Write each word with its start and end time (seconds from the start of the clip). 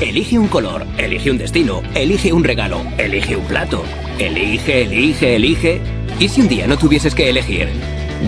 Elige 0.00 0.38
un 0.38 0.48
color, 0.48 0.86
elige 0.98 1.30
un 1.30 1.38
destino, 1.38 1.82
elige 1.94 2.32
un 2.32 2.42
regalo, 2.42 2.80
elige 2.96 3.36
un 3.36 3.44
plato. 3.44 3.82
Elige, 4.18 4.82
elige, 4.82 5.36
elige. 5.36 5.80
¿Y 6.18 6.28
si 6.28 6.40
un 6.40 6.48
día 6.48 6.66
no 6.66 6.76
tuvieses 6.78 7.14
que 7.14 7.28
elegir? 7.28 7.68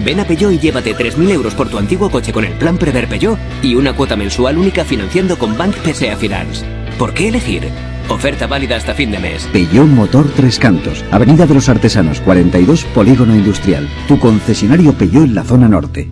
Ven 0.05 0.21
a 0.21 0.25
Peugeot 0.25 0.53
y 0.53 0.59
llévate 0.59 0.95
3.000 0.95 1.31
euros 1.31 1.55
por 1.55 1.69
tu 1.69 1.79
antiguo 1.79 2.11
coche 2.11 2.33
con 2.33 2.45
el 2.45 2.53
plan 2.53 2.77
Prever 2.77 3.09
Peugeot 3.09 3.39
y 3.63 3.75
una 3.75 3.95
cuota 3.95 4.17
mensual 4.17 4.59
única 4.59 4.85
financiando 4.85 5.39
con 5.39 5.57
Bank 5.57 5.75
PSA 5.85 6.17
Finance. 6.17 6.65
¿Por 6.99 7.15
qué 7.15 7.29
elegir? 7.29 7.69
Oferta 8.09 8.47
válida 8.47 8.77
hasta 8.77 8.95
fin 8.95 9.11
de 9.11 9.19
mes. 9.19 9.49
Peugeot 9.53 9.87
Motor 9.87 10.31
Tres 10.37 10.59
Cantos, 10.59 11.05
Avenida 11.11 11.47
de 11.47 11.55
los 11.55 11.69
Artesanos 11.69 12.21
42, 12.21 12.85
Polígono 12.87 13.35
Industrial. 13.35 13.89
Tu 14.07 14.19
concesionario 14.19 14.93
Peugeot 14.93 15.25
en 15.25 15.35
la 15.35 15.45
zona 15.45 15.69
norte. 15.69 16.11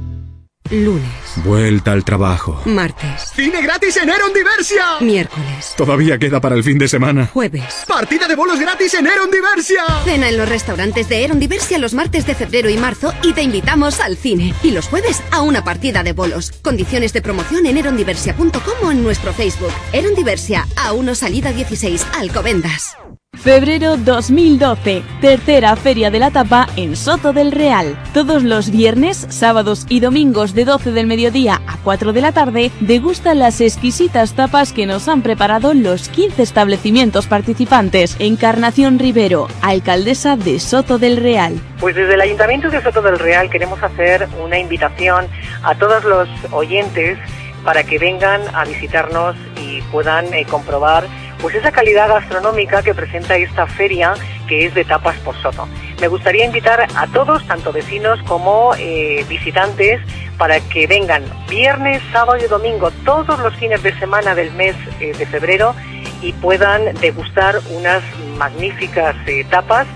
Lunes. 0.70 1.08
Vuelta 1.44 1.92
al 1.92 2.04
trabajo. 2.04 2.62
Martes. 2.64 3.32
¡Cine 3.34 3.62
gratis 3.62 3.96
en 3.96 4.08
Eron 4.08 4.32
Diversia! 4.32 4.84
Miércoles. 5.00 5.74
Todavía 5.76 6.18
queda 6.18 6.40
para 6.40 6.54
el 6.54 6.64
fin 6.64 6.78
de 6.78 6.88
semana. 6.88 7.28
Jueves. 7.32 7.84
¡Partida 7.86 8.28
de 8.28 8.36
bolos 8.36 8.58
gratis 8.60 8.94
en 8.94 9.06
Eron 9.06 9.30
Diversia! 9.30 9.82
Cena 10.04 10.28
en 10.28 10.36
los 10.36 10.48
restaurantes 10.48 11.08
de 11.08 11.24
Eron 11.24 11.38
Diversia 11.38 11.78
los 11.78 11.94
martes 11.94 12.26
de 12.26 12.34
febrero 12.34 12.68
y 12.70 12.76
marzo 12.76 13.12
y 13.22 13.32
te 13.32 13.42
invitamos 13.42 14.00
al 14.00 14.16
cine. 14.16 14.54
Y 14.62 14.70
los 14.70 14.88
jueves 14.88 15.22
a 15.30 15.42
una 15.42 15.64
partida 15.64 16.02
de 16.02 16.12
bolos. 16.12 16.52
Condiciones 16.62 17.12
de 17.12 17.22
promoción 17.22 17.66
en 17.66 17.78
erondiversia.com 17.78 18.88
o 18.88 18.90
en 18.90 19.02
nuestro 19.02 19.32
Facebook. 19.32 19.72
Eron 19.92 20.14
Diversia, 20.14 20.66
a 20.76 20.92
1 20.92 21.14
salida 21.14 21.52
16, 21.52 22.06
Alcobendas. 22.14 22.96
Febrero 23.36 23.96
2012, 23.96 25.02
tercera 25.20 25.76
Feria 25.76 26.10
de 26.10 26.18
la 26.18 26.30
Tapa 26.30 26.66
en 26.76 26.96
Soto 26.96 27.32
del 27.32 27.52
Real. 27.52 27.96
Todos 28.12 28.42
los 28.42 28.70
viernes, 28.70 29.26
sábados 29.28 29.86
y 29.88 30.00
domingos 30.00 30.54
de 30.54 30.64
12 30.64 30.92
del 30.92 31.06
mediodía 31.06 31.60
a 31.66 31.76
4 31.84 32.12
de 32.12 32.20
la 32.20 32.32
tarde, 32.32 32.72
degustan 32.80 33.38
las 33.38 33.60
exquisitas 33.60 34.34
tapas 34.34 34.72
que 34.72 34.86
nos 34.86 35.06
han 35.08 35.22
preparado 35.22 35.74
los 35.74 36.08
15 36.08 36.42
establecimientos 36.42 37.26
participantes. 37.26 38.16
Encarnación 38.18 38.98
Rivero, 38.98 39.48
alcaldesa 39.62 40.36
de 40.36 40.58
Soto 40.58 40.98
del 40.98 41.18
Real. 41.18 41.60
Pues 41.78 41.94
desde 41.94 42.14
el 42.14 42.20
Ayuntamiento 42.22 42.70
de 42.70 42.82
Soto 42.82 43.02
del 43.02 43.18
Real 43.18 43.50
queremos 43.50 43.82
hacer 43.82 44.28
una 44.42 44.58
invitación 44.58 45.26
a 45.62 45.74
todos 45.76 46.04
los 46.04 46.28
oyentes 46.50 47.18
para 47.64 47.84
que 47.84 47.98
vengan 47.98 48.42
a 48.54 48.64
visitarnos 48.64 49.36
y 49.60 49.82
puedan 49.90 50.32
eh, 50.32 50.46
comprobar 50.48 51.06
pues 51.40 51.54
esa 51.54 51.72
calidad 51.72 52.08
gastronómica 52.08 52.82
que 52.82 52.94
presenta 52.94 53.36
esta 53.36 53.66
feria 53.66 54.14
que 54.46 54.66
es 54.66 54.74
de 54.74 54.84
tapas 54.84 55.16
por 55.18 55.34
soto. 55.42 55.68
Me 56.00 56.08
gustaría 56.08 56.44
invitar 56.44 56.86
a 56.94 57.06
todos, 57.08 57.46
tanto 57.46 57.72
vecinos 57.72 58.20
como 58.22 58.74
eh, 58.78 59.24
visitantes, 59.28 60.00
para 60.38 60.60
que 60.60 60.86
vengan 60.86 61.24
viernes, 61.48 62.02
sábado 62.12 62.38
y 62.44 62.46
domingo, 62.46 62.90
todos 63.04 63.38
los 63.38 63.54
fines 63.56 63.82
de 63.82 63.98
semana 63.98 64.34
del 64.34 64.52
mes 64.52 64.76
eh, 65.00 65.12
de 65.16 65.26
febrero 65.26 65.74
y 66.22 66.32
puedan 66.34 66.94
degustar 67.00 67.58
unas 67.70 68.02
magníficas 68.36 69.16
eh, 69.26 69.44
tapas 69.50 69.86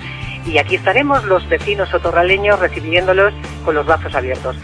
y 0.46 0.58
aquí 0.58 0.76
estaremos 0.76 1.24
los 1.24 1.46
vecinos 1.48 1.90
sotorraleños 1.90 2.58
recibiéndolos 2.58 3.34
con 3.64 3.74
los 3.74 3.84
brazos 3.86 4.14
abiertos. 4.14 4.56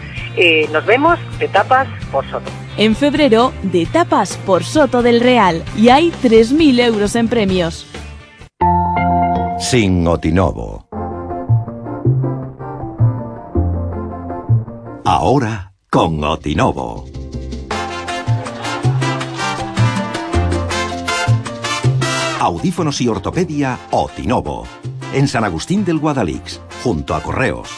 Nos 0.71 0.85
vemos 0.85 1.19
de 1.39 1.47
tapas 1.47 1.87
por 2.11 2.27
Soto. 2.29 2.66
En 2.77 2.95
febrero, 2.95 3.53
de 3.63 3.87
tapas 3.87 4.37
por 4.45 4.63
Soto 4.63 5.01
del 5.01 5.19
Real 5.19 5.63
y 5.75 5.89
hay 5.89 6.11
3.000 6.11 6.79
euros 6.81 7.15
en 7.15 7.27
premios. 7.27 7.87
Sin 9.57 10.07
Otinovo. 10.07 10.87
Ahora 15.03 15.73
con 15.89 16.23
Otinovo. 16.23 17.05
Audífonos 22.39 23.01
y 23.01 23.07
ortopedia 23.07 23.79
Otinovo. 23.89 24.67
En 25.13 25.27
San 25.27 25.43
Agustín 25.43 25.83
del 25.83 25.97
Guadalix, 25.97 26.61
junto 26.83 27.15
a 27.15 27.23
Correos. 27.23 27.69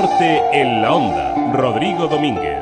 Norte 0.00 0.40
en 0.52 0.80
la 0.80 0.94
onda. 0.94 1.34
Rodrigo 1.52 2.08
Domínguez. 2.08 2.59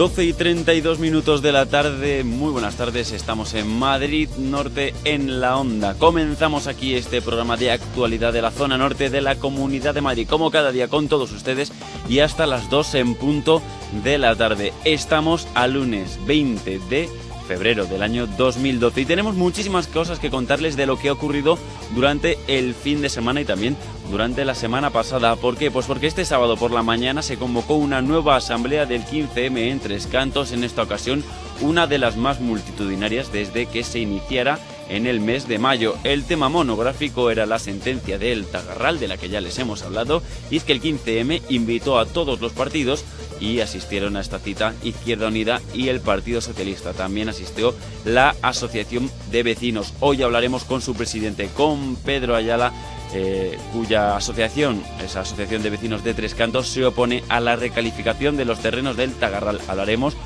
Doce 0.00 0.24
y 0.24 0.32
32 0.32 0.98
minutos 0.98 1.42
de 1.42 1.52
la 1.52 1.66
tarde, 1.66 2.24
muy 2.24 2.50
buenas 2.52 2.76
tardes, 2.76 3.12
estamos 3.12 3.52
en 3.52 3.68
Madrid 3.68 4.30
Norte 4.38 4.94
en 5.04 5.42
la 5.42 5.58
onda. 5.58 5.92
Comenzamos 5.92 6.68
aquí 6.68 6.94
este 6.94 7.20
programa 7.20 7.58
de 7.58 7.70
actualidad 7.70 8.32
de 8.32 8.40
la 8.40 8.50
zona 8.50 8.78
norte 8.78 9.10
de 9.10 9.20
la 9.20 9.34
Comunidad 9.34 9.92
de 9.92 10.00
Madrid, 10.00 10.26
como 10.26 10.50
cada 10.50 10.72
día 10.72 10.88
con 10.88 11.08
todos 11.08 11.32
ustedes 11.32 11.70
y 12.08 12.20
hasta 12.20 12.46
las 12.46 12.70
2 12.70 12.94
en 12.94 13.14
punto 13.14 13.60
de 14.02 14.16
la 14.16 14.34
tarde. 14.36 14.72
Estamos 14.86 15.46
a 15.54 15.66
lunes 15.66 16.18
20 16.26 16.78
de 16.88 17.10
febrero 17.46 17.84
del 17.84 18.02
año 18.02 18.26
2012 18.26 19.02
y 19.02 19.04
tenemos 19.04 19.34
muchísimas 19.34 19.86
cosas 19.86 20.18
que 20.18 20.30
contarles 20.30 20.76
de 20.76 20.86
lo 20.86 20.98
que 20.98 21.10
ha 21.10 21.12
ocurrido 21.12 21.58
durante 21.94 22.38
el 22.46 22.74
fin 22.74 23.02
de 23.02 23.10
semana 23.10 23.42
y 23.42 23.44
también 23.44 23.76
durante 24.10 24.44
la 24.44 24.54
semana 24.54 24.90
pasada. 24.90 25.36
¿Por 25.36 25.56
qué? 25.56 25.70
Pues 25.70 25.86
porque 25.86 26.06
este 26.06 26.24
sábado 26.24 26.56
por 26.56 26.70
la 26.70 26.82
mañana 26.82 27.22
se 27.22 27.36
convocó 27.36 27.74
una 27.74 28.02
nueva 28.02 28.36
asamblea 28.36 28.86
del 28.86 29.04
15M 29.04 29.70
en 29.70 29.80
Tres 29.80 30.06
Cantos, 30.06 30.52
en 30.52 30.64
esta 30.64 30.82
ocasión 30.82 31.24
una 31.60 31.86
de 31.86 31.98
las 31.98 32.16
más 32.16 32.40
multitudinarias 32.40 33.32
desde 33.32 33.66
que 33.66 33.84
se 33.84 33.98
iniciara 33.98 34.58
en 34.88 35.06
el 35.06 35.20
mes 35.20 35.46
de 35.46 35.58
mayo. 35.58 35.96
El 36.04 36.24
tema 36.24 36.48
monográfico 36.48 37.30
era 37.30 37.46
la 37.46 37.58
sentencia 37.58 38.18
del 38.18 38.46
Tagarral, 38.46 38.98
de 38.98 39.08
la 39.08 39.16
que 39.16 39.28
ya 39.28 39.40
les 39.40 39.58
hemos 39.58 39.82
hablado, 39.82 40.22
y 40.50 40.56
es 40.56 40.64
que 40.64 40.72
el 40.72 40.82
15M 40.82 41.42
invitó 41.48 41.98
a 41.98 42.06
todos 42.06 42.40
los 42.40 42.52
partidos 42.52 43.04
y 43.40 43.60
asistieron 43.60 44.16
a 44.16 44.20
esta 44.20 44.38
cita 44.38 44.74
Izquierda 44.82 45.28
Unida 45.28 45.60
y 45.72 45.88
el 45.88 46.00
Partido 46.00 46.40
Socialista. 46.40 46.92
También 46.92 47.28
asistió 47.28 47.74
la 48.04 48.34
Asociación 48.42 49.10
de 49.30 49.42
Vecinos. 49.42 49.94
Hoy 50.00 50.22
hablaremos 50.22 50.64
con 50.64 50.82
su 50.82 50.94
presidente, 50.94 51.48
con 51.54 51.96
Pedro 51.96 52.34
Ayala, 52.34 52.72
eh, 53.12 53.58
cuya 53.72 54.16
asociación, 54.16 54.82
esa 55.04 55.20
Asociación 55.20 55.62
de 55.62 55.70
Vecinos 55.70 56.04
de 56.04 56.14
Tres 56.14 56.34
Cantos, 56.34 56.68
se 56.68 56.84
opone 56.84 57.24
a 57.28 57.40
la 57.40 57.56
recalificación 57.56 58.36
de 58.36 58.44
los 58.44 58.60
terrenos 58.60 58.96
del 58.96 59.14
Tagarral. 59.14 59.60
Hablaremos 59.68 60.16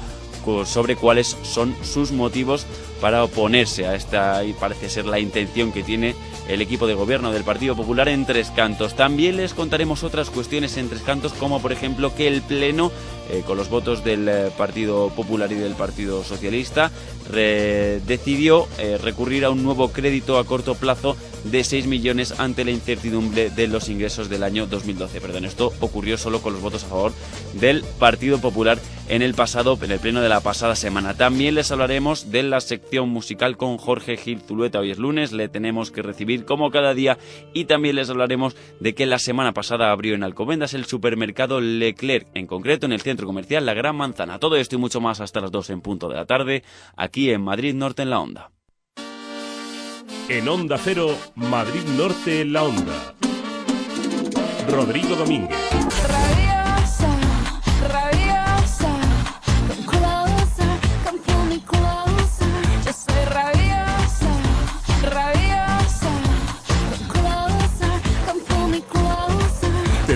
sobre 0.66 0.96
cuáles 0.96 1.36
son 1.42 1.74
sus 1.82 2.12
motivos 2.12 2.66
para 3.00 3.24
oponerse 3.24 3.86
a 3.86 3.94
esta 3.94 4.44
y 4.44 4.52
parece 4.52 4.90
ser 4.90 5.06
la 5.06 5.18
intención 5.18 5.72
que 5.72 5.82
tiene 5.82 6.14
el 6.48 6.60
equipo 6.60 6.86
de 6.86 6.94
gobierno 6.94 7.32
del 7.32 7.44
Partido 7.44 7.74
Popular 7.74 8.08
en 8.08 8.26
Tres 8.26 8.50
Cantos. 8.54 8.94
También 8.94 9.38
les 9.38 9.54
contaremos 9.54 10.04
otras 10.04 10.30
cuestiones 10.30 10.76
en 10.76 10.88
Tres 10.88 11.02
Cantos 11.02 11.32
como 11.32 11.60
por 11.60 11.72
ejemplo 11.72 12.14
que 12.14 12.28
el 12.28 12.42
Pleno 12.42 12.92
eh, 13.30 13.42
con 13.46 13.56
los 13.56 13.68
votos 13.68 14.04
del 14.04 14.28
eh, 14.28 14.50
Partido 14.56 15.08
Popular 15.10 15.50
y 15.50 15.54
del 15.54 15.74
Partido 15.74 16.22
Socialista, 16.24 16.90
decidió 17.30 18.68
eh, 18.78 18.98
recurrir 18.98 19.44
a 19.44 19.50
un 19.50 19.62
nuevo 19.62 19.92
crédito 19.92 20.38
a 20.38 20.44
corto 20.44 20.74
plazo 20.74 21.16
de 21.44 21.64
6 21.64 21.86
millones 21.86 22.38
ante 22.38 22.64
la 22.64 22.70
incertidumbre 22.70 23.50
de 23.50 23.66
los 23.66 23.88
ingresos 23.88 24.28
del 24.28 24.42
año 24.42 24.66
2012. 24.66 25.20
Perdón, 25.20 25.44
esto 25.44 25.72
ocurrió 25.80 26.18
solo 26.18 26.42
con 26.42 26.52
los 26.52 26.62
votos 26.62 26.84
a 26.84 26.88
favor 26.88 27.12
del 27.54 27.82
Partido 27.98 28.38
Popular 28.38 28.78
en 29.08 29.22
el 29.22 29.34
pasado, 29.34 29.78
en 29.82 29.90
el 29.90 30.00
pleno 30.00 30.22
de 30.22 30.28
la 30.28 30.40
pasada 30.40 30.76
semana. 30.76 31.14
También 31.14 31.54
les 31.54 31.70
hablaremos 31.70 32.30
de 32.30 32.42
la 32.42 32.60
sección 32.60 33.10
musical 33.10 33.56
con 33.56 33.76
Jorge 33.76 34.16
Gil 34.16 34.40
Zulueta. 34.40 34.80
Hoy 34.80 34.90
es 34.90 34.98
lunes, 34.98 35.32
le 35.32 35.48
tenemos 35.48 35.90
que 35.90 36.02
recibir 36.02 36.44
como 36.44 36.70
cada 36.70 36.94
día 36.94 37.18
y 37.52 37.66
también 37.66 37.96
les 37.96 38.08
hablaremos 38.08 38.56
de 38.80 38.94
que 38.94 39.06
la 39.06 39.18
semana 39.18 39.52
pasada 39.52 39.90
abrió 39.90 40.14
en 40.14 40.24
Alcobendas 40.24 40.72
el 40.74 40.86
supermercado 40.86 41.60
Leclerc, 41.60 42.26
en 42.34 42.46
concreto 42.46 42.86
en 42.86 42.92
el 42.92 43.02
centro 43.02 43.13
comercial 43.22 43.64
La 43.64 43.74
Gran 43.74 43.96
Manzana. 43.96 44.38
Todo 44.38 44.56
esto 44.56 44.74
y 44.74 44.78
mucho 44.78 45.00
más 45.00 45.20
hasta 45.20 45.40
las 45.40 45.50
2 45.52 45.70
en 45.70 45.80
punto 45.80 46.08
de 46.08 46.16
la 46.16 46.26
tarde, 46.26 46.64
aquí 46.96 47.30
en 47.30 47.42
Madrid 47.42 47.74
Norte 47.74 48.02
en 48.02 48.10
la 48.10 48.20
Onda. 48.20 48.50
En 50.28 50.48
Onda 50.48 50.78
Cero, 50.78 51.16
Madrid 51.36 51.82
Norte 51.96 52.40
en 52.40 52.52
la 52.52 52.64
Onda. 52.64 53.14
Rodrigo 54.68 55.14
Domínguez. 55.14 55.74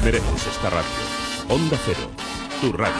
mereces 0.01 0.47
esta 0.47 0.71
radio. 0.71 0.89
Onda 1.51 1.79
Cero, 1.85 2.09
tu 2.60 2.72
radio. 2.72 2.93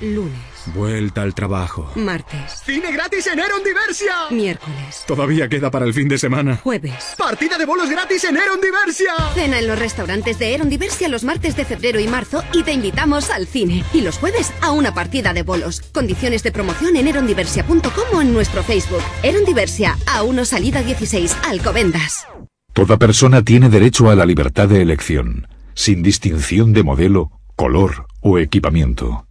Lunes. 0.00 0.32
Vuelta 0.74 1.22
al 1.22 1.34
trabajo. 1.34 1.90
Martes. 1.94 2.62
Cine 2.64 2.90
gratis 2.90 3.26
en 3.26 3.38
Eron 3.38 3.62
Diversia. 3.62 4.14
Miércoles. 4.30 5.04
Todavía 5.06 5.48
queda 5.48 5.70
para 5.70 5.84
el 5.84 5.94
fin 5.94 6.08
de 6.08 6.18
semana. 6.18 6.56
Jueves. 6.56 7.14
Partida 7.16 7.58
de 7.58 7.66
bolos 7.66 7.88
gratis 7.90 8.24
en 8.24 8.36
Eron 8.36 8.60
Diversia. 8.60 9.12
Cena 9.34 9.58
en 9.58 9.66
los 9.66 9.78
restaurantes 9.78 10.38
de 10.38 10.54
Eron 10.54 10.68
Diversia 10.68 11.08
los 11.08 11.22
martes 11.22 11.54
de 11.56 11.64
febrero 11.64 12.00
y 12.00 12.08
marzo 12.08 12.42
y 12.52 12.62
te 12.62 12.72
invitamos 12.72 13.30
al 13.30 13.46
cine. 13.46 13.84
Y 13.92 14.00
los 14.00 14.18
jueves 14.18 14.52
a 14.62 14.72
una 14.72 14.94
partida 14.94 15.32
de 15.32 15.42
bolos. 15.42 15.80
Condiciones 15.92 16.42
de 16.42 16.52
promoción 16.52 16.96
en 16.96 17.08
erondiversia.com 17.08 18.04
o 18.14 18.20
en 18.20 18.32
nuestro 18.32 18.62
Facebook. 18.62 19.02
Eron 19.22 19.44
Diversia, 19.44 19.96
a 20.06 20.22
1 20.22 20.44
salida 20.44 20.82
16, 20.82 21.36
Alcobendas. 21.48 22.26
Toda 22.74 22.96
persona 22.96 23.42
tiene 23.42 23.68
derecho 23.68 24.10
a 24.10 24.16
la 24.16 24.26
libertad 24.26 24.68
de 24.68 24.82
elección, 24.82 25.46
sin 25.74 26.02
distinción 26.02 26.72
de 26.72 26.82
modelo, 26.82 27.30
color 27.54 28.06
o 28.20 28.40
equipamiento. 28.40 29.28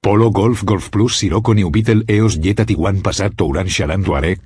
Polo 0.00 0.30
Golf 0.30 0.62
Golf 0.64 0.88
Plus 0.88 1.18
Sirocco 1.18 1.52
New 1.52 1.70
Beetle 1.70 2.04
EOS 2.06 2.40
Jetta 2.40 2.64
Tiguan 2.64 3.02
Passat 3.02 3.34
Touran 3.34 3.66
Charan 3.66 4.02
Touareg. 4.02 4.40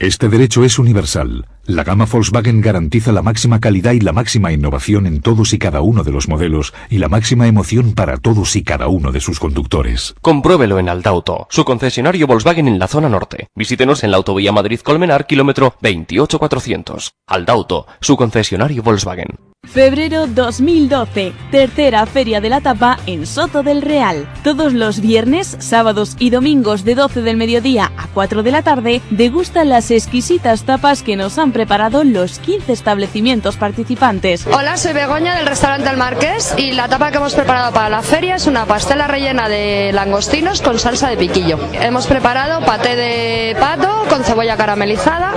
Este 0.00 0.28
derecho 0.28 0.64
es 0.64 0.80
universal. 0.80 1.46
La 1.66 1.82
gama 1.82 2.04
Volkswagen 2.04 2.60
garantiza 2.60 3.10
la 3.10 3.22
máxima 3.22 3.58
calidad 3.58 3.92
y 3.92 4.00
la 4.00 4.12
máxima 4.12 4.52
innovación 4.52 5.06
en 5.06 5.22
todos 5.22 5.54
y 5.54 5.58
cada 5.58 5.80
uno 5.80 6.04
de 6.04 6.12
los 6.12 6.28
modelos 6.28 6.74
y 6.90 6.98
la 6.98 7.08
máxima 7.08 7.46
emoción 7.46 7.94
para 7.94 8.18
todos 8.18 8.54
y 8.54 8.62
cada 8.62 8.88
uno 8.88 9.12
de 9.12 9.20
sus 9.20 9.40
conductores. 9.40 10.14
Compruébelo 10.20 10.78
en 10.78 10.90
Aldauto, 10.90 11.46
su 11.48 11.64
concesionario 11.64 12.26
Volkswagen 12.26 12.68
en 12.68 12.78
la 12.78 12.86
zona 12.86 13.08
norte. 13.08 13.48
Visítenos 13.54 14.04
en 14.04 14.10
la 14.10 14.18
autovía 14.18 14.52
Madrid-Colmenar, 14.52 15.26
kilómetro 15.26 15.74
28400. 15.80 17.14
Aldauto, 17.26 17.86
su 17.98 18.18
concesionario 18.18 18.82
Volkswagen. 18.82 19.28
Febrero 19.64 20.26
2012, 20.26 21.32
tercera 21.50 22.04
Feria 22.06 22.40
de 22.40 22.50
la 22.50 22.60
Tapa 22.60 22.98
en 23.06 23.26
Soto 23.26 23.62
del 23.62 23.82
Real. 23.82 24.28
Todos 24.44 24.72
los 24.72 25.00
viernes, 25.00 25.56
sábados 25.58 26.16
y 26.18 26.30
domingos 26.30 26.84
de 26.84 26.94
12 26.94 27.22
del 27.22 27.36
mediodía 27.36 27.90
a 27.96 28.06
4 28.08 28.42
de 28.42 28.50
la 28.50 28.62
tarde, 28.62 29.00
degustan 29.10 29.70
las 29.70 29.90
exquisitas 29.90 30.64
tapas 30.64 31.02
que 31.02 31.16
nos 31.16 31.38
han 31.38 31.52
preparado 31.54 32.04
los 32.04 32.38
15 32.40 32.72
establecimientos 32.72 33.56
participantes. 33.56 34.46
Hola, 34.46 34.76
soy 34.76 34.92
Begoña 34.92 35.36
del 35.36 35.46
restaurante 35.46 35.88
El 35.88 35.96
Marqués 35.96 36.52
y 36.58 36.72
la 36.72 36.88
tapa 36.88 37.10
que 37.10 37.16
hemos 37.16 37.32
preparado 37.34 37.72
para 37.72 37.88
la 37.88 38.02
feria 38.02 38.34
es 38.34 38.46
una 38.46 38.66
pastela 38.66 39.06
rellena 39.06 39.48
de 39.48 39.92
langostinos 39.94 40.60
con 40.60 40.78
salsa 40.78 41.08
de 41.08 41.16
piquillo. 41.16 41.58
Hemos 41.72 42.06
preparado 42.06 42.60
paté 42.66 42.96
de 42.96 43.56
pato 43.58 44.04
con 44.10 44.22
cebolla 44.24 44.56
caramelizada, 44.58 45.32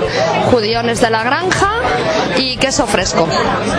judiones 0.51 0.99
de 0.99 1.09
la 1.09 1.23
granja 1.23 1.71
y 2.35 2.57
queso 2.57 2.87
fresco 2.87 3.27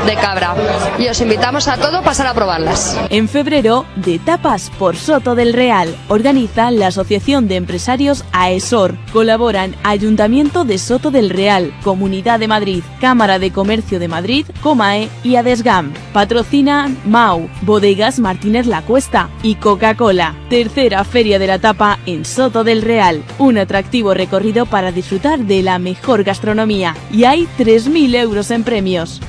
de 0.07 0.15
cabra 0.15 0.55
y 0.99 1.09
os 1.09 1.21
invitamos 1.21 1.69
a 1.69 1.77
todos 1.77 1.97
a 1.97 2.03
pasar 2.03 2.29
a 2.29 2.35
probarlas. 2.35 2.97
En 3.11 3.29
febrero, 3.29 3.85
de 3.97 4.21
tapas 4.21 4.71
por 4.79 4.97
Soto 4.97 5.35
del 5.35 5.53
Real, 5.53 5.95
organiza 6.07 6.71
la 6.71 6.89
Asociación 6.89 7.49
de 7.49 7.57
Empresarios 7.57 8.25
AESOR. 8.31 8.97
Colaboran 9.13 9.75
Ayuntamiento 9.83 10.65
de 10.65 10.79
Soto 10.79 11.11
del 11.11 11.31
Real, 11.31 11.75
Comunidad 11.83 12.28
de 12.37 12.49
Madrid, 12.49 12.83
Cámara 13.01 13.39
de 13.39 13.51
Comercio 13.51 13.99
de 13.99 14.09
Madrid, 14.09 14.45
Comae 14.61 15.09
y 15.25 15.37
Adesgam. 15.37 15.95
Patrocina 16.13 16.95
MAU, 17.07 17.49
Bodegas 17.63 18.19
Martínez 18.19 18.67
La 18.67 18.83
Cuesta 18.83 19.31
y 19.43 19.55
Coca-Cola. 19.55 20.35
Tercera 20.51 21.05
Feria 21.05 21.39
de 21.39 21.47
la 21.47 21.59
Tapa 21.59 21.99
en 22.05 22.27
Soto 22.27 22.65
del 22.65 22.83
Real. 22.83 23.23
Un 23.39 23.57
atractivo 23.57 24.13
recorrido 24.13 24.67
para 24.67 24.93
disfrutar 24.93 25.39
de 25.39 25.63
la 25.63 25.79
mejor 25.79 26.25
gastronomía. 26.25 26.95
Y 27.11 27.25
hay 27.25 27.49
3.000 27.59 28.17
euros 28.17 28.51
en 28.51 28.65
premios. 28.65 29.23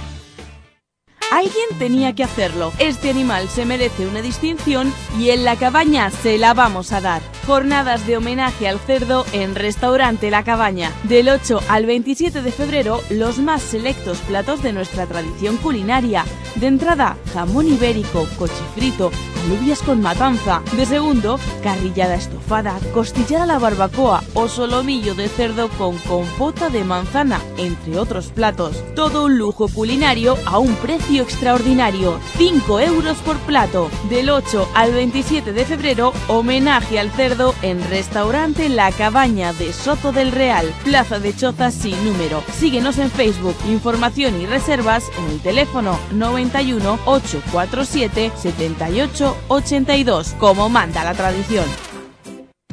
Alguien 1.32 1.78
tenía 1.78 2.14
que 2.14 2.24
hacerlo. 2.24 2.74
Este 2.80 3.12
animal 3.12 3.50
se 3.50 3.64
merece 3.64 4.08
una 4.08 4.22
distinción 4.22 4.92
y 5.20 5.30
en 5.30 5.44
la 5.44 5.58
cabaña 5.58 6.10
se 6.10 6.40
la 6.40 6.56
vamos 6.56 6.92
a 6.92 7.02
dar. 7.02 7.22
Jornadas 7.46 8.08
de 8.08 8.18
homenaje 8.18 8.68
al 8.68 8.80
cerdo 8.80 9.26
en 9.32 9.54
Restaurante 9.54 10.32
La 10.32 10.44
Cabaña. 10.44 10.92
Del 11.04 11.30
8 11.30 11.62
al 11.70 11.86
27 11.86 12.42
de 12.42 12.52
febrero, 12.52 13.02
los 13.12 13.38
más 13.38 13.62
selectos 13.62 14.18
platos 14.20 14.64
de 14.64 14.74
nuestra 14.74 15.06
tradición 15.06 15.58
culinaria. 15.58 16.26
De 16.56 16.68
entrada, 16.68 17.16
jamón 17.34 17.68
ibérico, 17.68 18.28
cochifrito, 18.38 19.12
alubias 19.46 19.82
con 19.82 20.02
matanza. 20.02 20.62
De 20.76 20.86
segundo, 20.86 21.40
carrillada 21.64 22.16
estofada, 22.16 22.80
costillada 22.92 23.44
a 23.44 23.48
la 23.48 23.60
barbacoa 23.60 24.24
o 24.34 24.48
solomillo 24.48 25.14
de 25.14 25.30
cerdo 25.30 25.70
con 25.70 25.98
compota 26.00 26.70
de 26.70 26.84
manzana, 26.84 27.40
entre 27.58 28.00
otros 28.00 28.28
platos. 28.28 28.84
Todo 28.96 29.26
un 29.26 29.38
lujo 29.38 29.68
culinario 29.68 30.38
a 30.46 30.60
un 30.60 30.74
precio 30.76 31.19
extraordinario, 31.22 32.20
5 32.38 32.80
euros 32.80 33.18
por 33.20 33.38
plato. 33.40 33.90
Del 34.10 34.30
8 34.30 34.70
al 34.74 34.94
27 34.94 35.54
de 35.54 35.66
febrero, 35.66 36.14
homenaje 36.28 37.00
al 37.00 37.12
cerdo 37.12 37.54
en 37.62 37.84
Restaurante 37.90 38.70
La 38.70 38.92
Cabaña 38.92 39.54
de 39.54 39.74
Soto 39.74 40.12
del 40.12 40.32
Real, 40.32 40.74
Plaza 40.84 41.20
de 41.20 41.36
Choza 41.36 41.72
sin 41.72 42.04
número. 42.06 42.44
Síguenos 42.58 42.98
en 42.98 43.12
Facebook, 43.12 43.56
información 43.68 44.40
y 44.42 44.46
reservas 44.46 45.06
en 45.18 45.32
el 45.32 45.40
teléfono 45.40 46.00
91 46.12 47.00
847 47.06 48.32
78 48.36 49.38
82, 49.48 50.36
como 50.40 50.70
manda 50.70 51.04
la 51.04 51.14
tradición. 51.14 51.89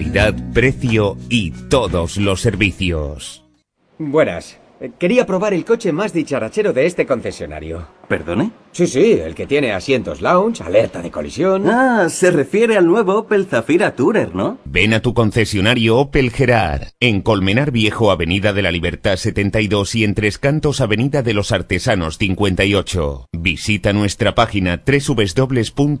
calidad, 0.00 0.34
precio 0.54 1.18
y 1.28 1.50
todos 1.68 2.16
los 2.16 2.40
servicios. 2.40 3.44
Buenas. 3.98 4.58
Quería 4.98 5.26
probar 5.26 5.52
el 5.52 5.66
coche 5.66 5.92
más 5.92 6.14
dicharachero 6.14 6.72
de 6.72 6.86
este 6.86 7.04
concesionario. 7.04 7.86
¿Perdone? 8.08 8.50
Sí, 8.72 8.86
sí, 8.86 9.12
el 9.12 9.34
que 9.34 9.46
tiene 9.46 9.72
asientos 9.72 10.22
lounge, 10.22 10.62
alerta 10.62 11.02
de 11.02 11.10
colisión. 11.10 11.68
Ah, 11.68 12.08
se 12.08 12.30
refiere 12.30 12.78
al 12.78 12.86
nuevo 12.86 13.18
Opel 13.18 13.44
Zafira 13.44 13.94
Tourer, 13.94 14.34
¿no? 14.34 14.56
Ven 14.64 14.94
a 14.94 15.02
tu 15.02 15.12
concesionario 15.12 15.98
Opel 15.98 16.30
Gerard, 16.30 16.92
en 16.98 17.20
Colmenar 17.20 17.70
Viejo, 17.70 18.10
Avenida 18.10 18.54
de 18.54 18.62
la 18.62 18.70
Libertad 18.70 19.16
72 19.16 19.94
y 19.96 20.04
en 20.04 20.14
Tres 20.14 20.38
Cantos, 20.38 20.80
Avenida 20.80 21.22
de 21.22 21.34
los 21.34 21.52
Artesanos 21.52 22.16
58. 22.16 23.26
Visita 23.32 23.92
nuestra 23.92 24.34
página 24.34 24.82
www.gerard.es. 24.86 26.00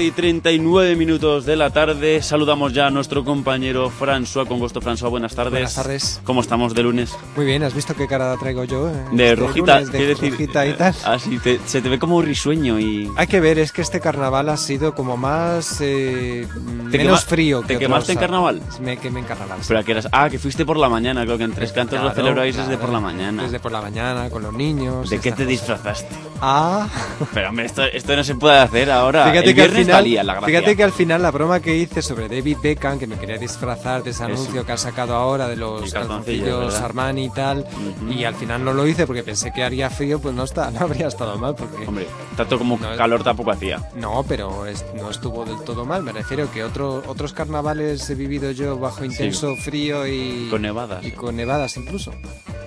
12 0.00 0.06
y 0.06 0.10
39 0.12 0.96
minutos 0.96 1.44
de 1.44 1.56
la 1.56 1.68
tarde. 1.70 2.22
Saludamos 2.22 2.72
ya 2.72 2.86
a 2.86 2.90
nuestro 2.90 3.22
compañero 3.22 3.90
François 3.90 4.46
con 4.46 4.58
gusto. 4.58 4.80
François, 4.80 5.10
buenas 5.10 5.34
tardes. 5.34 5.52
Buenas 5.52 5.74
tardes. 5.74 6.20
¿Cómo 6.24 6.40
estamos 6.40 6.74
de 6.74 6.82
lunes? 6.82 7.14
Muy 7.36 7.44
bien, 7.44 7.62
¿has 7.62 7.74
visto 7.74 7.94
qué 7.94 8.06
cara 8.06 8.34
traigo 8.38 8.64
yo? 8.64 8.88
Eh? 8.88 8.92
De 9.12 9.32
este 9.32 9.36
rojita, 9.36 9.80
de 9.80 10.06
decir, 10.06 10.32
rojita 10.32 10.66
y 10.66 10.72
tal. 10.72 10.94
Así, 11.04 11.38
ah, 11.44 11.58
se 11.66 11.82
te 11.82 11.88
ve 11.90 11.98
como 11.98 12.22
risueño 12.22 12.80
y... 12.80 13.10
Hay 13.16 13.26
que 13.26 13.40
ver, 13.40 13.58
es 13.58 13.72
que 13.72 13.82
este 13.82 14.00
carnaval 14.00 14.48
ha 14.48 14.56
sido 14.56 14.94
como 14.94 15.18
más... 15.18 15.78
Eh, 15.80 16.46
menos 16.84 17.26
frío 17.26 17.60
que 17.62 17.74
¿Te 17.74 17.78
quemaste 17.78 18.12
en 18.12 18.18
carnaval? 18.18 18.62
Me 18.80 18.96
quemé 18.96 19.20
en 19.20 19.26
carnaval. 19.26 19.58
Pero 19.66 19.84
que 19.84 19.92
eras... 19.92 20.08
Ah, 20.12 20.30
que 20.30 20.38
fuiste 20.38 20.64
por 20.64 20.78
la 20.78 20.88
mañana, 20.88 21.24
creo 21.24 21.36
que 21.36 21.44
en 21.44 21.52
Tres 21.52 21.72
Cantos 21.72 22.02
lo 22.02 22.10
celebráis 22.12 22.56
desde 22.56 22.78
por 22.78 22.88
la 22.88 23.00
mañana. 23.00 23.42
Desde 23.42 23.60
por 23.60 23.72
la 23.72 23.82
mañana, 23.82 24.30
con 24.30 24.42
los 24.42 24.54
niños. 24.54 25.10
¿De 25.10 25.18
qué 25.18 25.32
te 25.32 25.44
disfrazaste? 25.44 26.14
Ah... 26.40 26.88
Pero 27.34 27.50
hombre, 27.50 27.66
esto, 27.66 27.84
esto 27.84 28.16
no 28.16 28.24
se 28.24 28.34
puede 28.34 28.58
hacer 28.58 28.90
ahora. 28.90 29.30
Fíjate 29.30 29.54
que 29.54 29.62
al 29.62 29.89
final, 29.98 30.26
la 30.26 30.34
gracia. 30.34 30.46
Fíjate 30.48 30.76
que 30.76 30.84
al 30.84 30.92
final 30.92 31.22
la 31.22 31.30
broma 31.30 31.60
que 31.60 31.76
hice 31.76 32.02
sobre 32.02 32.28
David 32.28 32.58
Beckham, 32.62 32.98
que 32.98 33.06
me 33.06 33.16
quería 33.16 33.38
disfrazar 33.38 34.02
de 34.02 34.10
ese 34.10 34.24
anuncio 34.24 34.64
que 34.64 34.72
ha 34.72 34.76
sacado 34.76 35.14
ahora 35.14 35.48
de 35.48 35.56
los 35.56 35.92
calzoncillos 35.92 36.74
Armani 36.80 37.26
y 37.26 37.30
tal, 37.30 37.66
y 38.08 38.24
al 38.24 38.34
final 38.34 38.64
no 38.64 38.72
lo 38.72 38.86
hice 38.86 39.06
porque 39.06 39.22
pensé 39.22 39.52
que 39.52 39.62
haría 39.62 39.90
frío, 39.90 40.20
pues 40.20 40.34
no, 40.34 40.44
está, 40.44 40.70
no 40.72 40.80
habría 40.80 41.08
estado 41.08 41.38
mal. 41.38 41.54
Porque, 41.54 41.86
Hombre, 41.86 42.06
tanto 42.36 42.58
como 42.58 42.78
calor 42.78 43.22
tampoco 43.22 43.50
hacía. 43.50 43.88
No, 43.96 44.24
pero 44.26 44.64
no 44.94 45.10
estuvo 45.10 45.44
del 45.44 45.60
todo 45.64 45.84
mal. 45.84 46.02
Me 46.02 46.12
refiero 46.12 46.50
que 46.50 46.64
otro, 46.64 47.02
otros 47.06 47.32
carnavales 47.32 48.08
he 48.10 48.14
vivido 48.14 48.50
yo 48.50 48.78
bajo 48.78 49.04
intenso 49.04 49.56
frío 49.56 50.06
y. 50.06 50.48
Con 50.50 50.62
nevadas. 50.62 51.04
Y 51.04 51.12
con 51.12 51.36
nevadas 51.36 51.76
incluso. 51.76 52.12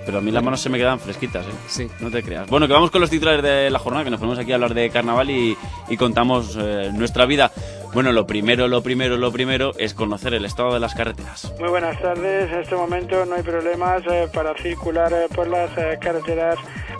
Pero 0.04 0.18
a 0.18 0.20
mí 0.20 0.30
las 0.30 0.42
manos 0.42 0.60
se 0.60 0.68
me 0.68 0.78
quedan 0.78 1.00
fresquitas, 1.00 1.46
¿eh? 1.46 1.50
Sí. 1.66 1.88
No 2.00 2.10
te 2.10 2.22
creas. 2.22 2.48
Bueno, 2.48 2.66
que 2.66 2.72
vamos 2.72 2.90
con 2.90 3.00
los 3.00 3.10
titulares 3.10 3.42
de 3.42 3.70
la 3.70 3.78
jornada, 3.78 4.04
que 4.04 4.10
nos 4.10 4.20
ponemos 4.20 4.38
aquí 4.38 4.52
a 4.52 4.56
hablar 4.56 4.74
de 4.74 4.90
carnaval 4.90 5.30
y, 5.30 5.56
contamos 5.98 6.56
eh, 6.60 6.90
nuestra 6.92 7.26
vida. 7.26 7.50
Bueno, 7.94 8.10
lo 8.10 8.26
primero, 8.26 8.66
lo 8.66 8.82
primero, 8.82 9.16
lo 9.16 9.30
primero 9.30 9.70
es 9.78 9.94
conocer 9.94 10.34
el 10.34 10.44
estado 10.44 10.74
de 10.74 10.80
las 10.80 10.94
carreteras. 10.94 11.54
Muy 11.60 11.68
buenas 11.68 11.96
tardes. 12.02 12.50
En 12.50 12.58
este 12.58 12.74
momento 12.74 13.24
no 13.24 13.36
hay 13.36 13.42
problemas 13.44 14.02
eh, 14.10 14.28
para 14.34 14.52
circular 14.54 15.12
eh, 15.12 15.32
por 15.32 15.46
las 15.46 15.70
eh, 15.78 15.96
carreteras 16.00 16.58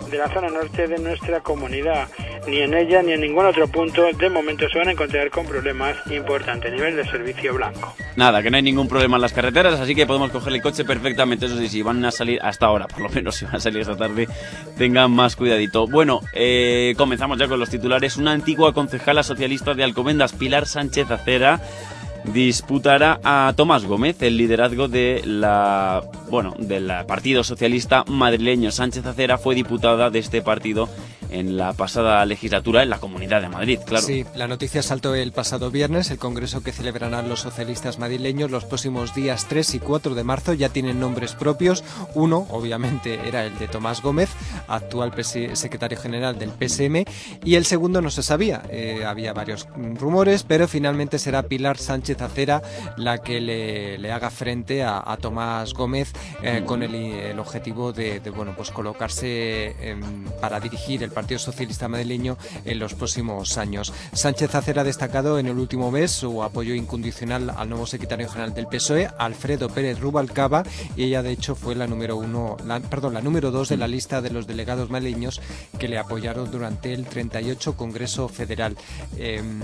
de 0.09 0.17
la 0.17 0.29
zona 0.29 0.47
norte 0.47 0.87
de 0.87 0.97
nuestra 0.97 1.41
comunidad. 1.41 2.07
Ni 2.47 2.61
en 2.61 2.73
ella 2.75 3.01
ni 3.01 3.11
en 3.11 3.21
ningún 3.21 3.45
otro 3.45 3.67
punto 3.67 4.03
de 4.05 4.29
momento 4.29 4.69
se 4.69 4.77
van 4.77 4.87
a 4.87 4.91
encontrar 4.91 5.29
con 5.31 5.45
problemas 5.47 5.97
importantes 6.11 6.71
a 6.71 6.75
nivel 6.75 6.95
de 6.95 7.03
servicio 7.05 7.53
blanco. 7.55 7.93
Nada, 8.15 8.41
que 8.41 8.49
no 8.49 8.55
hay 8.55 8.63
ningún 8.63 8.87
problema 8.87 9.17
en 9.17 9.21
las 9.21 9.33
carreteras, 9.33 9.77
así 9.79 9.95
que 9.95 10.05
podemos 10.05 10.29
coger 10.29 10.53
el 10.53 10.61
coche 10.61 10.85
perfectamente. 10.85 11.47
Eso 11.47 11.57
sí, 11.57 11.67
si 11.67 11.81
van 11.81 12.05
a 12.05 12.11
salir 12.11 12.39
hasta 12.41 12.67
ahora, 12.67 12.87
por 12.87 13.01
lo 13.01 13.09
menos 13.09 13.35
si 13.35 13.45
van 13.45 13.55
a 13.55 13.59
salir 13.59 13.81
esta 13.81 13.97
tarde, 13.97 14.29
tengan 14.77 15.11
más 15.11 15.35
cuidadito. 15.35 15.87
Bueno, 15.87 16.21
comenzamos 16.95 17.37
ya 17.37 17.47
con 17.47 17.59
los 17.59 17.69
titulares. 17.69 18.15
Una 18.15 18.31
antigua 18.31 18.73
concejala 18.73 19.23
socialista 19.23 19.73
de 19.73 19.83
Alcobendas, 19.83 20.31
Pilar 20.31 20.67
Sánchez 20.67 20.84
Sánchez 20.85 21.09
Acera 21.09 21.59
disputará 22.31 23.19
a 23.23 23.53
Tomás 23.55 23.85
Gómez 23.85 24.21
el 24.21 24.37
liderazgo 24.37 24.87
de 24.87 25.23
la 25.25 26.03
bueno 26.29 26.53
del 26.59 26.91
Partido 27.07 27.43
Socialista 27.43 28.03
madrileño. 28.07 28.69
Sánchez 28.69 29.03
Acera 29.07 29.39
fue 29.39 29.55
diputada 29.55 30.11
de 30.11 30.19
este 30.19 30.43
partido 30.43 30.87
en 31.29 31.57
la 31.57 31.73
pasada 31.73 32.25
legislatura 32.25 32.83
en 32.83 32.89
la 32.89 32.99
Comunidad 32.99 33.41
de 33.41 33.49
Madrid, 33.49 33.79
claro. 33.85 34.05
Sí, 34.05 34.25
la 34.35 34.47
noticia 34.47 34.81
saltó 34.81 35.15
el 35.15 35.31
pasado 35.31 35.71
viernes. 35.71 36.11
El 36.11 36.17
congreso 36.17 36.63
que 36.63 36.71
celebrarán 36.71 37.29
los 37.29 37.41
socialistas 37.41 37.99
madrileños 37.99 38.51
los 38.51 38.65
próximos 38.65 39.13
días 39.13 39.47
3 39.47 39.75
y 39.75 39.79
4 39.79 40.15
de 40.15 40.23
marzo 40.23 40.53
ya 40.53 40.69
tienen 40.69 40.99
nombres 40.99 41.33
propios. 41.33 41.83
Uno, 42.13 42.47
obviamente, 42.49 43.19
era 43.27 43.45
el 43.45 43.57
de 43.57 43.67
Tomás 43.67 44.01
Gómez, 44.01 44.29
actual 44.67 45.13
secretario 45.23 45.97
general 45.99 46.37
del 46.37 46.51
PSM, 46.51 47.05
y 47.43 47.55
el 47.55 47.65
segundo 47.65 48.01
no 48.01 48.09
se 48.09 48.23
sabía. 48.23 48.63
Eh, 48.69 49.03
había 49.05 49.33
varios 49.33 49.67
rumores, 49.75 50.43
pero 50.43 50.67
finalmente 50.67 51.19
será 51.19 51.43
Pilar 51.43 51.77
Sánchez 51.77 52.21
Acera 52.21 52.61
la 52.97 53.19
que 53.19 53.41
le, 53.41 54.11
haga 54.11 54.29
frente 54.29 54.83
a, 54.83 55.17
Tomás 55.19 55.73
Gómez 55.73 56.13
eh, 56.43 56.63
con 56.65 56.83
el, 56.83 57.39
objetivo 57.39 57.93
de, 57.93 58.19
bueno 58.35 58.53
pues 58.55 58.69
colocarse 58.69 59.75
para 60.41 60.59
dirigir 60.59 61.03
el 61.03 61.11
Partido 61.15 61.39
Socialista 61.39 61.87
Madrileño 61.87 62.37
en 62.63 62.77
los 62.77 62.93
próximos 62.93 63.57
años. 63.57 63.91
Sánchez 64.13 64.53
Acera 64.53 64.81
ha 64.81 64.85
destacado 64.85 65.39
en 65.39 65.47
el 65.47 65.57
último 65.57 65.89
mes 65.89 66.11
su 66.11 66.43
apoyo 66.43 66.75
incondicional 66.75 67.49
al 67.49 67.69
nuevo 67.69 67.87
secretario 67.87 68.29
general 68.29 68.53
del 68.53 68.67
PSOE, 68.67 69.09
Alfredo 69.17 69.69
Pérez 69.69 69.99
Rubalcaba, 69.99 70.63
y 70.95 71.05
ella 71.05 71.23
de 71.23 71.31
hecho 71.31 71.55
fue 71.55 71.73
la 71.73 71.87
número 71.87 72.17
uno, 72.17 72.57
perdón, 72.91 73.15
la 73.15 73.21
número 73.21 73.49
dos 73.49 73.69
de 73.69 73.77
la 73.77 73.87
lista 73.87 74.21
de 74.21 74.29
los 74.29 74.45
delegados 74.45 74.91
madrileños 74.91 75.41
que 75.79 75.87
le 75.87 75.97
apoyaron 75.97 76.51
durante 76.51 76.93
el 76.93 77.05
38 77.05 77.75
Congreso 77.75 78.27
Federal. 78.27 78.75
Em, 79.17 79.61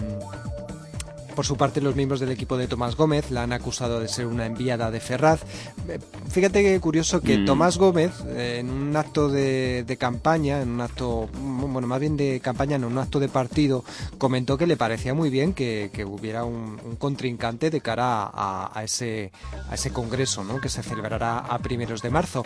por 1.31 1.45
su 1.45 1.57
parte, 1.57 1.81
los 1.81 1.95
miembros 1.95 2.19
del 2.19 2.31
equipo 2.31 2.57
de 2.57 2.67
Tomás 2.67 2.95
Gómez 2.95 3.31
la 3.31 3.43
han 3.43 3.53
acusado 3.53 3.99
de 3.99 4.07
ser 4.07 4.25
una 4.27 4.45
enviada 4.45 4.91
de 4.91 4.99
Ferraz. 4.99 5.41
Eh, 5.87 5.99
fíjate 6.29 6.63
que 6.63 6.79
curioso 6.79 7.21
que 7.21 7.37
mm. 7.37 7.45
Tomás 7.45 7.77
Gómez, 7.77 8.11
eh, 8.27 8.57
en 8.59 8.69
un 8.69 8.95
acto 8.95 9.29
de, 9.29 9.97
campaña, 9.99 10.61
en 10.61 10.69
un 10.69 10.81
acto, 10.81 11.29
bueno, 11.33 11.87
más 11.87 11.99
bien 11.99 12.17
de 12.17 12.39
campaña, 12.39 12.75
en 12.75 12.83
un 12.83 12.97
acto 12.97 13.19
de 13.19 13.29
partido, 13.29 13.83
comentó 14.17 14.57
que 14.57 14.67
le 14.67 14.77
parecía 14.77 15.13
muy 15.13 15.29
bien 15.29 15.53
que, 15.53 15.89
hubiera 16.05 16.43
un, 16.43 16.77
contrincante 16.97 17.69
de 17.69 17.81
cara 17.81 18.29
a, 18.33 18.83
ese, 18.83 19.31
a 19.69 19.75
ese 19.75 19.91
congreso, 19.91 20.43
¿no? 20.43 20.59
que 20.59 20.69
se 20.69 20.83
celebrará 20.83 21.39
a 21.39 21.59
primeros 21.59 22.01
de 22.01 22.09
marzo. 22.09 22.43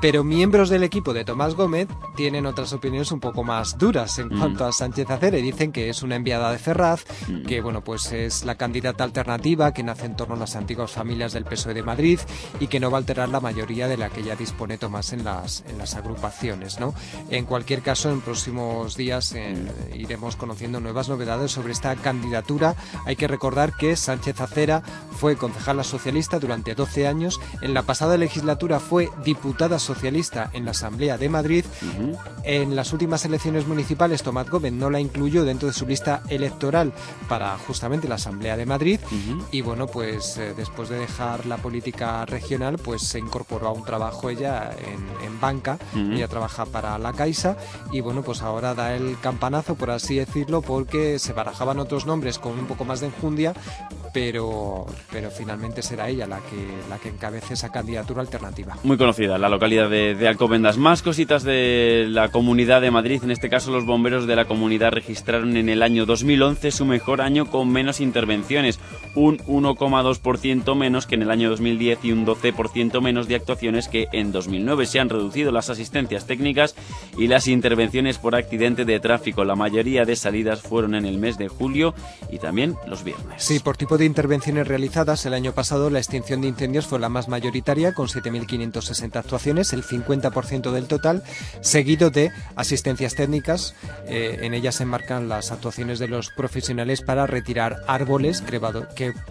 Pero 0.00 0.24
miembros 0.24 0.68
del 0.68 0.82
equipo 0.82 1.12
de 1.12 1.24
Tomás 1.24 1.54
Gómez 1.54 1.88
tienen 2.16 2.46
otras 2.46 2.72
opiniones 2.72 3.12
un 3.12 3.20
poco 3.20 3.44
más 3.44 3.78
duras 3.78 4.18
en 4.18 4.28
mm. 4.28 4.38
cuanto 4.38 4.64
a 4.64 4.72
Sánchez 4.72 5.08
Acere. 5.10 5.40
Dicen 5.40 5.72
que 5.72 5.88
es 5.88 6.02
una 6.02 6.16
enviada 6.16 6.50
de 6.50 6.58
Ferraz, 6.58 7.04
mm. 7.28 7.46
que 7.46 7.60
bueno, 7.60 7.82
pues 7.82 8.11
es 8.12 8.44
la 8.44 8.56
candidata 8.56 9.04
alternativa 9.04 9.72
que 9.72 9.82
nace 9.82 10.06
en 10.06 10.16
torno 10.16 10.34
a 10.34 10.38
las 10.38 10.56
antiguas 10.56 10.92
familias 10.92 11.32
del 11.32 11.44
PSOE 11.44 11.74
de 11.74 11.82
Madrid 11.82 12.20
y 12.60 12.66
que 12.66 12.80
no 12.80 12.90
va 12.90 12.98
a 12.98 13.00
alterar 13.00 13.28
la 13.28 13.40
mayoría 13.40 13.88
de 13.88 13.96
la 13.96 14.10
que 14.10 14.22
ya 14.22 14.36
dispone 14.36 14.78
Tomás 14.78 15.12
en 15.12 15.24
las, 15.24 15.64
en 15.68 15.78
las 15.78 15.94
agrupaciones. 15.94 16.80
¿no? 16.80 16.94
En 17.30 17.44
cualquier 17.44 17.82
caso, 17.82 18.10
en 18.10 18.20
próximos 18.20 18.96
días 18.96 19.32
eh, 19.32 19.54
iremos 19.94 20.36
conociendo 20.36 20.80
nuevas 20.80 21.08
novedades 21.08 21.52
sobre 21.52 21.72
esta 21.72 21.94
candidatura. 21.96 22.74
Hay 23.06 23.16
que 23.16 23.28
recordar 23.28 23.76
que 23.76 23.96
Sánchez 23.96 24.40
Acera 24.40 24.82
fue 25.12 25.36
concejala 25.36 25.84
socialista 25.84 26.38
durante 26.38 26.74
12 26.74 27.06
años. 27.06 27.40
En 27.60 27.74
la 27.74 27.82
pasada 27.82 28.16
legislatura 28.16 28.80
fue 28.80 29.10
diputada 29.24 29.78
socialista 29.78 30.50
en 30.52 30.64
la 30.64 30.72
Asamblea 30.72 31.18
de 31.18 31.28
Madrid. 31.28 31.64
En 32.44 32.76
las 32.76 32.92
últimas 32.92 33.24
elecciones 33.24 33.66
municipales, 33.66 34.22
Tomás 34.22 34.50
Gómez 34.50 34.72
no 34.72 34.90
la 34.90 35.00
incluyó 35.00 35.44
dentro 35.44 35.68
de 35.68 35.74
su 35.74 35.86
lista 35.86 36.22
electoral 36.28 36.92
para 37.28 37.56
justamente 37.58 38.01
la 38.08 38.16
Asamblea 38.16 38.56
de 38.56 38.66
Madrid. 38.66 39.00
Y 39.50 39.60
bueno, 39.60 39.86
pues 39.86 40.38
eh, 40.38 40.54
después 40.56 40.88
de 40.88 40.98
dejar 40.98 41.46
la 41.46 41.56
política 41.56 42.24
regional, 42.26 42.78
pues 42.78 43.02
se 43.02 43.18
incorporó 43.18 43.68
a 43.68 43.72
un 43.72 43.84
trabajo 43.84 44.30
ella 44.30 44.70
en, 45.24 45.40
banca, 45.40 45.76
ella 45.94 46.28
trabaja 46.28 46.66
para 46.66 46.96
la 46.98 47.12
Caixa 47.12 47.56
y 47.90 48.00
bueno, 48.00 48.22
pues 48.22 48.42
ahora 48.42 48.74
da 48.74 48.94
el 48.94 49.18
campanazo, 49.20 49.74
por 49.74 49.90
así 49.90 50.14
decirlo, 50.16 50.62
porque 50.62 51.18
se 51.18 51.32
barajaban 51.32 51.80
otros 51.80 52.06
nombres 52.06 52.38
con 52.38 52.56
un 52.58 52.66
poco 52.66 52.84
más 52.84 53.00
de 53.00 53.06
enjundia, 53.06 53.54
pero 54.12 54.86
pero 55.10 55.30
finalmente 55.30 55.82
será 55.82 56.08
ella 56.08 56.26
la 56.26 56.38
que, 56.38 56.88
la 56.88 56.98
que 56.98 57.08
encabece 57.08 57.54
esa 57.54 57.70
candidatura 57.70 58.20
alternativa. 58.20 58.76
Muy 58.82 58.96
conocida, 58.96 59.38
la 59.38 59.48
localidad 59.48 59.90
de, 59.90 60.14
de 60.14 60.28
Alcobendas. 60.28 60.78
Más 60.78 61.02
cositas 61.02 61.42
de 61.42 62.06
la 62.08 62.30
Comunidad 62.30 62.80
de 62.80 62.90
Madrid, 62.90 63.20
en 63.22 63.30
este 63.30 63.48
caso 63.48 63.70
los 63.70 63.84
bomberos 63.84 64.26
de 64.26 64.36
la 64.36 64.46
comunidad 64.46 64.92
registraron 64.92 65.56
en 65.56 65.68
el 65.68 65.82
año 65.82 66.06
2011 66.06 66.70
su 66.70 66.84
mejor 66.84 67.20
año 67.20 67.46
con 67.46 67.70
menos 67.70 67.91
intervenciones, 68.00 68.80
un 69.14 69.38
1,2% 69.38 70.74
menos 70.76 71.06
que 71.06 71.14
en 71.14 71.22
el 71.22 71.30
año 71.30 71.50
2010 71.50 71.98
y 72.04 72.12
un 72.12 72.26
12% 72.26 73.00
menos 73.00 73.28
de 73.28 73.36
actuaciones 73.36 73.88
que 73.88 74.08
en 74.12 74.32
2009. 74.32 74.86
Se 74.86 75.00
han 75.00 75.08
reducido 75.08 75.52
las 75.52 75.70
asistencias 75.70 76.26
técnicas 76.26 76.74
y 77.16 77.26
las 77.26 77.48
intervenciones 77.48 78.18
por 78.18 78.34
accidente 78.34 78.84
de 78.84 79.00
tráfico. 79.00 79.44
La 79.44 79.56
mayoría 79.56 80.04
de 80.04 80.16
salidas 80.16 80.62
fueron 80.62 80.94
en 80.94 81.04
el 81.04 81.18
mes 81.18 81.38
de 81.38 81.48
julio 81.48 81.94
y 82.30 82.38
también 82.38 82.76
los 82.86 83.04
viernes. 83.04 83.42
Sí, 83.42 83.58
por 83.58 83.76
tipo 83.76 83.98
de 83.98 84.04
intervenciones 84.04 84.66
realizadas, 84.66 85.24
el 85.26 85.34
año 85.34 85.52
pasado 85.52 85.90
la 85.90 85.98
extinción 85.98 86.40
de 86.40 86.48
incendios 86.48 86.86
fue 86.86 86.98
la 86.98 87.08
más 87.08 87.28
mayoritaria, 87.28 87.92
con 87.92 88.08
7.560 88.08 89.16
actuaciones, 89.16 89.72
el 89.72 89.84
50% 89.84 90.70
del 90.70 90.86
total, 90.86 91.22
seguido 91.60 92.10
de 92.10 92.30
asistencias 92.56 93.14
técnicas. 93.14 93.74
Eh, 94.06 94.38
en 94.42 94.54
ellas 94.54 94.76
se 94.76 94.84
enmarcan 94.84 95.28
las 95.28 95.52
actuaciones 95.52 95.98
de 95.98 96.08
los 96.08 96.30
profesionales 96.30 97.02
para 97.02 97.26
retirar 97.26 97.81
árboles 97.86 98.42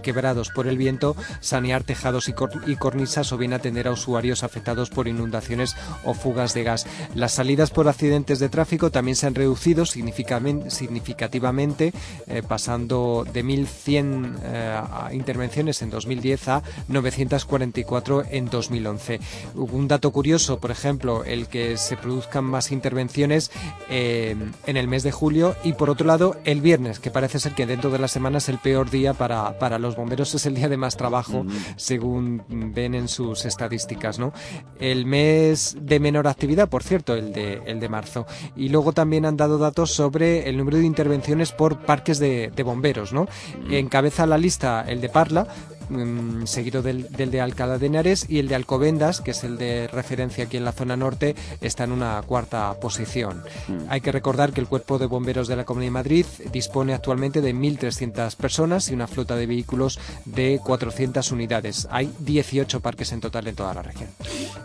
quebrados 0.01 0.49
por 0.49 0.67
el 0.67 0.77
viento, 0.77 1.15
sanear 1.39 1.83
tejados 1.83 2.29
y, 2.29 2.33
cornisas 2.75 3.31
o 3.31 3.37
bien 3.37 3.53
atender 3.53 3.87
a 3.87 3.91
usuarios 3.91 4.43
afectados 4.43 4.89
por 4.89 5.07
inundaciones 5.07 5.77
o 6.03 6.13
fugas 6.13 6.53
de 6.53 6.63
gas. 6.63 6.85
Las 7.15 7.31
salidas 7.33 7.71
por 7.71 7.87
accidentes 7.87 8.39
de 8.39 8.49
tráfico 8.49 8.91
también 8.91 9.15
se 9.15 9.27
han 9.27 9.35
reducido 9.35 9.85
significativamente, 9.85 11.93
eh, 12.27 12.43
pasando 12.47 13.25
de 13.31 13.45
1.100 13.45 14.39
eh, 14.43 14.81
intervenciones 15.13 15.81
en 15.81 15.89
2010 15.89 16.47
a 16.49 16.61
944 16.87 18.23
en 18.29 18.49
2011. 18.49 19.19
Un 19.55 19.87
dato 19.87 20.11
curioso, 20.11 20.59
por 20.59 20.71
ejemplo, 20.71 21.23
el 21.23 21.47
que 21.47 21.77
se 21.77 21.97
produzcan 21.97 22.43
más 22.43 22.71
intervenciones 22.71 23.51
eh, 23.89 24.35
en 24.65 24.77
el 24.77 24.87
mes 24.87 25.03
de 25.03 25.11
julio 25.11 25.55
y 25.63 25.73
por 25.73 25.89
otro 25.89 26.07
lado 26.07 26.35
el 26.43 26.61
viernes, 26.61 26.99
que 26.99 27.11
parece 27.11 27.39
ser 27.39 27.53
que 27.53 27.65
dentro 27.65 27.89
de 27.89 27.99
la 27.99 28.07
semana 28.07 28.39
es 28.41 28.49
el 28.49 28.57
peor 28.57 28.89
día 28.89 29.13
para, 29.13 29.59
para 29.59 29.77
los 29.77 29.95
bomberos, 29.95 30.33
es 30.33 30.47
el 30.47 30.55
día 30.55 30.67
de 30.67 30.75
más 30.75 30.97
trabajo, 30.97 31.45
según 31.75 32.43
ven 32.49 32.95
en 32.95 33.07
sus 33.07 33.45
estadísticas. 33.45 34.17
¿no? 34.17 34.33
El 34.79 35.05
mes 35.05 35.77
de 35.79 35.99
menor 35.99 36.27
actividad, 36.27 36.67
por 36.67 36.81
cierto, 36.81 37.13
el 37.13 37.33
de, 37.33 37.61
el 37.67 37.79
de 37.79 37.87
marzo. 37.87 38.25
Y 38.55 38.69
luego 38.69 38.93
también 38.93 39.25
han 39.25 39.37
dado 39.37 39.59
datos 39.59 39.91
sobre 39.91 40.49
el 40.49 40.57
número 40.57 40.77
de 40.77 40.85
intervenciones 40.85 41.51
por 41.51 41.85
parques 41.85 42.17
de, 42.17 42.51
bomberos. 42.65 43.13
¿no? 43.13 43.27
Encabeza 43.69 44.25
la 44.25 44.37
lista 44.37 44.83
el 44.87 45.01
de 45.01 45.09
Parla 45.09 45.47
Mm, 45.89 46.45
seguido 46.45 46.81
del, 46.81 47.07
de 47.09 47.41
Alcalá 47.41 47.77
de 47.77 47.87
Henares 47.87 48.25
y 48.29 48.39
el 48.39 48.47
de 48.47 48.55
Alcobendas, 48.55 49.21
que 49.21 49.31
es 49.31 49.43
el 49.43 49.57
de 49.57 49.87
referencia 49.87 50.45
aquí 50.45 50.57
en 50.57 50.65
la 50.65 50.71
zona 50.71 50.95
norte, 50.95 51.35
está 51.59 51.83
en 51.83 51.91
una 51.91 52.21
cuarta 52.21 52.73
posición. 52.79 53.43
Mm. 53.67 53.89
Hay 53.89 54.01
que 54.01 54.11
recordar 54.11 54.53
que 54.53 54.61
el 54.61 54.67
Cuerpo 54.67 54.97
de 54.99 55.05
Bomberos 55.05 55.47
de 55.47 55.55
la 55.55 55.65
Comunidad 55.65 55.87
de 55.87 55.91
Madrid 55.91 56.25
dispone 56.51 56.93
actualmente 56.93 57.41
de 57.41 57.53
1.300 57.53 58.35
personas 58.35 58.89
y 58.89 58.93
una 58.93 59.07
flota 59.07 59.35
de 59.35 59.47
vehículos 59.47 59.99
de 60.25 60.59
400 60.63 61.31
unidades. 61.31 61.87
Hay 61.91 62.11
18 62.19 62.79
parques 62.79 63.11
en 63.11 63.21
total 63.21 63.47
en 63.47 63.55
toda 63.55 63.73
la 63.73 63.81
región. 63.81 64.09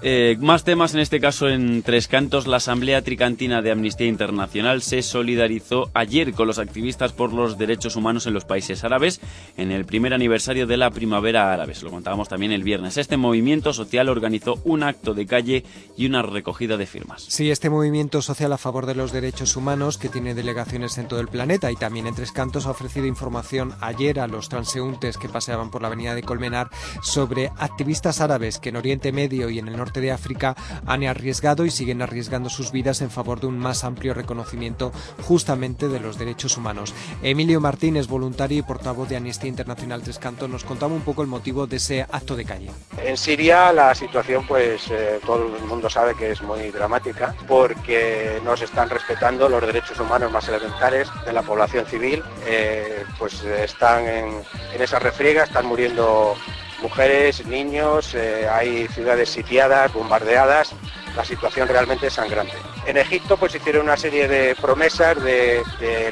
Eh, 0.02 0.36
más 0.40 0.64
temas, 0.64 0.94
en 0.94 1.00
este 1.00 1.20
caso 1.20 1.48
en 1.48 1.82
Tres 1.82 2.08
Cantos, 2.08 2.46
la 2.46 2.58
Asamblea 2.58 3.02
Tricantina 3.02 3.62
de 3.62 3.72
Amnistía 3.72 4.06
Internacional 4.06 4.82
se 4.82 5.02
solidarizó 5.02 5.90
ayer 5.94 6.32
con 6.32 6.46
los 6.46 6.58
activistas 6.58 7.12
por 7.12 7.32
los 7.32 7.58
derechos 7.58 7.96
humanos 7.96 8.26
en 8.26 8.34
los 8.34 8.44
países 8.44 8.84
árabes 8.84 9.20
en 9.56 9.72
el 9.72 9.84
primer 9.84 10.14
aniversario 10.14 10.66
de 10.66 10.76
la 10.76 10.90
primavera 10.90 11.15
Primavera 11.16 11.50
Árabe. 11.50 11.72
lo 11.80 11.90
contábamos 11.90 12.28
también 12.28 12.52
el 12.52 12.62
viernes. 12.62 12.98
Este 12.98 13.16
movimiento 13.16 13.72
social 13.72 14.10
organizó 14.10 14.60
un 14.64 14.82
acto 14.82 15.14
de 15.14 15.24
calle 15.24 15.64
y 15.96 16.04
una 16.04 16.20
recogida 16.20 16.76
de 16.76 16.84
firmas. 16.84 17.24
Sí, 17.26 17.50
este 17.50 17.70
movimiento 17.70 18.20
social 18.20 18.52
a 18.52 18.58
favor 18.58 18.84
de 18.84 18.94
los 18.94 19.12
derechos 19.12 19.56
humanos, 19.56 19.96
que 19.96 20.10
tiene 20.10 20.34
delegaciones 20.34 20.98
en 20.98 21.08
todo 21.08 21.20
el 21.20 21.28
planeta 21.28 21.72
y 21.72 21.76
también 21.76 22.06
en 22.06 22.14
Tres 22.14 22.32
Cantos, 22.32 22.66
ha 22.66 22.72
ofrecido 22.72 23.06
información 23.06 23.74
ayer 23.80 24.20
a 24.20 24.26
los 24.26 24.50
transeúntes 24.50 25.16
que 25.16 25.30
paseaban 25.30 25.70
por 25.70 25.80
la 25.80 25.88
avenida 25.88 26.14
de 26.14 26.22
Colmenar 26.22 26.68
sobre 27.00 27.50
activistas 27.56 28.20
árabes 28.20 28.58
que 28.58 28.68
en 28.68 28.76
Oriente 28.76 29.10
Medio 29.10 29.48
y 29.48 29.58
en 29.58 29.68
el 29.68 29.78
norte 29.78 30.02
de 30.02 30.12
África 30.12 30.54
han 30.84 31.02
arriesgado 31.04 31.64
y 31.64 31.70
siguen 31.70 32.02
arriesgando 32.02 32.50
sus 32.50 32.72
vidas 32.72 33.00
en 33.00 33.10
favor 33.10 33.40
de 33.40 33.46
un 33.46 33.58
más 33.58 33.84
amplio 33.84 34.12
reconocimiento 34.12 34.92
justamente 35.22 35.88
de 35.88 35.98
los 35.98 36.18
derechos 36.18 36.58
humanos. 36.58 36.92
Emilio 37.22 37.58
Martínez, 37.58 38.06
voluntario 38.06 38.58
y 38.58 38.62
portavoz 38.62 39.08
de 39.08 39.16
Amnistía 39.16 39.48
Internacional 39.48 40.02
Tres 40.02 40.18
Cantos, 40.18 40.50
nos 40.50 40.64
contaba 40.64 40.92
un 40.96 41.02
poco 41.02 41.22
el 41.22 41.28
motivo 41.28 41.66
de 41.66 41.76
ese 41.76 42.02
acto 42.02 42.34
de 42.36 42.44
calle. 42.44 42.70
En 43.02 43.16
Siria 43.16 43.72
la 43.72 43.94
situación, 43.94 44.46
pues 44.46 44.90
eh, 44.90 45.20
todo 45.24 45.56
el 45.56 45.62
mundo 45.64 45.88
sabe 45.88 46.14
que 46.14 46.32
es 46.32 46.42
muy 46.42 46.70
dramática 46.70 47.34
porque 47.46 48.40
no 48.44 48.56
se 48.56 48.64
están 48.64 48.90
respetando 48.90 49.48
los 49.48 49.60
derechos 49.64 49.98
humanos 50.00 50.32
más 50.32 50.48
elementales 50.48 51.08
de 51.24 51.32
la 51.32 51.42
población 51.42 51.86
civil. 51.86 52.22
Eh, 52.46 53.04
pues 53.18 53.42
están 53.44 54.06
en, 54.06 54.42
en 54.74 54.82
esa 54.82 54.98
refriega, 54.98 55.44
están 55.44 55.66
muriendo 55.66 56.34
mujeres, 56.82 57.46
niños, 57.46 58.14
eh, 58.14 58.48
hay 58.48 58.86
ciudades 58.88 59.30
sitiadas, 59.30 59.92
bombardeadas, 59.92 60.72
la 61.16 61.24
situación 61.24 61.66
realmente 61.66 62.08
es 62.08 62.12
sangrante. 62.12 62.56
En 62.86 62.98
Egipto 62.98 63.36
pues 63.36 63.54
hicieron 63.54 63.82
una 63.82 63.96
serie 63.96 64.28
de 64.28 64.54
promesas 64.54 65.22
de, 65.22 65.62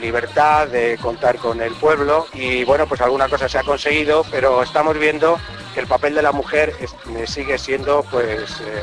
libertad, 0.00 0.66
de 0.68 0.99
contar 1.00 1.37
con 1.37 1.61
el 1.61 1.73
pueblo 1.75 2.26
y 2.32 2.64
bueno 2.64 2.87
pues 2.87 3.00
alguna 3.00 3.28
cosa 3.28 3.49
se 3.49 3.58
ha 3.58 3.62
conseguido, 3.62 4.25
pero 4.30 4.62
estamos 4.62 4.99
viendo 4.99 5.38
que 5.75 5.80
el 5.80 5.87
papel 5.87 6.14
de 6.14 6.23
la 6.23 6.32
mujer 6.32 6.75
sigue 7.26 7.58
siendo 7.58 8.02
pues 8.11 8.61
eh, 8.61 8.82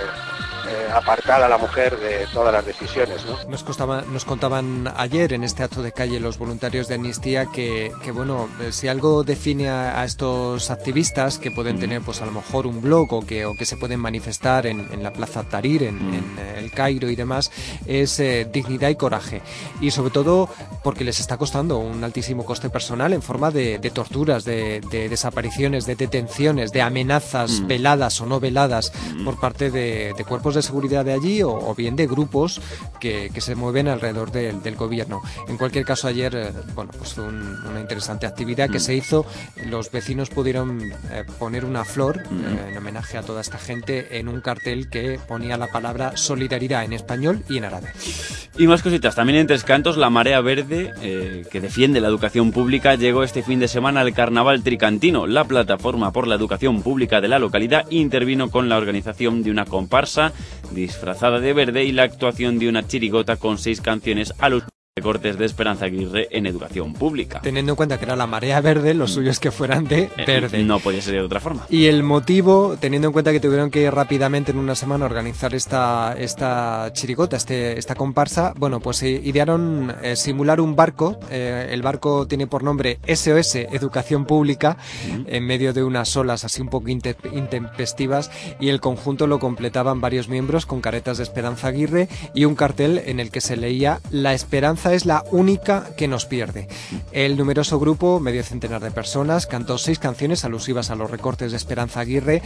eh, 0.68 0.92
apartada 0.94 1.46
a 1.48 1.50
la 1.50 1.58
mujer 1.58 1.98
de 2.00 2.28
todas 2.34 2.54
las 2.54 2.66
decisiones. 2.66 3.26
Nos, 3.48 3.66
nos 4.08 4.26
contaban 4.26 4.92
ayer 4.96 5.34
en 5.34 5.44
este 5.44 5.64
acto 5.64 5.82
de 5.82 5.92
calle 5.92 6.20
los 6.20 6.38
voluntarios 6.38 6.88
de 6.88 6.96
Amnistía 6.96 7.48
que, 7.48 7.92
bueno, 8.14 8.48
eh, 8.60 8.72
si 8.72 8.88
algo 8.88 9.24
define 9.24 9.70
a, 9.70 10.04
estos 10.06 10.70
activistas 10.70 11.38
que 11.38 11.52
pueden 11.52 11.80
tener 11.80 12.02
pues 12.02 12.22
a 12.22 12.26
lo 12.26 12.32
mejor 12.32 12.68
un 12.68 12.82
blog 12.82 13.14
o 13.14 13.26
que, 13.26 13.46
o 13.46 13.56
que 13.56 13.66
se 13.66 13.78
pueden 13.78 14.00
manifestar 14.00 14.66
en, 14.66 15.02
la 15.02 15.12
Plaza 15.12 15.44
Tahrir, 15.44 15.84
en, 15.84 15.98
eh, 16.38 16.56
el 16.58 16.72
Cairo 16.72 17.10
y 17.10 17.16
demás, 17.16 17.52
es 17.86 18.22
dignidad 18.52 18.90
y 18.90 18.96
coraje. 18.96 19.42
Y 19.80 19.92
sobre 19.92 20.12
todo 20.12 20.50
porque 20.84 21.04
les 21.04 21.20
está 21.20 21.38
costando 21.38 21.78
un 21.80 22.04
altísimo 22.04 22.46
coste 22.46 22.70
personal 22.70 23.14
en 23.14 23.22
forma 23.22 23.52
de, 23.52 23.80
torturas, 23.94 24.44
de, 24.44 24.82
desapariciones, 25.10 25.86
de 25.86 25.96
detenciones, 25.96 26.72
de 26.72 26.82
amenazas 26.82 27.66
veladas 27.68 28.20
o 28.22 28.26
no 28.26 28.40
veladas 28.40 28.92
por 29.24 29.40
parte 29.40 29.72
de 29.72 30.26
cuerpos 30.28 30.51
de 30.56 30.62
seguridad 30.62 31.06
de 31.06 31.14
allí 31.14 31.42
o, 31.44 31.74
bien 31.76 31.96
de 31.96 32.08
grupos 32.08 32.62
que, 33.00 33.32
se 33.42 33.56
mueven 33.56 33.88
alrededor 33.88 34.32
del 34.32 34.76
gobierno. 34.76 35.22
En 35.48 35.58
cualquier 35.58 35.84
caso, 35.84 36.08
ayer, 36.08 36.36
eh, 36.36 36.52
bueno, 36.76 36.92
pues 36.96 37.14
fue 37.14 37.24
una 37.24 37.80
interesante 37.80 38.28
actividad 38.28 38.70
que 38.70 38.78
mm. 38.78 38.82
se 38.82 38.96
hizo. 38.96 39.26
Los 39.66 39.90
vecinos 39.92 40.30
pudieron 40.30 40.92
eh, 41.12 41.24
poner 41.40 41.66
una 41.66 41.84
flor 41.84 42.22
mm. 42.30 42.44
eh, 42.44 42.70
en 42.70 42.78
homenaje 42.78 43.18
a 43.18 43.24
toda 43.24 43.42
esta 43.42 43.58
gente 43.58 44.20
en 44.20 44.28
un 44.28 44.42
cartel 44.42 44.90
que 44.90 45.20
ponía 45.28 45.58
la 45.58 45.68
palabra 45.68 46.16
solidaridad 46.18 46.84
en 46.84 46.94
español 46.94 47.44
y 47.50 47.58
en 47.58 47.66
árabe. 47.66 47.90
Y 48.58 48.68
más 48.68 48.84
cositas. 48.84 49.16
También 49.16 49.40
en 49.40 49.48
Tres 49.48 49.64
Cantos, 49.64 49.98
la 49.98 50.10
Marea 50.10 50.42
Verde, 50.42 50.94
que 51.50 51.62
defiende 51.62 52.02
la 52.02 52.10
educación 52.10 52.52
pública, 52.52 52.96
llegó 52.96 53.24
este 53.24 53.44
fin 53.44 53.60
de 53.60 53.68
semana 53.68 54.02
al 54.02 54.14
Carnaval 54.14 54.62
Tricantino. 54.62 55.26
La 55.26 55.46
plataforma 55.46 56.12
por 56.12 56.28
la 56.28 56.36
educación 56.36 56.84
pública 56.84 57.22
de 57.22 57.30
la 57.30 57.40
localidad 57.40 57.86
intervino 57.90 58.52
con 58.52 58.70
la 58.70 58.78
organización 58.78 59.42
de 59.42 59.52
una 59.52 59.66
comparsa 59.66 60.34
disfrazada 60.72 61.40
de 61.40 61.54
verde 61.54 61.84
y 61.84 61.92
la 61.92 62.04
actuación 62.04 62.60
de 62.60 62.70
una 62.70 62.88
chirigota 62.88 63.38
con 63.38 63.58
seis 63.58 63.82
canciones 63.82 64.34
a 64.40 64.50
los 64.50 64.64
recortes 64.98 65.38
de 65.38 65.46
Esperanza 65.46 65.86
Aguirre 65.86 66.28
en 66.32 66.46
educación 66.46 66.92
pública. 66.92 67.40
Teniendo 67.40 67.72
en 67.72 67.76
cuenta 67.78 67.98
que 67.98 68.04
era 68.04 68.18
la 68.18 68.28
marea 68.28 68.60
verde, 68.60 68.94
lo 68.94 69.08
suyo 69.08 69.32
es 69.32 69.40
que 69.40 69.50
fueran 69.50 69.88
de 69.88 70.10
eh, 70.18 70.26
verde. 70.28 70.62
no 70.66 70.82
podía 70.82 71.02
ser 71.02 71.14
de 71.14 71.22
otra 71.22 71.40
forma. 71.40 71.66
Y 71.70 71.86
el 71.86 72.04
motivo, 72.04 72.76
teniendo 72.78 73.08
en 73.08 73.14
cuenta 73.14 73.32
que 73.32 73.40
tuvieron 73.40 73.72
que 73.72 73.90
rápidamente 73.90 74.52
en 74.52 74.58
una 74.58 74.76
semana 74.76 75.06
organizar 75.06 75.56
esta, 75.56 76.14
esta 76.18 76.90
chirigota, 76.92 77.38
este, 77.38 77.80
esta 77.80 77.96
comparsa, 77.96 78.54
bueno, 78.58 78.82
pues 78.82 79.02
idearon 79.04 79.96
eh, 80.04 80.18
simular 80.18 80.60
un 80.60 80.76
barco. 80.76 81.18
Eh, 81.30 81.70
el 81.72 81.82
barco 81.82 82.28
tiene 82.28 82.48
por 82.48 82.62
nombre 82.62 83.00
SOS 83.08 83.56
Educación 83.56 84.26
Pública, 84.26 84.76
en 85.26 85.46
medio 85.46 85.72
de 85.72 85.86
unas 85.86 86.18
olas 86.18 86.44
así 86.44 86.62
un 86.62 86.68
poco 86.68 86.90
intempestivas, 86.90 88.30
y 88.60 88.68
el 88.68 88.82
conjunto 88.82 89.26
lo 89.26 89.40
completaban 89.40 90.02
varios 90.02 90.28
miembros 90.28 90.66
con 90.66 90.82
caretas 90.82 91.16
de 91.16 91.24
Esperanza 91.24 91.70
Aguirre 91.70 92.10
y 92.36 92.44
un 92.44 92.56
cartel 92.56 93.02
en 93.06 93.22
el 93.22 93.32
que 93.32 93.40
se 93.40 93.56
leía 93.56 94.02
La 94.12 94.34
Esperanza 94.34 94.81
es 94.90 95.06
la 95.06 95.24
única 95.32 95.90
que 95.96 96.08
nos 96.08 96.26
pierde. 96.26 96.68
El 97.12 97.38
numeroso 97.38 97.80
grupo, 97.80 98.20
medio 98.20 98.44
centenar 98.44 98.82
de 98.82 98.92
personas, 98.92 99.46
cantó 99.46 99.78
seis 99.78 100.00
canciones 100.00 100.44
alusivas 100.44 100.90
a 100.90 100.96
los 100.96 101.12
recortes 101.12 101.52
de 101.52 101.58
Esperanza 101.58 102.00
Aguirre, 102.00 102.42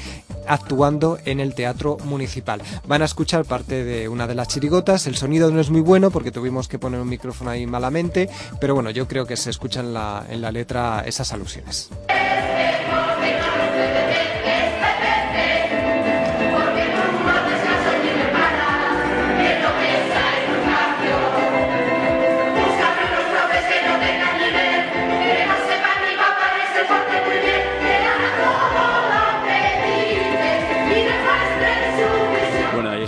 actuando 0.48 1.18
en 1.26 1.40
el 1.40 1.56
Teatro 1.56 1.98
Municipal. 2.04 2.62
Van 2.86 3.02
a 3.02 3.06
escuchar 3.06 3.46
parte 3.46 3.84
de 3.84 4.10
una 4.10 4.28
de 4.28 4.36
las 4.36 4.50
chirigotas. 4.50 5.08
El 5.08 5.16
sonido 5.16 5.50
no 5.52 5.62
es 5.62 5.70
muy 5.70 5.82
bueno 5.82 6.12
porque 6.12 6.32
tuvimos 6.32 6.68
que 6.68 6.80
poner 6.80 7.00
un 7.00 7.10
micrófono 7.10 7.52
ahí 7.52 7.66
malamente, 7.66 8.30
pero 8.60 8.76
bueno, 8.76 8.90
yo 8.90 9.08
creo 9.08 9.26
que 9.26 9.38
se 9.38 9.50
escuchan 9.50 9.94
la, 9.94 10.26
en 10.30 10.42
la 10.42 10.52
letra 10.52 11.04
esas 11.06 11.32
alusiones. 11.32 11.90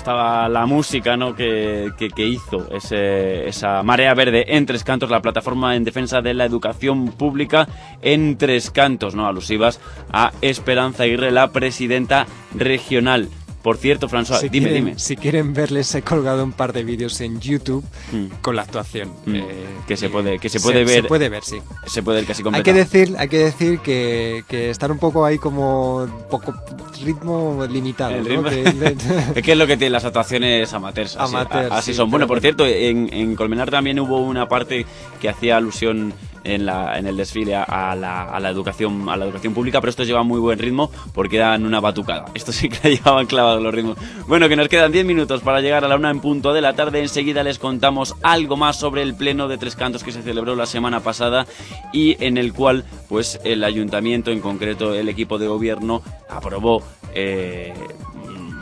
Estaba 0.07 0.47
la 0.47 0.65
música 0.65 1.17
¿no? 1.17 1.35
que, 1.35 1.91
que, 1.97 2.25
hizo 2.25 2.69
esa 2.71 3.83
marea 3.83 4.13
verde 4.13 4.55
en 4.55 4.65
Tres 4.65 4.85
Cantos, 4.85 5.09
la 5.09 5.21
plataforma 5.21 5.75
en 5.75 5.83
defensa 5.83 6.21
de 6.21 6.33
la 6.33 6.45
educación 6.45 7.09
pública 7.09 7.67
en 8.01 8.37
Tres 8.37 8.71
Cantos, 8.71 9.15
¿no? 9.15 9.27
alusivas 9.27 9.81
a 10.13 10.31
Esperanza 10.39 11.03
Aguirre, 11.03 11.31
la 11.31 11.51
presidenta 11.51 12.25
regional. 12.55 13.27
Por 13.67 13.75
cierto, 13.75 14.07
François, 14.07 14.49
dime, 14.49 14.71
dime. 14.71 14.93
Si 14.97 15.17
quieren 15.17 15.53
verles, 15.53 15.93
he 15.93 16.01
colgado 16.01 16.41
un 16.41 16.53
par 16.53 16.71
de 16.71 16.85
vídeos 16.85 17.19
en 17.19 17.41
YouTube 17.41 17.83
mm. 18.13 18.39
con 18.41 18.55
la 18.55 18.61
actuación. 18.61 19.09
Mm. 19.25 19.35
Eh, 19.35 19.43
que 19.85 19.97
se 19.97 20.07
puede, 20.07 20.39
que 20.39 20.47
se 20.47 20.61
puede 20.61 20.85
ver. 20.85 21.01
Se 21.01 21.03
puede 21.03 21.27
ver, 21.27 21.43
sí. 21.43 21.57
Se 21.85 22.01
puede 22.01 22.19
ver 22.19 22.27
casi 22.27 22.43
completo. 22.43 22.61
Hay 22.61 22.73
que 22.73 22.79
decir, 22.79 23.17
hay 23.19 23.27
que 23.27 23.39
decir 23.39 23.79
que, 23.79 24.45
que 24.47 24.69
estar 24.69 24.89
un 24.89 24.99
poco 24.99 25.25
ahí 25.25 25.37
como 25.37 26.07
poco 26.29 26.55
ritmo 27.03 27.67
limitado. 27.69 28.15
es 29.35 29.43
que 29.43 29.51
es 29.51 29.57
lo 29.57 29.67
que 29.67 29.75
tienen 29.75 29.91
las 29.91 30.05
actuaciones 30.05 30.71
amateurs. 30.71 31.17
Así, 31.17 31.93
son. 31.93 32.09
Bueno, 32.09 32.25
por 32.25 32.39
cierto, 32.39 32.65
en, 32.65 33.13
en 33.13 33.35
Colmenar 33.35 33.69
también 33.69 33.99
hubo 33.99 34.21
una 34.21 34.47
parte 34.47 34.85
que 35.19 35.27
hacía 35.27 35.57
alusión 35.57 36.13
en, 36.47 37.07
el 37.07 37.17
desfile 37.17 37.55
a, 37.55 37.95
la, 37.95 38.23
a, 38.23 38.39
la, 38.39 38.49
educación 38.49 39.09
a 39.09 39.17
la 39.17 39.25
educación 39.25 39.53
pública, 39.53 39.81
pero 39.81 39.89
estos 39.89 40.07
llevan 40.07 40.25
muy 40.25 40.39
buen 40.39 40.57
ritmo 40.57 40.89
porque 41.13 41.37
dan 41.37 41.65
una 41.65 41.79
batucada. 41.79 42.25
Estos 42.33 42.55
sí 42.55 42.69
que 42.69 42.89
llevaban 42.89 43.25
clavados 43.25 43.61
los 43.61 43.73
ritmos. 43.73 43.97
Bueno, 44.27 44.47
que 44.47 44.55
nos 44.55 44.69
quedan 44.69 44.91
10 44.91 45.05
minutos 45.05 45.41
para 45.41 45.61
llegar 45.61 45.83
a 45.83 45.87
la 45.87 45.95
una 45.95 46.09
en 46.09 46.21
punto 46.21 46.53
de 46.53 46.61
la 46.61 46.73
tarde. 46.73 47.01
Enseguida 47.01 47.43
les 47.43 47.59
contamos 47.59 48.15
algo 48.23 48.57
más 48.57 48.77
sobre 48.77 49.01
el 49.01 49.15
pleno 49.15 49.47
de 49.47 49.57
Tres 49.57 49.75
Cantos 49.75 50.03
que 50.03 50.11
se 50.11 50.21
celebró 50.21 50.55
la 50.55 50.65
semana 50.65 51.01
pasada 51.01 51.45
y 51.91 52.15
en 52.23 52.37
el 52.37 52.53
cual 52.53 52.85
pues 53.09 53.39
el 53.43 53.63
ayuntamiento, 53.63 54.31
en 54.31 54.39
concreto 54.39 54.93
el 54.93 55.09
equipo 55.09 55.37
de 55.37 55.47
gobierno, 55.47 56.01
aprobó 56.29 56.83
eh, 57.13 57.73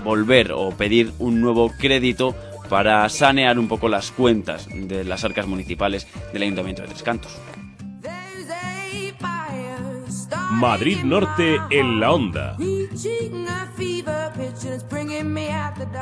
volver 0.04 0.52
o 0.54 0.70
pedir 0.72 1.12
un 1.20 1.42
nuevo 1.42 1.72
crédito 1.78 2.36
para 2.70 3.08
sanear 3.10 3.60
un 3.60 3.68
poco 3.68 3.90
las 3.90 4.12
cuentas 4.12 4.68
de 4.74 5.04
las 5.04 5.24
arcas 5.24 5.46
municipales 5.48 6.08
del 6.34 6.44
Ayuntamiento 6.44 6.82
de 6.82 6.88
Tres 6.88 7.04
Cantos. 7.04 7.38
Madrid 10.56 11.04
Norte 11.04 11.60
en 11.70 12.00
la 12.00 12.14
onda. 12.14 12.56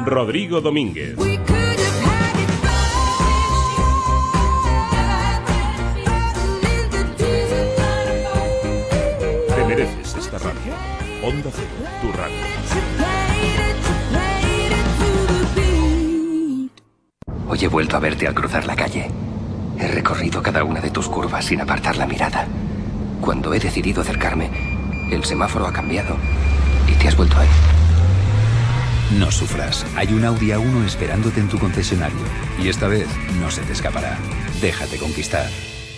Rodrigo 0.05 0.61
Domínguez. 0.61 1.15
Te 9.47 9.65
mereces 9.67 10.15
esta 10.17 10.37
radio. 10.37 10.73
Onda 11.23 11.49
Cero, 11.51 11.89
tu 12.01 12.11
radio. 12.11 12.37
Hoy 17.47 17.59
he 17.59 17.67
vuelto 17.67 17.97
a 17.97 17.99
verte 17.99 18.27
al 18.27 18.35
cruzar 18.35 18.67
la 18.67 18.75
calle. 18.75 19.09
He 19.79 19.87
recorrido 19.87 20.43
cada 20.43 20.63
una 20.63 20.79
de 20.79 20.91
tus 20.91 21.09
curvas 21.09 21.45
sin 21.45 21.59
apartar 21.59 21.97
la 21.97 22.05
mirada. 22.05 22.47
Cuando 23.23 23.53
he 23.53 23.59
decidido 23.59 24.01
acercarme, 24.01 24.49
el 25.09 25.23
semáforo 25.23 25.65
ha 25.65 25.71
cambiado 25.71 26.17
y 26.89 27.01
te 27.01 27.07
has 27.07 27.15
vuelto 27.15 27.37
ahí. 27.37 27.47
No 29.17 29.31
sufras, 29.31 29.85
hay 29.95 30.13
un 30.13 30.25
Audi 30.25 30.47
A1 30.47 30.83
esperándote 30.85 31.39
en 31.39 31.47
tu 31.47 31.57
concesionario 31.57 32.19
y 32.61 32.67
esta 32.67 32.89
vez 32.89 33.07
no 33.39 33.49
se 33.49 33.61
te 33.61 33.71
escapará. 33.71 34.17
Déjate 34.61 34.97
conquistar. 34.97 35.49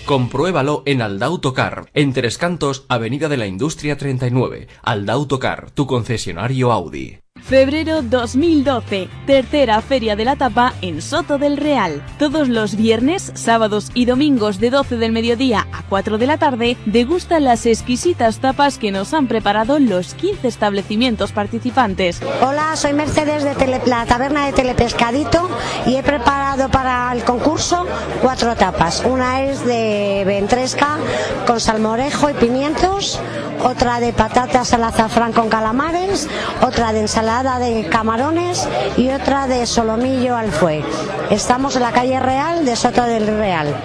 Compruébalo 0.05 0.83
en 0.85 1.01
Aldautocar, 1.01 1.89
en 1.95 2.13
Tres 2.13 2.37
Cantos, 2.37 2.85
Avenida 2.89 3.27
de 3.27 3.37
la 3.37 3.47
Industria 3.47 3.97
39. 3.97 4.67
Aldautocar, 4.83 5.71
tu 5.71 5.87
concesionario 5.87 6.71
Audi. 6.71 7.24
Febrero 7.47 8.01
2012, 8.01 9.07
tercera 9.27 9.79
Feria 9.79 10.15
de 10.15 10.25
la 10.25 10.35
Tapa 10.35 10.73
en 10.81 10.99
Soto 10.99 11.37
del 11.37 11.57
Real. 11.57 12.03
Todos 12.17 12.49
los 12.49 12.75
viernes, 12.75 13.31
sábados 13.35 13.91
y 13.93 14.05
domingos 14.05 14.59
de 14.59 14.71
12 14.71 14.97
del 14.97 15.11
mediodía 15.11 15.67
a 15.71 15.83
4 15.83 16.17
de 16.17 16.25
la 16.25 16.39
tarde, 16.39 16.75
degustan 16.87 17.43
las 17.43 17.67
exquisitas 17.67 18.39
tapas 18.39 18.79
que 18.79 18.91
nos 18.91 19.13
han 19.13 19.27
preparado 19.27 19.77
los 19.77 20.15
15 20.15 20.47
establecimientos 20.47 21.33
participantes. 21.33 22.19
Hola, 22.41 22.75
soy 22.75 22.93
Mercedes 22.93 23.43
de 23.43 23.81
la 23.85 24.07
taberna 24.07 24.47
de 24.47 24.53
Telepescadito 24.53 25.47
y 25.85 25.97
he 25.97 26.01
preparado 26.01 26.71
para 26.71 27.13
el 27.13 27.23
concurso 27.23 27.85
cuatro 28.23 28.55
tapas. 28.55 29.03
Una 29.05 29.43
es 29.43 29.63
de 29.63 30.23
ventresca 30.25 30.97
con 31.45 31.59
salmorejo 31.59 32.27
y 32.27 32.33
pimientos, 32.33 33.19
otra 33.63 33.99
de 33.99 34.13
patatas 34.13 34.73
al 34.73 34.83
azafrán 34.83 35.31
con 35.31 35.47
calamares, 35.47 36.27
otra 36.61 36.91
de 36.91 37.01
ensalada 37.01 37.34
de 37.43 37.85
camarones 37.89 38.65
y 38.95 39.09
otra 39.09 39.45
de 39.45 39.65
solomillo 39.65 40.37
al 40.37 40.51
fue. 40.51 40.81
Estamos 41.29 41.75
en 41.75 41.81
la 41.81 41.91
calle 41.91 42.17
Real 42.17 42.63
de 42.63 42.77
Soto 42.77 43.03
del 43.03 43.27
Real 43.27 43.75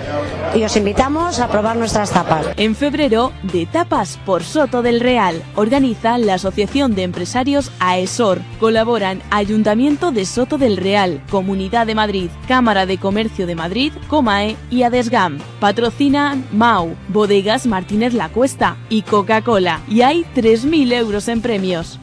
y 0.55 0.63
os 0.63 0.77
invitamos 0.77 1.41
a 1.41 1.49
probar 1.49 1.77
nuestras 1.77 2.13
tapas. 2.13 2.47
En 2.57 2.77
febrero, 2.77 3.33
de 3.43 3.67
Tapas 3.67 4.21
por 4.25 4.45
Soto 4.45 4.83
del 4.83 5.01
Real, 5.01 5.43
organiza 5.57 6.17
la 6.19 6.35
Asociación 6.35 6.95
de 6.95 7.03
Empresarios 7.03 7.73
AESOR. 7.81 8.41
Colaboran 8.61 9.21
Ayuntamiento 9.33 10.13
de 10.13 10.27
Soto 10.27 10.57
del 10.57 10.77
Real, 10.77 11.21
Comunidad 11.29 11.89
de 11.89 11.97
Madrid, 11.97 12.31
Cámara 12.47 12.87
de 12.87 12.99
Comercio 12.99 13.49
de 13.49 13.57
Madrid, 13.57 13.93
Comae 14.07 14.57
y 14.71 14.85
Adesgam. 14.85 15.41
Patrocinan 15.59 16.47
MAU, 16.53 16.95
Bodegas 17.09 17.67
Martínez 17.67 18.15
La 18.15 18.29
Cuesta 18.29 18.77
y 18.89 19.03
Coca-Cola. 19.03 19.81
Y 19.89 20.03
hay 20.03 20.25
3.000 20.37 20.93
euros 20.93 21.27
en 21.27 21.43
premios. 21.43 21.99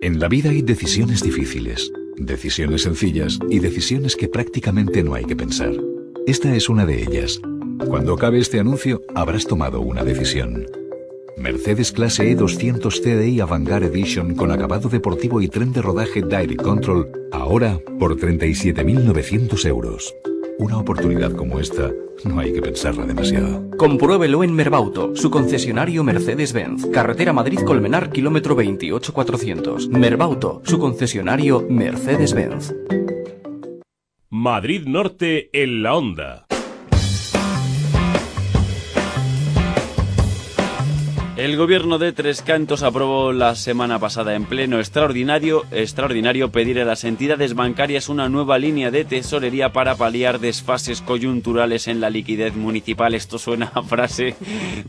En 0.00 0.20
la 0.20 0.28
vida 0.28 0.50
hay 0.50 0.62
decisiones 0.62 1.24
difíciles, 1.24 1.92
decisiones 2.16 2.82
sencillas 2.82 3.36
y 3.50 3.58
decisiones 3.58 4.14
que 4.14 4.28
prácticamente 4.28 5.02
no 5.02 5.14
hay 5.14 5.24
que 5.24 5.34
pensar. 5.34 5.72
Esta 6.24 6.54
es 6.54 6.68
una 6.68 6.86
de 6.86 7.02
ellas. 7.02 7.40
Cuando 7.84 8.14
acabe 8.14 8.38
este 8.38 8.60
anuncio, 8.60 9.02
habrás 9.16 9.44
tomado 9.44 9.80
una 9.80 10.04
decisión. 10.04 10.66
Mercedes 11.36 11.90
Clase 11.90 12.36
E200 12.36 13.00
CDI 13.00 13.40
Avantgarde 13.40 13.88
Edition 13.88 14.36
con 14.36 14.52
acabado 14.52 14.88
deportivo 14.88 15.40
y 15.40 15.48
tren 15.48 15.72
de 15.72 15.82
rodaje 15.82 16.22
Direct 16.22 16.62
Control, 16.62 17.10
ahora 17.32 17.80
por 17.98 18.16
37.900 18.16 19.66
euros. 19.66 20.14
Una 20.58 20.78
oportunidad 20.78 21.32
como 21.32 21.60
esta 21.60 21.92
no 22.24 22.40
hay 22.40 22.52
que 22.52 22.60
pensarla 22.60 23.06
demasiado. 23.06 23.70
Compruébelo 23.76 24.42
en 24.42 24.52
Merbauto, 24.52 25.14
su 25.14 25.30
concesionario 25.30 26.02
Mercedes-Benz. 26.02 26.86
Carretera 26.86 27.32
Madrid-Colmenar, 27.32 28.10
kilómetro 28.10 28.56
28400. 28.56 29.88
Merbauto, 29.88 30.60
su 30.64 30.80
concesionario 30.80 31.64
Mercedes-Benz. 31.68 32.74
Madrid 34.30 34.84
Norte 34.86 35.48
en 35.52 35.84
la 35.84 35.94
onda. 35.94 36.46
El 41.38 41.56
gobierno 41.56 41.98
de 41.98 42.12
Tres 42.12 42.42
Cantos 42.42 42.82
aprobó 42.82 43.32
la 43.32 43.54
semana 43.54 44.00
pasada 44.00 44.34
en 44.34 44.44
pleno 44.44 44.80
extraordinario, 44.80 45.66
extraordinario 45.70 46.50
pedir 46.50 46.80
a 46.80 46.84
las 46.84 47.04
entidades 47.04 47.54
bancarias 47.54 48.08
una 48.08 48.28
nueva 48.28 48.58
línea 48.58 48.90
de 48.90 49.04
tesorería 49.04 49.72
para 49.72 49.94
paliar 49.94 50.40
desfases 50.40 51.00
coyunturales 51.00 51.86
en 51.86 52.00
la 52.00 52.10
liquidez 52.10 52.56
municipal. 52.56 53.14
Esto 53.14 53.38
suena 53.38 53.70
a 53.72 53.84
frase 53.84 54.34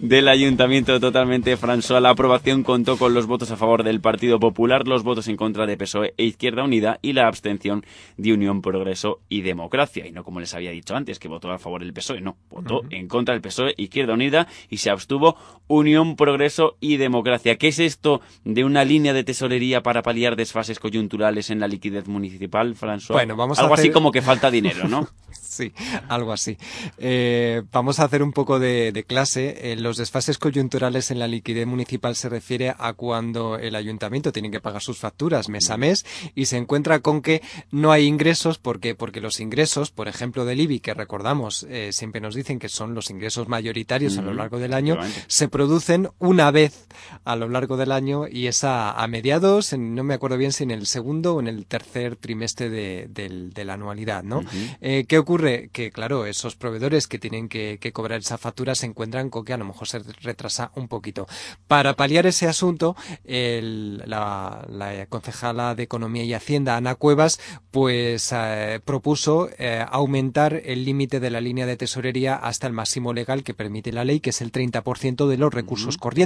del 0.02 0.28
ayuntamiento 0.28 1.00
totalmente 1.00 1.56
François. 1.56 2.02
La 2.02 2.10
aprobación 2.10 2.64
contó 2.64 2.98
con 2.98 3.14
los 3.14 3.28
votos 3.28 3.52
a 3.52 3.56
favor 3.56 3.84
del 3.84 4.02
Partido 4.02 4.40
Popular, 4.40 4.88
los 4.88 5.04
votos 5.04 5.28
en 5.28 5.38
contra 5.38 5.68
de 5.68 5.78
PSOE 5.78 6.16
e 6.18 6.24
Izquierda 6.24 6.64
Unida 6.64 6.98
y 7.04 7.14
la 7.14 7.28
abstención 7.28 7.86
de 8.18 8.34
Unión 8.34 8.64
Progreso 8.64 9.20
y 9.30 9.42
Democracia. 9.42 10.08
Y 10.08 10.12
no 10.14 10.24
como 10.24 10.40
les 10.40 10.56
había 10.56 10.72
dicho 10.72 10.96
antes, 10.96 11.20
que 11.20 11.28
votó 11.28 11.52
a 11.52 11.60
favor 11.60 11.82
del 11.82 11.94
PSOE, 11.94 12.22
no, 12.22 12.38
votó 12.50 12.82
en 12.90 13.08
contra 13.08 13.36
del 13.36 13.44
PSOE, 13.44 13.76
Izquierda 13.78 14.16
Unida 14.16 14.48
y 14.68 14.78
se 14.78 14.90
abstuvo 14.90 15.38
Unión 15.68 16.16
Progreso 16.16 16.39
Progreso 16.40 16.78
y 16.80 16.96
Democracia. 16.96 17.58
¿Qué 17.58 17.68
es 17.68 17.80
esto 17.80 18.22
de 18.46 18.64
una 18.64 18.86
línea 18.86 19.12
de 19.12 19.26
tesorería 19.26 19.84
para 19.84 20.02
paliar 20.02 20.38
desfases 20.38 20.80
coyunturales 20.80 21.50
en 21.50 21.60
la 21.60 21.68
liquidez 21.68 22.08
municipal, 22.08 22.78
François? 22.78 23.12
Bueno, 23.12 23.36
vamos 23.36 23.60
Algo 23.60 23.74
a 23.74 23.78
así 23.78 23.90
como 23.90 24.10
que 24.10 24.22
falta 24.22 24.50
dinero, 24.50 24.88
¿no? 24.88 25.10
sí, 25.42 25.74
algo 26.08 26.32
así. 26.32 26.58
Eh, 26.98 27.64
vamos 27.74 28.00
a 28.00 28.06
hacer 28.06 28.24
un 28.24 28.32
poco 28.32 28.58
de, 28.58 29.04
clase. 29.06 29.74
Eh, 29.74 29.76
los 29.76 29.98
desfases 29.98 30.38
coyunturales 30.38 31.12
en 31.12 31.20
la 31.20 31.28
liquidez 31.28 31.68
municipal 31.68 32.16
se 32.16 32.30
refiere 32.30 32.74
a 32.78 32.94
cuando 32.94 33.58
el 33.58 33.76
ayuntamiento 33.76 34.32
tiene 34.32 34.50
que 34.50 34.62
pagar 34.62 34.82
sus 34.82 34.98
facturas 34.98 35.50
mes 35.50 35.70
a 35.70 35.76
mes 35.76 36.06
y 36.36 36.46
se 36.46 36.56
encuentra 36.56 37.00
con 37.00 37.22
que 37.22 37.42
no 37.70 37.92
hay 37.92 38.06
ingresos. 38.06 38.60
¿Por 38.60 38.80
qué? 38.80 38.96
Porque 38.96 39.20
los 39.20 39.42
ingresos, 39.42 39.92
por 39.92 40.08
ejemplo, 40.08 40.46
del 40.46 40.62
IBI, 40.62 40.80
que 40.80 40.94
recordamos, 40.94 41.64
eh, 41.70 41.90
siempre 41.92 42.22
nos 42.22 42.34
dicen 42.34 42.60
que 42.60 42.70
son 42.70 42.96
los 42.96 43.10
ingresos 43.10 43.50
mayoritarios 43.50 44.18
a 44.18 44.22
lo 44.22 44.34
largo 44.34 44.60
del 44.60 44.74
año, 44.74 44.98
se 45.28 45.50
producen 45.50 46.10
una 46.30 46.52
vez 46.52 46.86
a 47.24 47.36
lo 47.36 47.50
largo 47.50 47.76
del 47.76 47.92
año 47.92 48.28
y 48.28 48.46
es 48.46 48.64
a, 48.64 49.06
mediados, 49.10 49.74
no 49.76 50.04
me 50.04 50.14
acuerdo 50.14 50.38
bien 50.38 50.52
si 50.52 50.64
en 50.64 50.70
el 50.70 50.86
segundo 50.86 51.36
o 51.36 51.40
en 51.40 51.48
el 51.48 51.66
tercer 51.66 52.16
trimestre 52.16 52.70
de, 52.70 53.64
la 53.66 53.74
anualidad, 53.74 54.24
¿no? 54.24 54.44
Eh, 54.80 55.06
¿Qué 55.08 55.18
ocurre? 55.18 55.70
Que, 55.74 55.92
claro, 55.92 56.28
esos 56.28 56.56
proveedores 56.56 57.08
que 57.08 57.18
tienen 57.18 57.50
que, 57.50 57.80
cobrar 57.94 58.20
esa 58.20 58.38
factura 58.38 58.76
se 58.76 58.86
encuentran 58.86 59.32
con 59.32 59.44
que 59.44 59.54
a 59.54 59.58
lo 59.58 59.66
mejor 59.66 59.88
se 59.88 60.00
retrasa 60.22 60.72
un 60.76 60.88
poquito. 60.88 61.28
Para 61.68 61.96
paliar 61.96 62.28
ese 62.28 62.48
asunto, 62.48 62.96
la, 63.26 65.08
concejala 65.10 65.74
de 65.74 65.84
Economía 65.84 66.24
y 66.24 66.34
Hacienda, 66.36 66.78
Ana 66.78 66.94
Cuevas, 66.94 67.40
pues 67.72 68.32
eh, 68.36 68.80
propuso 68.86 69.50
eh, 69.58 69.84
aumentar 69.90 70.62
el 70.64 70.86
límite 70.86 71.20
de 71.20 71.32
la 71.32 71.42
línea 71.42 71.66
de 71.66 71.76
tesorería 71.76 72.36
hasta 72.36 72.68
el 72.68 72.74
máximo 72.74 73.14
legal 73.14 73.44
que 73.44 73.56
permite 73.56 73.92
la 73.92 74.06
ley, 74.06 74.20
que 74.20 74.30
es 74.30 74.42
el 74.42 74.52
30% 74.52 75.28
de 75.28 75.38
los 75.38 75.52
recursos 75.52 75.98
corrientes. 75.98 76.19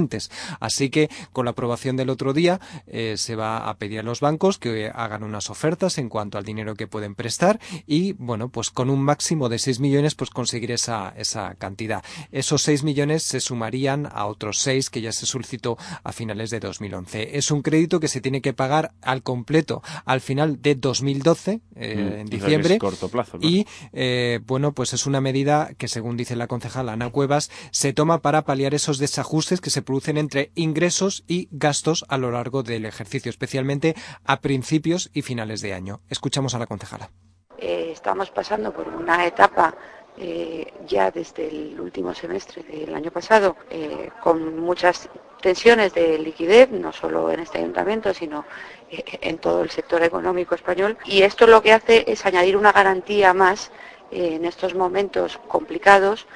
Así 0.60 0.90
que 0.90 1.10
con 1.32 1.46
la 1.46 1.52
aprobación 1.52 1.96
del 1.96 2.10
otro 2.10 2.34
día 2.34 2.60
eh, 2.88 3.16
se 3.18 3.36
va 3.36 3.70
a 3.70 3.78
pedir 3.78 4.00
a 4.00 4.04
los 4.04 4.20
bancos 4.20 4.58
que 4.58 4.92
hagan 4.94 5.24
unas 5.24 5.50
ofertas 5.50 5.98
en 5.98 6.10
cuanto 6.10 6.38
al 6.38 6.44
dinero 6.44 6.76
que 6.76 6.88
pueden 6.88 7.16
prestar 7.16 7.60
y 7.86 8.14
bueno, 8.14 8.50
pues 8.50 8.70
con 8.70 8.90
un 8.90 9.02
máximo 9.02 9.50
de 9.50 9.60
6 9.60 9.80
millones 9.80 10.16
pues 10.16 10.30
conseguir 10.30 10.72
esa, 10.72 11.14
esa 11.16 11.56
cantidad. 11.56 12.04
Esos 12.32 12.64
6 12.64 12.84
millones 12.84 13.24
se 13.24 13.40
sumarían 13.40 14.08
a 14.12 14.26
otros 14.26 14.60
6 14.60 14.90
que 14.90 15.02
ya 15.02 15.12
se 15.12 15.26
solicitó 15.26 15.78
a 16.04 16.12
finales 16.12 16.50
de 16.50 16.60
2011. 16.60 17.38
Es 17.38 17.52
un 17.52 17.62
crédito 17.62 18.00
que 18.00 18.08
se 18.08 18.22
tiene 18.22 18.42
que 18.42 18.54
pagar 18.54 18.94
al 19.02 19.24
completo 19.24 19.82
al 20.06 20.22
final 20.22 20.62
de 20.62 20.76
2012, 20.76 21.62
eh, 21.76 21.96
mm, 21.96 22.20
en 22.20 22.26
diciembre. 22.28 22.78
corto 22.80 23.10
plazo. 23.10 23.38
Y 23.42 23.68
eh, 23.92 24.40
bueno, 24.46 24.74
pues 24.74 24.94
es 24.94 25.06
una 25.06 25.22
medida 25.22 25.72
que 25.78 25.88
según 25.88 26.18
dice 26.18 26.36
la 26.36 26.48
concejala 26.48 26.94
Ana 26.94 27.10
Cuevas 27.10 27.52
se 27.72 27.94
toma 27.94 28.22
para 28.22 28.46
paliar 28.46 28.74
esos 28.74 28.98
desajustes 28.98 29.62
que 29.62 29.70
se 29.70 29.82
producen 29.84 30.18
entre 30.18 30.52
ingresos 30.56 31.24
y 31.28 31.48
gastos 31.52 32.06
a 32.08 32.18
lo 32.18 32.32
largo 32.32 32.64
del 32.64 32.86
ejercicio, 32.86 33.30
especialmente 33.30 33.96
a 34.26 34.42
principios 34.42 35.10
y 35.14 35.22
finales 35.22 35.62
de 35.62 35.74
año. 35.74 36.02
Escuchamos 36.10 36.56
a 36.56 36.60
la 36.60 36.68
concejala. 36.68 37.10
Eh, 37.58 37.92
estamos 37.92 38.30
pasando 38.32 38.74
por 38.74 38.88
una 38.88 39.26
etapa 39.26 39.74
eh, 40.18 40.74
ya 40.86 41.12
desde 41.12 41.48
el 41.48 41.80
último 41.80 42.14
semestre 42.14 42.64
del 42.64 42.94
año 42.94 43.10
pasado 43.10 43.56
eh, 43.70 44.10
con 44.22 44.60
muchas 44.60 45.10
tensiones 45.42 45.94
de 45.94 46.20
liquidez, 46.20 46.70
no 46.72 46.92
solo 46.92 47.32
en 47.32 47.40
este 47.40 47.60
ayuntamiento, 47.60 48.14
sino 48.14 48.46
en 48.90 49.38
todo 49.40 49.62
el 49.62 49.70
sector 49.70 50.02
económico 50.04 50.56
español. 50.56 50.98
Y 51.06 51.24
esto 51.24 51.48
lo 51.48 51.62
que 51.62 51.74
hace 51.74 52.06
es 52.08 52.26
añadir 52.26 52.56
una 52.56 52.72
garantía 52.72 53.34
más 53.34 53.72
en 54.12 54.46
estos 54.46 54.74
momentos 54.76 55.40
complicados 55.48 56.28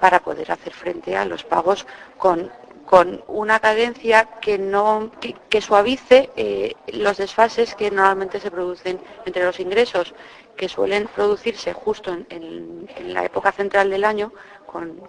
para 0.00 0.20
poder 0.20 0.52
hacer 0.52 0.72
frente 0.72 1.16
a 1.16 1.24
los 1.24 1.44
pagos 1.44 1.86
con 2.16 2.50
con 2.86 3.22
una 3.26 3.58
cadencia 3.58 4.28
que 4.40 4.58
no 4.58 5.10
que, 5.20 5.60
suavice 5.60 6.30
eh, 6.36 6.74
los 6.92 7.16
desfases 7.16 7.74
que 7.74 7.90
normalmente 7.90 8.38
se 8.40 8.50
producen 8.50 9.00
entre 9.26 9.44
los 9.44 9.58
ingresos 9.58 10.14
que 10.56 10.68
suelen 10.68 11.08
producirse 11.08 11.72
justo 11.72 12.16
en 12.30 12.88
la 13.12 13.24
época 13.24 13.52
central 13.52 13.90
del 13.90 14.04
año 14.04 14.32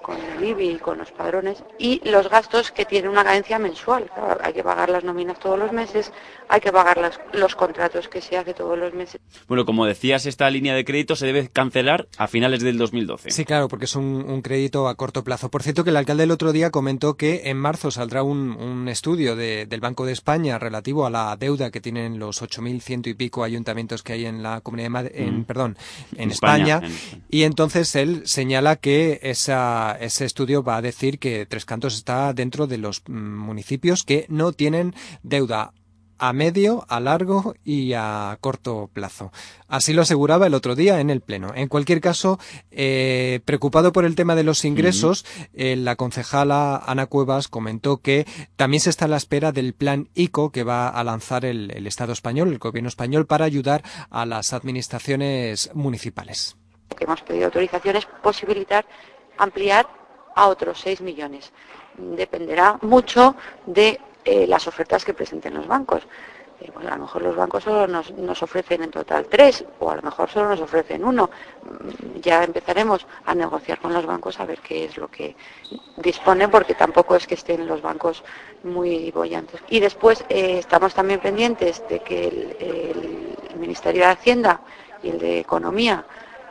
con, 0.01 0.17
el 0.17 0.43
IBI 0.43 0.69
y 0.71 0.77
con 0.77 0.97
los 0.97 1.11
padrones 1.11 1.63
y 1.77 2.01
los 2.09 2.29
gastos 2.29 2.71
que 2.71 2.85
tienen 2.85 3.11
una 3.11 3.23
cadencia 3.23 3.59
mensual. 3.59 4.09
hay 4.41 4.53
que 4.53 4.63
pagar 4.63 4.89
las 4.89 5.03
nóminas 5.03 5.39
todos 5.39 5.59
los 5.59 5.71
meses, 5.71 6.11
hay 6.49 6.61
que 6.61 6.71
pagar 6.71 7.11
los 7.33 7.55
contratos 7.55 8.07
que 8.07 8.21
se 8.21 8.37
hace 8.37 8.53
todos 8.53 8.77
los 8.77 8.93
meses. 8.93 9.19
Bueno, 9.47 9.65
como 9.65 9.85
decías, 9.85 10.25
esta 10.25 10.49
línea 10.49 10.73
de 10.73 10.85
crédito 10.85 11.15
se 11.15 11.25
debe 11.25 11.49
cancelar 11.49 12.07
a 12.17 12.27
finales 12.27 12.61
del 12.61 12.77
2012. 12.77 13.31
Sí, 13.31 13.45
claro, 13.45 13.67
porque 13.67 13.85
es 13.85 13.95
un, 13.95 14.41
crédito 14.41 14.87
a 14.87 14.95
corto 14.95 15.23
plazo. 15.23 15.49
Por 15.49 15.63
cierto, 15.63 15.83
que 15.83 15.89
el 15.89 15.97
alcalde 15.97 16.23
el 16.23 16.31
otro 16.31 16.53
día 16.53 16.69
comentó 16.69 17.15
que 17.15 17.49
en 17.49 17.57
marzo 17.57 17.91
saldrá 17.91 18.23
un, 18.23 18.87
estudio 18.87 19.35
del 19.35 19.81
Banco 19.81 20.05
de 20.05 20.13
España 20.13 20.59
relativo 20.59 21.05
a 21.05 21.09
la 21.09 21.35
deuda 21.35 21.71
que 21.71 21.81
tienen 21.81 22.19
los 22.19 22.41
8.100 22.41 23.07
y 23.07 23.13
pico 23.15 23.43
ayuntamientos 23.43 24.03
que 24.03 24.13
hay 24.13 24.25
en 24.25 24.43
la 24.43 24.61
Comunidad 24.61 25.03
de 25.03 25.11
en, 25.13 25.39
mm. 25.39 25.43
perdón, 25.45 25.77
en, 26.15 26.31
España, 26.31 26.81
y 27.29 27.43
entonces 27.43 27.95
él 27.95 28.21
señala 28.25 28.77
que 28.77 29.19
esa 29.23 29.56
ese 29.99 30.25
estudio 30.25 30.63
va 30.63 30.77
a 30.77 30.81
decir 30.81 31.19
que 31.19 31.45
Tres 31.45 31.65
Cantos 31.65 31.95
está 31.95 32.33
dentro 32.33 32.67
de 32.67 32.77
los 32.77 33.03
mm, 33.07 33.13
municipios 33.13 34.03
que 34.03 34.25
no 34.29 34.53
tienen 34.53 34.95
deuda 35.23 35.73
a 36.19 36.33
medio, 36.33 36.85
a 36.89 36.99
largo 36.99 37.55
y 37.63 37.93
a 37.93 38.37
corto 38.41 38.89
plazo. 38.91 39.31
Así 39.67 39.93
lo 39.93 40.01
aseguraba 40.01 40.47
el 40.47 40.53
otro 40.53 40.75
día 40.75 40.99
en 40.99 41.09
el 41.09 41.21
Pleno. 41.21 41.53
En 41.55 41.67
cualquier 41.67 42.01
caso, 42.01 42.39
eh, 42.71 43.41
preocupado 43.45 43.91
por 43.91 44.05
el 44.05 44.15
tema 44.15 44.35
de 44.35 44.43
los 44.43 44.65
ingresos, 44.65 45.25
eh, 45.53 45.75
la 45.75 45.95
concejala 45.95 46.77
Ana 46.85 47.05
Cuevas 47.05 47.47
comentó 47.47 47.97
que 47.97 48.25
también 48.55 48.81
se 48.81 48.89
está 48.89 49.05
a 49.05 49.09
la 49.09 49.17
espera 49.17 49.51
del 49.51 49.73
plan 49.73 50.09
ICO 50.15 50.51
que 50.51 50.63
va 50.63 50.89
a 50.89 51.03
lanzar 51.03 51.45
el, 51.45 51.71
el 51.71 51.87
Estado 51.87 52.13
español, 52.13 52.49
el 52.49 52.59
gobierno 52.59 52.89
español, 52.89 53.25
para 53.25 53.45
ayudar 53.45 53.83
a 54.09 54.25
las 54.25 54.53
administraciones 54.53 55.69
municipales. 55.73 56.57
que 56.97 57.03
hemos 57.03 57.21
pedido 57.21 57.45
autorizaciones 57.45 58.07
posibilitar 58.23 58.85
ampliar 59.37 59.87
a 60.35 60.47
otros 60.47 60.79
6 60.81 61.01
millones. 61.01 61.51
Dependerá 61.97 62.77
mucho 62.81 63.35
de 63.65 63.99
eh, 64.23 64.45
las 64.47 64.67
ofertas 64.67 65.03
que 65.03 65.13
presenten 65.13 65.55
los 65.55 65.67
bancos. 65.67 66.03
Eh, 66.59 66.71
pues 66.73 66.87
a 66.87 66.95
lo 66.95 67.03
mejor 67.03 67.21
los 67.21 67.35
bancos 67.35 67.63
solo 67.63 67.87
nos, 67.87 68.11
nos, 68.11 68.41
ofrecen 68.41 68.81
en 68.81 68.89
total 68.89 69.27
tres 69.27 69.63
o 69.79 69.91
a 69.91 69.95
lo 69.95 70.01
mejor 70.01 70.29
solo 70.29 70.49
nos 70.49 70.59
ofrecen 70.59 71.03
uno. 71.05 71.29
Mm, 71.63 72.19
ya 72.19 72.43
empezaremos 72.43 73.05
a 73.25 73.35
negociar 73.35 73.79
con 73.79 73.93
los 73.93 74.05
bancos 74.05 74.39
a 74.39 74.45
ver 74.45 74.59
qué 74.59 74.85
es 74.85 74.97
lo 74.97 75.07
que 75.07 75.35
disponen 75.97 76.49
porque 76.49 76.73
tampoco 76.73 77.15
es 77.15 77.27
que 77.27 77.35
estén 77.35 77.67
los 77.67 77.81
bancos 77.81 78.23
muy 78.63 79.11
bollantes. 79.11 79.61
Y 79.69 79.79
después 79.79 80.25
eh, 80.29 80.57
estamos 80.59 80.93
también 80.93 81.19
pendientes 81.19 81.87
de 81.87 81.99
que 81.99 82.27
el 82.59 83.59
Ministerio 83.59 84.01
de 84.01 84.11
Hacienda 84.11 84.61
y 85.03 85.09
el 85.09 85.19
de 85.19 85.39
Economía 85.39 86.05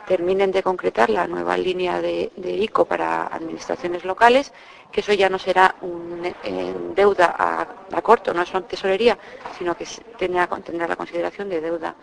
terminen 0.07 0.51
de 0.51 0.63
concretar 0.63 1.09
la 1.09 1.27
nueva 1.27 1.57
línea 1.57 2.01
de, 2.01 2.31
ICO 2.37 2.85
para 2.85 3.27
administraciones 3.27 4.05
locales, 4.05 4.53
que 4.91 5.01
eso 5.01 5.13
ya 5.13 5.29
no 5.29 5.37
será 5.37 5.75
un, 5.81 6.33
deuda 6.95 7.35
a, 7.37 8.01
corto, 8.01 8.33
no 8.33 8.41
es 8.41 8.49
una 8.51 8.65
tesorería, 8.65 9.17
sino 9.57 9.75
que 9.75 9.85
tendrá, 10.17 10.47
tendrá 10.47 10.87
la 10.87 10.95
consideración 10.95 11.49
de 11.49 11.61
deuda 11.61 11.95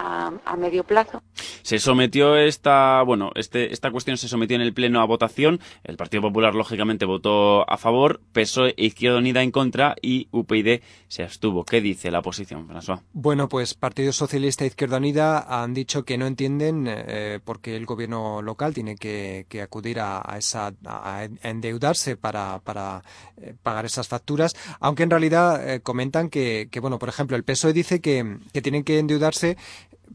a, 0.00 0.56
medio 0.56 0.84
plazo. 0.84 1.22
Se 1.62 1.78
sometió 1.78 2.36
esta, 2.36 3.02
bueno, 3.02 3.30
este, 3.34 3.72
esta 3.72 3.90
cuestión 3.90 4.16
se 4.16 4.28
sometió 4.28 4.56
en 4.56 4.62
el 4.62 4.74
Pleno 4.74 5.00
a 5.00 5.06
votación. 5.06 5.60
El 5.84 5.96
Partido 5.96 6.22
Popular, 6.22 6.54
lógicamente, 6.54 7.04
votó 7.04 7.68
a 7.70 7.76
favor, 7.76 8.20
PSOE 8.32 8.74
e 8.76 8.86
Izquierda 8.86 9.18
Unida 9.18 9.42
en 9.42 9.50
contra 9.50 9.96
y 10.02 10.28
UPyD 10.32 10.80
se 11.08 11.22
abstuvo. 11.22 11.64
¿Qué 11.64 11.80
dice 11.80 12.10
la 12.10 12.20
oposición, 12.20 12.68
François? 12.68 13.00
Bueno, 13.12 13.48
pues 13.48 13.74
Partido 13.74 14.12
Socialista 14.12 14.64
e 14.64 14.68
Izquierda 14.68 14.98
Unida 14.98 15.62
han 15.62 15.74
dicho 15.74 16.04
que 16.04 16.18
no 16.18 16.26
entienden 16.26 16.86
eh, 16.88 17.40
por 17.42 17.60
qué 17.60 17.76
el 17.76 17.86
gobierno 17.86 18.42
local 18.42 18.74
tiene 18.74 18.96
que, 18.96 19.46
acudir 19.62 20.00
a, 20.00 20.22
esa, 20.38 20.72
a 20.86 21.28
endeudarse 21.42 22.16
para, 22.16 22.60
para 22.60 23.02
eh, 23.40 23.54
pagar 23.62 23.84
esas 23.84 24.08
facturas, 24.08 24.54
aunque 24.80 25.02
en 25.02 25.10
realidad 25.10 25.68
eh, 25.68 25.80
comentan 25.80 26.30
que, 26.30 26.68
que, 26.70 26.80
bueno, 26.80 26.98
por 26.98 27.08
ejemplo, 27.08 27.36
el 27.36 27.44
PSOE 27.44 27.72
dice 27.72 28.00
que, 28.00 28.38
que 28.52 28.62
tienen 28.62 28.84
que 28.84 28.98
endeudarse 28.98 29.56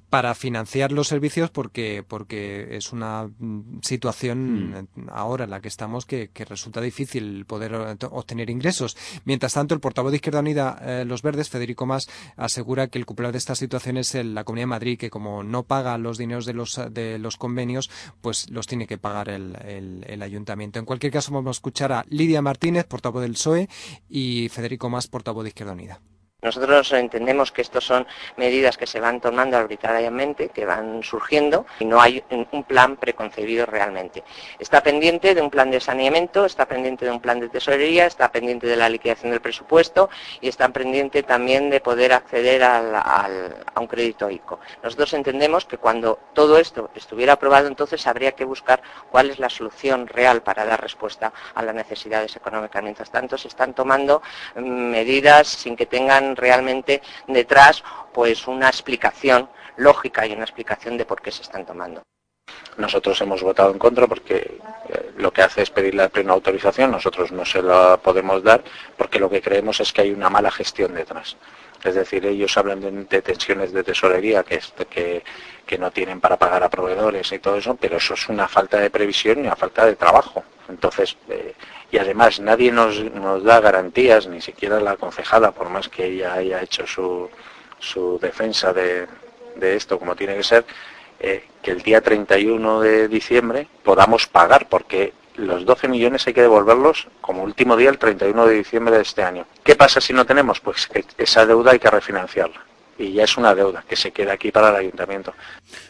para 0.10 0.36
financiar 0.36 0.91
los 0.91 1.08
servicios 1.08 1.49
porque 1.49 2.03
porque 2.08 2.77
es 2.77 2.93
una 2.93 3.27
mm, 3.27 3.79
situación 3.81 4.88
mm. 4.95 5.10
ahora 5.12 5.45
en 5.45 5.51
la 5.51 5.62
que 5.62 5.67
estamos 5.67 6.05
que, 6.05 6.29
resulta 6.45 6.79
difícil 6.79 7.45
poder 7.45 7.73
obtener 8.12 8.49
ingresos. 8.49 8.95
Mientras 9.25 9.53
tanto, 9.53 9.73
el 9.73 9.79
portavoz 9.79 10.12
de 10.12 10.17
Izquierda 10.17 10.39
Unida, 10.39 10.79
eh, 10.81 11.05
Los 11.05 11.21
Verdes, 11.21 11.49
Federico 11.49 11.86
Más, 11.86 12.08
asegura 12.38 12.88
que 12.88 12.99
el 12.99 13.05
culpable 13.05 13.31
de 13.31 13.39
esta 13.39 13.55
situación 13.55 13.97
es 13.97 14.13
la 14.13 14.43
Comunidad 14.43 14.63
de 14.63 14.67
Madrid, 14.67 14.99
que 14.99 15.10
como 15.10 15.43
no 15.43 15.63
paga 15.63 15.97
los 15.97 16.17
dineros 16.17 16.45
de 16.45 16.53
los, 16.53 16.79
de 16.91 17.17
los 17.17 17.38
convenios, 17.38 17.89
pues 18.21 18.49
los 18.51 18.67
tiene 18.67 18.86
que 18.86 18.97
pagar 18.97 19.29
el, 19.29 19.55
el 20.08 20.21
ayuntamiento. 20.21 20.79
En 20.79 20.86
cualquier 20.86 21.12
caso, 21.12 21.34
vamos 21.34 21.49
a 21.49 21.58
escuchar 21.58 21.91
a 21.91 22.05
Lidia 22.10 22.41
Martínez, 22.41 22.86
portavoz 22.86 23.23
del 23.23 23.34
PSOE, 23.34 23.69
y 24.08 24.49
Federico 24.49 24.89
Más, 24.89 25.08
portavoz 25.08 25.43
de 25.43 25.49
Izquierda 25.49 25.73
Unida. 25.73 25.99
Nosotros 26.45 26.93
entendemos 26.93 27.51
que 27.51 27.63
estos 27.63 27.84
son 27.84 28.05
medidas 28.38 28.77
que 28.77 28.86
se 28.86 28.99
van 28.99 29.19
tomando 29.19 29.58
arbitrariamente, 29.58 30.49
que 30.49 30.63
van 30.63 31.01
surgiendo 31.01 31.65
y 31.79 31.86
no 31.86 31.99
hay 31.99 32.23
un 32.29 32.63
plan 32.63 32.97
preconcebido 32.97 33.65
realmente. 33.65 34.23
Está 34.60 34.81
pendiente 34.84 35.34
de 35.34 35.41
un 35.41 35.49
plan 35.49 35.71
de 35.71 35.79
saneamiento, 35.79 36.45
está 36.45 36.67
pendiente 36.67 37.03
de 37.03 37.12
un 37.12 37.19
plan 37.19 37.39
de 37.39 37.49
tesorería, 37.49 38.05
está 38.05 38.31
pendiente 38.31 38.67
de 38.67 38.75
la 38.75 38.89
liquidación 38.89 39.31
del 39.31 39.41
presupuesto 39.41 40.10
y 40.39 40.47
está 40.47 40.69
pendiente 40.69 41.23
también 41.23 41.71
de 41.71 41.81
poder 41.81 42.13
acceder 42.13 42.63
a 42.63 43.27
un 43.79 43.88
crédito 43.88 44.29
ICO. 44.29 44.60
Nosotros 44.84 45.13
entendemos 45.13 45.65
que 45.65 45.79
cuando 45.79 46.19
todo 46.34 46.60
esto 46.60 46.91
estuviera 46.93 47.34
aprobado, 47.34 47.67
entonces 47.67 48.05
habría 48.05 48.34
que 48.34 48.45
buscar 48.45 48.84
cuál 49.10 49.31
es 49.31 49.39
la 49.39 49.49
solución 49.49 50.05
real 50.05 50.43
para 50.43 50.63
dar 50.63 50.79
respuesta 50.79 51.34
a 51.55 51.63
las 51.63 51.73
necesidades 51.73 52.36
económicas. 52.36 52.84
Mientras 52.84 53.10
tanto, 53.10 53.36
se 53.36 53.47
están 53.47 53.73
tomando 53.73 54.21
mm, 54.55 54.62
medidas 54.62 55.47
sin 55.47 55.75
que 55.75 55.88
tengan 55.88 56.35
realmente 56.36 57.02
detrás 57.28 57.84
pues 58.13 58.48
una 58.48 58.67
explicación 58.67 59.50
lógica 59.78 60.26
y 60.26 60.34
una 60.34 60.43
explicación 60.43 60.98
de 60.98 61.06
por 61.06 61.21
qué 61.21 61.32
se 61.32 61.41
están 61.41 61.65
tomando. 61.65 62.02
Nosotros 62.78 63.19
hemos 63.21 63.41
votado 63.41 63.71
en 63.71 63.80
contra 63.80 64.08
porque 64.08 64.60
eh, 64.89 65.12
lo 65.17 65.32
que 65.32 65.41
hace 65.41 65.62
es 65.62 65.69
pedir 65.69 65.95
la 65.95 66.10
plena 66.10 66.34
autorización, 66.34 66.91
nosotros 66.91 67.32
no 67.32 67.45
se 67.45 67.62
la 67.62 67.98
podemos 67.98 68.43
dar 68.43 68.63
porque 68.98 69.19
lo 69.19 69.30
que 69.30 69.41
creemos 69.41 69.80
es 69.80 69.91
que 69.91 70.02
hay 70.02 70.12
una 70.12 70.30
mala 70.30 70.52
gestión 70.52 70.93
detrás. 70.93 71.38
Es 71.84 71.95
decir, 71.95 72.26
ellos 72.26 72.58
hablan 72.58 73.08
de, 73.08 73.21
tensiones 73.21 73.71
de 73.71 73.84
tesorería 73.84 74.43
que, 74.43 74.60
que, 74.89 75.24
que, 75.65 75.78
no 75.78 75.91
tienen 75.91 76.19
para 76.19 76.38
pagar 76.38 76.63
a 76.63 76.69
proveedores 76.69 77.32
y 77.32 77.39
todo 77.39 77.58
eso, 77.58 77.76
pero 77.76 77.98
eso 77.98 78.15
es 78.15 78.28
una 78.28 78.48
falta 78.48 78.80
de 78.80 78.89
previsión 78.89 79.38
y 79.38 79.41
una 79.41 79.56
falta 79.56 79.86
de 79.86 79.95
trabajo. 79.95 80.43
Entonces, 80.69 81.17
eh, 81.30 81.54
y 81.91 81.97
además 81.97 82.39
nadie 82.39 82.71
nos, 82.71 82.99
nos, 83.13 83.43
da 83.43 83.60
garantías, 83.60 84.28
ni 84.28 84.41
siquiera 84.41 84.80
la 84.80 84.97
concejala, 84.97 85.51
por 85.51 85.69
más 85.69 85.89
que 85.89 86.06
ella 86.06 86.34
haya 86.34 86.62
hecho 86.62 86.88
su, 86.88 87.30
su 87.80 88.19
defensa 88.19 88.73
de, 88.73 89.08
de 89.56 89.75
esto 89.75 89.99
como 89.99 90.15
tiene 90.15 90.36
que 90.36 90.43
ser, 90.43 90.65
eh, 91.19 91.45
que 91.62 91.71
el 91.71 91.82
día 91.82 92.01
31 92.01 92.82
de 92.82 93.08
diciembre 93.08 93.67
podamos 93.84 94.28
pagar, 94.28 94.67
porque 94.67 95.13
los 95.36 95.65
12 95.65 95.88
millones 95.88 96.25
hay 96.28 96.34
que 96.34 96.41
devolverlos 96.41 97.08
como 97.21 97.43
último 97.43 97.75
día 97.75 97.89
el 97.89 97.97
31 97.97 98.47
de 98.47 98.56
diciembre 98.56 98.95
de 98.95 99.01
este 99.04 99.23
año. 99.23 99.45
¿Qué 99.63 99.75
pasa 99.75 100.01
si 100.01 100.13
no 100.13 100.25
tenemos? 100.25 100.60
Pues 100.60 100.89
esa 101.17 101.45
deuda 101.45 101.71
hay 101.71 101.80
que 101.80 101.89
refinanciarla 101.89 102.62
y 102.97 103.13
ya 103.13 103.23
es 103.23 103.38
una 103.38 103.53
deuda 103.53 103.84
que 103.88 103.95
se 103.95 104.12
queda 104.12 104.34
aquí 104.34 104.51
para 104.51 104.69
el 104.69 104.75
ayuntamiento. 104.75 105.34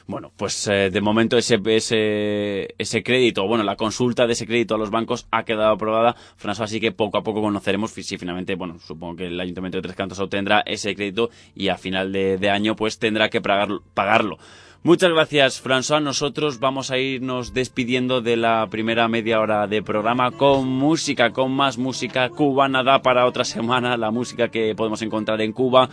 Bueno, 0.07 0.31
pues 0.35 0.67
eh, 0.67 0.89
de 0.89 1.01
momento 1.01 1.37
ese, 1.37 1.59
ese, 1.65 2.73
ese 2.77 3.03
crédito, 3.03 3.47
bueno, 3.47 3.63
la 3.63 3.75
consulta 3.75 4.25
de 4.25 4.33
ese 4.33 4.45
crédito 4.47 4.75
a 4.75 4.77
los 4.77 4.89
bancos 4.89 5.27
ha 5.31 5.43
quedado 5.43 5.73
aprobada, 5.73 6.15
François, 6.41 6.65
así 6.65 6.79
que 6.79 6.91
poco 6.91 7.17
a 7.17 7.23
poco 7.23 7.41
conoceremos 7.41 7.91
si 7.91 8.17
finalmente, 8.17 8.55
bueno, 8.55 8.79
supongo 8.79 9.17
que 9.17 9.27
el 9.27 9.39
ayuntamiento 9.39 9.77
de 9.77 9.83
Tres 9.83 9.95
Cantos 9.95 10.19
obtendrá 10.19 10.61
ese 10.65 10.95
crédito 10.95 11.29
y 11.55 11.69
a 11.69 11.77
final 11.77 12.11
de, 12.11 12.37
de 12.37 12.49
año 12.49 12.75
pues 12.75 12.99
tendrá 12.99 13.29
que 13.29 13.41
pagarlo. 13.41 14.37
Muchas 14.85 15.11
gracias, 15.11 15.63
François. 15.63 15.99
Nosotros 15.99 16.59
vamos 16.59 16.91
a 16.91 16.99
irnos 16.99 17.55
despidiendo 17.55 18.21
de 18.21 18.37
la 18.37 18.67
primera 18.69 19.07
media 19.07 19.39
hora 19.39 19.65
de 19.65 19.81
programa 19.81 20.29
con 20.29 20.67
música, 20.67 21.31
con 21.31 21.51
más 21.51 21.79
música 21.79 22.29
cubana. 22.29 22.83
Da 22.83 23.01
para 23.01 23.25
otra 23.25 23.45
semana 23.45 23.97
la 23.97 24.11
música 24.11 24.49
que 24.49 24.75
podemos 24.75 25.01
encontrar 25.01 25.41
en 25.41 25.53
Cuba. 25.53 25.89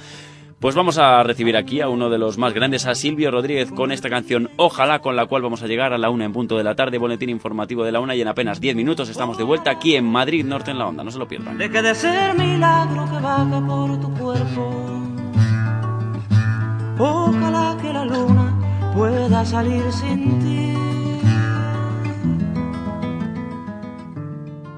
Pues 0.63 0.77
vamos 0.77 0.97
a 0.97 1.25
recibir 1.25 1.57
aquí 1.57 1.81
a 1.81 1.89
uno 1.89 2.09
de 2.09 2.19
los 2.19 2.39
más 2.39 2.55
grandes, 2.55 2.87
a 2.87 2.95
Silvio 2.95 3.33
Rodríguez, 3.33 3.73
con 3.73 3.91
esta 3.91 4.09
canción 4.09 4.49
Ojalá, 4.57 5.01
con 5.01 5.17
la 5.17 5.27
cual 5.27 5.43
vamos 5.43 5.61
a 5.65 5.67
llegar 5.67 5.93
a 5.93 5.99
la 5.99 6.09
una 6.09 6.25
en 6.25 6.33
punto 6.33 6.57
de 6.57 6.63
la 6.63 6.77
tarde, 6.77 6.99
boletín 6.99 7.31
informativo 7.31 7.83
de 7.83 7.91
la 7.91 7.99
una 7.99 8.15
y 8.15 8.21
en 8.21 8.29
apenas 8.29 8.61
diez 8.61 8.77
minutos 8.77 9.09
estamos 9.09 9.37
de 9.37 9.43
vuelta 9.43 9.73
aquí 9.73 9.97
en 9.97 10.05
Madrid 10.05 10.45
Norte 10.45 10.71
en 10.71 10.79
la 10.79 10.87
Onda, 10.87 11.03
no 11.03 11.11
se 11.11 11.19
lo 11.19 11.27
pierdan. 11.27 11.59
De 11.59 11.69
que 11.69 11.83
de 11.83 11.93
ser 11.97 12.39
milagro 12.39 13.07
que 13.11 13.19
baja 13.19 13.67
por 13.67 14.01
tu 14.01 14.15
cuerpo, 14.15 14.71
ojalá 16.97 17.77
que 17.83 17.93
la 17.93 18.05
luna 18.05 18.93
pueda 18.95 19.45
salir 19.45 19.83
sin 19.91 20.39
ti. 20.39 20.75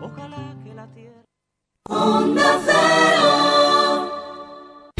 Ojalá 0.00 0.54
que 0.64 0.74
la 0.74 0.86
tierra. 0.94 1.20
Onda 1.90 2.58
Cero. 2.64 3.43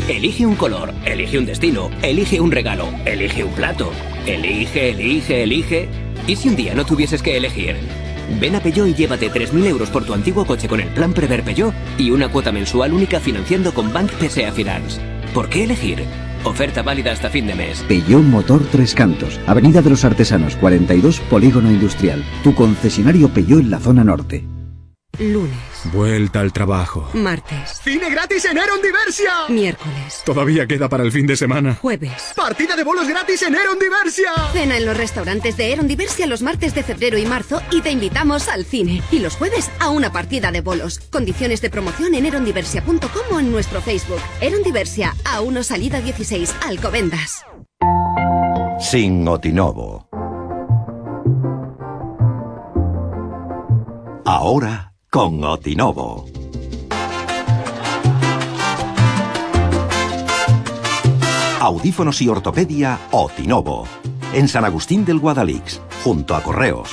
Elige 0.08 0.44
un 0.44 0.54
color, 0.54 0.92
elige 1.06 1.38
un 1.38 1.46
destino, 1.46 1.90
elige 2.02 2.38
un 2.38 2.52
regalo, 2.52 2.90
elige 3.06 3.42
un 3.42 3.52
plato. 3.54 3.90
Elige, 4.26 4.90
elige, 4.90 5.42
elige. 5.42 5.88
¿Y 6.26 6.36
si 6.36 6.50
un 6.50 6.56
día 6.56 6.74
no 6.74 6.84
tuvieses 6.84 7.22
que 7.22 7.38
elegir? 7.38 7.76
Ven 8.38 8.54
a 8.54 8.60
Peugeot 8.60 8.86
y 8.88 8.94
llévate 8.94 9.30
3.000 9.30 9.64
euros 9.64 9.88
por 9.88 10.04
tu 10.04 10.12
antiguo 10.12 10.44
coche 10.44 10.68
con 10.68 10.80
el 10.80 10.88
plan 10.88 11.14
Prever 11.14 11.42
Peugeot 11.42 11.72
y 11.96 12.10
una 12.10 12.28
cuota 12.28 12.52
mensual 12.52 12.92
única 12.92 13.18
financiando 13.18 13.72
con 13.72 13.94
Bank 13.94 14.10
PSA 14.20 14.52
Finance. 14.52 15.00
¿Por 15.32 15.48
qué 15.48 15.64
elegir? 15.64 16.04
Oferta 16.44 16.82
válida 16.82 17.12
hasta 17.12 17.30
fin 17.30 17.46
de 17.46 17.54
mes. 17.54 17.82
Peugeot 17.88 18.24
Motor 18.24 18.62
Tres 18.70 18.94
Cantos, 18.94 19.40
Avenida 19.46 19.80
de 19.80 19.88
los 19.88 20.04
Artesanos 20.04 20.56
42, 20.56 21.20
Polígono 21.20 21.70
Industrial. 21.70 22.22
Tu 22.42 22.54
concesionario 22.54 23.30
Peugeot 23.30 23.60
en 23.60 23.70
la 23.70 23.78
zona 23.78 24.04
norte. 24.04 24.44
Lunes. 25.18 25.56
Vuelta 25.92 26.40
al 26.40 26.52
trabajo. 26.52 27.08
Martes. 27.12 27.80
Cine 27.82 28.10
gratis 28.10 28.44
en 28.46 28.58
Eron 28.58 28.80
Diversia. 28.80 29.32
Miércoles. 29.48 30.22
Todavía 30.24 30.66
queda 30.66 30.88
para 30.88 31.04
el 31.04 31.12
fin 31.12 31.26
de 31.26 31.36
semana. 31.36 31.76
Jueves. 31.80 32.32
Partida 32.34 32.76
de 32.76 32.84
bolos 32.84 33.08
gratis 33.08 33.42
en 33.42 33.54
Eron 33.54 33.78
Diversia. 33.78 34.30
Cena 34.52 34.76
en 34.76 34.86
los 34.86 34.96
restaurantes 34.96 35.56
de 35.56 35.72
Eron 35.72 35.88
Diversia 35.88 36.26
los 36.26 36.42
martes 36.42 36.74
de 36.74 36.82
febrero 36.82 37.18
y 37.18 37.26
marzo 37.26 37.60
y 37.70 37.80
te 37.82 37.90
invitamos 37.90 38.48
al 38.48 38.64
cine. 38.64 39.02
Y 39.10 39.18
los 39.18 39.36
jueves 39.36 39.70
a 39.78 39.90
una 39.90 40.10
partida 40.12 40.50
de 40.50 40.60
bolos. 40.60 40.98
Condiciones 41.10 41.60
de 41.60 41.70
promoción 41.70 42.14
en 42.14 42.26
erondiversia.com 42.26 43.36
o 43.36 43.40
en 43.40 43.50
nuestro 43.50 43.80
Facebook. 43.80 44.20
Eron 44.40 44.62
Diversia, 44.62 45.14
a 45.24 45.40
1 45.40 45.62
salida 45.62 46.00
16, 46.00 46.54
Alcobendas. 46.66 47.44
Sin 48.80 49.26
Otinovo. 49.28 50.08
Ahora 54.24 54.93
con 55.14 55.44
Otinovo. 55.44 56.26
Audífonos 61.60 62.20
y 62.20 62.26
ortopedia 62.26 62.98
Otinovo. 63.12 63.86
En 64.32 64.48
San 64.48 64.64
Agustín 64.64 65.04
del 65.04 65.20
Guadalix, 65.20 65.80
junto 66.02 66.34
a 66.34 66.42
Correos. 66.42 66.90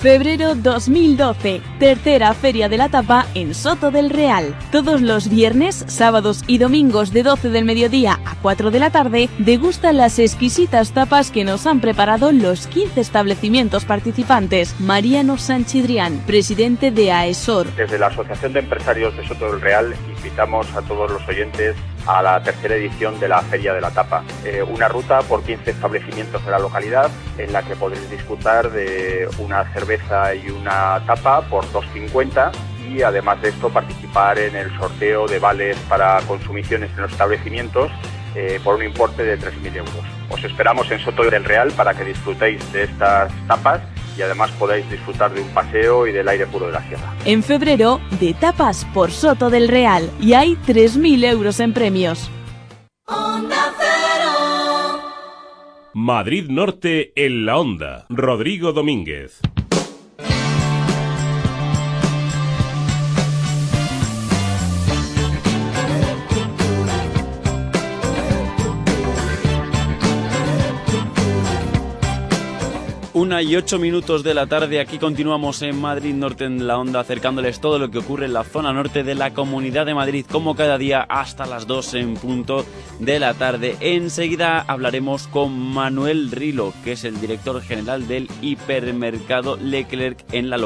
Febrero 0.00 0.54
2012, 0.54 1.60
tercera 1.78 2.32
Feria 2.32 2.70
de 2.70 2.78
la 2.78 2.88
Tapa 2.88 3.26
en 3.34 3.54
Soto 3.54 3.90
del 3.90 4.08
Real. 4.08 4.56
Todos 4.72 5.02
los 5.02 5.28
viernes, 5.28 5.84
sábados 5.88 6.42
y 6.46 6.56
domingos 6.56 7.12
de 7.12 7.22
12 7.22 7.50
del 7.50 7.66
mediodía 7.66 8.18
a 8.24 8.34
4 8.40 8.70
de 8.70 8.78
la 8.78 8.88
tarde, 8.88 9.28
degustan 9.36 9.98
las 9.98 10.18
exquisitas 10.18 10.92
tapas 10.92 11.30
que 11.30 11.44
nos 11.44 11.66
han 11.66 11.82
preparado 11.82 12.32
los 12.32 12.66
15 12.68 12.98
establecimientos 12.98 13.84
participantes. 13.84 14.74
Mariano 14.80 15.36
Sanchidrián, 15.36 16.16
presidente 16.26 16.90
de 16.90 17.12
AESOR. 17.12 17.66
Desde 17.74 17.98
la 17.98 18.06
Asociación 18.06 18.54
de 18.54 18.60
Empresarios 18.60 19.14
de 19.18 19.28
Soto 19.28 19.52
del 19.52 19.60
Real 19.60 19.94
invitamos 20.16 20.66
a 20.74 20.80
todos 20.80 21.10
los 21.10 21.28
oyentes 21.28 21.76
a 22.06 22.22
la 22.22 22.42
tercera 22.42 22.74
edición 22.74 23.18
de 23.20 23.28
la 23.28 23.42
Feria 23.42 23.72
de 23.74 23.80
la 23.80 23.90
Tapa. 23.90 24.24
Eh, 24.44 24.62
una 24.62 24.88
ruta 24.88 25.20
por 25.22 25.42
15 25.42 25.70
establecimientos 25.70 26.44
de 26.44 26.50
la 26.50 26.58
localidad 26.58 27.10
en 27.38 27.52
la 27.52 27.62
que 27.62 27.76
podréis 27.76 28.10
disfrutar 28.10 28.70
de 28.70 29.28
una 29.38 29.64
cerveza 29.72 30.34
y 30.34 30.50
una 30.50 31.02
tapa 31.06 31.42
por 31.42 31.64
2,50 31.72 32.52
y 32.88 33.02
además 33.02 33.40
de 33.42 33.50
esto 33.50 33.68
participar 33.68 34.38
en 34.38 34.56
el 34.56 34.76
sorteo 34.78 35.26
de 35.26 35.38
vales 35.38 35.76
para 35.88 36.20
consumiciones 36.22 36.90
en 36.90 37.02
los 37.02 37.12
establecimientos 37.12 37.90
eh, 38.34 38.60
por 38.62 38.76
un 38.76 38.84
importe 38.84 39.24
de 39.24 39.38
3.000 39.38 39.76
euros. 39.76 40.04
Os 40.30 40.42
esperamos 40.44 40.90
en 40.90 41.00
Soto 41.00 41.22
del 41.28 41.44
Real 41.44 41.72
para 41.72 41.94
que 41.94 42.04
disfrutéis 42.04 42.72
de 42.72 42.84
estas 42.84 43.32
tapas 43.46 43.80
y 44.20 44.22
además 44.22 44.50
podáis 44.58 44.88
disfrutar 44.90 45.32
de 45.32 45.40
un 45.40 45.48
paseo 45.48 46.06
y 46.06 46.12
del 46.12 46.28
aire 46.28 46.46
puro 46.46 46.66
de 46.66 46.72
la 46.72 46.86
sierra. 46.86 47.14
En 47.24 47.42
febrero, 47.42 48.00
de 48.20 48.34
tapas 48.34 48.84
por 48.92 49.10
Soto 49.10 49.48
del 49.48 49.66
Real 49.66 50.10
y 50.20 50.34
hay 50.34 50.56
3.000 50.66 51.24
euros 51.24 51.58
en 51.58 51.72
premios. 51.72 52.30
Madrid 55.94 56.48
Norte 56.50 57.12
en 57.16 57.46
la 57.46 57.58
Onda. 57.58 58.06
Rodrigo 58.10 58.72
Domínguez. 58.72 59.40
Una 73.20 73.42
y 73.42 73.54
ocho 73.54 73.78
minutos 73.78 74.22
de 74.22 74.32
la 74.32 74.46
tarde, 74.46 74.80
aquí 74.80 74.96
continuamos 74.96 75.60
en 75.60 75.78
Madrid 75.78 76.14
Norte 76.14 76.46
en 76.46 76.66
la 76.66 76.78
onda, 76.78 77.00
acercándoles 77.00 77.60
todo 77.60 77.78
lo 77.78 77.90
que 77.90 77.98
ocurre 77.98 78.24
en 78.24 78.32
la 78.32 78.44
zona 78.44 78.72
norte 78.72 79.04
de 79.04 79.14
la 79.14 79.34
Comunidad 79.34 79.84
de 79.84 79.92
Madrid, 79.92 80.24
como 80.24 80.56
cada 80.56 80.78
día 80.78 81.02
hasta 81.02 81.44
las 81.44 81.66
dos 81.66 81.92
en 81.92 82.14
punto 82.14 82.64
de 82.98 83.18
la 83.20 83.34
tarde. 83.34 83.76
Enseguida 83.80 84.64
hablaremos 84.66 85.26
con 85.26 85.52
Manuel 85.52 86.30
Rilo, 86.30 86.72
que 86.82 86.92
es 86.92 87.04
el 87.04 87.20
director 87.20 87.60
general 87.60 88.08
del 88.08 88.26
hipermercado 88.40 89.58
Leclerc 89.58 90.24
en, 90.32 90.48
la, 90.48 90.56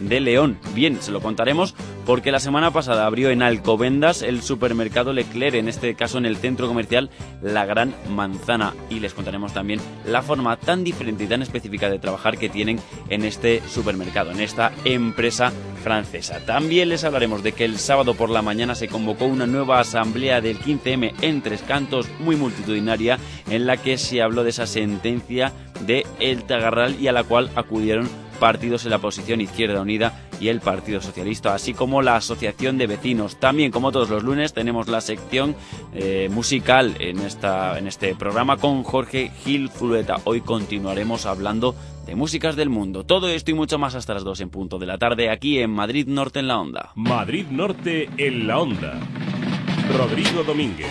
de 0.00 0.20
León. 0.20 0.58
Bien, 0.74 1.00
se 1.00 1.12
lo 1.12 1.20
contaremos 1.20 1.74
porque 2.04 2.32
la 2.32 2.40
semana 2.40 2.72
pasada 2.72 3.06
abrió 3.06 3.30
en 3.30 3.42
Alcobendas 3.42 4.22
el 4.22 4.42
supermercado 4.42 5.12
Leclerc, 5.12 5.54
en 5.54 5.68
este 5.68 5.94
caso 5.94 6.18
en 6.18 6.26
el 6.26 6.36
centro 6.36 6.66
comercial 6.66 7.10
La 7.42 7.66
Gran 7.66 7.94
Manzana. 8.08 8.74
Y 8.90 9.00
les 9.00 9.14
contaremos 9.14 9.52
también 9.52 9.80
la 10.06 10.22
forma 10.22 10.56
tan 10.56 10.84
diferente 10.84 11.24
y 11.24 11.26
tan 11.28 11.42
específica 11.42 11.88
de 11.88 11.98
trabajar 11.98 12.38
que 12.38 12.48
tienen 12.48 12.80
en 13.10 13.24
este 13.24 13.62
supermercado, 13.68 14.30
en 14.32 14.40
esta 14.40 14.72
empresa 14.84 15.52
francesa. 15.84 16.44
También 16.44 16.88
les 16.88 17.04
hablaremos 17.04 17.42
de 17.42 17.52
que 17.52 17.64
el 17.64 17.78
sábado 17.78 18.14
por 18.14 18.30
la 18.30 18.42
mañana 18.42 18.74
se 18.74 18.88
convocó 18.88 19.26
una 19.26 19.46
nueva 19.46 19.78
asamblea 19.78 20.40
del 20.40 20.58
15M 20.58 21.14
en 21.20 21.42
Tres 21.42 21.62
Cantos, 21.62 22.08
muy 22.18 22.36
multitudinaria, 22.36 23.18
en 23.50 23.66
la 23.66 23.76
que 23.76 23.98
se 23.98 24.22
habló 24.22 24.44
de 24.44 24.50
esa 24.50 24.66
sentencia 24.66 25.52
de 25.86 26.06
El 26.18 26.44
Tagarral 26.44 27.00
y 27.00 27.08
a 27.08 27.12
la 27.12 27.24
cual 27.24 27.50
acudieron 27.54 28.08
partidos 28.38 28.84
en 28.84 28.90
la 28.90 28.96
oposición 28.96 29.40
Izquierda 29.40 29.80
Unida 29.80 30.28
y 30.40 30.48
el 30.48 30.60
Partido 30.60 31.00
Socialista, 31.00 31.54
así 31.54 31.74
como 31.74 32.02
la 32.02 32.16
Asociación 32.16 32.78
de 32.78 32.86
Vecinos. 32.86 33.36
También, 33.38 33.70
como 33.70 33.92
todos 33.92 34.08
los 34.08 34.22
lunes, 34.22 34.52
tenemos 34.52 34.88
la 34.88 35.00
sección 35.00 35.56
eh, 35.94 36.28
musical 36.30 36.94
en, 37.00 37.18
esta, 37.20 37.78
en 37.78 37.86
este 37.86 38.14
programa 38.14 38.56
con 38.56 38.82
Jorge 38.82 39.30
Gil 39.44 39.68
Zulueta. 39.70 40.16
Hoy 40.24 40.40
continuaremos 40.40 41.26
hablando 41.26 41.74
de 42.06 42.14
músicas 42.14 42.56
del 42.56 42.70
mundo. 42.70 43.04
Todo 43.04 43.28
esto 43.28 43.50
y 43.50 43.54
mucho 43.54 43.78
más 43.78 43.94
hasta 43.94 44.14
las 44.14 44.24
2 44.24 44.40
en 44.40 44.50
punto 44.50 44.78
de 44.78 44.86
la 44.86 44.98
tarde 44.98 45.30
aquí 45.30 45.58
en 45.58 45.70
Madrid 45.70 46.06
Norte 46.08 46.38
en 46.38 46.48
la 46.48 46.58
Onda. 46.58 46.92
Madrid 46.94 47.46
Norte 47.50 48.08
en 48.16 48.46
la 48.46 48.58
Onda. 48.58 48.98
Rodrigo 49.96 50.42
Domínguez. 50.44 50.88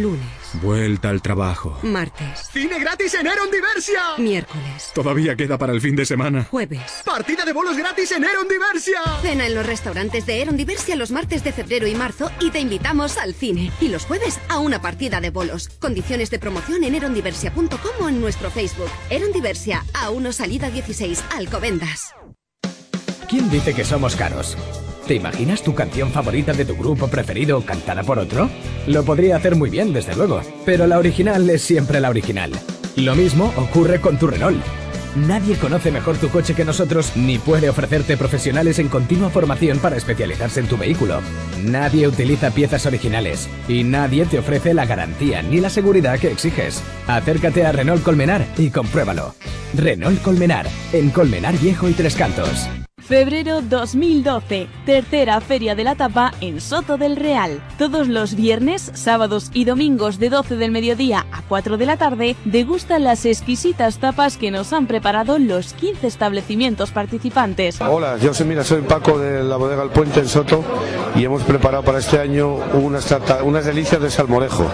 Lunes, 0.00 0.22
Vuelta 0.62 1.08
al 1.10 1.20
trabajo. 1.20 1.78
martes, 1.82 2.48
¡Cine 2.52 2.78
gratis 2.78 3.14
en 3.14 3.26
Eron 3.26 3.50
Diversia! 3.50 4.00
miércoles, 4.18 4.90
Todavía 4.94 5.34
queda 5.36 5.58
para 5.58 5.72
el 5.72 5.80
fin 5.80 5.96
de 5.96 6.06
semana. 6.06 6.44
jueves. 6.50 7.02
¡Partida 7.04 7.44
de 7.44 7.52
bolos 7.52 7.76
gratis 7.76 8.12
en 8.12 8.24
Eron 8.24 8.48
Diversia! 8.48 9.00
Cena 9.20 9.46
en 9.46 9.54
los 9.54 9.66
restaurantes 9.66 10.24
de 10.24 10.40
Eron 10.40 10.56
Diversia 10.56 10.96
los 10.96 11.10
martes 11.10 11.42
de 11.44 11.52
febrero 11.52 11.86
y 11.86 11.94
marzo 11.94 12.30
y 12.40 12.50
te 12.50 12.60
invitamos 12.60 13.18
al 13.18 13.34
cine. 13.34 13.70
Y 13.80 13.88
los 13.88 14.04
jueves 14.06 14.38
a 14.48 14.58
una 14.60 14.80
partida 14.80 15.20
de 15.20 15.30
bolos. 15.30 15.68
Condiciones 15.80 16.30
de 16.30 16.38
promoción 16.38 16.84
en 16.84 16.94
erondiversia.com 16.94 17.90
o 18.00 18.08
en 18.08 18.20
nuestro 18.20 18.50
Facebook. 18.50 18.90
Eron 19.10 19.32
Diversia, 19.32 19.84
a 19.94 20.10
1 20.10 20.32
salida 20.32 20.70
16, 20.70 21.24
Alcobendas. 21.36 22.14
¿Quién 23.28 23.50
dice 23.50 23.74
que 23.74 23.84
somos 23.84 24.14
caros? 24.14 24.56
¿Te 25.06 25.14
imaginas 25.14 25.62
tu 25.62 25.74
canción 25.74 26.10
favorita 26.10 26.52
de 26.52 26.64
tu 26.64 26.76
grupo 26.76 27.08
preferido 27.08 27.60
cantada 27.62 28.02
por 28.02 28.18
otro? 28.18 28.48
Lo 28.86 29.04
podría 29.04 29.36
hacer 29.36 29.56
muy 29.56 29.68
bien, 29.68 29.92
desde 29.92 30.14
luego, 30.14 30.40
pero 30.64 30.86
la 30.86 30.98
original 30.98 31.48
es 31.50 31.62
siempre 31.62 32.00
la 32.00 32.10
original. 32.10 32.52
Lo 32.96 33.14
mismo 33.14 33.52
ocurre 33.56 34.00
con 34.00 34.18
tu 34.18 34.28
Renault. 34.28 34.62
Nadie 35.16 35.56
conoce 35.56 35.90
mejor 35.90 36.16
tu 36.16 36.30
coche 36.30 36.54
que 36.54 36.64
nosotros 36.64 37.12
ni 37.16 37.38
puede 37.38 37.68
ofrecerte 37.68 38.16
profesionales 38.16 38.78
en 38.78 38.88
continua 38.88 39.28
formación 39.28 39.78
para 39.78 39.96
especializarse 39.96 40.60
en 40.60 40.68
tu 40.68 40.78
vehículo. 40.78 41.20
Nadie 41.64 42.08
utiliza 42.08 42.50
piezas 42.50 42.86
originales 42.86 43.48
y 43.68 43.84
nadie 43.84 44.24
te 44.24 44.38
ofrece 44.38 44.72
la 44.72 44.86
garantía 44.86 45.42
ni 45.42 45.60
la 45.60 45.68
seguridad 45.68 46.18
que 46.18 46.30
exiges. 46.30 46.82
Acércate 47.06 47.66
a 47.66 47.72
Renault 47.72 48.02
Colmenar 48.02 48.46
y 48.56 48.70
compruébalo. 48.70 49.34
Renault 49.74 50.22
Colmenar, 50.22 50.66
en 50.92 51.10
Colmenar 51.10 51.58
Viejo 51.58 51.88
y 51.88 51.92
Tres 51.92 52.14
Cantos. 52.14 52.68
Febrero 53.06 53.60
2012, 53.62 54.68
tercera 54.86 55.40
feria 55.40 55.74
de 55.74 55.82
la 55.82 55.96
tapa 55.96 56.32
en 56.40 56.60
Soto 56.60 56.98
del 56.98 57.16
Real. 57.16 57.60
Todos 57.76 58.06
los 58.06 58.36
viernes, 58.36 58.92
sábados 58.94 59.50
y 59.52 59.64
domingos 59.64 60.20
de 60.20 60.30
12 60.30 60.54
del 60.54 60.70
mediodía 60.70 61.26
a 61.32 61.42
4 61.42 61.78
de 61.78 61.86
la 61.86 61.96
tarde, 61.96 62.36
degustan 62.44 63.02
las 63.02 63.26
exquisitas 63.26 63.98
tapas 63.98 64.36
que 64.36 64.52
nos 64.52 64.72
han 64.72 64.86
preparado 64.86 65.40
los 65.40 65.72
15 65.72 66.06
establecimientos 66.06 66.92
participantes. 66.92 67.80
Hola, 67.80 68.18
yo 68.18 68.32
soy, 68.32 68.46
mira, 68.46 68.62
soy 68.62 68.82
Paco 68.82 69.18
de 69.18 69.42
la 69.42 69.56
bodega 69.56 69.82
El 69.82 69.90
Puente 69.90 70.20
en 70.20 70.28
Soto 70.28 70.64
y 71.16 71.24
hemos 71.24 71.42
preparado 71.42 71.82
para 71.82 71.98
este 71.98 72.20
año 72.20 72.54
unas, 72.72 73.14
unas 73.42 73.64
delicias 73.64 74.00
de 74.00 74.10
salmorejo. 74.10 74.70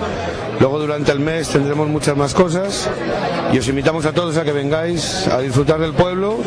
Luego 0.60 0.80
durante 0.80 1.12
el 1.12 1.20
mes 1.20 1.48
tendremos 1.48 1.88
muchas 1.88 2.16
más 2.16 2.34
cosas 2.34 2.90
y 3.52 3.58
os 3.58 3.68
invitamos 3.68 4.04
a 4.06 4.12
todos 4.12 4.36
a 4.36 4.44
que 4.44 4.52
vengáis 4.52 5.28
a 5.28 5.40
disfrutar 5.40 5.78
del 5.78 5.92
pueblo 5.92 6.38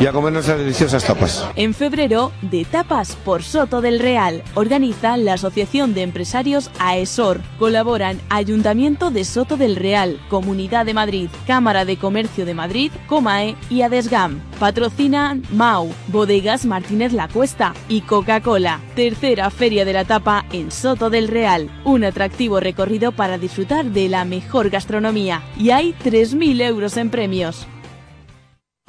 y 0.00 0.06
a 0.06 0.12
comer 0.12 0.32
nuestras 0.32 0.58
deliciosas 0.58 1.04
tapas. 1.04 1.46
En 1.54 1.72
febrero, 1.72 2.32
de 2.42 2.64
Tapas 2.64 3.14
por 3.16 3.42
Soto 3.42 3.80
del 3.80 4.00
Real, 4.00 4.42
organiza 4.54 5.16
la 5.16 5.34
Asociación 5.34 5.94
de 5.94 6.02
Empresarios 6.02 6.70
AESOR. 6.78 7.40
Colaboran 7.58 8.20
Ayuntamiento 8.28 9.10
de 9.10 9.24
Soto 9.24 9.56
del 9.56 9.76
Real, 9.76 10.18
Comunidad 10.28 10.84
de 10.84 10.94
Madrid, 10.94 11.30
Cámara 11.46 11.84
de 11.84 11.96
Comercio 11.96 12.44
de 12.44 12.54
Madrid, 12.54 12.90
Comae 13.06 13.56
y 13.68 13.82
Adesgam. 13.82 14.40
Patrocinan 14.58 15.42
MAU, 15.52 15.90
Bodegas 16.08 16.66
Martínez 16.66 17.12
La 17.12 17.28
Cuesta 17.28 17.72
y 17.88 18.02
Coca-Cola. 18.02 18.80
Tercera 18.94 19.48
Feria 19.50 19.84
de 19.84 19.92
la 19.92 20.04
Tapa 20.04 20.44
en 20.52 20.70
Soto 20.70 21.08
del 21.08 21.28
Real. 21.28 21.70
Un 21.84 22.04
atractivo 22.04 22.60
recorrido 22.60 23.12
para 23.12 23.38
disfrutar 23.38 23.59
de 23.66 24.08
la 24.08 24.24
mejor 24.24 24.70
gastronomía. 24.70 25.42
Y 25.58 25.70
hay 25.70 25.94
3.000 26.04 26.62
euros 26.62 26.96
en 26.96 27.10
premios. 27.10 27.66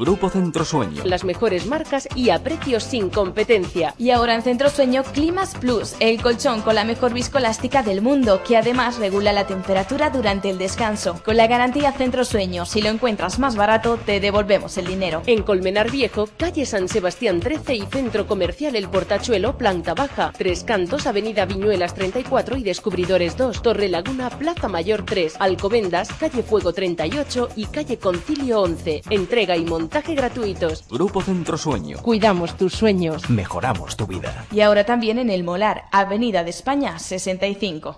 Grupo 0.01 0.29
Centro 0.29 0.65
Sueño. 0.65 1.03
Las 1.05 1.23
mejores 1.23 1.67
marcas 1.67 2.07
y 2.15 2.31
a 2.31 2.41
precios 2.41 2.83
sin 2.83 3.11
competencia. 3.11 3.93
Y 3.99 4.09
ahora 4.09 4.33
en 4.33 4.41
Centro 4.41 4.71
Sueño 4.71 5.03
Climas 5.03 5.53
Plus, 5.53 5.93
el 5.99 6.19
colchón 6.19 6.61
con 6.61 6.73
la 6.73 6.85
mejor 6.85 7.13
viscoelástica 7.13 7.83
del 7.83 8.01
mundo, 8.01 8.41
que 8.43 8.57
además 8.57 8.97
regula 8.97 9.31
la 9.31 9.45
temperatura 9.45 10.09
durante 10.09 10.49
el 10.49 10.57
descanso. 10.57 11.21
Con 11.23 11.37
la 11.37 11.45
garantía 11.45 11.91
Centro 11.91 12.25
Sueño, 12.25 12.65
si 12.65 12.81
lo 12.81 12.89
encuentras 12.89 13.37
más 13.37 13.55
barato, 13.55 13.97
te 14.03 14.19
devolvemos 14.19 14.75
el 14.79 14.87
dinero. 14.87 15.21
En 15.27 15.43
Colmenar 15.43 15.91
Viejo, 15.91 16.27
calle 16.35 16.65
San 16.65 16.87
Sebastián 16.87 17.39
13 17.39 17.75
y 17.75 17.81
Centro 17.81 18.25
Comercial 18.25 18.75
El 18.75 18.89
Portachuelo, 18.89 19.55
planta 19.55 19.93
baja. 19.93 20.33
Tres 20.35 20.63
Cantos, 20.63 21.05
Avenida 21.05 21.45
Viñuelas 21.45 21.93
34 21.93 22.57
y 22.57 22.63
Descubridores 22.63 23.37
2. 23.37 23.61
Torre 23.61 23.87
Laguna, 23.87 24.31
Plaza 24.31 24.67
Mayor 24.67 25.05
3. 25.05 25.35
Alcobendas, 25.37 26.11
calle 26.13 26.41
Fuego 26.41 26.73
38 26.73 27.49
y 27.55 27.65
calle 27.65 27.99
Concilio 27.99 28.61
11. 28.61 29.03
Entrega 29.11 29.55
y 29.55 29.65
montaje 29.65 29.80
gratuitos. 29.89 30.87
Grupo 30.89 31.21
Centro 31.21 31.57
Sueño. 31.57 31.97
Cuidamos 32.01 32.57
tus 32.57 32.73
sueños. 32.73 33.29
Mejoramos 33.29 33.95
tu 33.95 34.07
vida. 34.07 34.45
Y 34.51 34.61
ahora 34.61 34.85
también 34.85 35.17
en 35.19 35.29
El 35.29 35.43
Molar, 35.43 35.85
Avenida 35.91 36.43
de 36.43 36.49
España 36.49 36.99
65. 36.99 37.97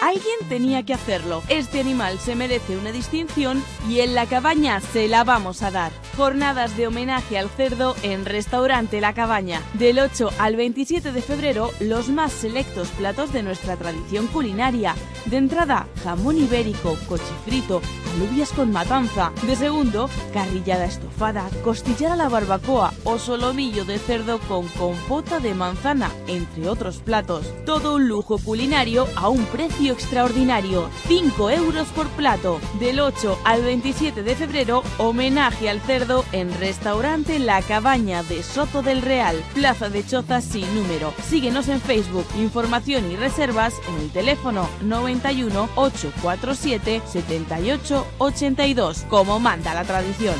Alguien 0.00 0.48
tenía 0.48 0.82
que 0.82 0.94
hacerlo. 0.94 1.42
Este 1.50 1.78
animal 1.78 2.18
se 2.18 2.34
merece 2.34 2.78
una 2.78 2.90
distinción 2.90 3.62
y 3.86 4.00
en 4.00 4.14
la 4.14 4.24
cabaña 4.24 4.80
se 4.80 5.08
la 5.08 5.24
vamos 5.24 5.62
a 5.62 5.70
dar. 5.70 5.92
Jornadas 6.16 6.74
de 6.78 6.86
homenaje 6.86 7.36
al 7.36 7.50
cerdo 7.50 7.94
en 8.02 8.24
Restaurante 8.24 9.02
La 9.02 9.12
Cabaña. 9.12 9.60
Del 9.74 9.98
8 9.98 10.30
al 10.38 10.56
27 10.56 11.12
de 11.12 11.20
febrero, 11.20 11.70
los 11.80 12.08
más 12.08 12.32
selectos 12.32 12.88
platos 12.88 13.34
de 13.34 13.42
nuestra 13.42 13.76
tradición 13.76 14.26
culinaria. 14.28 14.94
De 15.26 15.36
entrada, 15.36 15.86
jamón 16.02 16.38
ibérico, 16.38 16.96
cochifrito, 17.06 17.82
alubias 18.14 18.50
con 18.52 18.72
matanza. 18.72 19.32
De 19.42 19.56
segundo, 19.56 20.08
carrillada 20.32 20.84
estofada, 20.84 21.48
costillar 21.62 22.12
a 22.12 22.16
la 22.16 22.28
barbacoa 22.28 22.92
o 23.04 23.18
solomillo 23.18 23.84
de 23.84 23.98
cerdo 23.98 24.38
con 24.40 24.66
compota 24.68 25.40
de 25.40 25.54
manzana, 25.54 26.10
entre 26.26 26.68
otros 26.68 26.98
platos. 26.98 27.46
Todo 27.64 27.96
un 27.96 28.08
lujo 28.08 28.38
culinario 28.38 29.06
a 29.16 29.28
un 29.28 29.44
precio 29.46 29.92
extraordinario, 29.92 30.88
5 31.08 31.50
euros 31.50 31.88
por 31.88 32.08
plato. 32.08 32.60
Del 32.78 33.00
8 33.00 33.38
al 33.44 33.62
27 33.62 34.22
de 34.22 34.34
febrero, 34.34 34.82
homenaje 34.98 35.68
al 35.68 35.80
cerdo 35.80 36.24
en 36.32 36.52
Restaurante 36.58 37.38
La 37.38 37.62
Cabaña 37.62 38.22
de 38.22 38.42
Soto 38.42 38.82
del 38.82 39.02
Real, 39.02 39.36
Plaza 39.54 39.88
de 39.88 40.04
Choza 40.04 40.40
sin 40.40 40.74
número. 40.74 41.12
Síguenos 41.28 41.68
en 41.68 41.80
Facebook, 41.80 42.26
información 42.38 43.10
y 43.10 43.16
reservas 43.16 43.74
en 43.88 44.02
el 44.02 44.10
teléfono 44.10 44.68
91 44.82 45.68
847 45.76 47.02
78 47.06 48.06
82, 48.18 49.04
como 49.08 49.40
manda 49.40 49.74
la 49.74 49.84
tradición. 49.84 50.34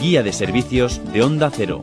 Guía 0.00 0.22
de 0.22 0.32
servicios 0.32 1.00
de 1.12 1.22
Onda 1.22 1.50
Cero. 1.50 1.82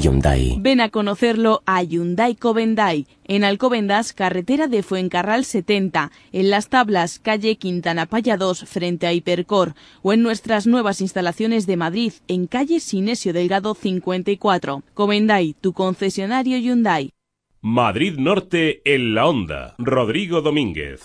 Hyundai. 0.00 0.56
Ven 0.60 0.80
a 0.80 0.88
conocerlo 0.88 1.62
a 1.66 1.82
Hyundai 1.82 2.34
Covendai, 2.34 3.06
en 3.24 3.44
Alcobendas, 3.44 4.12
carretera 4.12 4.66
de 4.66 4.82
Fuencarral 4.82 5.44
70, 5.44 6.10
en 6.32 6.50
Las 6.50 6.68
Tablas, 6.68 7.18
calle 7.18 7.56
Quintana 7.56 8.06
Paya 8.06 8.36
2, 8.36 8.64
frente 8.64 9.06
a 9.06 9.12
Hipercor, 9.12 9.74
o 10.02 10.12
en 10.12 10.22
nuestras 10.22 10.66
nuevas 10.66 11.00
instalaciones 11.00 11.66
de 11.66 11.76
Madrid, 11.76 12.12
en 12.28 12.46
calle 12.46 12.80
Sinesio 12.80 13.32
Delgado 13.32 13.74
54. 13.74 14.82
Covendai, 14.94 15.54
tu 15.60 15.72
concesionario 15.72 16.58
Hyundai. 16.58 17.10
Madrid 17.60 18.14
Norte 18.18 18.82
en 18.84 19.14
la 19.14 19.26
onda. 19.26 19.74
Rodrigo 19.78 20.42
Domínguez. 20.42 21.02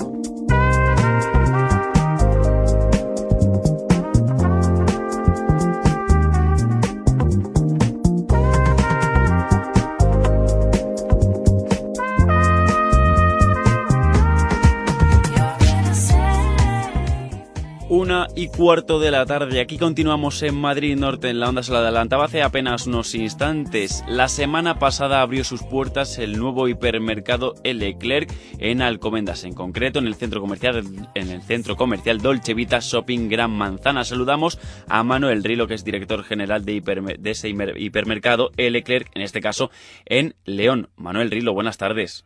Una 17.96 18.26
y 18.36 18.48
cuarto 18.48 19.00
de 19.00 19.12
la 19.12 19.24
tarde. 19.28 19.62
Aquí 19.62 19.78
continuamos 19.78 20.41
en 20.41 20.56
Madrid 20.56 20.98
Norte, 20.98 21.30
en 21.30 21.39
la 21.39 21.50
onda 21.50 21.62
se 21.62 21.72
la 21.72 21.78
adelantaba 21.78 22.26
hace 22.26 22.41
apenas 22.41 22.88
unos 22.88 23.14
instantes. 23.14 24.04
La 24.08 24.30
semana 24.30 24.80
pasada 24.80 25.22
abrió 25.22 25.44
sus 25.44 25.62
puertas 25.62 26.18
el 26.18 26.39
nuevo 26.39 26.68
hipermercado 26.68 27.54
Leclerc 27.64 28.34
en 28.58 28.82
Alcomendas, 28.82 29.44
en 29.44 29.54
concreto 29.54 30.00
en 30.00 30.08
el 30.08 30.16
centro 30.16 30.41
comercial, 30.41 30.84
en 31.14 31.30
el 31.30 31.44
centro 31.44 31.76
comercial 31.76 32.18
Dolce 32.18 32.56
Vita 32.56 32.80
Shopping 32.82 33.30
Gran 33.30 33.52
Manzana. 33.52 34.04
Saludamos 34.04 34.58
a 34.88 35.04
Manuel 35.04 35.44
Rilo, 35.44 35.68
que 35.68 35.76
es 35.76 35.84
director 35.84 36.24
general 36.24 36.66
de, 36.66 36.82
de 37.20 37.30
ese 37.30 37.50
hipermercado 37.50 38.50
Leclerc, 38.58 39.12
en 39.14 39.22
este 39.22 39.39
caso 39.39 39.70
en 40.08 40.34
León. 40.46 40.89
Manuel 40.96 41.30
Rilo, 41.30 41.54
buenas 41.54 41.78
tardes. 41.78 42.26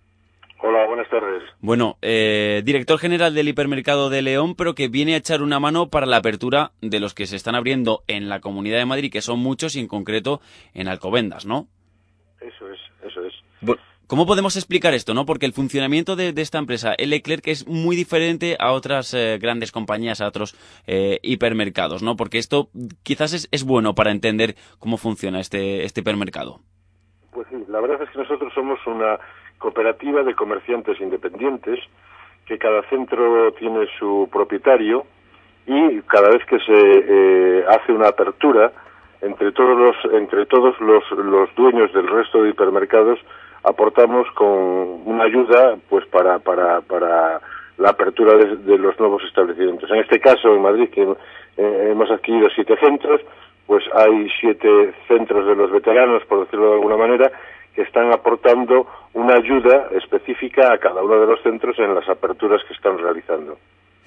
Hola, 0.60 0.86
buenas 0.88 1.08
tardes. 1.10 1.43
Bueno, 1.62 1.97
eh, 2.01 2.62
director 2.66 2.97
general 2.97 3.36
del 3.36 3.47
hipermercado 3.47 4.10
de 4.10 4.24
León, 4.24 4.55
pero 4.55 4.74
que 4.74 4.88
viene 4.88 5.14
a 5.14 5.18
echar 5.18 5.43
una 5.43 5.60
mano 5.60 5.89
para 5.89 6.08
la 6.08 6.18
apertura 6.18 6.72
de 6.82 6.99
los 6.99 7.14
que 7.14 7.28
se 7.28 7.36
están 7.36 7.55
abriendo 7.55 8.01
en 8.08 8.28
la 8.28 8.39
Comunidad 8.39 8.80
de 8.80 8.86
Madrid, 8.86 9.12
que 9.12 9.22
son 9.22 9.39
muchos 9.39 9.76
y 9.76 9.80
en 9.80 9.88
concreto 9.88 10.41
en 10.74 10.88
Alcobendas, 10.88 11.45
¿no? 11.45 11.68
Eso 12.41 12.72
es, 12.72 12.80
eso 13.03 13.24
es. 13.24 13.34
Bueno, 13.62 13.82
¿Cómo 14.08 14.26
podemos 14.26 14.55
explicar 14.55 14.93
esto, 14.93 15.14
no? 15.14 15.26
Porque 15.26 15.45
el 15.45 15.51
funcionamiento 15.51 16.16
de, 16.16 16.34
esta 16.38 16.60
empresa, 16.60 16.93
el 16.97 17.10
Leclerc, 17.10 17.45
es 17.49 17.68
muy 17.68 17.97
diferente 17.97 18.55
a 18.58 18.72
otras 18.72 19.14
eh, 19.14 19.38
grandes 19.38 19.74
compañías, 19.74 20.22
a 20.22 20.28
otros 20.28 20.55
eh, 20.88 21.20
hipermercados, 21.24 22.03
¿no? 22.03 22.16
Porque 22.16 22.38
esto 22.38 22.70
quizás 23.03 23.34
es, 23.34 23.49
es 23.51 23.66
bueno 23.66 23.95
para 23.95 24.12
entender 24.12 24.55
cómo 24.80 24.95
funciona 24.95 25.41
este, 25.41 25.84
este 25.84 25.99
hipermercado. 25.99 26.62
Pues 27.32 27.47
sí, 27.49 27.58
la 27.68 27.82
verdad 27.82 28.01
es 28.01 28.10
que 28.12 28.20
nosotros 28.20 28.53
somos 28.55 28.80
una 28.88 29.20
cooperativa 29.58 30.24
de 30.24 30.36
comerciantes 30.36 30.99
independientes, 31.01 31.80
que 32.45 32.58
cada 32.58 32.82
centro 32.84 33.51
tiene 33.53 33.88
su 33.99 34.30
propietario 34.32 35.05
y 35.66 36.01
cada 36.03 36.30
vez 36.30 36.45
que 36.45 36.60
se 36.60 36.74
eh, 36.74 37.66
hace 37.68 37.91
una 37.91 38.08
apertura 38.08 38.72
entre 39.22 39.51
todos 39.51 39.78
los 39.78 40.14
entre 40.14 40.45
todos 40.45 40.80
los, 40.80 41.03
los 41.12 41.53
dueños 41.55 41.91
del 41.91 42.08
resto 42.08 42.43
de 42.43 42.51
hipermercados 42.51 43.20
aportamos 43.64 44.28
con 44.36 44.47
una 45.05 45.24
ayuda 45.24 45.76
pues 45.89 46.05
para 46.05 46.39
para 46.39 46.82
para 46.82 47.41
la 47.78 47.89
apertura 47.89 48.36
de, 48.36 48.78
los 48.78 48.99
nuevos 48.99 49.24
establecimientos. 49.24 49.89
En 49.91 49.97
este 49.97 50.20
caso, 50.20 50.53
en 50.53 50.62
Madrid, 50.62 50.89
que 50.89 51.08
hemos 51.58 52.10
adquirido 52.10 52.49
siete 52.53 52.76
centros, 52.78 53.22
pues 53.66 53.84
hay 53.93 54.28
siete 54.39 54.93
centros 55.08 55.45
de 55.45 55.55
los 55.55 55.72
veteranos, 55.72 56.24
por 56.26 56.39
decirlo 56.45 56.70
de 56.70 56.74
alguna 56.74 56.97
manera, 56.97 57.32
que 57.78 57.84
están 57.84 58.11
aportando 58.11 58.88
una 59.13 59.36
ayuda 59.36 59.89
específica 59.91 60.73
a 60.73 60.80
cada 60.80 61.03
uno 61.03 61.19
de 61.19 61.28
los 61.28 61.39
centros 61.43 61.78
en 61.78 61.93
las 61.93 62.09
aperturas 62.09 62.59
que 62.67 62.73
están 62.73 62.97
realizando. 62.97 63.55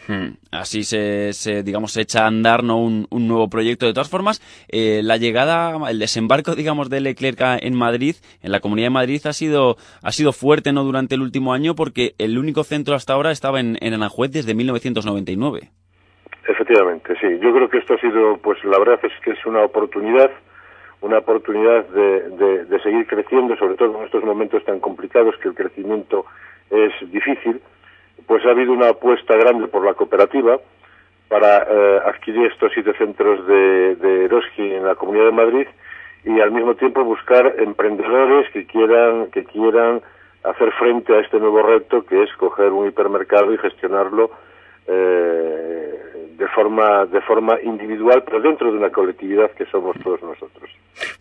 Hmm. 0.09 0.31
Así 0.51 0.83
se, 0.83 1.33
se, 1.33 1.63
digamos, 1.63 1.97
echa 1.97 2.25
a 2.25 2.27
andar 2.27 2.65
¿no? 2.65 2.79
un, 2.79 3.07
nuevo 3.13 3.49
proyecto. 3.49 3.87
De 3.87 3.93
todas 3.93 4.11
formas, 4.11 4.41
eh, 4.73 5.03
la 5.05 5.19
llegada, 5.19 5.89
el 5.89 6.01
desembarco, 6.01 6.57
digamos, 6.57 6.91
de 6.91 7.01
Leclerc 7.01 7.41
en 7.63 7.79
Madrid, 7.79 8.17
en 8.43 8.51
la 8.51 8.59
Comunidad 8.59 8.87
de 8.87 8.95
Madrid, 8.95 9.21
ha 9.27 9.33
sido, 9.33 9.77
ha 10.03 10.11
sido 10.11 10.33
fuerte 10.33 10.73
no 10.73 10.83
durante 10.83 11.15
el 11.15 11.23
último 11.23 11.53
año 11.53 11.77
porque 11.77 12.15
el 12.19 12.39
único 12.39 12.65
centro 12.65 12.97
hasta 12.97 13.13
ahora 13.13 13.31
estaba 13.31 13.61
en, 13.61 13.77
en 13.81 13.95
Aranjuez 13.95 14.33
desde 14.33 14.53
1999. 14.53 15.71
Efectivamente, 16.49 17.15
sí. 17.21 17.29
Yo 17.41 17.55
creo 17.55 17.69
que 17.69 17.79
esto 17.79 17.95
ha 17.95 18.01
sido, 18.01 18.37
pues 18.39 18.59
la 18.65 18.81
verdad 18.81 18.99
es 19.05 19.13
que 19.23 19.31
es 19.31 19.47
una 19.47 19.63
oportunidad 19.63 20.29
una 21.01 21.19
oportunidad 21.19 21.87
de, 21.87 22.65
de, 22.65 22.81
seguir 22.83 23.07
creciendo, 23.07 23.57
sobre 23.57 23.77
todo 23.77 23.99
en 23.99 24.05
estos 24.05 24.23
momentos 24.23 24.65
tan 24.65 24.81
complicados 24.81 25.37
que 25.39 25.49
el 25.49 25.55
crecimiento 25.55 26.27
es 26.71 26.93
difícil, 27.11 27.61
pues 28.27 28.45
ha 28.45 28.51
habido 28.51 28.73
una 28.73 28.91
apuesta 28.91 29.35
grande 29.37 29.67
por 29.69 29.85
la 29.85 29.95
cooperativa 29.95 30.59
para 31.29 31.59
eh, 31.59 32.01
adquirir 32.07 32.51
estos 32.51 32.73
siete 32.75 32.93
centros 32.99 33.47
de, 33.47 33.97
de 33.97 34.25
Eroski 34.27 34.75
en 34.75 34.85
la 34.85 34.95
Comunidad 34.95 35.27
de 35.27 35.33
Madrid 35.33 35.67
y 36.25 36.41
al 36.41 36.51
mismo 36.51 36.75
tiempo 36.75 37.03
buscar 37.05 37.55
emprendedores 37.59 38.51
que 38.51 38.67
quieran 38.67 39.31
que 39.31 39.45
quieran 39.45 40.03
hacer 40.43 40.73
frente 40.73 41.15
a 41.15 41.21
este 41.21 41.39
nuevo 41.39 41.63
reto 41.63 42.05
que 42.05 42.23
es 42.23 42.33
coger 42.35 42.73
un 42.73 42.89
hipermercado 42.89 43.55
y 43.55 43.59
gestionarlo 43.59 44.31
eh, 44.87 46.10
de 46.37 46.49
forma 46.49 47.07
de 47.07 47.21
forma 47.23 47.61
individual, 47.63 48.23
pero 48.25 48.41
dentro 48.41 48.71
de 48.71 48.79
una 48.79 48.91
colectividad 48.91 49.51
que 49.53 49.67
somos 49.67 49.97
todos 50.03 50.23
nosotros. 50.23 50.71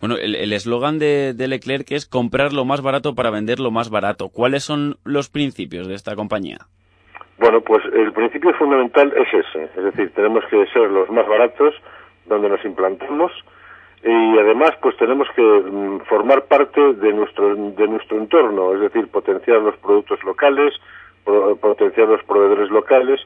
Bueno, 0.00 0.16
el 0.16 0.52
eslogan 0.52 0.98
de, 0.98 1.32
de, 1.34 1.48
Leclerc 1.48 1.90
es 1.92 2.06
comprar 2.06 2.52
lo 2.52 2.64
más 2.64 2.82
barato 2.82 3.14
para 3.14 3.30
vender 3.30 3.60
lo 3.60 3.70
más 3.70 3.90
barato. 3.90 4.28
¿Cuáles 4.28 4.64
son 4.64 4.96
los 5.04 5.30
principios 5.30 5.88
de 5.88 5.94
esta 5.94 6.16
compañía? 6.16 6.58
Bueno, 7.38 7.62
pues 7.62 7.82
el 7.94 8.12
principio 8.12 8.52
fundamental 8.54 9.12
es 9.16 9.28
ese, 9.32 9.64
es 9.64 9.84
decir, 9.84 10.12
tenemos 10.14 10.44
que 10.50 10.66
ser 10.66 10.90
los 10.90 11.08
más 11.08 11.26
baratos 11.26 11.74
donde 12.26 12.50
nos 12.50 12.62
implantamos 12.66 13.32
y 14.04 14.38
además 14.38 14.72
pues 14.82 14.94
tenemos 14.98 15.26
que 15.34 15.42
mm, 15.42 16.00
formar 16.00 16.44
parte 16.44 16.80
de 16.94 17.12
nuestro 17.14 17.54
de 17.54 17.88
nuestro 17.88 18.18
entorno, 18.18 18.74
es 18.74 18.80
decir, 18.80 19.08
potenciar 19.08 19.62
los 19.62 19.76
productos 19.78 20.22
locales, 20.22 20.74
potenciar 21.24 22.08
los 22.08 22.22
proveedores 22.24 22.70
locales, 22.70 23.20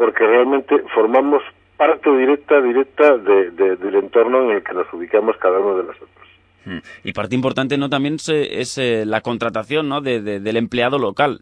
porque 0.00 0.26
realmente 0.26 0.82
formamos 0.94 1.42
parte 1.76 2.10
directa, 2.16 2.58
directa 2.62 3.18
del 3.18 3.94
entorno 3.96 4.44
en 4.44 4.56
el 4.56 4.62
que 4.62 4.72
nos 4.72 4.90
ubicamos 4.94 5.36
cada 5.36 5.58
uno 5.58 5.76
de 5.76 5.84
nosotros. 5.84 6.26
Hmm. 6.64 6.78
Y 7.04 7.12
parte 7.12 7.34
importante 7.34 7.76
no 7.76 7.90
también 7.90 8.14
es, 8.14 8.78
eh, 8.78 9.04
la 9.04 9.20
contratación 9.20 9.90
¿no? 9.90 10.00
De, 10.00 10.22
del 10.22 10.56
empleado 10.56 10.98
local. 10.98 11.40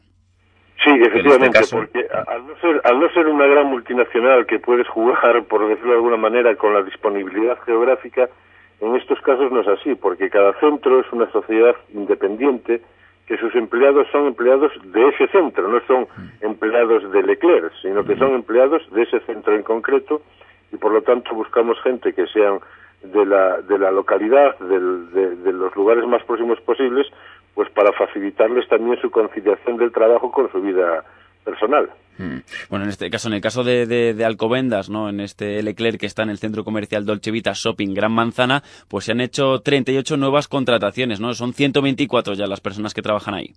Sí, 0.82 0.90
este 0.90 1.06
efectivamente, 1.09 1.61
porque 1.70 2.04
al 2.26 2.48
no, 2.48 2.56
ser, 2.56 2.80
al 2.82 2.98
no 2.98 3.09
ser 3.11 3.28
una 3.28 3.46
gran 3.46 3.66
multinacional 3.66 4.44
que 4.46 4.59
puedes 4.59 4.88
jugar, 4.88 5.44
por 5.44 5.68
decirlo 5.68 5.92
de 5.92 5.98
alguna 5.98 6.16
manera, 6.16 6.56
con 6.56 6.74
la 6.74 6.82
disponibilidad 6.82 7.59
geográfica, 7.64 8.28
en 8.80 8.96
estos 8.96 9.20
casos 9.20 9.52
no 9.52 9.61
es 9.61 9.68
así, 9.68 9.94
porque 9.94 10.30
cada 10.30 10.59
centro 10.59 10.98
es 10.98 11.06
una 11.12 11.30
sociedad 11.30 11.76
independiente 11.94 12.80
que 13.29 13.37
sus 13.37 13.55
empleados 13.55 14.09
son 14.11 14.26
empleados 14.26 14.72
de 14.85 15.09
ese 15.09 15.29
centro, 15.29 15.68
no 15.68 15.81
son 15.87 16.09
empleados 16.41 17.12
de 17.12 17.22
Leclerc, 17.22 17.70
sino 17.83 18.03
que 18.03 18.16
son 18.16 18.35
empleados 18.35 18.83
de 18.91 19.03
ese 19.03 19.20
centro 19.20 19.55
en 19.55 19.62
concreto 19.62 20.22
y 20.72 20.76
por 20.79 20.93
lo 20.93 21.03
tanto 21.03 21.35
buscamos 21.35 21.79
gente 21.83 22.14
que 22.14 22.26
sean 22.29 22.59
de 23.03 23.26
la, 23.26 23.61
de 23.61 23.79
la 23.79 23.91
localidad, 23.91 24.59
de, 24.59 25.53
los 25.53 25.76
lugares 25.76 26.07
más 26.07 26.24
próximos 26.24 26.59
posibles, 26.62 27.07
pues 27.55 27.68
para 27.70 27.93
facilitarles 27.93 28.66
también 28.68 28.99
su 29.01 29.11
conciliación 29.11 29.76
del 29.76 29.93
trabajo 29.93 30.33
con 30.33 30.51
su 30.51 30.62
vida 30.62 31.05
personal. 31.45 31.91
Hmm. 32.19 32.41
Bueno, 32.69 32.85
en 32.85 32.91
este 32.91 33.11
caso, 33.11 33.29
en 33.29 33.35
el 33.35 33.41
caso 33.41 33.62
de, 33.62 33.87
de, 33.87 34.25
Alcobendas, 34.25 34.91
¿no? 34.91 35.09
En 35.09 35.21
este 35.21 35.62
Leclerc 35.62 36.01
que 36.01 36.07
está 36.07 36.25
en 36.25 36.31
el 36.31 36.39
centro 36.39 36.64
comercial 36.64 37.07
Dolce 37.07 37.31
Vita 37.31 37.53
Shopping 37.55 37.95
Gran 37.95 38.12
Manzana, 38.12 38.62
pues 38.91 39.05
se 39.05 39.12
han 39.12 39.21
hecho 39.21 39.61
38 39.61 40.16
nuevas 40.16 40.49
contrataciones, 40.49 41.21
¿no? 41.21 41.33
Son 41.35 41.53
124 41.53 42.35
ya 42.35 42.47
las 42.47 42.61
personas 42.61 42.93
que 42.93 43.03
trabajan 43.03 43.35
ahí. 43.35 43.55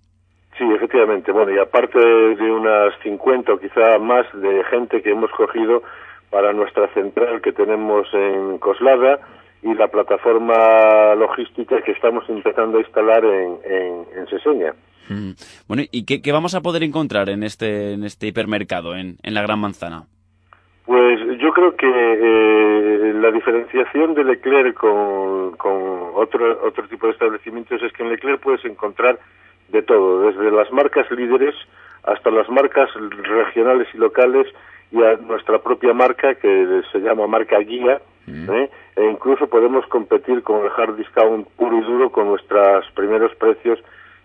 Sí, 0.56 0.64
efectivamente. 0.74 1.32
Bueno, 1.32 1.52
y 1.52 1.58
aparte 1.58 1.98
de 1.98 2.50
unas 2.50 2.94
50 3.02 3.52
o 3.52 3.58
quizá 3.58 3.98
más 3.98 4.26
de 4.34 4.62
gente 4.70 5.02
que 5.02 5.10
hemos 5.10 5.30
cogido 5.32 5.82
para 6.30 6.52
nuestra 6.52 6.88
central 6.94 7.40
que 7.42 7.52
tenemos 7.52 8.06
en 8.14 8.58
Coslada 8.58 9.18
y 9.62 9.74
la 9.74 9.88
plataforma 9.88 11.14
logística 11.16 11.82
que 11.82 11.92
estamos 11.92 12.28
empezando 12.28 12.78
a 12.78 12.80
instalar 12.80 13.24
en, 13.24 13.58
en, 13.64 14.06
en 14.16 14.26
Seseña. 14.28 14.74
Mm. 15.08 15.32
Bueno, 15.68 15.82
¿y 15.90 16.04
qué, 16.04 16.32
vamos 16.32 16.54
a 16.54 16.60
poder 16.60 16.82
encontrar 16.82 17.28
en 17.28 17.42
este, 17.42 17.92
en 17.92 18.04
este 18.04 18.28
hipermercado, 18.28 18.94
en, 18.96 19.16
en 19.22 19.34
la 19.34 19.42
Gran 19.42 19.60
Manzana? 19.60 20.04
Pues 20.84 21.20
yo 21.38 21.52
creo 21.52 21.76
que 21.76 21.86
eh, 21.86 23.12
la 23.14 23.30
diferenciación 23.30 24.14
de 24.14 24.24
Leclerc 24.24 24.74
con, 24.74 25.52
con 25.56 26.10
otro, 26.14 26.66
otro 26.66 26.88
tipo 26.88 27.06
de 27.06 27.12
establecimientos 27.12 27.82
es 27.82 27.92
que 27.92 28.02
en 28.02 28.10
Leclerc 28.10 28.40
puedes 28.40 28.64
encontrar 28.64 29.18
de 29.68 29.82
todo, 29.82 30.30
desde 30.30 30.50
las 30.50 30.70
marcas 30.72 31.10
líderes 31.10 31.54
hasta 32.02 32.30
las 32.30 32.48
marcas 32.48 32.90
regionales 32.94 33.88
y 33.94 33.98
locales 33.98 34.46
y 34.90 35.02
a 35.02 35.16
nuestra 35.16 35.60
propia 35.62 35.94
marca 35.94 36.34
que 36.34 36.82
se 36.90 36.98
llama 36.98 37.26
marca 37.26 37.58
guía 37.60 38.00
¿eh? 38.26 38.70
e 38.96 39.04
incluso 39.04 39.46
podemos 39.46 39.86
competir 39.86 40.42
con 40.42 40.64
el 40.64 40.70
hard 40.76 40.96
discount 40.96 41.48
puro 41.56 41.78
y 41.78 41.82
duro 41.82 42.10
con 42.10 42.26
nuestros 42.26 42.84
primeros 42.94 43.34
precios 43.36 43.78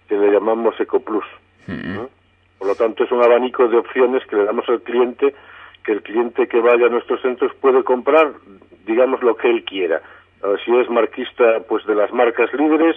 que 0.08 0.16
le 0.16 0.32
llamamos 0.32 0.80
Eco 0.80 1.00
Plus. 1.00 1.26
¿no? 1.68 2.10
Por 2.58 2.68
lo 2.68 2.76
tanto, 2.76 3.04
es 3.04 3.12
un 3.12 3.24
abanico 3.24 3.68
de 3.68 3.78
opciones 3.78 4.26
que 4.26 4.36
le 4.36 4.46
damos 4.46 4.68
al 4.70 4.82
cliente, 4.82 5.36
que 5.84 5.92
el 5.92 6.02
cliente 6.02 6.48
que 6.48 6.60
vaya 6.60 6.88
a 6.88 6.90
nuestros 6.90 7.22
centros 7.22 7.54
puede 7.62 7.84
comprar, 7.84 8.34
digamos, 8.86 9.22
lo 9.22 9.36
que 9.36 9.50
él 9.50 9.64
quiera. 9.64 10.02
Eh, 10.44 10.56
si 10.66 10.76
es 10.76 10.90
marquista, 10.90 11.60
pues 11.68 11.86
de 11.86 11.96
las 11.96 12.12
marcas 12.14 12.52
líderes, 12.54 12.96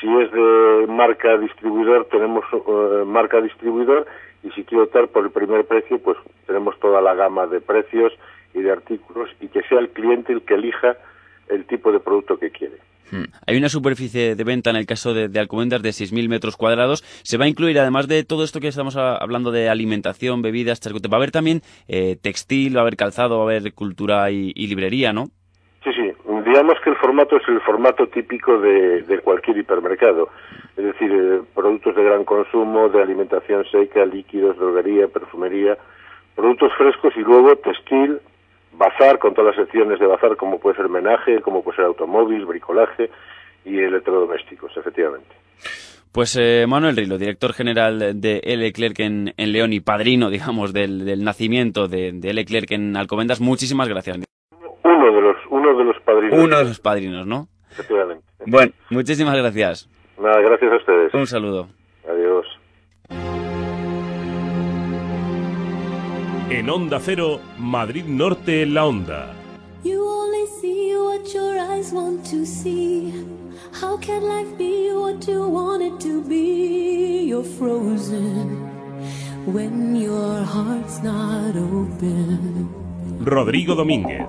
si 0.00 0.06
es 0.06 0.30
de 0.30 0.86
marca 0.88 1.38
distribuidor, 1.38 2.06
tenemos 2.06 2.44
eh, 2.52 3.04
marca 3.06 3.40
distribuidor, 3.40 4.06
y 4.42 4.50
si 4.50 4.64
quiere 4.64 4.84
optar 4.84 5.08
por 5.08 5.24
el 5.24 5.30
primer 5.30 5.64
precio, 5.66 5.98
pues 5.98 6.16
tenemos 6.46 6.78
toda 6.80 7.00
la 7.00 7.14
gama 7.14 7.46
de 7.46 7.60
precios 7.60 8.12
y 8.54 8.60
de 8.60 8.72
artículos, 8.72 9.30
y 9.40 9.48
que 9.48 9.62
sea 9.62 9.78
el 9.78 9.90
cliente 9.90 10.32
el 10.32 10.42
que 10.42 10.54
elija 10.54 10.96
el 11.48 11.64
tipo 11.66 11.92
de 11.92 12.00
producto 12.00 12.38
que 12.38 12.50
quiere. 12.50 12.76
Hmm. 13.10 13.24
Hay 13.46 13.56
una 13.56 13.68
superficie 13.68 14.34
de 14.34 14.44
venta 14.44 14.70
en 14.70 14.76
el 14.76 14.86
caso 14.86 15.14
de, 15.14 15.28
de 15.28 15.38
Alcobendas 15.38 15.82
de 15.82 15.90
6.000 15.90 16.28
metros 16.28 16.56
cuadrados. 16.56 17.02
Se 17.22 17.38
va 17.38 17.44
a 17.44 17.48
incluir, 17.48 17.78
además 17.78 18.08
de 18.08 18.24
todo 18.24 18.44
esto 18.44 18.60
que 18.60 18.68
estamos 18.68 18.96
hablando 18.96 19.50
de 19.50 19.68
alimentación, 19.68 20.42
bebidas, 20.42 20.80
charcute, 20.80 21.08
va 21.08 21.16
a 21.16 21.18
haber 21.18 21.30
también 21.30 21.62
eh, 21.88 22.16
textil, 22.20 22.76
va 22.76 22.80
a 22.80 22.82
haber 22.82 22.96
calzado, 22.96 23.38
va 23.38 23.44
a 23.44 23.56
haber 23.56 23.74
cultura 23.74 24.30
y, 24.30 24.52
y 24.54 24.66
librería, 24.66 25.12
¿no? 25.12 25.26
Sí, 25.84 25.90
sí. 25.92 26.12
Digamos 26.44 26.74
que 26.82 26.90
el 26.90 26.96
formato 26.96 27.36
es 27.36 27.48
el 27.48 27.60
formato 27.60 28.08
típico 28.08 28.58
de, 28.58 29.02
de 29.02 29.18
cualquier 29.20 29.58
hipermercado. 29.58 30.30
Es 30.76 30.84
decir, 30.84 31.10
eh, 31.12 31.40
productos 31.54 31.94
de 31.94 32.04
gran 32.04 32.24
consumo, 32.24 32.88
de 32.88 33.02
alimentación 33.02 33.64
seca, 33.70 34.04
líquidos, 34.04 34.56
droguería, 34.56 35.08
perfumería, 35.08 35.78
productos 36.34 36.72
frescos 36.76 37.14
y 37.16 37.20
luego 37.20 37.56
textil, 37.56 38.20
bazar, 38.72 39.18
con 39.18 39.34
todas 39.34 39.56
las 39.56 39.66
secciones 39.66 39.98
de 39.98 40.06
bazar, 40.06 40.36
como 40.36 40.58
puede 40.58 40.76
ser 40.76 40.88
menaje, 40.88 41.40
como 41.40 41.62
puede 41.62 41.76
ser 41.76 41.86
automóvil, 41.86 42.44
bricolaje 42.46 43.10
y 43.64 43.78
electrodomésticos, 43.78 44.76
efectivamente. 44.76 45.34
Pues 46.12 46.36
eh, 46.40 46.64
Manuel 46.66 46.96
Rilo, 46.96 47.18
director 47.18 47.52
general 47.52 48.20
de 48.20 48.40
L. 48.42 48.72
Clerc 48.72 49.00
en, 49.00 49.34
en 49.36 49.52
León 49.52 49.72
y 49.72 49.80
padrino, 49.80 50.30
digamos, 50.30 50.72
del, 50.72 51.04
del 51.04 51.22
nacimiento 51.24 51.88
de, 51.88 52.12
de 52.12 52.30
L. 52.30 52.44
Clerc 52.44 52.70
en 52.70 52.96
Alcobendas, 52.96 53.40
muchísimas 53.40 53.88
gracias. 53.88 54.20
Uno 54.82 55.12
de 55.14 55.20
los, 55.20 55.36
uno 55.50 55.76
de 55.76 55.84
los 55.84 56.00
padrinos. 56.02 56.38
Uno 56.38 56.58
de 56.58 56.64
los 56.64 56.80
padrinos, 56.80 57.26
¿no? 57.26 57.48
Efectivamente. 57.70 58.24
Bueno, 58.46 58.72
muchísimas 58.90 59.36
gracias. 59.36 59.90
Nada, 60.18 60.40
gracias 60.40 60.72
a 60.72 60.76
ustedes. 60.76 61.12
Un 61.12 61.26
saludo. 61.26 61.68
Adiós. 62.08 63.35
En 66.48 66.70
Onda 66.70 67.00
Cero, 67.00 67.40
Madrid 67.58 68.04
Norte 68.06 68.62
en 68.62 68.74
la 68.74 68.86
Onda. 68.86 69.34
You 69.82 70.00
only 70.06 70.46
see 70.60 70.94
what 70.94 71.34
your 71.34 71.58
eyes 71.58 71.92
want 71.92 72.24
to 72.30 72.46
see. 72.46 73.12
How 73.72 73.98
can 73.98 74.22
life 74.22 74.56
be 74.56 74.90
what 74.94 75.26
you 75.26 75.42
want 75.48 75.82
it 75.82 75.98
to 76.06 76.22
be? 76.22 77.26
You're 77.28 77.42
frozen 77.42 78.60
when 79.46 79.96
your 79.96 80.44
heart's 80.44 81.02
not 81.02 81.56
open. 81.56 82.68
Rodrigo 83.24 83.74
Domínguez. 83.74 84.28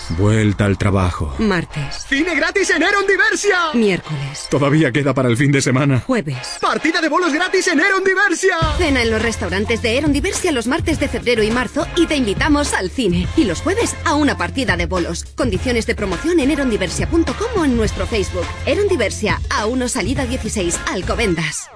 Vuelta 0.17 0.65
al 0.65 0.77
trabajo. 0.77 1.33
martes, 1.39 2.05
¡Cine 2.07 2.35
gratis 2.35 2.69
en 2.71 2.83
Eron 2.83 3.05
Diversia! 3.07 3.57
miércoles, 3.73 4.47
Todavía 4.49 4.91
queda 4.91 5.13
para 5.13 5.29
el 5.29 5.37
fin 5.37 5.51
de 5.51 5.61
semana. 5.61 6.01
jueves. 6.05 6.57
¡Partida 6.59 7.01
de 7.01 7.09
bolos 7.09 7.33
gratis 7.33 7.67
en 7.67 7.79
Eron 7.79 8.03
Diversia! 8.03 8.57
Cena 8.77 9.01
en 9.03 9.11
los 9.11 9.21
restaurantes 9.21 9.81
de 9.81 9.97
Eron 9.97 10.11
Diversia 10.13 10.51
los 10.51 10.67
martes 10.67 10.99
de 10.99 11.07
febrero 11.07 11.43
y 11.43 11.51
marzo 11.51 11.87
y 11.95 12.05
te 12.07 12.15
invitamos 12.15 12.73
al 12.73 12.89
cine. 12.89 13.27
Y 13.37 13.45
los 13.45 13.61
jueves 13.61 13.95
a 14.05 14.15
una 14.15 14.37
partida 14.37 14.75
de 14.77 14.85
bolos. 14.85 15.23
Condiciones 15.35 15.85
de 15.85 15.95
promoción 15.95 16.39
en 16.39 16.51
erondiversia.com 16.51 17.61
o 17.61 17.65
en 17.65 17.77
nuestro 17.77 18.05
Facebook. 18.07 18.45
Eron 18.65 18.87
Diversia, 18.87 19.39
a 19.49 19.65
1 19.65 19.87
salida 19.87 20.25
16, 20.25 20.79
Alcobendas. 20.91 21.69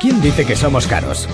¿Quién 0.00 0.20
dice 0.20 0.44
que 0.44 0.54
somos 0.56 0.86
caros? 0.86 1.28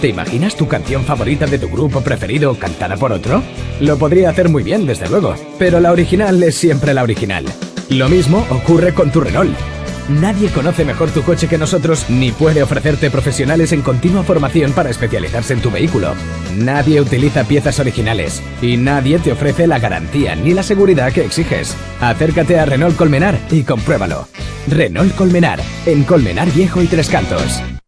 ¿Te 0.00 0.06
imaginas 0.06 0.54
tu 0.54 0.68
canción 0.68 1.04
favorita 1.04 1.46
de 1.46 1.58
tu 1.58 1.68
grupo 1.68 2.02
preferido 2.02 2.54
cantada 2.54 2.96
por 2.96 3.10
otro? 3.10 3.42
Lo 3.80 3.98
podría 3.98 4.30
hacer 4.30 4.48
muy 4.48 4.62
bien, 4.62 4.86
desde 4.86 5.08
luego, 5.08 5.34
pero 5.58 5.80
la 5.80 5.90
original 5.90 6.40
es 6.42 6.54
siempre 6.54 6.94
la 6.94 7.02
original. 7.02 7.44
Lo 7.90 8.08
mismo 8.08 8.46
ocurre 8.50 8.94
con 8.94 9.10
tu 9.10 9.20
Renault. 9.20 9.56
Nadie 10.08 10.50
conoce 10.50 10.84
mejor 10.84 11.10
tu 11.10 11.22
coche 11.22 11.48
que 11.48 11.58
nosotros 11.58 12.06
ni 12.08 12.30
puede 12.30 12.62
ofrecerte 12.62 13.10
profesionales 13.10 13.72
en 13.72 13.82
continua 13.82 14.22
formación 14.22 14.72
para 14.72 14.88
especializarse 14.88 15.54
en 15.54 15.60
tu 15.60 15.70
vehículo. 15.70 16.14
Nadie 16.56 17.00
utiliza 17.00 17.44
piezas 17.44 17.80
originales 17.80 18.40
y 18.62 18.76
nadie 18.76 19.18
te 19.18 19.32
ofrece 19.32 19.66
la 19.66 19.80
garantía 19.80 20.36
ni 20.36 20.54
la 20.54 20.62
seguridad 20.62 21.12
que 21.12 21.24
exiges. 21.24 21.76
Acércate 22.00 22.58
a 22.58 22.66
Renault 22.66 22.96
Colmenar 22.96 23.36
y 23.50 23.64
compruébalo. 23.64 24.28
Renault 24.68 25.14
Colmenar, 25.16 25.60
en 25.86 26.04
Colmenar 26.04 26.50
Viejo 26.52 26.82
y 26.82 26.86
Tres 26.86 27.08
Cantos. 27.08 27.60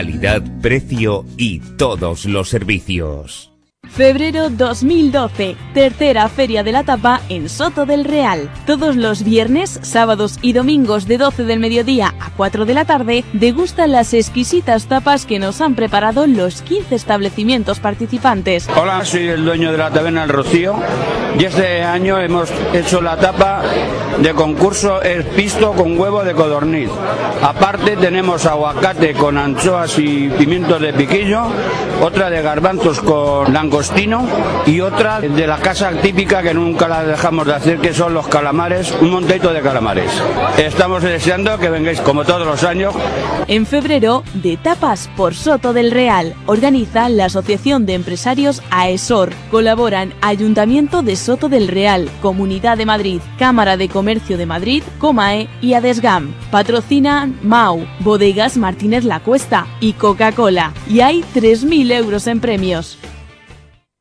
Calidad, 0.00 0.42
precio 0.62 1.26
y 1.36 1.58
todos 1.76 2.24
los 2.24 2.48
servicios. 2.48 3.49
Febrero 3.92 4.50
2012, 4.50 5.56
tercera 5.74 6.28
Feria 6.28 6.62
de 6.62 6.70
la 6.70 6.84
Tapa 6.84 7.20
en 7.28 7.48
Soto 7.48 7.86
del 7.86 8.04
Real. 8.04 8.48
Todos 8.64 8.94
los 8.94 9.24
viernes, 9.24 9.80
sábados 9.82 10.38
y 10.42 10.52
domingos 10.52 11.06
de 11.06 11.18
12 11.18 11.42
del 11.44 11.58
mediodía 11.58 12.14
a 12.20 12.30
4 12.30 12.66
de 12.66 12.74
la 12.74 12.84
tarde, 12.84 13.24
degustan 13.32 13.90
las 13.90 14.14
exquisitas 14.14 14.86
tapas 14.86 15.26
que 15.26 15.40
nos 15.40 15.60
han 15.60 15.74
preparado 15.74 16.28
los 16.28 16.62
15 16.62 16.94
establecimientos 16.94 17.80
participantes. 17.80 18.68
Hola, 18.80 19.04
soy 19.04 19.26
el 19.26 19.44
dueño 19.44 19.72
de 19.72 19.78
la 19.78 19.90
taberna 19.90 20.22
El 20.22 20.30
Rocío 20.30 20.76
y 21.38 21.44
este 21.44 21.82
año 21.82 22.18
hemos 22.20 22.48
hecho 22.72 23.00
la 23.00 23.16
tapa 23.16 23.62
de 24.18 24.34
concurso 24.34 25.02
El 25.02 25.24
pisto 25.24 25.72
con 25.72 25.98
huevo 25.98 26.22
de 26.22 26.34
codorniz. 26.34 26.90
Aparte 27.42 27.96
tenemos 27.96 28.46
aguacate 28.46 29.14
con 29.14 29.36
anchoas 29.36 29.98
y 29.98 30.28
pimientos 30.30 30.80
de 30.80 30.92
piquillo, 30.92 31.42
otra 32.00 32.30
de 32.30 32.42
garbanzos 32.42 33.00
con 33.00 33.56
y 34.66 34.80
otra 34.82 35.20
de 35.20 35.46
la 35.46 35.56
casa 35.56 35.90
típica 36.02 36.42
que 36.42 36.52
nunca 36.52 36.86
la 36.86 37.02
dejamos 37.02 37.46
de 37.46 37.54
hacer 37.54 37.78
que 37.78 37.94
son 37.94 38.12
los 38.12 38.28
calamares, 38.28 38.94
un 39.00 39.10
montito 39.10 39.54
de 39.54 39.62
calamares. 39.62 40.12
Estamos 40.58 41.02
deseando 41.02 41.58
que 41.58 41.70
vengáis 41.70 41.98
como 42.02 42.24
todos 42.24 42.46
los 42.46 42.62
años 42.62 42.94
En 43.48 43.64
febrero, 43.64 44.22
de 44.34 44.58
tapas 44.58 45.08
por 45.16 45.34
Soto 45.34 45.72
del 45.72 45.92
Real, 45.92 46.34
organiza 46.44 47.08
la 47.08 47.24
Asociación 47.26 47.86
de 47.86 47.94
Empresarios 47.94 48.62
AESOR. 48.70 49.30
Colaboran 49.50 50.12
Ayuntamiento 50.20 51.02
de 51.02 51.16
Soto 51.16 51.48
del 51.48 51.66
Real, 51.66 52.10
Comunidad 52.20 52.76
de 52.76 52.84
Madrid, 52.84 53.20
Cámara 53.38 53.78
de 53.78 53.88
Comercio 53.88 54.36
de 54.36 54.44
Madrid, 54.46 54.82
Comae 54.98 55.48
y 55.62 55.72
Adesgam. 55.72 56.34
Patrocinan 56.50 57.38
Mau, 57.42 57.86
Bodegas 58.00 58.58
Martínez 58.58 59.04
La 59.04 59.20
Cuesta 59.20 59.66
y 59.80 59.94
Coca-Cola. 59.94 60.74
Y 60.86 61.00
hay 61.00 61.24
3.000 61.34 61.92
euros 61.92 62.26
en 62.26 62.40
premios. 62.40 62.98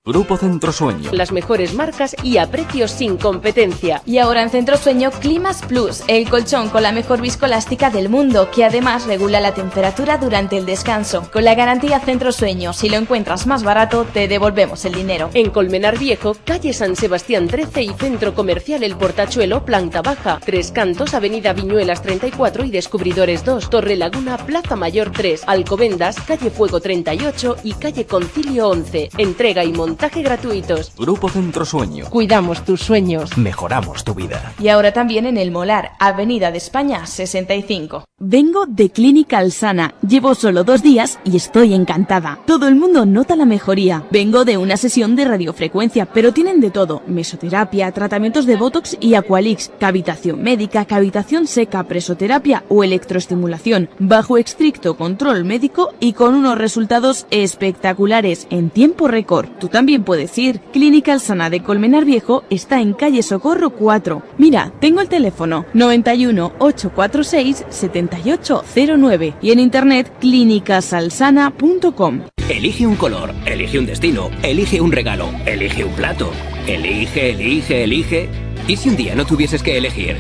Grupo 0.10 0.38
Centro 0.38 0.72
Sueño. 0.72 1.12
Las 1.14 1.32
mejores 1.32 1.76
marcas 1.76 2.16
y 2.24 2.38
a 2.38 2.50
precios 2.50 2.90
sin 2.90 3.16
competencia. 3.16 4.02
Y 4.08 4.18
ahora 4.18 4.42
en 4.42 4.50
Centro 4.50 4.76
Sueño 4.76 5.12
Climas 5.12 5.62
Plus, 5.62 6.02
el 6.08 6.28
colchón 6.28 6.70
con 6.70 6.82
la 6.82 6.92
mejor 6.92 7.22
viscoelástica 7.22 7.92
del 7.92 8.10
mundo, 8.10 8.50
que 8.50 8.66
además 8.66 9.06
regula 9.06 9.40
la 9.40 9.54
temperatura 9.54 10.18
durante 10.18 10.58
el 10.58 10.66
descanso. 10.66 11.30
Con 11.32 11.44
la 11.44 11.54
garantía 11.54 12.00
Centro 12.00 12.32
Sueño, 12.32 12.74
si 12.74 12.90
lo 12.90 12.98
encuentras 12.98 13.46
más 13.46 13.62
barato, 13.62 14.04
te 14.12 14.28
devolvemos 14.28 14.84
el 14.86 14.96
dinero. 14.96 15.30
En 15.36 15.52
Colmenar 15.52 16.00
Viejo, 16.00 16.36
calle 16.44 16.74
San 16.74 16.96
Sebastián 16.96 17.48
13 17.48 17.84
y 17.84 17.90
Centro 17.90 18.34
Comercial 18.34 18.82
El 18.82 18.96
Portachuelo, 18.96 19.64
planta 19.64 20.02
baja. 20.02 20.40
Tres 20.44 20.72
Cantos, 20.72 21.14
Avenida 21.14 21.54
Viñuelas 21.54 22.02
34 22.02 22.66
y 22.66 22.72
Descubridores 22.72 23.46
2, 23.46 23.70
Torre 23.70 23.96
Laguna, 23.96 24.38
Plaza 24.38 24.76
Mayor 24.76 25.12
3, 25.12 25.44
Alcobendas, 25.46 26.20
calle 26.22 26.50
Fuego 26.50 26.80
38 26.80 27.58
y 27.64 27.74
calle 27.74 28.08
Concilio 28.08 28.70
11. 28.70 29.10
Entrega 29.16 29.64
y 29.64 29.72
montaje 29.72 29.99
gratuitos. 30.08 30.94
Grupo 30.98 31.30
Centro 31.30 31.66
Sueño. 31.66 32.06
Cuidamos 32.10 32.64
tus 32.64 32.82
sueños. 32.82 33.38
Mejoramos 33.38 34.04
tu 34.04 34.16
vida. 34.16 34.54
Y 34.60 34.70
ahora 34.70 34.94
también 34.94 35.26
en 35.26 35.38
El 35.38 35.52
Molar, 35.52 35.92
Avenida 36.00 36.52
de 36.52 36.58
España 36.58 37.06
65. 37.06 38.06
Vengo 38.22 38.66
de 38.66 38.90
Clínica 38.90 39.38
Alsana. 39.38 39.94
Llevo 40.06 40.36
solo 40.36 40.64
dos 40.64 40.82
días 40.82 41.20
y 41.24 41.38
estoy 41.38 41.74
encantada. 41.74 42.40
Todo 42.46 42.68
el 42.68 42.76
mundo 42.76 43.06
nota 43.06 43.36
la 43.36 43.46
mejoría. 43.46 44.04
Vengo 44.12 44.46
de 44.46 44.58
una 44.58 44.78
sesión 44.78 45.16
de 45.16 45.26
radiofrecuencia, 45.26 46.06
pero 46.06 46.34
tienen 46.34 46.60
de 46.60 46.72
todo. 46.72 47.02
Mesoterapia, 47.08 47.92
tratamientos 47.92 48.46
de 48.46 48.56
Botox 48.56 48.98
y 49.00 49.16
Aqualix, 49.16 49.72
cavitación 49.80 50.42
médica, 50.42 50.86
cavitación 50.86 51.48
seca, 51.48 51.84
presoterapia 51.84 52.64
o 52.70 52.84
electroestimulación, 52.84 53.90
bajo 54.00 54.38
estricto 54.38 54.98
control 54.98 55.46
médico 55.46 55.94
y 56.00 56.14
con 56.14 56.36
unos 56.36 56.58
resultados 56.58 57.26
espectaculares 57.32 58.48
en 58.50 58.70
tiempo 58.70 59.08
récord. 59.08 59.48
Tú 59.60 59.68
también 59.68 59.89
puedes 59.98 60.38
ir. 60.38 60.60
Clínica 60.72 61.14
Alsana 61.14 61.50
de 61.50 61.64
Colmenar 61.64 62.06
Viejo 62.06 62.44
está 62.52 62.82
en 62.82 62.94
calle 62.94 63.24
Socorro 63.24 63.72
4. 63.72 64.22
Mira, 64.38 64.72
tengo 64.80 65.02
el 65.02 65.10
teléfono 65.10 65.66
91 65.74 66.54
846 66.60 67.66
7809 67.70 69.34
y 69.42 69.52
en 69.52 69.60
internet 69.60 70.12
clínicasalsana.com. 70.20 72.22
Elige 72.50 72.86
un 72.86 72.96
color, 72.96 73.34
elige 73.46 73.80
un 73.80 73.86
destino, 73.86 74.30
elige 74.44 74.82
un 74.82 74.92
regalo, 74.92 75.30
elige 75.46 75.84
un 75.84 75.94
plato. 75.94 76.32
Elige, 76.68 77.32
elige, 77.32 77.84
elige. 77.84 78.30
¿Y 78.68 78.76
si 78.76 78.90
un 78.90 78.96
día 78.96 79.16
no 79.16 79.26
tuvieses 79.26 79.64
que 79.64 79.78
elegir? 79.78 80.18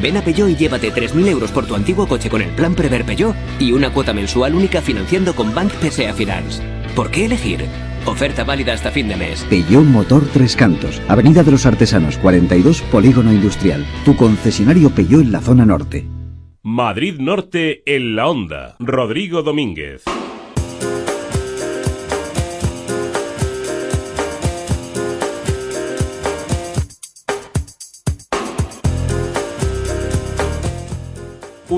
Ven 0.00 0.16
a 0.16 0.22
Peugeot 0.22 0.50
y 0.50 0.56
llévate 0.56 0.92
3.000 0.92 1.28
euros 1.28 1.50
por 1.50 1.66
tu 1.66 1.74
antiguo 1.74 2.06
coche 2.06 2.30
con 2.30 2.42
el 2.42 2.50
plan 2.50 2.74
Prever 2.74 3.04
Peugeot 3.04 3.34
y 3.58 3.72
una 3.72 3.92
cuota 3.92 4.12
mensual 4.12 4.54
única 4.54 4.80
financiando 4.80 5.34
con 5.34 5.54
Bank 5.54 5.72
PSA 5.80 6.12
Finance. 6.14 6.62
¿Por 6.94 7.10
qué 7.10 7.26
elegir? 7.26 7.64
Oferta 8.06 8.44
válida 8.44 8.72
hasta 8.72 8.90
fin 8.90 9.08
de 9.08 9.16
mes. 9.16 9.44
Peugeot 9.50 9.84
Motor 9.84 10.24
Tres 10.32 10.56
Cantos, 10.56 11.00
Avenida 11.08 11.42
de 11.42 11.50
los 11.52 11.66
Artesanos 11.66 12.16
42, 12.18 12.82
Polígono 12.82 13.32
Industrial. 13.32 13.84
Tu 14.04 14.16
concesionario 14.16 14.90
Peugeot 14.90 15.22
en 15.22 15.32
la 15.32 15.40
zona 15.40 15.66
norte. 15.66 16.06
Madrid 16.62 17.18
Norte 17.18 17.82
en 17.86 18.16
la 18.16 18.28
onda. 18.28 18.76
Rodrigo 18.78 19.42
Domínguez. 19.42 20.04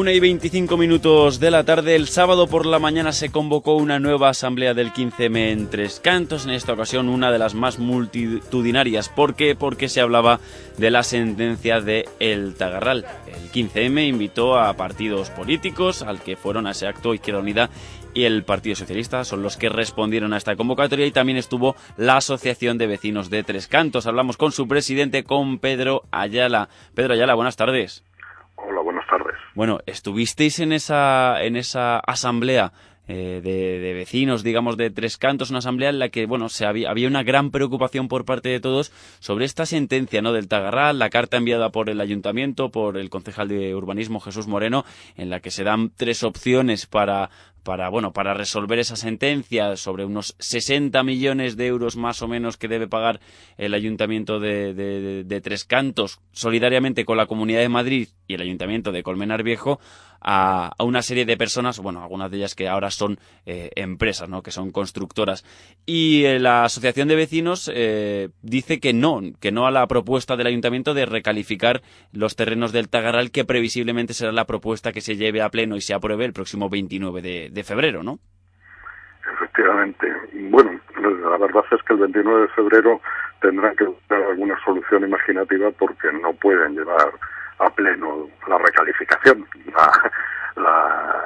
Una 0.03 0.11
y 0.11 0.19
25 0.19 0.77
minutos 0.77 1.39
de 1.39 1.53
la 1.53 1.63
tarde, 1.63 1.95
el 1.95 2.09
sábado 2.09 2.49
por 2.49 2.67
la 2.67 2.81
mañana 2.81 3.13
se 3.13 3.31
convocó 3.31 3.77
una 3.77 4.01
nueva 4.01 4.31
asamblea 4.31 4.75
del 4.75 4.93
15M 4.93 5.53
en 5.53 5.71
Tres 5.71 6.01
Cantos, 6.01 6.45
en 6.45 6.51
esta 6.51 6.73
ocasión 6.73 7.09
una 7.09 7.31
de 7.31 7.39
las 7.39 7.55
más 7.55 7.79
multitudinarias. 7.79 9.09
¿Por 9.09 9.37
qué? 9.37 9.55
Porque 9.55 9.89
se 9.89 10.01
hablaba 10.01 10.41
de 10.77 10.91
la 10.91 11.05
sentencia 11.05 11.81
de 11.81 12.09
El 12.19 12.57
Tagarral. 12.57 13.07
El 13.29 13.53
15M 13.53 14.09
invitó 14.09 14.59
a 14.59 14.77
partidos 14.77 15.31
políticos, 15.31 16.03
al 16.03 16.21
que 16.21 16.35
fueron 16.35 16.67
a 16.67 16.73
ese 16.73 16.89
acto 16.89 17.15
Izquierda 17.15 17.41
Unida 17.41 17.71
y 18.13 18.25
el 18.25 18.43
Partido 18.43 18.75
Socialista, 18.75 19.25
son 19.25 19.45
los 19.45 19.57
que 19.57 19.69
respondieron 19.69 20.33
a 20.33 20.37
esta 20.37 20.57
convocatoria 20.57 21.07
y 21.07 21.13
también 21.13 21.39
estuvo 21.39 21.77
la 21.97 22.17
Asociación 22.17 22.77
de 22.77 22.89
Vecinos 22.89 23.31
de 23.31 23.45
Tres 23.45 23.69
Cantos. 23.69 24.09
Hablamos 24.09 24.37
con 24.37 24.51
su 24.51 24.67
presidente, 24.67 25.23
con 25.23 25.61
Pedro 25.61 26.03
Ayala. 26.11 26.71
Pedro 26.93 27.15
Ayala, 27.15 27.35
buenas 27.35 27.55
tardes. 27.55 28.03
Bueno, 29.55 29.81
estuvisteis 29.87 30.61
en 30.61 30.73
esa, 30.73 31.43
en 31.43 31.57
esa 31.57 31.99
asamblea 31.99 32.73
eh, 33.09 33.41
de, 33.43 33.81
de 33.81 33.93
vecinos, 33.95 34.43
digamos, 34.43 34.77
de 34.77 34.89
Tres 34.89 35.19
Cantos, 35.19 35.51
una 35.51 35.59
asamblea 35.59 35.91
en 35.91 35.99
la 35.99 36.09
que, 36.09 36.25
bueno, 36.25 36.49
se 36.49 36.65
había, 36.65 36.89
había 36.89 37.09
una 37.09 37.23
gran 37.23 37.51
preocupación 37.51 38.09
por 38.09 38.25
parte 38.25 38.49
de 38.49 38.61
todos 38.61 38.93
sobre 39.19 39.45
esta 39.45 39.67
sentencia, 39.67 40.23
¿no?, 40.23 40.33
del 40.33 40.49
Tagarral, 40.49 40.99
la 40.99 41.11
carta 41.11 41.37
enviada 41.37 41.71
por 41.71 41.91
el 41.91 42.01
ayuntamiento, 42.01 42.71
por 42.71 42.97
el 42.97 43.11
concejal 43.11 43.49
de 43.49 43.75
urbanismo 43.75 44.21
Jesús 44.21 44.47
Moreno, 44.47 44.85
en 45.17 45.31
la 45.31 45.41
que 45.41 45.51
se 45.51 45.65
dan 45.65 45.91
tres 45.95 46.23
opciones 46.23 46.87
para, 46.87 47.29
para, 47.63 47.89
bueno, 47.89 48.13
para 48.13 48.35
resolver 48.35 48.79
esa 48.79 48.97
sentencia 48.97 49.77
sobre 49.77 50.05
unos 50.05 50.35
60 50.39 51.03
millones 51.03 51.57
de 51.57 51.67
euros 51.67 51.97
más 51.97 52.21
o 52.23 52.29
menos 52.29 52.57
que 52.57 52.69
debe 52.69 52.89
pagar 52.89 53.21
el 53.57 53.75
Ayuntamiento 53.75 54.41
de, 54.41 54.75
de- 54.75 55.01
de- 55.01 55.25
de 55.25 55.41
Tres 55.41 55.65
Cantos 55.65 56.21
solidariamente 56.33 57.05
con 57.05 57.17
la 57.17 57.27
Comunidad 57.27 57.61
de 57.61 57.69
Madrid 57.69 58.09
y 58.27 58.35
el 58.35 58.43
Ayuntamiento 58.43 58.91
de 58.93 59.03
Colmenar 59.03 59.43
Viejo 59.43 59.79
a, 60.23 60.73
a 60.79 60.85
una 60.85 61.03
serie 61.03 61.25
de 61.25 61.37
personas, 61.37 61.79
bueno, 61.81 62.03
algunas 62.03 62.31
de 62.31 62.39
ellas 62.39 62.55
que 62.55 62.69
ahora 62.69 62.91
son 62.91 63.19
eh, 63.47 63.71
empresas, 63.77 64.29
¿no? 64.29 64.43
Que 64.43 64.51
son 64.51 64.71
constructoras. 64.71 65.45
Y 65.87 66.25
eh, 66.25 66.39
la 66.39 66.65
Asociación 66.65 67.09
de 67.09 67.17
Vecinos 67.17 67.71
eh, 67.75 68.29
dice 68.43 68.81
que 68.81 68.93
no, 68.93 69.21
que 69.41 69.53
no 69.53 69.67
a 69.67 69.71
la 69.71 69.87
propuesta 69.87 70.37
del 70.37 70.47
Ayuntamiento 70.47 70.95
de 70.95 71.07
recalificar 71.07 71.83
los 72.13 72.37
terrenos 72.37 72.73
del 72.73 72.89
Tagarral, 72.89 73.31
que 73.31 73.45
previsiblemente 73.45 74.15
será 74.15 74.33
la 74.33 74.47
propuesta 74.47 74.93
que 74.93 75.01
se 75.01 75.17
lleve 75.17 75.43
a 75.43 75.51
pleno 75.51 75.77
y 75.77 75.81
se 75.81 75.95
apruebe 75.95 76.25
el 76.25 76.33
próximo 76.33 76.69
29 76.69 77.21
de, 77.21 77.49
de 77.51 77.65
febrero, 77.65 78.03
¿no? 78.03 78.19
Efectivamente. 79.35 80.07
Bueno, 80.51 80.81
la 81.01 81.39
verdad 81.39 81.65
es 81.71 81.83
que 81.83 81.95
el 81.95 82.01
29 82.01 82.43
de 82.43 82.49
febrero 82.49 83.01
tendrán 83.41 83.75
que 83.77 83.85
buscar 83.85 84.23
alguna 84.23 84.57
solución 84.65 85.05
imaginativa 85.05 85.71
porque 85.73 86.13
no 86.13 86.33
pueden 86.35 86.75
llevar 86.75 87.13
a 87.65 87.71
pleno 87.71 88.29
la 88.49 88.59
recalificación. 88.59 89.47
La, 89.75 90.63
la- 90.63 91.25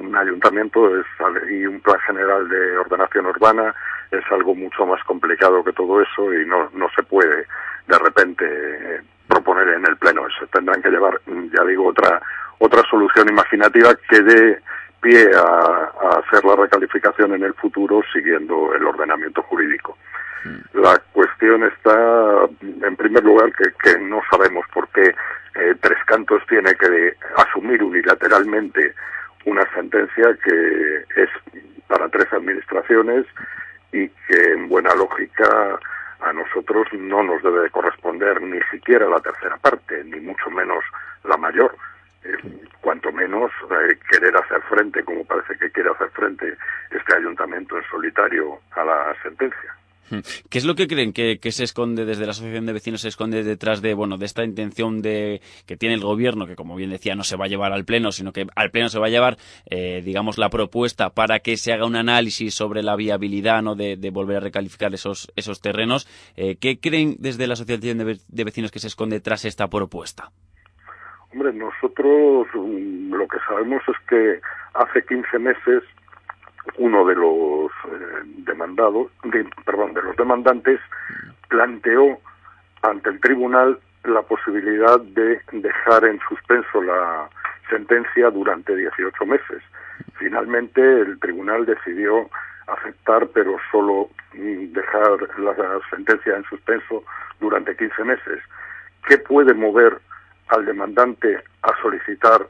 un 0.00 0.16
ayuntamiento 0.16 0.98
es, 0.98 1.06
y 1.50 1.66
un 1.66 1.80
plan 1.80 1.98
general 2.00 2.48
de 2.48 2.78
ordenación 2.78 3.26
urbana 3.26 3.74
es 4.10 4.22
algo 4.30 4.54
mucho 4.54 4.86
más 4.86 5.02
complicado 5.04 5.62
que 5.64 5.72
todo 5.72 6.00
eso 6.00 6.32
y 6.32 6.46
no, 6.46 6.70
no 6.72 6.88
se 6.96 7.02
puede 7.02 7.46
de 7.86 7.98
repente 7.98 9.02
proponer 9.28 9.68
en 9.68 9.86
el 9.86 9.96
pleno 9.96 10.26
eso. 10.26 10.46
Tendrán 10.52 10.80
que 10.82 10.90
llevar, 10.90 11.20
ya 11.26 11.64
digo, 11.64 11.86
otra, 11.88 12.20
otra 12.58 12.82
solución 12.88 13.28
imaginativa 13.28 13.94
que 14.08 14.20
dé 14.22 14.62
pie 15.02 15.30
a 15.36 16.18
hacer 16.18 16.44
la 16.44 16.56
recalificación 16.56 17.34
en 17.34 17.42
el 17.44 17.54
futuro 17.54 18.00
siguiendo 18.12 18.74
el 18.74 18.86
ordenamiento 18.86 19.42
jurídico. 19.42 19.98
La 20.74 21.00
cuestión 21.12 21.62
está, 21.64 22.44
en 22.60 22.96
primer 22.96 23.24
lugar, 23.24 23.52
que, 23.52 23.70
que 23.82 23.98
no 23.98 24.20
sabemos 24.30 24.66
por 24.72 24.88
qué 24.88 25.14
eh, 25.54 25.74
Tres 25.80 25.98
Cantos 26.06 26.42
tiene 26.48 26.74
que 26.74 27.16
asumir 27.36 27.82
unilateralmente 27.82 28.94
una 29.44 29.62
sentencia 29.74 30.36
que 30.44 31.04
es 31.16 31.30
para 31.86 32.08
tres 32.08 32.32
administraciones 32.32 33.26
y 33.92 34.08
que, 34.08 34.52
en 34.52 34.68
buena 34.68 34.94
lógica, 34.94 35.78
a 36.20 36.32
nosotros 36.32 36.86
no 36.92 37.22
nos 37.22 37.42
debe 37.42 37.60
de 37.60 37.70
corresponder 37.70 38.40
ni 38.42 38.60
siquiera 38.70 39.08
la 39.08 39.20
tercera 39.20 39.56
parte, 39.58 40.02
ni 40.04 40.20
mucho 40.20 40.50
menos 40.50 40.82
la 41.24 41.36
mayor. 41.36 41.76
Eh, 42.24 42.36
cuanto 42.80 43.12
menos 43.12 43.50
eh, 43.70 43.98
querer 44.10 44.34
hacer 44.36 44.60
frente, 44.62 45.04
como 45.04 45.24
parece 45.24 45.56
que 45.58 45.70
quiere 45.70 45.90
hacer 45.90 46.08
frente 46.10 46.56
este 46.90 47.16
ayuntamiento 47.16 47.76
en 47.76 47.84
solitario 47.84 48.58
a 48.72 48.84
la 48.84 49.14
sentencia. 49.22 49.74
¿Qué 50.50 50.58
es 50.58 50.64
lo 50.64 50.74
que 50.74 50.86
creen 50.86 51.12
que, 51.12 51.38
se 51.50 51.64
esconde 51.64 52.04
desde 52.04 52.24
la 52.24 52.32
Asociación 52.32 52.66
de 52.66 52.72
Vecinos, 52.72 53.00
se 53.00 53.08
esconde 53.08 53.42
detrás 53.42 53.82
de, 53.82 53.94
bueno, 53.94 54.16
de 54.16 54.26
esta 54.26 54.44
intención 54.44 55.02
de, 55.02 55.40
que 55.66 55.76
tiene 55.76 55.94
el 55.94 56.00
gobierno, 56.00 56.46
que 56.46 56.56
como 56.56 56.76
bien 56.76 56.90
decía, 56.90 57.14
no 57.14 57.24
se 57.24 57.36
va 57.36 57.46
a 57.46 57.48
llevar 57.48 57.72
al 57.72 57.84
Pleno, 57.84 58.12
sino 58.12 58.32
que 58.32 58.46
al 58.54 58.70
Pleno 58.70 58.88
se 58.88 58.98
va 58.98 59.06
a 59.06 59.10
llevar, 59.10 59.36
eh, 59.70 60.02
digamos, 60.04 60.38
la 60.38 60.50
propuesta 60.50 61.10
para 61.10 61.40
que 61.40 61.56
se 61.56 61.72
haga 61.72 61.86
un 61.86 61.96
análisis 61.96 62.54
sobre 62.54 62.82
la 62.82 62.96
viabilidad, 62.96 63.62
¿no?, 63.62 63.74
de, 63.74 63.96
de 63.96 64.10
volver 64.10 64.38
a 64.38 64.40
recalificar 64.40 64.92
esos, 64.94 65.32
esos 65.36 65.60
terrenos. 65.60 66.08
Eh, 66.36 66.56
¿Qué 66.56 66.78
creen 66.78 67.16
desde 67.18 67.46
la 67.46 67.54
Asociación 67.54 67.98
de, 67.98 68.18
de 68.26 68.44
Vecinos 68.44 68.70
que 68.70 68.78
se 68.78 68.88
esconde 68.88 69.20
tras 69.20 69.44
esta 69.44 69.68
propuesta? 69.68 70.30
Hombre, 71.32 71.52
nosotros 71.52 72.46
mm, 72.54 73.12
lo 73.12 73.26
que 73.26 73.38
sabemos 73.48 73.82
es 73.88 74.08
que 74.08 74.40
hace 74.74 75.04
15 75.04 75.38
meses 75.38 75.82
uno 76.78 77.04
de 77.06 77.14
los 77.14 77.70
eh, 77.70 78.22
demandados, 78.38 79.10
de- 79.24 79.48
perdón, 79.64 79.94
de 79.94 80.02
los 80.02 80.16
demandantes 80.16 80.80
planteó 81.48 82.18
ante 82.82 83.10
el 83.10 83.20
tribunal 83.20 83.78
la 84.04 84.22
posibilidad 84.22 85.00
de 85.00 85.40
dejar 85.52 86.04
en 86.04 86.20
suspenso 86.28 86.82
la 86.82 87.28
sentencia 87.70 88.30
durante 88.30 88.74
18 88.76 89.24
meses. 89.26 89.62
Finalmente 90.18 90.80
el 91.00 91.18
tribunal 91.20 91.64
decidió 91.64 92.28
aceptar, 92.66 93.28
pero 93.28 93.56
solo 93.70 94.10
mm, 94.34 94.72
dejar 94.72 95.38
la 95.38 95.54
sentencia 95.90 96.36
en 96.36 96.44
suspenso 96.44 97.04
durante 97.40 97.76
15 97.76 98.04
meses. 98.04 98.42
¿Qué 99.06 99.18
puede 99.18 99.54
mover 99.54 99.98
al 100.48 100.64
demandante 100.66 101.42
a 101.62 101.72
solicitar 101.80 102.46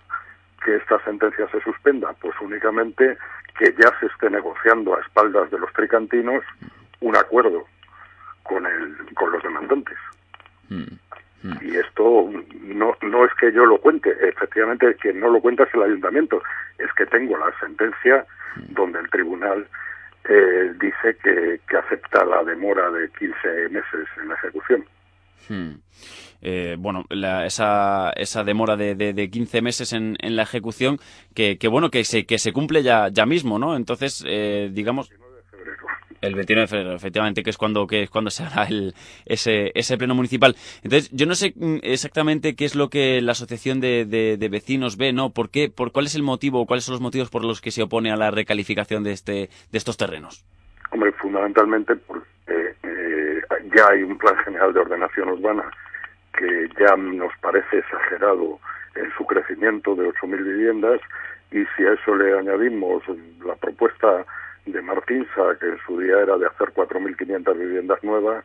que 0.64 0.76
esta 0.76 1.02
sentencia 1.04 1.46
se 1.48 1.60
suspenda? 1.60 2.12
Pues 2.20 2.34
únicamente 2.40 3.16
que 3.58 3.72
ya 3.78 3.92
se 4.00 4.06
esté 4.06 4.30
negociando 4.30 4.96
a 4.96 5.00
espaldas 5.00 5.50
de 5.50 5.58
los 5.58 5.72
tricantinos 5.72 6.42
un 7.00 7.16
acuerdo 7.16 7.64
con, 8.42 8.66
el, 8.66 8.96
con 9.14 9.30
los 9.32 9.42
demandantes. 9.42 9.96
Y 11.60 11.76
esto 11.76 12.30
no, 12.62 12.96
no 13.02 13.24
es 13.24 13.34
que 13.34 13.52
yo 13.52 13.66
lo 13.66 13.78
cuente, 13.78 14.10
efectivamente 14.26 14.96
quien 14.96 15.20
no 15.20 15.28
lo 15.28 15.40
cuenta 15.40 15.64
es 15.64 15.74
el 15.74 15.82
ayuntamiento, 15.82 16.42
es 16.78 16.90
que 16.94 17.04
tengo 17.06 17.36
la 17.36 17.52
sentencia 17.60 18.24
donde 18.56 19.00
el 19.00 19.10
tribunal 19.10 19.66
eh, 20.28 20.72
dice 20.80 21.16
que, 21.22 21.60
que 21.68 21.76
acepta 21.76 22.24
la 22.24 22.42
demora 22.44 22.90
de 22.90 23.10
15 23.10 23.68
meses 23.68 24.08
en 24.20 24.28
la 24.28 24.34
ejecución. 24.36 24.84
Hmm. 25.48 25.74
Eh, 26.44 26.76
bueno, 26.78 27.04
la- 27.08 27.46
esa, 27.46 28.10
esa 28.16 28.44
demora 28.44 28.76
de, 28.76 28.94
de, 28.94 29.14
de 29.14 29.30
15 29.30 29.62
meses 29.62 29.92
en, 29.94 30.16
en 30.20 30.36
la 30.36 30.42
ejecución, 30.42 30.98
que, 31.34 31.56
que 31.58 31.68
bueno, 31.68 31.90
que 31.90 32.04
se, 32.04 32.26
que 32.26 32.38
se 32.38 32.52
cumple 32.52 32.82
ya, 32.82 33.08
ya 33.08 33.24
mismo, 33.24 33.58
¿no? 33.58 33.76
Entonces, 33.76 34.22
eh, 34.26 34.68
digamos... 34.72 35.10
El 36.20 36.34
29 36.36 36.62
de 36.62 36.66
febrero, 36.68 36.94
efectivamente, 36.96 37.42
que 37.42 37.50
es 37.50 37.58
cuando, 37.58 37.86
que 37.86 38.04
es 38.04 38.08
cuando 38.10 38.30
se 38.30 38.44
hará 38.44 38.64
el, 38.64 38.94
ese, 39.26 39.72
ese 39.74 39.98
pleno 39.98 40.14
municipal. 40.14 40.56
Entonces, 40.82 41.10
yo 41.12 41.26
no 41.26 41.34
sé 41.34 41.52
mm, 41.54 41.80
exactamente 41.82 42.54
qué 42.56 42.64
es 42.64 42.74
lo 42.74 42.88
que 42.88 43.20
la 43.20 43.32
asociación 43.32 43.78
de, 43.80 44.06
de, 44.06 44.48
vecinos 44.48 44.96
ve, 44.96 45.12
¿no? 45.12 45.30
¿Por 45.30 45.50
qué, 45.50 45.68
por 45.68 45.92
cuál 45.92 46.06
es 46.06 46.14
el 46.14 46.22
motivo, 46.22 46.64
cuáles 46.64 46.84
son 46.84 46.94
los 46.94 47.02
motivos 47.02 47.28
por 47.28 47.44
los 47.44 47.60
que 47.60 47.70
se 47.70 47.82
opone 47.82 48.10
a 48.10 48.16
la 48.16 48.30
recalificación 48.30 49.04
de 49.04 49.12
este, 49.12 49.50
de 49.70 49.78
estos 49.78 49.98
terrenos? 49.98 50.46
Hombre, 50.92 51.12
fundamentalmente 51.12 51.94
porque 51.96 52.26
eh, 52.46 53.40
ya 53.76 53.88
hay 53.90 54.02
un 54.02 54.16
plan 54.16 54.36
general 54.46 54.72
de 54.72 54.80
ordenación 54.80 55.28
urbana 55.28 55.64
que 56.36 56.68
ya 56.78 56.96
nos 56.96 57.32
parece 57.40 57.78
exagerado 57.78 58.58
en 58.94 59.10
su 59.16 59.26
crecimiento 59.26 59.94
de 59.94 60.08
8.000 60.08 60.44
viviendas 60.44 61.00
y 61.50 61.64
si 61.76 61.84
a 61.84 61.92
eso 61.92 62.14
le 62.16 62.38
añadimos 62.38 63.02
la 63.44 63.54
propuesta 63.56 64.24
de 64.66 64.82
Martinsa, 64.82 65.56
que 65.60 65.66
en 65.66 65.78
su 65.86 65.98
día 66.00 66.20
era 66.20 66.36
de 66.36 66.46
hacer 66.46 66.72
4.500 66.74 67.58
viviendas 67.58 68.02
nuevas, 68.02 68.44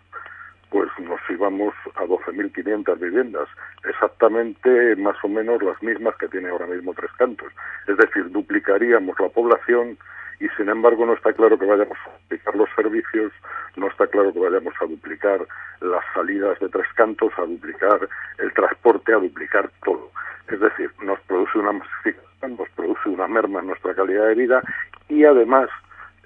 pues 0.70 0.90
nos 1.00 1.20
íbamos 1.30 1.74
a 1.96 2.04
12.500 2.04 3.00
viviendas, 3.00 3.48
exactamente 3.84 4.96
más 4.98 5.16
o 5.24 5.28
menos 5.28 5.62
las 5.64 5.82
mismas 5.82 6.16
que 6.18 6.28
tiene 6.28 6.50
ahora 6.50 6.68
mismo 6.68 6.94
Tres 6.94 7.12
Cantos. 7.18 7.52
Es 7.88 7.98
decir, 7.98 8.30
duplicaríamos 8.30 9.20
la 9.20 9.30
población 9.30 9.98
y 10.40 10.48
sin 10.58 10.70
embargo 10.70 11.06
no 11.06 11.14
está 11.14 11.34
claro 11.34 11.58
que 11.60 11.66
vayamos 11.66 11.98
a 12.06 12.12
duplicar 12.20 12.56
los 12.56 12.70
servicios, 12.76 13.32
no 13.76 13.88
está 13.88 14.08
claro 14.08 14.32
que 14.34 14.40
vayamos 14.40 14.74
a 14.82 14.86
duplicar 14.86 15.46
las 15.82 16.04
salidas 16.14 16.60
de 16.60 16.70
Tres 16.70 16.88
Cantos, 16.96 17.32
a 17.38 17.42
duplicar 17.44 18.08
el 18.40 18.54
transporte, 18.54 19.14
a 19.14 19.18
duplicar 19.18 19.70
todo. 19.84 20.12
Es 20.50 20.60
decir, 20.60 20.92
nos 21.04 21.20
produce 21.22 21.58
una 21.60 21.74
masificación, 21.74 22.58
nos 22.58 22.70
produce 22.70 23.10
una 23.10 23.28
merma 23.28 23.60
en 23.60 23.68
nuestra 23.68 23.94
calidad 23.94 24.28
de 24.28 24.36
vida 24.36 24.62
y 25.10 25.24
además 25.26 25.70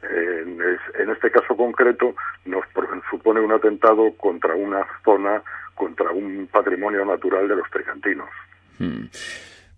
en, 0.04 0.62
es- 0.62 0.96
en 1.00 1.10
este 1.12 1.32
caso 1.32 1.56
concreto 1.56 2.16
nos 2.46 2.64
supone 3.10 3.40
un 3.40 3.52
atentado 3.52 4.12
contra 4.18 4.54
una 4.56 4.86
zona, 5.04 5.42
contra 5.76 6.12
un 6.12 6.48
patrimonio 6.52 7.06
natural 7.06 7.48
de 7.48 7.56
los 7.56 7.70
tricantinos. 7.70 8.30
Hmm. 8.80 9.06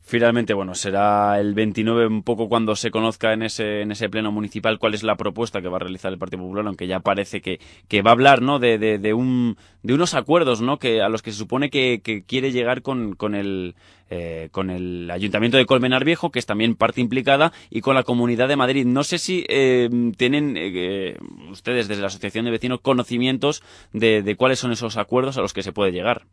Finalmente, 0.08 0.54
bueno, 0.54 0.76
será 0.76 1.40
el 1.40 1.56
29 1.56 2.06
un 2.06 2.22
poco 2.22 2.48
cuando 2.48 2.76
se 2.76 2.92
conozca 2.92 3.34
en 3.34 3.42
ese, 3.42 3.82
en 3.82 3.92
ese 3.92 4.08
pleno 4.08 4.32
municipal 4.32 4.78
cuál 4.78 4.94
es 4.94 5.02
la 5.02 5.16
propuesta 5.16 5.64
que 5.64 5.68
va 5.68 5.78
a 5.78 5.80
realizar 5.80 6.14
el 6.14 6.20
Partido 6.20 6.44
Popular, 6.44 6.68
aunque 6.68 6.86
ya 6.86 7.00
parece 7.00 7.42
que, 7.42 7.60
que 7.88 8.04
va 8.04 8.12
a 8.12 8.14
hablar, 8.14 8.44
¿no? 8.44 8.60
De, 8.60 9.14
un, 9.16 9.58
de 9.82 9.94
unos 9.96 10.14
acuerdos, 10.14 10.62
¿no? 10.62 10.78
Que, 10.78 11.02
a 11.02 11.10
los 11.10 11.24
que 11.24 11.32
se 11.32 11.40
supone 11.40 11.72
que, 11.72 12.02
que 12.04 12.24
quiere 12.24 12.52
llegar 12.52 12.84
con, 12.84 13.16
con 13.16 13.34
el, 13.34 13.74
eh, 14.12 14.50
con 14.52 14.70
el 14.70 15.10
Ayuntamiento 15.10 15.58
de 15.58 15.66
Colmenar 15.66 16.06
Viejo, 16.06 16.30
que 16.30 16.38
es 16.38 16.46
también 16.46 16.76
parte 16.76 17.02
implicada, 17.02 17.52
y 17.72 17.82
con 17.82 17.96
la 17.96 18.04
Comunidad 18.04 18.48
de 18.48 18.58
Madrid. 18.58 18.86
No 18.86 19.04
sé 19.04 19.18
si 19.18 19.44
eh, 19.50 19.90
tienen 20.18 20.54
eh, 20.56 21.18
ustedes 21.50 21.88
desde 21.88 22.02
la 22.02 22.08
Asociación 22.08 22.46
de 22.46 22.52
Vecinos 22.52 22.80
conocimientos 22.80 23.64
de, 23.92 24.22
de 24.22 24.36
cuáles 24.36 24.60
son 24.60 24.72
esos 24.72 24.98
acuerdos 24.98 25.40
a 25.40 25.42
los 25.42 25.54
que 25.54 25.64
se 25.64 25.74
puede 25.74 25.92
llegar. 25.92 26.28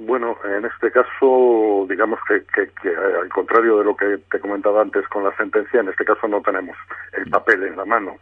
Bueno, 0.00 0.38
en 0.44 0.64
este 0.64 0.92
caso, 0.92 1.84
digamos 1.88 2.20
que, 2.28 2.44
que, 2.54 2.70
que, 2.80 2.88
eh, 2.88 3.20
al 3.20 3.28
contrario 3.30 3.78
de 3.78 3.84
lo 3.84 3.96
que 3.96 4.18
te 4.30 4.38
comentaba 4.38 4.80
antes 4.80 5.06
con 5.08 5.24
la 5.24 5.36
sentencia, 5.36 5.80
en 5.80 5.88
este 5.88 6.04
caso 6.04 6.28
no 6.28 6.40
tenemos 6.40 6.76
el 7.14 7.28
papel 7.28 7.64
en 7.64 7.76
la 7.76 7.84
mano. 7.84 8.16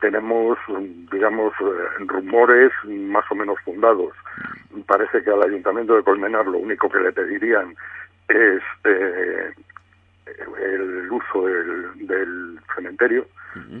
Tenemos, 0.00 0.58
mm, 0.68 1.08
digamos, 1.10 1.54
eh, 1.60 2.04
rumores 2.06 2.72
más 2.84 3.24
o 3.30 3.34
menos 3.34 3.58
fundados. 3.64 4.12
Parece 4.86 5.22
que 5.22 5.30
al 5.30 5.42
Ayuntamiento 5.42 5.96
de 5.96 6.02
Colmenar 6.02 6.46
lo 6.46 6.58
único 6.58 6.90
que 6.90 7.00
le 7.00 7.12
pedirían 7.12 7.74
es 8.28 8.62
eh, 8.84 9.50
el 10.26 11.10
uso 11.10 11.46
del, 11.46 12.06
del 12.06 12.60
cementerio, 12.74 13.26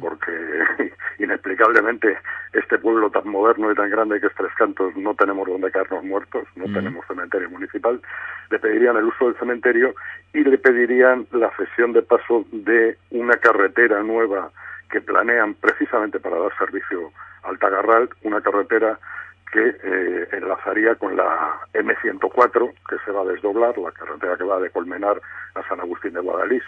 porque 0.00 0.32
inexplicablemente 1.18 2.16
este 2.52 2.78
pueblo 2.78 3.10
tan 3.10 3.28
moderno 3.28 3.72
y 3.72 3.74
tan 3.74 3.90
grande 3.90 4.20
que 4.20 4.28
es 4.28 4.34
Tres 4.34 4.52
Cantos 4.56 4.94
no 4.96 5.14
tenemos 5.14 5.48
donde 5.48 5.70
caernos 5.70 6.04
muertos, 6.04 6.46
no 6.56 6.64
tenemos 6.72 7.04
cementerio 7.06 7.50
municipal, 7.50 8.00
le 8.50 8.58
pedirían 8.58 8.96
el 8.96 9.04
uso 9.04 9.26
del 9.26 9.38
cementerio 9.38 9.94
y 10.32 10.44
le 10.44 10.58
pedirían 10.58 11.26
la 11.32 11.50
cesión 11.56 11.92
de 11.92 12.02
paso 12.02 12.44
de 12.52 12.96
una 13.10 13.36
carretera 13.36 14.02
nueva 14.02 14.50
que 14.90 15.00
planean 15.00 15.54
precisamente 15.54 16.20
para 16.20 16.38
dar 16.38 16.56
servicio 16.56 17.10
al 17.42 17.58
Tagarral, 17.58 18.08
una 18.22 18.40
carretera 18.40 18.98
que 19.54 19.68
eh, 19.84 20.28
enlazaría 20.32 20.96
con 20.96 21.16
la 21.16 21.60
M104, 21.74 22.74
que 22.88 22.96
se 23.04 23.12
va 23.12 23.20
a 23.20 23.32
desdoblar, 23.32 23.78
la 23.78 23.92
carretera 23.92 24.36
que 24.36 24.42
va 24.42 24.58
de 24.58 24.70
Colmenar 24.70 25.20
a 25.54 25.68
San 25.68 25.78
Agustín 25.78 26.12
de 26.12 26.20
Guadalís. 26.20 26.64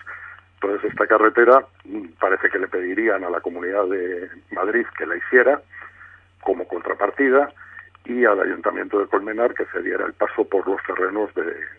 Entonces, 0.54 0.92
esta 0.92 1.08
carretera 1.08 1.66
mm, 1.84 2.10
parece 2.20 2.48
que 2.48 2.60
le 2.60 2.68
pedirían 2.68 3.24
a 3.24 3.30
la 3.30 3.40
Comunidad 3.40 3.86
de 3.86 4.30
Madrid 4.52 4.86
que 4.96 5.04
la 5.04 5.16
hiciera 5.16 5.60
como 6.42 6.68
contrapartida 6.68 7.52
y 8.04 8.24
al 8.24 8.40
Ayuntamiento 8.40 9.00
de 9.00 9.08
Colmenar 9.08 9.52
que 9.52 9.64
cediera 9.66 10.06
el 10.06 10.12
paso 10.12 10.44
por 10.44 10.68
los 10.68 10.80
terrenos 10.84 11.28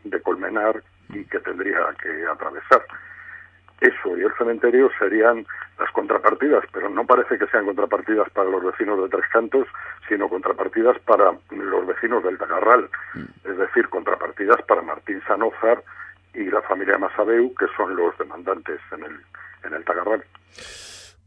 de 0.04 0.22
Colmenar 0.22 0.84
y 1.08 1.24
que 1.24 1.40
tendría 1.40 1.80
que 2.02 2.26
atravesar. 2.26 2.84
Eso 3.82 4.18
y 4.18 4.22
el 4.22 4.34
cementerio 4.38 4.90
serían 4.98 5.46
las 5.80 5.92
contrapartidas, 5.92 6.64
pero 6.72 6.90
no 6.90 7.06
parece 7.06 7.38
que 7.38 7.46
sean 7.48 7.66
contrapartidas 7.66 8.30
para 8.32 8.50
los 8.50 8.64
vecinos 8.64 9.00
de 9.02 9.10
Tres 9.10 9.30
Cantos, 9.32 9.68
sino 10.10 10.28
contrapartidas 10.28 10.98
para 11.00 11.34
los 11.52 11.88
vecinos 11.88 12.24
del 12.24 12.38
Tagarral, 12.38 12.90
es 13.44 13.58
decir, 13.58 13.88
contrapartidas 13.90 14.62
para 14.64 14.82
Martín 14.82 15.22
Sanózar 15.28 15.84
y 16.34 16.46
la 16.46 16.62
familia 16.64 16.98
Masabeu, 16.98 17.54
que 17.56 17.68
son 17.76 17.96
los 17.96 18.18
demandantes 18.18 18.80
en 18.92 19.04
el, 19.04 19.20
en 19.64 19.74
el 19.74 19.86
Tagarral. 19.86 20.24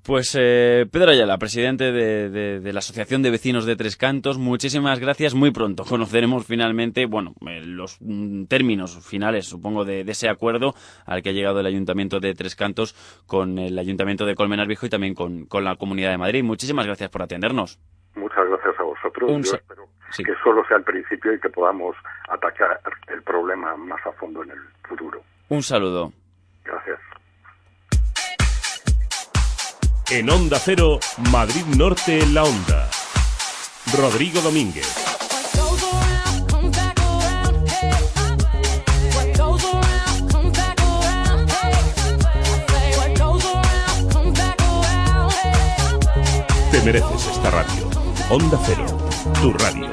Pues 0.02 0.34
eh, 0.38 0.86
Pedro 0.90 1.10
Ayala, 1.10 1.36
presidente 1.36 1.92
de, 1.92 2.30
de- 2.30 2.60
de 2.60 2.72
la 2.72 2.78
Asociación 2.78 3.22
de 3.22 3.30
Vecinos 3.30 3.66
de 3.66 3.76
Tres 3.76 3.96
Cantos, 3.96 4.38
muchísimas 4.38 4.98
gracias. 4.98 5.34
Muy 5.34 5.50
pronto 5.50 5.84
conoceremos 5.84 6.46
finalmente, 6.46 7.04
bueno, 7.06 7.34
eh, 7.46 7.60
los 7.64 7.98
mm, 8.00 8.44
términos 8.44 9.06
finales, 9.06 9.46
supongo, 9.46 9.84
de, 9.84 10.02
de 10.04 10.12
ese 10.12 10.28
acuerdo 10.30 10.74
al 11.04 11.22
que 11.22 11.28
ha 11.28 11.32
llegado 11.32 11.60
el 11.60 11.66
Ayuntamiento 11.66 12.18
de 12.18 12.34
Tres 12.34 12.56
Cantos 12.56 12.94
con 13.26 13.58
el 13.58 13.78
Ayuntamiento 13.78 14.24
de 14.24 14.34
Colmenar 14.34 14.66
Viejo 14.66 14.86
y 14.86 14.88
también 14.88 15.14
con, 15.14 15.44
con 15.44 15.64
la 15.64 15.76
Comunidad 15.76 16.10
de 16.10 16.18
Madrid. 16.18 16.42
Muchísimas 16.42 16.86
gracias 16.86 17.10
por 17.10 17.22
atendernos. 17.22 17.78
Muchas 18.16 18.48
gracias 18.48 18.74
a 18.80 18.82
vosotros. 18.82 19.30
Un 19.30 19.42
Yo 19.42 19.50
sa- 19.50 19.56
espero 19.58 19.86
que 20.16 20.32
solo 20.42 20.64
sea 20.66 20.78
el 20.78 20.82
principio 20.82 21.32
y 21.34 21.38
que 21.40 21.50
podamos 21.50 21.94
atacar 22.28 22.80
el 23.14 23.22
problema 23.22 23.76
más 23.76 24.00
a 24.06 24.12
fondo 24.12 24.42
en 24.42 24.50
el 24.50 24.58
futuro. 24.88 25.22
Un 25.50 25.62
saludo. 25.62 26.12
Gracias. 26.64 26.98
En 30.10 30.28
Onda 30.28 30.58
Cero, 30.58 30.98
Madrid 31.30 31.64
Norte 31.76 32.18
en 32.18 32.34
la 32.34 32.42
Onda. 32.42 32.90
Rodrigo 33.96 34.40
Domínguez. 34.40 34.88
Te 46.72 46.80
mereces 46.82 47.26
esta 47.30 47.50
radio. 47.52 47.88
Onda 48.30 48.58
Cero, 48.66 48.86
tu 49.40 49.52
radio. 49.52 49.88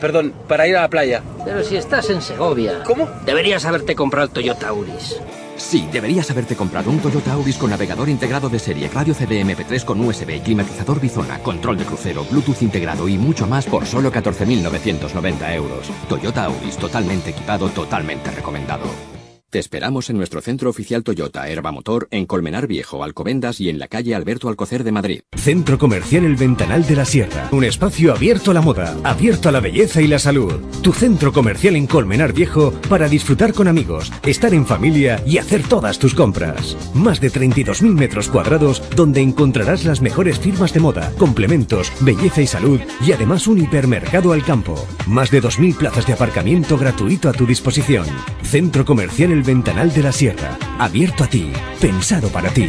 Perdón, 0.00 0.34
para 0.48 0.66
ir 0.66 0.76
a 0.76 0.82
la 0.82 0.90
playa. 0.90 1.22
Pero 1.44 1.62
si 1.62 1.76
estás 1.76 2.10
en 2.10 2.22
Segovia. 2.22 2.82
¿Cómo? 2.82 3.08
Deberías 3.24 3.64
haberte 3.64 3.94
comprado 3.94 4.26
el 4.26 4.32
Toyota 4.32 4.70
Auris. 4.70 5.20
Sí, 5.56 5.88
deberías 5.92 6.30
haberte 6.30 6.56
comprado 6.56 6.90
un 6.90 6.98
Toyota 6.98 7.32
Auris 7.32 7.56
con 7.56 7.70
navegador 7.70 8.08
integrado 8.08 8.48
de 8.48 8.58
serie, 8.58 8.88
radio 8.88 9.14
CDMP3 9.14 9.84
con 9.84 10.00
USB, 10.00 10.42
climatizador 10.42 11.00
bizona, 11.00 11.38
control 11.38 11.78
de 11.78 11.84
crucero, 11.84 12.24
Bluetooth 12.24 12.62
integrado 12.62 13.08
y 13.08 13.18
mucho 13.18 13.46
más 13.46 13.66
por 13.66 13.86
solo 13.86 14.10
14.990 14.12 15.54
euros. 15.54 15.90
Toyota 16.08 16.46
Auris, 16.46 16.76
totalmente 16.76 17.30
equipado, 17.30 17.68
totalmente 17.68 18.30
recomendado. 18.30 19.13
Te 19.54 19.60
esperamos 19.60 20.10
en 20.10 20.16
nuestro 20.16 20.40
centro 20.40 20.68
oficial 20.68 21.04
Toyota, 21.04 21.48
Herba 21.48 21.70
Motor, 21.70 22.08
en 22.10 22.26
Colmenar 22.26 22.66
Viejo, 22.66 23.04
Alcobendas 23.04 23.60
y 23.60 23.68
en 23.68 23.78
la 23.78 23.86
calle 23.86 24.16
Alberto 24.16 24.48
Alcocer 24.48 24.82
de 24.82 24.90
Madrid. 24.90 25.20
Centro 25.36 25.78
Comercial 25.78 26.24
El 26.24 26.34
Ventanal 26.34 26.84
de 26.84 26.96
la 26.96 27.04
Sierra. 27.04 27.50
Un 27.52 27.62
espacio 27.62 28.12
abierto 28.12 28.50
a 28.50 28.54
la 28.54 28.62
moda, 28.62 28.96
abierto 29.04 29.48
a 29.48 29.52
la 29.52 29.60
belleza 29.60 30.02
y 30.02 30.08
la 30.08 30.18
salud. 30.18 30.54
Tu 30.82 30.92
centro 30.92 31.32
comercial 31.32 31.76
en 31.76 31.86
Colmenar 31.86 32.32
Viejo 32.32 32.72
para 32.88 33.08
disfrutar 33.08 33.52
con 33.52 33.68
amigos, 33.68 34.10
estar 34.26 34.52
en 34.52 34.66
familia 34.66 35.22
y 35.24 35.38
hacer 35.38 35.62
todas 35.62 36.00
tus 36.00 36.16
compras. 36.16 36.76
Más 36.92 37.20
de 37.20 37.30
32.000 37.30 37.94
metros 37.94 38.30
cuadrados 38.30 38.82
donde 38.96 39.20
encontrarás 39.20 39.84
las 39.84 40.00
mejores 40.00 40.40
firmas 40.40 40.74
de 40.74 40.80
moda, 40.80 41.12
complementos, 41.16 41.92
belleza 42.00 42.42
y 42.42 42.48
salud 42.48 42.80
y 43.06 43.12
además 43.12 43.46
un 43.46 43.60
hipermercado 43.60 44.32
al 44.32 44.42
campo. 44.42 44.84
Más 45.06 45.30
de 45.30 45.40
2.000 45.40 45.76
plazas 45.76 46.08
de 46.08 46.14
aparcamiento 46.14 46.76
gratuito 46.76 47.28
a 47.28 47.32
tu 47.32 47.46
disposición. 47.46 48.06
Centro 48.42 48.84
Comercial 48.84 49.30
El 49.30 49.43
Ventanal 49.44 49.92
de 49.92 50.02
la 50.02 50.12
Sierra. 50.12 50.58
Abierto 50.78 51.24
a 51.24 51.26
ti. 51.26 51.52
Pensado 51.80 52.28
para 52.28 52.50
ti. 52.50 52.68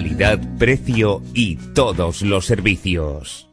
Precio 0.57 1.21
y 1.33 1.57
todos 1.73 2.21
los 2.21 2.45
servicios. 2.45 3.51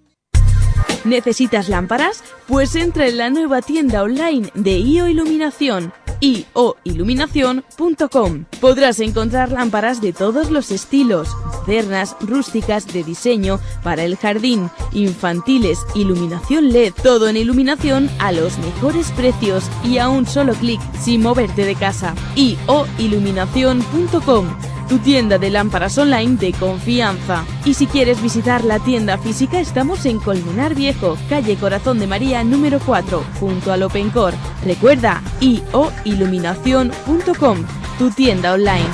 ¿Necesitas 1.05 1.68
lámparas? 1.68 2.24
Pues 2.46 2.74
entra 2.74 3.07
en 3.07 3.18
la 3.18 3.28
nueva 3.30 3.62
tienda 3.62 4.03
online 4.03 4.51
de 4.55 4.78
IO 4.78 5.07
Iluminación, 5.09 5.92
ioiluminación.com. 6.20 8.44
Podrás 8.61 8.99
encontrar 9.01 9.51
lámparas 9.53 10.01
de 10.01 10.12
todos 10.12 10.51
los 10.51 10.70
estilos, 10.70 11.36
modernas, 11.66 12.16
rústicas, 12.20 12.86
de 12.92 13.03
diseño, 13.05 13.59
para 13.82 14.05
el 14.05 14.16
jardín, 14.16 14.70
infantiles, 14.92 15.78
iluminación 15.94 16.72
LED, 16.72 16.94
todo 17.03 17.28
en 17.28 17.36
iluminación 17.36 18.09
a 18.18 18.32
los 18.32 18.57
mejores 18.59 19.11
precios 19.12 19.64
y 19.84 19.99
a 19.99 20.09
un 20.09 20.26
solo 20.26 20.55
clic 20.55 20.80
sin 20.99 21.22
moverte 21.22 21.64
de 21.64 21.74
casa. 21.74 22.14
ioiluminación.com 22.36 24.78
tu 24.89 24.99
tienda 24.99 25.39
de 25.39 25.51
lámparas 25.51 25.99
online 25.99 26.36
de 26.36 26.53
confianza. 26.53 27.45
Y 27.64 27.74
si 27.74 27.86
quieres 27.86 28.22
visitar 28.22 28.64
la 28.64 28.78
tienda 28.78 29.18
física, 29.18 29.59
estamos 29.61 30.07
en 30.07 30.18
Colmenar 30.18 30.74
Viejo, 30.74 31.18
calle 31.28 31.57
Corazón 31.57 31.99
de 31.99 32.07
María 32.07 32.43
número 32.45 32.80
4, 32.84 33.22
junto 33.39 33.72
al 33.72 33.82
Opencor. 33.82 34.32
Recuerda, 34.64 35.22
ioiluminación.com, 35.41 37.59
tu 37.99 38.11
tienda 38.11 38.55
online. 38.55 38.89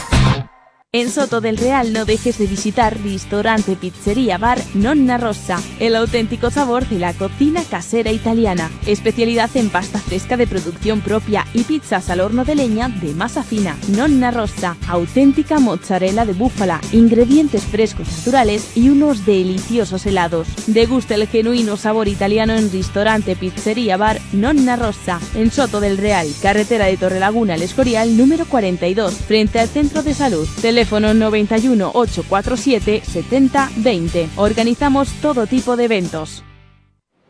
En 0.94 1.10
Soto 1.10 1.40
del 1.40 1.56
Real 1.56 1.92
no 1.92 2.04
dejes 2.04 2.38
de 2.38 2.46
visitar 2.46 2.96
Ristorante 3.00 3.74
Pizzería 3.74 4.38
Bar 4.38 4.62
Nonna 4.74 5.18
Rossa, 5.18 5.60
el 5.80 5.96
auténtico 5.96 6.52
sabor 6.52 6.88
de 6.88 7.00
la 7.00 7.12
cocina 7.14 7.64
casera 7.68 8.12
italiana. 8.12 8.70
Especialidad 8.86 9.50
en 9.56 9.70
pasta 9.70 9.98
fresca 9.98 10.36
de 10.36 10.46
producción 10.46 11.00
propia 11.00 11.48
y 11.52 11.64
pizzas 11.64 12.10
al 12.10 12.20
horno 12.20 12.44
de 12.44 12.54
leña 12.54 12.90
de 12.90 13.12
masa 13.12 13.42
fina. 13.42 13.76
Nonna 13.88 14.30
Rossa, 14.30 14.76
auténtica 14.86 15.58
mozzarella 15.58 16.24
de 16.24 16.32
búfala, 16.32 16.80
ingredientes 16.92 17.64
frescos 17.64 18.06
naturales 18.18 18.76
y 18.76 18.88
unos 18.88 19.26
deliciosos 19.26 20.06
helados. 20.06 20.46
Degusta 20.68 21.16
el 21.16 21.26
genuino 21.26 21.76
sabor 21.76 22.06
italiano 22.06 22.54
en 22.54 22.70
Ristorante 22.70 23.34
Pizzería 23.34 23.96
Bar 23.96 24.20
Nonna 24.32 24.76
Rossa, 24.76 25.18
en 25.34 25.50
Soto 25.50 25.80
del 25.80 25.98
Real, 25.98 26.28
carretera 26.40 26.86
de 26.86 26.96
Torrelaguna 26.96 27.54
al 27.54 27.62
Escorial 27.62 28.16
número 28.16 28.44
42, 28.44 29.12
frente 29.12 29.58
al 29.58 29.66
Centro 29.66 30.04
de 30.04 30.14
Salud. 30.14 30.46
91 30.90 31.90
847 31.94 33.02
70 33.04 33.70
20. 33.76 34.28
Organizamos 34.36 35.12
todo 35.20 35.46
tipo 35.46 35.76
de 35.76 35.84
eventos. 35.84 36.44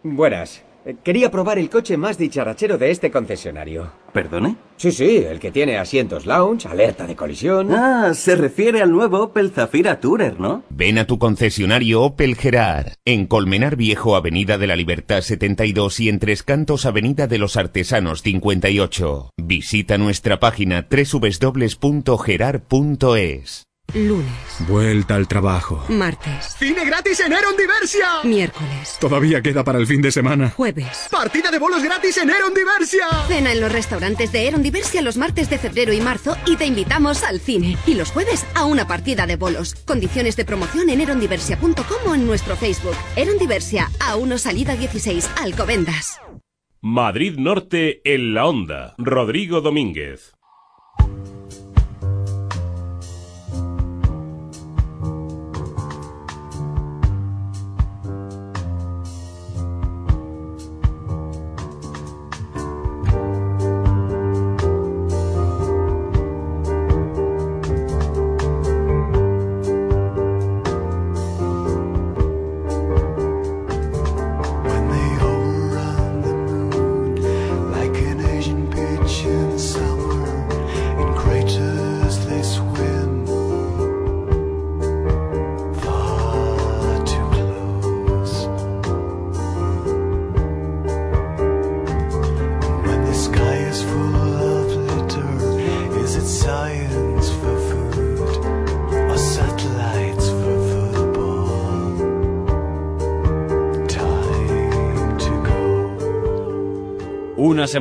Buenas. 0.03 0.63
Eh, 0.85 0.97
Quería 1.03 1.31
probar 1.31 1.59
el 1.59 1.71
coche 1.71 1.97
más 1.97 2.19
dicharachero 2.19 2.77
de 2.79 2.91
este 2.91 3.11
concesionario. 3.11 3.93
¿Perdone? 4.13 4.57
Sí, 4.77 4.93
sí, 4.93 5.17
el 5.17 5.41
que 5.41 5.51
tiene 5.51 5.79
asientos 5.79 6.27
lounge, 6.27 6.69
alerta 6.69 7.07
de 7.07 7.17
colisión. 7.17 7.73
Ah, 7.73 8.13
se 8.15 8.37
refiere 8.37 8.83
al 8.83 8.93
nuevo 8.93 9.23
Opel 9.23 9.51
Zafira 9.51 9.99
Tourer, 10.01 10.39
¿no? 10.39 10.63
Ven 10.71 10.99
a 10.99 11.07
tu 11.07 11.19
concesionario 11.19 12.03
Opel 12.03 12.37
Gerard, 12.37 12.93
en 13.05 13.27
Colmenar 13.27 13.77
Viejo, 13.77 14.17
Avenida 14.17 14.59
de 14.59 14.67
la 14.67 14.77
Libertad 14.77 15.21
72 15.23 16.01
y 16.01 16.09
en 16.09 16.19
Tres 16.19 16.43
Cantos, 16.43 16.87
Avenida 16.87 17.27
de 17.27 17.39
los 17.39 17.57
Artesanos 17.57 18.23
58. 18.23 19.31
Visita 19.37 19.99
nuestra 19.99 20.39
página 20.41 20.87
www.gerard.es. 20.91 22.15
Lunes, 23.93 24.27
Vuelta 24.67 25.15
al 25.15 25.29
trabajo. 25.29 25.85
martes, 25.89 26.57
¡Cine 26.59 26.85
gratis 26.85 27.21
en 27.21 27.33
Eron 27.33 27.57
Diversia! 27.57 28.07
miércoles, 28.25 28.97
Todavía 29.01 29.41
queda 29.41 29.63
para 29.63 29.79
el 29.79 29.87
fin 29.87 30.03
de 30.03 30.11
semana. 30.11 30.51
jueves. 30.51 31.07
¡Partida 31.13 31.53
de 31.53 31.61
bolos 31.61 31.81
gratis 31.85 32.17
en 32.19 32.31
Eron 32.31 32.55
Diversia! 32.55 33.07
Cena 33.29 33.53
en 33.53 33.61
los 33.61 33.71
restaurantes 33.71 34.33
de 34.33 34.49
Eron 34.49 34.65
Diversia 34.65 35.01
los 35.01 35.17
martes 35.17 35.49
de 35.49 35.59
febrero 35.59 35.93
y 35.93 36.01
marzo 36.01 36.37
y 36.45 36.57
te 36.57 36.67
invitamos 36.67 37.23
al 37.23 37.39
cine. 37.39 37.77
Y 37.87 37.95
los 37.95 38.11
jueves 38.11 38.45
a 38.57 38.65
una 38.65 38.89
partida 38.89 39.27
de 39.29 39.37
bolos. 39.37 39.77
Condiciones 39.85 40.35
de 40.35 40.45
promoción 40.45 40.91
en 40.91 41.01
erondiversia.com 41.01 42.11
o 42.11 42.15
en 42.17 42.27
nuestro 42.27 42.57
Facebook. 42.57 42.97
Eron 43.15 43.39
Diversia, 43.39 43.91
A1 44.01 44.39
Salida 44.39 44.75
16, 44.75 45.31
Alcobendas. 45.41 46.21
Madrid 46.81 47.37
Norte 47.39 48.01
en 48.13 48.35
la 48.35 48.47
Onda. 48.47 48.95
Rodrigo 48.99 49.61
Domínguez. 49.61 50.33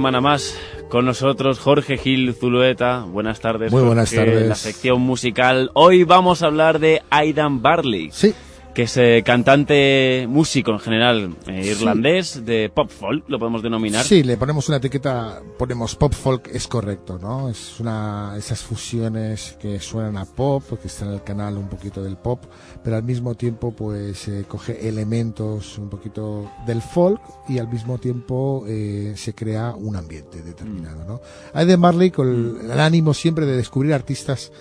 Semana 0.03 0.19
más 0.19 0.57
con 0.89 1.05
nosotros 1.05 1.59
Jorge 1.59 1.95
Gil 1.95 2.33
Zulueta. 2.33 3.05
Buenas 3.07 3.39
tardes. 3.39 3.71
Muy 3.71 3.83
buenas 3.83 4.13
Jorge, 4.13 4.31
tardes. 4.31 4.49
La 4.49 4.55
sección 4.55 4.99
musical. 4.99 5.71
Hoy 5.75 6.03
vamos 6.03 6.43
a 6.43 6.47
hablar 6.47 6.79
de 6.79 7.01
Aidan 7.09 7.61
Barley. 7.61 8.09
Sí. 8.11 8.33
Que 8.73 8.83
es 8.83 8.97
eh, 8.97 9.21
cantante, 9.23 10.25
músico 10.27 10.71
en 10.71 10.79
general, 10.79 11.35
eh, 11.45 11.63
irlandés, 11.63 12.43
de 12.43 12.71
pop 12.73 12.89
folk, 12.89 13.23
lo 13.29 13.37
podemos 13.37 13.61
denominar. 13.61 14.03
Sí, 14.03 14.23
le 14.23 14.35
ponemos 14.35 14.67
una 14.67 14.77
etiqueta, 14.77 15.43
ponemos 15.59 15.95
pop 15.95 16.11
folk, 16.11 16.49
es 16.51 16.67
correcto, 16.67 17.19
¿no? 17.21 17.49
Es 17.49 17.79
una, 17.79 18.33
esas 18.35 18.61
fusiones 18.61 19.57
que 19.61 19.79
suenan 19.79 20.17
a 20.17 20.25
pop, 20.25 20.63
que 20.81 20.87
está 20.87 21.05
en 21.05 21.11
el 21.11 21.23
canal 21.23 21.57
un 21.57 21.69
poquito 21.69 22.01
del 22.01 22.17
pop, 22.17 22.45
pero 22.83 22.95
al 22.95 23.03
mismo 23.03 23.35
tiempo 23.35 23.71
pues 23.75 24.27
eh, 24.27 24.45
coge 24.47 24.87
elementos 24.87 25.77
un 25.77 25.89
poquito 25.89 26.51
del 26.65 26.81
folk 26.81 27.21
y 27.47 27.59
al 27.59 27.67
mismo 27.67 27.99
tiempo 27.99 28.65
eh, 28.67 29.13
se 29.15 29.35
crea 29.35 29.75
un 29.75 29.95
ambiente 29.97 30.41
determinado, 30.41 31.05
¿no? 31.05 31.21
Aidan 31.53 31.79
Marley 31.79 32.09
con 32.09 32.27
el, 32.27 32.71
el 32.71 32.79
ánimo 32.79 33.13
siempre 33.13 33.45
de 33.45 33.55
descubrir 33.55 33.93
artistas 33.93 34.51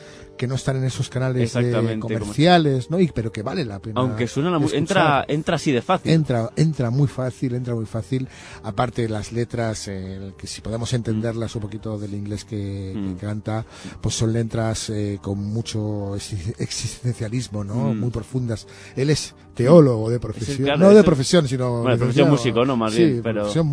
que 0.43 0.49
no 0.49 0.57
están 0.57 0.74
en 0.78 0.82
esos 0.82 1.09
canales 1.09 1.55
de 1.55 2.01
comerciales, 2.01 2.90
¿no? 2.90 2.99
Y, 2.99 3.07
pero 3.14 3.30
que 3.30 3.43
vale 3.43 3.64
la 3.64 3.78
pena. 3.78 4.01
Aunque 4.01 4.26
suena 4.26 4.51
la 4.51 4.57
escuchar. 4.57 4.76
entra, 4.78 5.24
entra 5.28 5.55
así 5.55 5.70
de 5.70 5.82
fácil. 5.82 6.11
Entra, 6.11 6.51
entra 6.57 6.90
muy 6.90 7.07
fácil, 7.07 7.55
entra 7.55 7.76
muy 7.76 7.86
fácil. 7.86 8.26
Aparte 8.64 9.09
las 9.09 9.30
letras, 9.30 9.86
eh, 9.86 10.32
que 10.36 10.49
si 10.49 10.61
podemos 10.61 10.93
entenderlas 10.95 11.55
un 11.55 11.62
poquito 11.62 11.97
del 11.97 12.14
inglés 12.14 12.45
que, 12.45 12.93
Mm. 12.93 13.14
que 13.14 13.24
canta, 13.24 13.64
pues 14.01 14.16
son 14.16 14.32
letras 14.32 14.90
eh, 14.90 15.20
con 15.22 15.38
mucho 15.38 16.16
exi- 16.16 16.57
existencialismo, 16.59 17.62
¿no? 17.62 17.95
Mm. 17.95 18.01
Muy 18.01 18.11
profundas. 18.11 18.66
Él 18.97 19.11
es 19.11 19.36
teólogo 19.55 20.11
de 20.11 20.18
profesión, 20.18 20.57
claro, 20.64 20.80
no 20.80 20.90
de 20.93 21.05
profesión, 21.05 21.47
sino 21.47 21.70
Bueno, 21.82 21.90
de 21.93 21.99
profesión 21.99 22.30
músico, 22.30 22.64
¿no? 22.64 22.76
Más 22.76 22.93
Sí, 22.95 23.05
bien, 23.05 23.22
pero- 23.22 23.43
profesión 23.43 23.66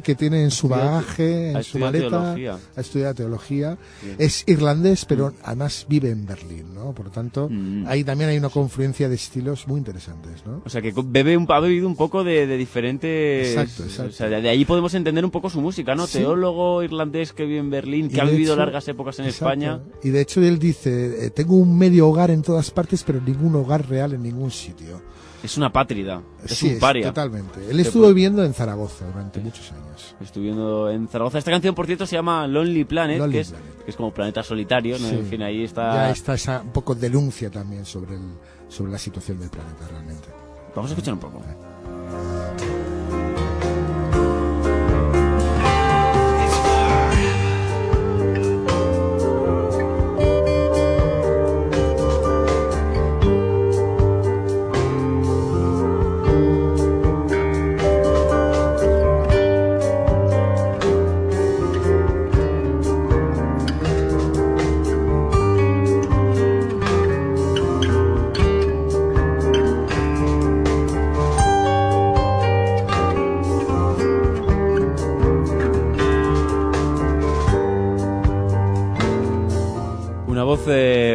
que 0.00 0.14
tiene 0.14 0.42
en 0.42 0.50
su 0.50 0.68
bagaje, 0.68 1.52
en 1.52 1.62
su 1.64 1.78
maleta, 1.78 2.08
teología. 2.08 2.58
ha 2.76 2.80
estudiado 2.80 3.14
teología, 3.14 3.78
Bien. 4.02 4.16
es 4.18 4.44
irlandés, 4.46 5.04
pero 5.04 5.32
además 5.42 5.86
vive 5.88 6.10
en 6.10 6.26
Berlín, 6.26 6.74
¿no? 6.74 6.92
Por 6.92 7.06
lo 7.06 7.10
tanto, 7.12 7.48
Mm. 7.50 7.86
ahí 7.86 8.04
también 8.04 8.30
hay 8.30 8.38
una 8.38 8.48
confluencia 8.48 9.08
de 9.08 9.14
estilos 9.14 9.66
muy 9.68 9.78
interesantes, 9.78 10.44
¿no? 10.46 10.62
O 10.64 10.68
sea, 10.70 10.80
que 10.82 10.92
bebe 11.04 11.36
un, 11.36 11.46
ha 11.50 11.60
bebido 11.60 11.86
un 11.86 11.96
poco 11.96 12.24
de, 12.24 12.46
de 12.46 12.56
diferentes... 12.56 13.48
Exacto, 13.50 13.82
exacto. 13.84 14.10
O 14.10 14.14
sea, 14.14 14.28
de, 14.28 14.40
de 14.42 14.48
ahí 14.48 14.64
podemos 14.64 14.94
entender 14.94 15.24
un 15.24 15.30
poco 15.30 15.50
su 15.50 15.60
música, 15.60 15.94
¿no? 15.94 16.06
Sí. 16.06 16.18
Teólogo 16.18 16.82
irlandés 16.82 17.32
que 17.32 17.44
vive 17.44 17.58
en 17.58 17.70
Berlín, 17.70 18.08
que 18.08 18.20
ha 18.20 18.24
vivido 18.24 18.54
hecho- 18.54 18.60
largas 18.60 18.86
épocas 18.88 19.18
en 19.18 19.26
Exacto. 19.26 19.46
España. 19.46 19.80
Y 20.02 20.10
de 20.10 20.20
hecho 20.20 20.40
él 20.42 20.58
dice, 20.58 21.26
eh, 21.26 21.30
tengo 21.30 21.56
un 21.56 21.76
medio 21.76 22.08
hogar 22.08 22.30
en 22.30 22.42
todas 22.42 22.70
partes, 22.70 23.02
pero 23.04 23.20
ningún 23.20 23.54
hogar 23.56 23.88
real 23.88 24.12
en 24.14 24.22
ningún 24.22 24.50
sitio. 24.50 25.00
Es 25.46 25.56
una 25.56 25.72
pátrida, 25.72 26.20
es 26.44 26.52
Sí, 26.58 26.74
un 26.74 26.78
paria. 26.80 27.06
totalmente. 27.06 27.60
Él 27.70 27.78
estuvo 27.80 28.08
viviendo 28.08 28.44
en 28.44 28.52
Zaragoza 28.52 29.06
durante 29.06 29.40
muchos 29.40 29.70
años. 29.72 30.14
Estuviendo 30.20 30.90
en 30.90 31.08
Zaragoza. 31.08 31.38
Esta 31.38 31.50
canción, 31.50 31.74
por 31.74 31.86
cierto, 31.86 32.04
se 32.06 32.16
llama 32.16 32.46
Lonely 32.46 32.84
Planet, 32.84 33.18
Lonely 33.18 33.32
que, 33.32 33.40
es, 33.40 33.50
Planet. 33.50 33.84
que 33.84 33.90
es 33.90 33.96
como 33.96 34.12
planeta 34.12 34.42
solitario, 34.42 34.98
¿no? 34.98 35.08
Sí. 35.08 35.14
En 35.14 35.26
fin, 35.26 35.42
ahí 35.42 35.62
está... 35.64 35.94
Ya 35.94 36.10
está 36.10 36.34
esa 36.34 36.60
un 36.62 36.72
poco 36.72 36.94
denuncia 36.94 37.50
también 37.50 37.84
sobre, 37.84 38.14
el, 38.16 38.22
sobre 38.68 38.90
la 38.92 38.98
situación 38.98 39.38
del 39.38 39.50
planeta 39.50 39.86
realmente. 39.90 40.28
Vamos 40.74 40.90
a 40.90 40.94
escuchar 40.94 41.14
un 41.14 41.20
poco. 41.20 41.40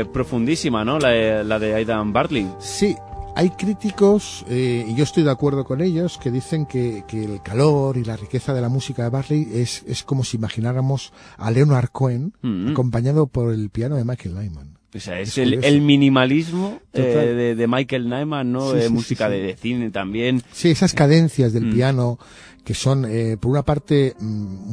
Eh, 0.01 0.05
profundísima, 0.05 0.83
¿no? 0.85 0.99
La, 0.99 1.09
de- 1.09 1.43
la 1.43 1.59
de 1.59 1.73
Aidan 1.75 2.11
Bartley. 2.13 2.47
Sí, 2.59 2.95
hay 3.35 3.49
críticos, 3.51 4.45
eh, 4.49 4.85
y 4.87 4.93
yo 4.95 5.03
estoy 5.03 5.23
de 5.23 5.31
acuerdo 5.31 5.63
con 5.63 5.81
ellos, 5.81 6.17
que 6.17 6.31
dicen 6.31 6.65
que, 6.65 7.03
que 7.07 7.23
el 7.23 7.41
calor 7.41 7.97
y 7.97 8.03
la 8.03 8.17
riqueza 8.17 8.53
de 8.53 8.61
la 8.61 8.67
música 8.69 9.03
de 9.03 9.09
Barley 9.09 9.47
es, 9.53 9.83
es 9.87 10.03
como 10.03 10.23
si 10.23 10.37
imagináramos 10.37 11.13
a 11.37 11.49
Leonard 11.51 11.89
Cohen 11.91 12.33
Mm. 12.41 12.71
acompañado 12.71 13.27
por 13.27 13.53
el 13.53 13.69
piano 13.69 13.95
de 13.95 14.03
Michael 14.03 14.35
Nyman. 14.35 14.77
O 14.93 14.99
sea, 14.99 15.21
es, 15.21 15.29
Es 15.29 15.37
el, 15.63 15.81
minimalismo 15.81 16.79
eh, 16.91 17.01
de, 17.01 17.55
de 17.55 17.67
Michael 17.67 18.09
Nyman, 18.09 18.51
¿no? 18.51 18.71
Sí, 18.71 18.77
Eh, 18.79 18.81
sí, 18.87 18.89
música 18.89 19.27
sí, 19.29 19.33
sí. 19.35 19.39
De, 19.39 19.47
de 19.47 19.55
cine 19.55 19.89
también. 19.91 20.43
Sí, 20.51 20.69
esas 20.69 20.91
cadencias 20.93 21.53
del 21.53 21.67
Mm. 21.67 21.73
piano 21.73 22.19
que 22.65 22.73
son, 22.73 23.05
eh, 23.07 23.37
por 23.39 23.51
una 23.51 23.63
parte, 23.63 24.15
mm, 24.19 24.25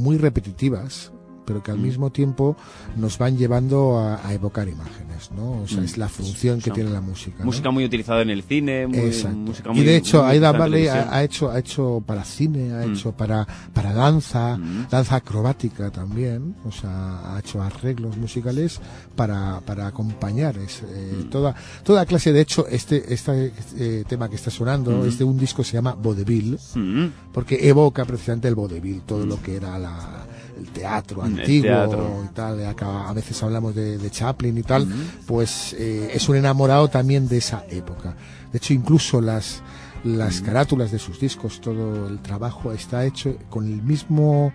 muy 0.03 0.19
repetitivas, 0.19 1.13
pero 1.49 1.63
que 1.63 1.71
al 1.71 1.79
Mm. 1.79 1.83
mismo 1.83 2.11
tiempo 2.13 2.57
nos 2.97 3.17
van 3.17 3.39
llevando 3.39 3.99
a, 3.99 4.21
a 4.29 4.35
evocar 4.35 4.69
imágenes, 4.69 5.31
¿no? 5.35 5.63
O 5.63 5.67
sea, 5.67 5.81
Mm. 5.81 5.85
es 5.85 5.97
la 5.97 6.09
función 6.11 6.61
que 6.61 6.71
tiene 6.71 6.91
la 6.91 7.01
música. 7.01 7.39
¿no? 7.41 7.47
Música 7.47 7.71
muy 7.71 7.85
utilizada 7.87 8.21
en 8.21 8.29
el 8.29 8.43
cine, 8.43 8.87
muy, 8.87 8.99
Exacto. 8.99 9.37
música 9.39 9.71
y 9.73 9.77
muy 9.77 9.85
de 9.87 9.97
hecho, 9.97 10.23
muy 10.23 10.33
Aida 10.33 10.53
televisión. 10.53 10.99
ha, 10.99 11.15
ha 11.17 11.25
hecho, 11.25 11.51
ha 11.51 11.59
hecho 11.59 12.03
para 12.07 12.23
cine, 12.25 12.75
ha 12.75 12.87
Mm. 12.87 12.93
hecho 12.93 13.13
para, 13.13 13.47
para 13.73 13.95
danza, 13.95 14.59
Mm. 14.59 14.89
danza 14.91 15.17
acrobática 15.17 15.91
también, 15.91 16.55
o 16.67 16.71
sea, 16.73 17.35
ha 17.35 17.39
hecho 17.41 17.63
arreglos 17.63 18.17
musicales 18.19 18.79
para, 19.17 19.61
para 19.65 19.87
acompañar 19.87 20.59
es, 20.59 20.83
eh, 20.83 21.23
Mm. 21.25 21.31
toda, 21.31 21.55
toda 21.83 22.05
clase. 22.05 22.33
De 22.33 22.43
hecho, 22.43 22.67
este, 22.69 23.13
este 23.15 23.53
eh, 23.79 24.05
tema 24.07 24.29
que 24.29 24.37
está 24.37 24.51
sonando 24.51 24.91
Mm. 24.91 25.09
es 25.09 25.19
de 25.19 25.25
un 25.25 25.39
disco 25.39 25.63
que 25.63 25.69
se 25.69 25.75
llama 25.75 25.95
Vaudeville, 25.95 26.59
Mm. 26.75 27.07
porque 27.33 27.67
evoca 27.69 28.05
precisamente 28.05 28.49
el 28.49 28.55
vaudeville, 28.55 29.01
todo 29.07 29.25
lo 29.25 29.41
que 29.41 29.57
era 29.57 29.79
la, 29.79 30.27
el 30.59 30.69
teatro 30.69 31.25
El 31.25 31.39
antiguo 31.39 31.63
teatro. 31.71 32.25
y 32.25 32.35
tal. 32.35 32.67
Acá 32.67 33.09
a 33.09 33.13
veces 33.13 33.43
hablamos 33.43 33.75
de, 33.75 33.99
de 33.99 34.11
Chaplin 34.11 34.57
y 34.59 34.63
tal, 34.63 34.87
pues 35.27 35.75
eh, 35.79 36.11
es 36.13 36.29
un 36.29 36.37
enamorado 36.37 36.89
también 36.89 37.29
de 37.29 37.39
esa 37.39 37.65
época. 37.71 38.15
De 38.53 38.59
hecho, 38.59 38.73
incluso 38.75 39.21
las 39.21 39.63
las 40.05 40.41
carátulas 40.41 40.93
de 40.93 40.99
sus 40.99 41.19
discos, 41.19 41.61
todo 41.61 42.07
el 42.07 42.21
trabajo 42.21 42.73
está 42.73 43.05
hecho 43.05 43.37
con 43.51 43.67
el 43.67 43.83
mismo 43.83 44.53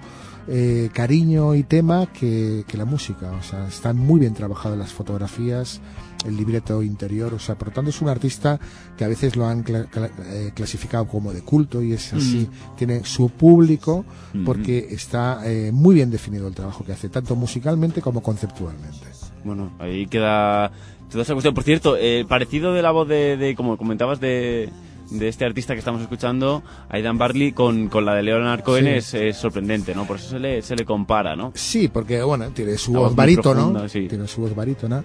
eh, 0.48 0.90
cariño 0.94 1.54
y 1.56 1.64
tema 1.64 2.08
que, 2.08 2.64
que 2.68 2.78
la 2.78 2.86
música. 2.86 3.32
O 3.32 3.44
sea, 3.44 3.68
están 3.68 3.98
muy 3.98 4.22
bien 4.22 4.34
trabajadas 4.34 4.78
las 4.78 4.94
fotografías, 4.94 5.82
el 6.26 6.36
libreto 6.38 6.82
interior. 6.84 7.34
O 7.34 7.40
sea, 7.40 7.56
por 7.56 7.70
lo 7.70 7.74
tanto 7.74 7.90
es 7.90 8.02
un 8.02 8.10
artista 8.10 8.60
que 8.98 9.04
a 9.06 9.08
veces 9.08 9.36
lo 9.36 9.46
han 9.46 9.64
cla- 9.64 9.90
cla- 9.90 10.12
eh, 10.28 10.52
clasificado 10.54 11.08
como 11.08 11.34
de 11.34 11.42
culto 11.42 11.82
y 11.82 11.94
es 11.94 12.14
así. 12.14 12.50
Tiene 12.78 13.04
su 13.06 13.30
público 13.30 14.06
porque 14.46 14.88
está 14.92 15.42
eh, 15.46 15.72
muy 15.72 15.96
bien 15.96 16.10
definido 16.12 16.48
el 16.48 16.56
trabajo 16.56 16.84
que 16.84 16.92
hace, 16.94 17.10
tanto 17.10 17.36
musicalmente 17.36 18.02
como 18.02 18.22
conceptualmente. 18.24 19.06
Bueno, 19.44 19.72
ahí 19.80 20.08
queda 20.08 20.72
toda 21.10 21.24
esa 21.24 21.34
cuestión. 21.34 21.54
Por 21.54 21.64
cierto, 21.64 21.96
el 21.98 22.26
parecido 22.26 22.74
de 22.74 22.82
la 22.82 22.92
voz 22.92 23.08
de, 23.08 23.38
de- 23.38 23.56
como 23.56 23.78
comentabas, 23.78 24.20
de, 24.20 24.70
de 25.12 25.28
este 25.28 25.46
artista 25.46 25.74
que 25.74 25.80
estamos 25.80 26.02
escuchando, 26.02 26.64
Aidan 26.90 27.18
Barley, 27.18 27.52
con, 27.52 27.88
con 27.90 28.06
la 28.06 28.16
de 28.16 28.24
Leonard 28.24 28.64
Cohen 28.64 28.86
Sí. 28.86 28.92
es, 28.92 29.14
es 29.14 29.38
sorprendente, 29.38 29.94
¿no? 29.94 30.06
Por 30.06 30.18
eso 30.18 30.30
se 30.30 30.40
le, 30.40 30.62
se 30.62 30.76
le 30.76 30.86
compara, 30.86 31.36
¿no? 31.36 31.52
Sí, 31.56 31.88
porque 31.88 32.22
bueno, 32.24 32.50
tiene 32.50 32.78
su 32.78 32.94
voz 32.94 33.16
voz 33.16 33.26
profunda, 33.64 33.90
sí. 33.90 34.08
tiene 34.08 34.28
su 34.28 34.42
voz 34.42 34.56
barítona. 34.56 35.04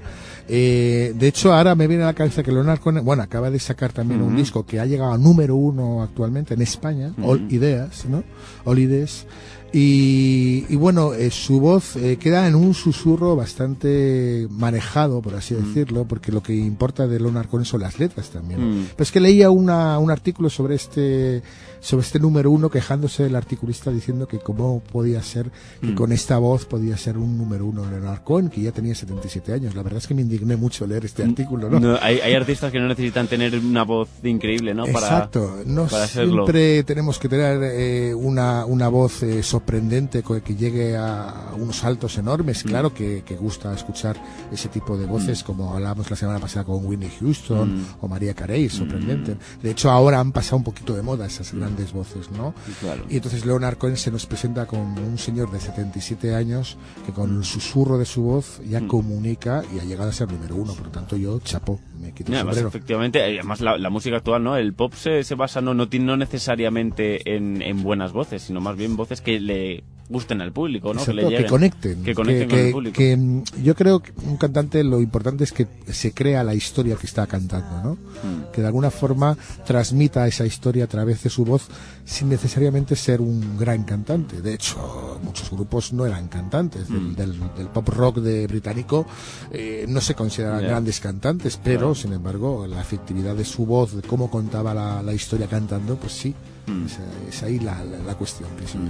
Eh, 0.49 1.13
de 1.15 1.29
hecho, 1.29 1.53
ahora 1.53 1.75
me 1.75 1.87
viene 1.87 2.03
a 2.05 2.07
la 2.07 2.15
cabeza 2.15 2.43
que 2.43 2.51
Leonard 2.53 2.81
Cohen, 2.81 3.05
bueno, 3.05 3.23
acaba 3.23 3.51
de 3.51 3.59
sacar 3.59 3.93
también 3.93 4.23
un 4.23 4.35
disco 4.37 4.65
que 4.65 4.81
ha 4.81 4.87
llegado 4.87 5.13
a 5.13 5.19
número 5.19 5.57
uno 5.57 6.03
actualmente 6.03 6.55
en 6.55 6.63
España, 6.63 7.13
All. 7.23 7.47
Ideas, 7.53 8.07
¿no? 8.07 8.23
All 8.65 8.79
Ideas. 8.79 9.27
Y, 9.73 10.65
y 10.69 10.77
bueno, 10.77 11.13
eh, 11.13 11.31
su 11.31 11.61
voz 11.61 11.97
eh, 11.97 12.17
queda 12.19 12.49
en 12.49 12.55
un 12.55 12.73
susurro 12.73 13.37
bastante 13.37 14.47
manejado, 14.51 15.21
por 15.21 15.35
así 15.35 15.55
decirlo, 15.55 16.07
porque 16.07 16.33
lo 16.33 16.43
que 16.43 16.55
importa 16.55 17.07
de 17.07 17.21
Leonard 17.21 17.49
Cohen 17.49 17.65
son 17.67 17.83
las 17.83 17.99
letras 17.99 18.31
también. 18.31 18.61
Mm. 18.61 18.87
Pero 18.97 19.03
es 19.03 19.13
que 19.13 19.21
leía 19.21 19.51
una, 19.51 19.99
un 19.99 20.11
artículo 20.11 20.49
sobre 20.49 20.75
este, 20.77 21.43
sobre 21.81 22.05
este 22.07 22.19
número 22.19 22.51
uno 22.51 22.71
quejándose 22.71 23.25
del 23.25 23.37
articulista 23.37 23.91
diciendo 23.91 24.27
que 24.27 24.39
cómo 24.39 24.81
podía 24.81 25.23
ser 25.23 25.51
que 25.81 25.89
Mm. 25.89 25.95
con 25.95 26.13
esta 26.13 26.39
voz 26.39 26.65
podía 26.65 26.97
ser 26.97 27.19
un 27.19 27.37
número 27.39 27.65
uno 27.67 27.89
Leonard 27.89 28.23
Cohen, 28.25 28.49
que 28.49 28.61
ya 28.63 28.73
tenía 28.73 28.95
77 28.95 29.53
años. 29.53 29.75
La 29.75 29.83
verdad 29.83 29.99
es 29.99 30.07
que 30.07 30.15
me 30.15 30.23
indigné 30.23 30.57
mucho 30.57 30.87
leer 30.87 31.05
este 31.05 31.23
artículo, 31.23 31.69
¿no? 31.69 31.79
Mm. 31.79 31.83
No, 31.83 31.99
hay, 32.01 32.21
hay 32.21 32.35
artistas 32.35 32.73
que 32.73 32.79
no 32.81 32.89
necesitan 32.89 33.27
tener 33.27 33.57
una 33.59 33.85
voz 33.85 34.09
increíble, 34.23 34.75
¿no? 34.75 34.85
Para, 34.87 35.07
Exacto, 35.07 35.59
no 35.67 35.87
para 35.87 36.05
hacerlo. 36.05 36.45
siempre 36.47 36.83
tenemos 36.85 37.19
que 37.19 37.29
tener 37.29 37.61
eh, 37.63 38.15
una, 38.15 38.65
una 38.65 38.89
voz 38.89 39.23
eh, 39.23 39.43
sorprendente 39.59 40.23
que 40.45 40.55
llegue 40.55 40.97
a 40.97 41.53
unos 41.59 41.77
saltos 41.79 42.17
enormes. 42.19 42.65
Mm. 42.65 42.69
Claro 42.69 42.95
que, 42.95 43.23
que 43.27 43.37
gusta 43.37 43.75
escuchar 43.75 44.17
ese 44.53 44.69
tipo 44.69 44.97
de 44.97 45.05
voces, 45.07 45.43
como 45.43 45.75
hablábamos 45.75 46.09
la 46.11 46.17
semana 46.17 46.39
pasada 46.39 46.65
con 46.65 46.85
Whitney 46.87 47.11
Houston 47.21 47.59
Mm. 47.59 47.85
o 48.01 48.09
María 48.09 48.35
Carey, 48.35 48.69
sorprendente. 48.69 49.37
De 49.63 49.71
hecho, 49.71 49.91
ahora 49.91 50.21
han 50.21 50.31
pasado 50.33 50.59
un 50.59 50.65
poquito 50.65 50.95
de 50.95 51.03
moda 51.03 51.27
esas 51.27 51.53
grandes 51.53 51.93
voces, 51.93 52.31
¿no? 52.31 52.55
Claro. 52.81 53.03
Y 53.11 53.17
entonces 53.17 53.45
Leonard 53.45 53.77
Cohen 53.79 53.97
se 53.97 54.11
nos 54.11 54.27
presenta 54.27 54.67
como 54.67 54.83
un 55.01 55.19
señor 55.19 55.51
de 55.51 55.59
77 55.61 56.35
años 56.35 56.77
que 57.05 57.13
con 57.13 57.37
el 57.37 57.45
susurro 57.45 57.99
de 57.99 58.05
su 58.05 58.23
voz 58.23 58.61
ya 58.69 58.81
Mm. 58.81 58.87
comunica 58.87 59.63
y 59.75 59.81
ha 59.81 59.85
llegado 59.85 60.11
a 60.11 60.13
ser 60.13 60.31
número 60.31 60.55
uno. 60.55 60.73
Por 60.75 60.87
lo 60.87 60.93
tanto, 60.93 61.17
yo 61.17 61.41
chapo, 61.41 61.81
me 62.01 62.13
quito 62.13 62.31
Y 62.31 62.35
el 62.37 62.41
además, 62.43 62.59
efectivamente, 62.59 63.19
eh, 63.19 63.39
además 63.41 63.61
la, 63.61 63.77
la 63.77 63.91
música 63.91 64.17
actual, 64.19 64.43
¿no? 64.45 64.57
El 64.57 64.73
pop 64.73 64.93
se, 64.95 65.25
se 65.25 65.35
basa 65.35 65.61
no, 65.61 65.75
no, 65.75 65.87
no 65.91 66.17
necesariamente 66.17 67.35
en, 67.37 67.61
en 67.63 67.83
buenas 67.83 68.13
voces, 68.13 68.43
sino 68.43 68.61
más 68.61 68.77
bien 68.77 68.97
voces 68.97 69.21
que 69.21 69.41
le 69.49 69.83
gusten 70.11 70.41
al 70.41 70.53
público, 70.53 70.95
¿no? 70.95 71.01
Exacto, 71.01 71.17
que 71.17 71.23
le 71.23 71.31
lleguen. 71.31 71.51
conecten. 71.51 72.03
Que 72.03 72.15
conecten 72.15 72.49
con 72.49 72.57
que- 72.57 72.67
el 72.69 72.73
público. 72.73 72.97
que, 72.97 73.15
mm, 73.19 73.43
yo 73.63 73.75
creo 73.75 74.01
que 74.01 74.13
un 74.25 74.39
cantante 74.39 74.83
lo 74.83 75.03
importante 75.03 75.45
es 75.45 75.53
que 75.53 75.67
se 75.93 76.13
crea 76.13 76.43
la 76.43 76.55
historia 76.55 76.97
que 76.97 77.05
está 77.07 77.27
cantando, 77.27 77.83
¿no? 77.85 77.93
Mm. 77.95 78.51
Que 78.51 78.63
de 78.63 78.69
alguna 78.69 78.91
forma 78.91 79.37
transmita 79.67 80.27
esa 80.27 80.47
historia 80.47 80.85
a 80.85 80.87
través 80.87 81.23
de 81.25 81.29
su 81.29 81.45
voz 81.45 81.69
sin 82.07 82.31
necesariamente 82.31 82.97
ser 82.97 83.21
un 83.21 83.59
gran 83.59 83.83
cantante. 83.85 84.41
De 84.41 84.55
hecho, 84.55 85.21
muchos 85.23 85.51
grupos 85.51 85.93
no 85.93 86.07
eran 86.07 86.29
cantantes. 86.29 86.89
Del, 86.89 87.01
Mm. 87.03 87.15
del- 87.15 87.41
del 87.59 87.67
pop 87.69 87.89
rock 87.91 88.17
de 88.21 88.47
británico 88.47 89.05
eh, 89.53 89.85
no 89.91 90.01
se 90.01 90.15
consideran 90.15 90.63
grandes 90.63 91.01
cantantes, 91.01 91.61
pero 91.63 91.81
Claro. 91.81 91.95
sin 91.95 92.15
embargo 92.15 92.67
la 92.67 92.81
efectividad 92.81 93.35
de 93.37 93.45
su 93.45 93.67
voz, 93.67 93.95
de 93.95 94.01
cómo 94.01 94.31
contaba 94.31 94.73
la, 94.73 95.03
la 95.03 95.13
historia 95.13 95.49
cantando, 95.49 95.97
pues 95.97 96.15
sí, 96.15 96.35
Mm. 96.69 96.87
es, 96.87 96.99
es 97.29 97.43
ahí 97.43 97.59
la, 97.59 97.83
la- 97.85 97.99
la 97.99 98.15
cuestión 98.15 98.49
principal. 98.51 98.89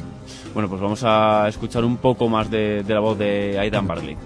Bueno, 0.55 0.69
pues 0.69 0.81
vamos 0.81 1.03
a 1.05 1.47
escuchar 1.49 1.85
un 1.85 1.97
poco 1.99 2.29
más 2.29 2.51
de, 2.51 2.83
de 2.83 2.95
la 2.95 3.01
voz 3.01 3.19
de 3.19 3.59
Aidan 3.59 3.87
Barley. 3.87 4.17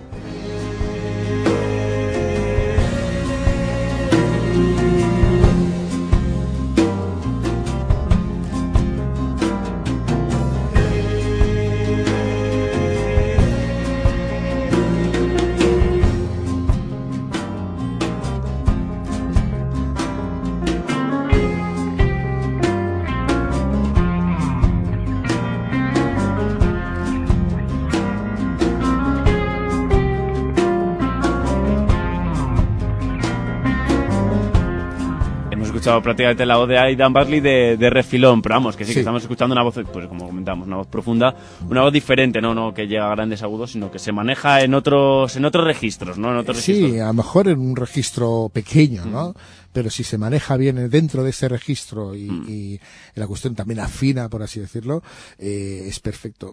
Escuchado 35.92 36.02
prácticamente 36.02 36.46
la 36.46 36.56
voz 36.56 36.68
de 36.68 36.78
Aidan 36.78 37.12
Barley 37.12 37.40
de, 37.40 37.76
de 37.76 37.90
refilón, 37.90 38.40
pero 38.42 38.54
vamos, 38.56 38.76
que 38.76 38.84
sí, 38.84 38.90
Sí. 38.92 38.94
que 38.94 39.00
estamos 39.00 39.22
escuchando 39.22 39.52
una 39.54 39.62
voz, 39.62 39.74
pues 39.92 40.06
como 40.08 40.26
comentamos, 40.26 40.66
una 40.66 40.76
voz 40.76 40.86
profunda, 40.86 41.34
una 41.68 41.82
voz 41.82 41.92
diferente, 41.92 42.40
no, 42.40 42.54
no 42.54 42.72
que 42.74 42.86
llega 42.86 43.06
a 43.06 43.14
grandes 43.14 43.42
agudos, 43.42 43.72
sino 43.72 43.90
que 43.90 43.98
se 43.98 44.12
maneja 44.12 44.62
en 44.62 44.74
otros, 44.74 45.36
en 45.36 45.44
otros 45.44 45.64
registros, 45.66 46.18
¿no? 46.18 46.30
En 46.30 46.36
otros 46.38 46.58
Sí, 46.58 46.72
registros. 46.72 47.02
a 47.02 47.06
lo 47.08 47.14
mejor 47.14 47.48
en 47.48 47.58
un 47.60 47.76
registro 47.76 48.50
pequeño, 48.52 49.04
¿no? 49.06 49.34
Pero 49.74 49.88
si 49.88 50.04
se 50.04 50.18
maneja 50.18 50.58
bien 50.58 50.90
dentro 50.90 51.24
de 51.24 51.30
ese 51.30 51.48
registro 51.48 52.14
y, 52.14 52.26
y 52.46 52.80
la 53.14 53.26
cuestión 53.26 53.54
también 53.54 53.80
afina, 53.80 54.28
por 54.28 54.42
así 54.42 54.60
decirlo, 54.60 55.02
eh, 55.38 55.84
es 55.86 55.98
perfecto. 55.98 56.52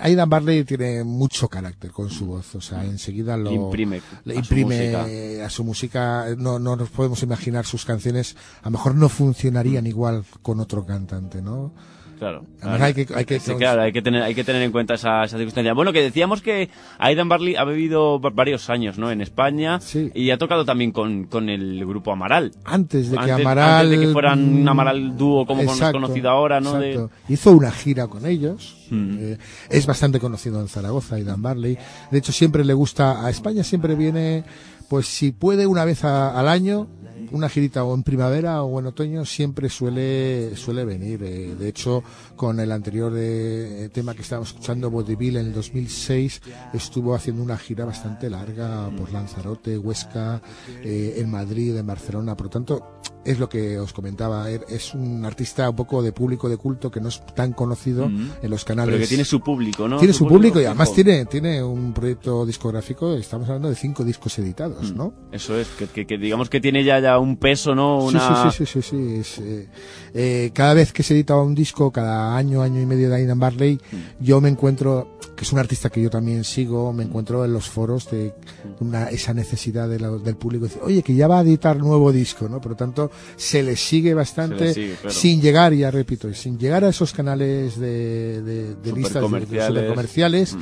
Aidan 0.00 0.28
Barley 0.28 0.64
tiene 0.64 1.04
mucho 1.04 1.46
carácter 1.46 1.92
con 1.92 2.10
su 2.10 2.26
voz, 2.26 2.56
o 2.56 2.60
sea, 2.60 2.82
enseguida 2.84 3.36
lo 3.36 3.50
Le 3.50 3.54
imprime 3.56 4.02
le 4.24 4.32
a 4.32 4.34
su 4.34 4.40
imprime 4.40 4.90
música. 4.96 5.46
a 5.46 5.50
su 5.50 5.62
música. 5.62 6.26
No, 6.36 6.58
no 6.58 6.74
nos 6.74 6.88
podemos 6.90 7.22
imaginar 7.22 7.64
sus 7.66 7.84
canciones, 7.84 8.34
a 8.64 8.68
mejor 8.76 8.94
no 8.94 9.08
funcionarían 9.08 9.86
igual 9.86 10.24
con 10.42 10.60
otro 10.60 10.84
cantante, 10.84 11.42
¿no? 11.42 11.72
Claro. 12.18 12.46
Además, 12.62 12.80
hay 12.80 12.94
que- 12.94 13.14
hay 13.14 13.24
que- 13.26 13.38
Sí, 13.40 13.52
claro, 13.56 13.82
hay 13.82 13.92
que 13.92 14.00
tener, 14.00 14.22
hay 14.22 14.34
que 14.34 14.42
tener 14.42 14.62
en 14.62 14.72
cuenta 14.72 14.94
esa, 14.94 15.22
esa 15.24 15.36
circunstancia. 15.36 15.74
Bueno, 15.74 15.92
que 15.92 16.00
decíamos 16.00 16.40
que 16.40 16.70
Aidan 16.98 17.28
Barley 17.28 17.56
ha 17.56 17.64
vivido 17.66 18.18
va- 18.18 18.30
varios 18.30 18.70
años, 18.70 18.96
¿no? 18.96 19.10
En 19.10 19.20
España. 19.20 19.80
Y 20.14 20.30
ha 20.30 20.38
tocado 20.38 20.64
también 20.64 20.92
con, 20.92 21.24
con 21.24 21.50
el 21.50 21.84
grupo 21.84 22.12
Amaral. 22.12 22.52
Antes 22.64 23.10
de 23.10 23.18
que 23.18 23.30
Antes- 23.32 23.44
Amaral 23.44 23.84
antes 23.86 24.00
de 24.00 24.06
que 24.06 24.12
fueran 24.14 24.42
un 24.42 24.64
mm, 24.64 24.68
Amaral 24.68 25.16
dúo 25.18 25.44
como 25.44 25.60
exacto, 25.60 26.00
conocido 26.00 26.30
ahora, 26.30 26.58
¿no? 26.62 26.78
De-. 26.78 27.06
Hizo 27.28 27.52
una 27.52 27.70
gira 27.70 28.06
con 28.06 28.24
ellos. 28.24 28.86
Mm. 28.90 29.16
eh, 29.20 29.38
es 29.68 29.84
bastante 29.86 30.18
conocido 30.18 30.58
en 30.62 30.68
Zaragoza, 30.68 31.16
Aidan 31.16 31.42
Barley. 31.42 31.76
De 32.10 32.16
hecho, 32.18 32.32
siempre 32.32 32.64
le 32.64 32.72
gusta, 32.72 33.26
a 33.26 33.28
España 33.28 33.62
siempre 33.62 33.94
viene, 33.94 34.42
pues 34.88 35.06
si 35.06 35.32
puede 35.32 35.66
una 35.66 35.84
vez 35.84 36.02
a- 36.04 36.38
al 36.38 36.48
año, 36.48 36.86
una 37.32 37.48
girita 37.48 37.84
o 37.84 37.94
en 37.94 38.02
primavera 38.02 38.62
o 38.62 38.78
en 38.78 38.86
otoño, 38.86 39.24
siempre 39.24 39.68
suele, 39.68 40.56
suele 40.56 40.84
venir. 40.84 41.22
eh, 41.22 41.54
de 41.58 41.68
hecho, 41.68 42.02
con 42.36 42.60
el 42.60 42.70
anterior 42.70 43.12
eh, 43.16 43.88
tema 43.92 44.14
que 44.14 44.22
estábamos 44.22 44.50
escuchando, 44.50 44.90
Vodevil, 44.90 45.36
en 45.38 45.46
el 45.46 45.52
2006, 45.54 46.42
estuvo 46.74 47.14
haciendo 47.14 47.42
una 47.42 47.56
gira 47.56 47.84
bastante 47.84 48.30
larga 48.30 48.88
por 48.96 49.10
Lanzarote, 49.12 49.78
Huesca, 49.78 50.40
eh, 50.84 51.14
en 51.18 51.30
Madrid, 51.30 51.76
en 51.76 51.86
Barcelona. 51.86 52.36
Por 52.36 52.46
lo 52.46 52.50
tanto, 52.50 53.00
es 53.24 53.40
lo 53.40 53.48
que 53.48 53.76
os 53.78 53.92
comentaba, 53.92 54.48
er- 54.50 54.64
es 54.68 54.94
un 54.94 55.24
artista 55.24 55.68
un 55.68 55.74
poco 55.74 56.00
de 56.00 56.12
público 56.12 56.48
de 56.48 56.56
culto 56.56 56.90
que 56.92 57.00
no 57.00 57.08
es 57.08 57.20
tan 57.34 57.52
conocido 57.54 58.08
Mm. 58.08 58.30
en 58.42 58.50
los 58.50 58.64
canales. 58.64 58.92
Pero 58.92 59.02
que 59.02 59.08
tiene 59.08 59.24
su 59.24 59.40
público, 59.40 59.88
¿no? 59.88 59.98
Tiene 59.98 60.14
su, 60.14 60.28
público, 60.28 60.60
y 60.60 60.64
además 60.64 60.92
tiene, 60.92 61.24
tiene 61.26 61.60
un 61.62 61.92
proyecto 61.92 62.46
discográfico, 62.46 63.14
estamos 63.14 63.48
hablando 63.48 63.68
de 63.68 63.74
cinco 63.74 64.04
discos 64.04 64.38
editados, 64.38 64.92
Mm. 64.92 64.96
¿no? 64.96 65.12
Eso 65.32 65.56
es, 65.58 65.66
que, 65.76 65.86
que- 65.88 66.06
que 66.06 66.18
digamos 66.18 66.48
que 66.48 66.60
tiene 66.60 66.84
ya, 66.84 67.00
ya 67.00 67.18
un 67.18 67.36
peso, 67.36 67.74
¿no? 67.74 68.00
Sí, 68.02 68.16
Una... 68.16 68.50
sí, 68.52 68.58
sí, 68.58 68.66
sí, 68.66 68.82
sí, 68.82 68.90
sí, 68.90 69.14
es, 69.20 69.38
eh, 69.38 69.68
eh, 70.14 70.50
cada 70.54 70.74
vez 70.74 70.92
que 70.92 71.02
se 71.02 71.14
edita 71.14 71.34
un 71.36 71.54
disco, 71.54 71.90
cada 71.90 72.25
año, 72.34 72.62
año 72.62 72.80
y 72.80 72.86
medio 72.86 73.10
de 73.10 73.16
Aidan 73.16 73.38
Barley, 73.38 73.74
Mm. 73.76 74.24
yo 74.24 74.40
me 74.40 74.48
encuentro, 74.48 75.18
que 75.36 75.44
es 75.44 75.52
un 75.52 75.58
artista 75.58 75.90
que 75.90 76.00
yo 76.00 76.08
también 76.10 76.42
sigo, 76.44 76.92
me 76.92 77.04
encuentro 77.04 77.44
en 77.44 77.52
los 77.52 77.68
foros 77.68 78.10
de 78.10 78.32
una, 78.80 79.10
esa 79.10 79.34
necesidad 79.34 79.88
de 79.88 80.00
la- 80.00 80.10
del 80.10 80.36
público, 80.36 80.64
de 80.64 80.68
decir, 80.70 80.82
oye, 80.84 81.02
que 81.02 81.14
ya 81.14 81.28
va 81.28 81.38
a 81.38 81.42
editar 81.42 81.76
nuevo 81.76 82.10
disco, 82.10 82.48
¿no? 82.48 82.60
Por 82.60 82.72
lo 82.72 82.76
tanto, 82.76 83.10
se 83.36 83.62
le 83.62 83.76
sigue 83.76 84.14
bastante, 84.14 84.58
Se 84.58 84.64
le 84.64 84.74
sigue, 84.74 84.94
claro. 84.94 85.10
sin 85.14 85.40
llegar, 85.42 85.72
ya 85.74 85.90
repito, 85.90 86.32
sin 86.34 86.58
llegar 86.58 86.82
a 86.84 86.88
esos 86.88 87.12
canales 87.12 87.78
de, 87.78 88.40
de, 88.42 88.74
de 88.74 88.92
listas 88.92 88.92
de- 88.94 88.94
de 88.94 89.02
Supercomerciales. 89.04 89.68
supercomerciales, 89.68 90.56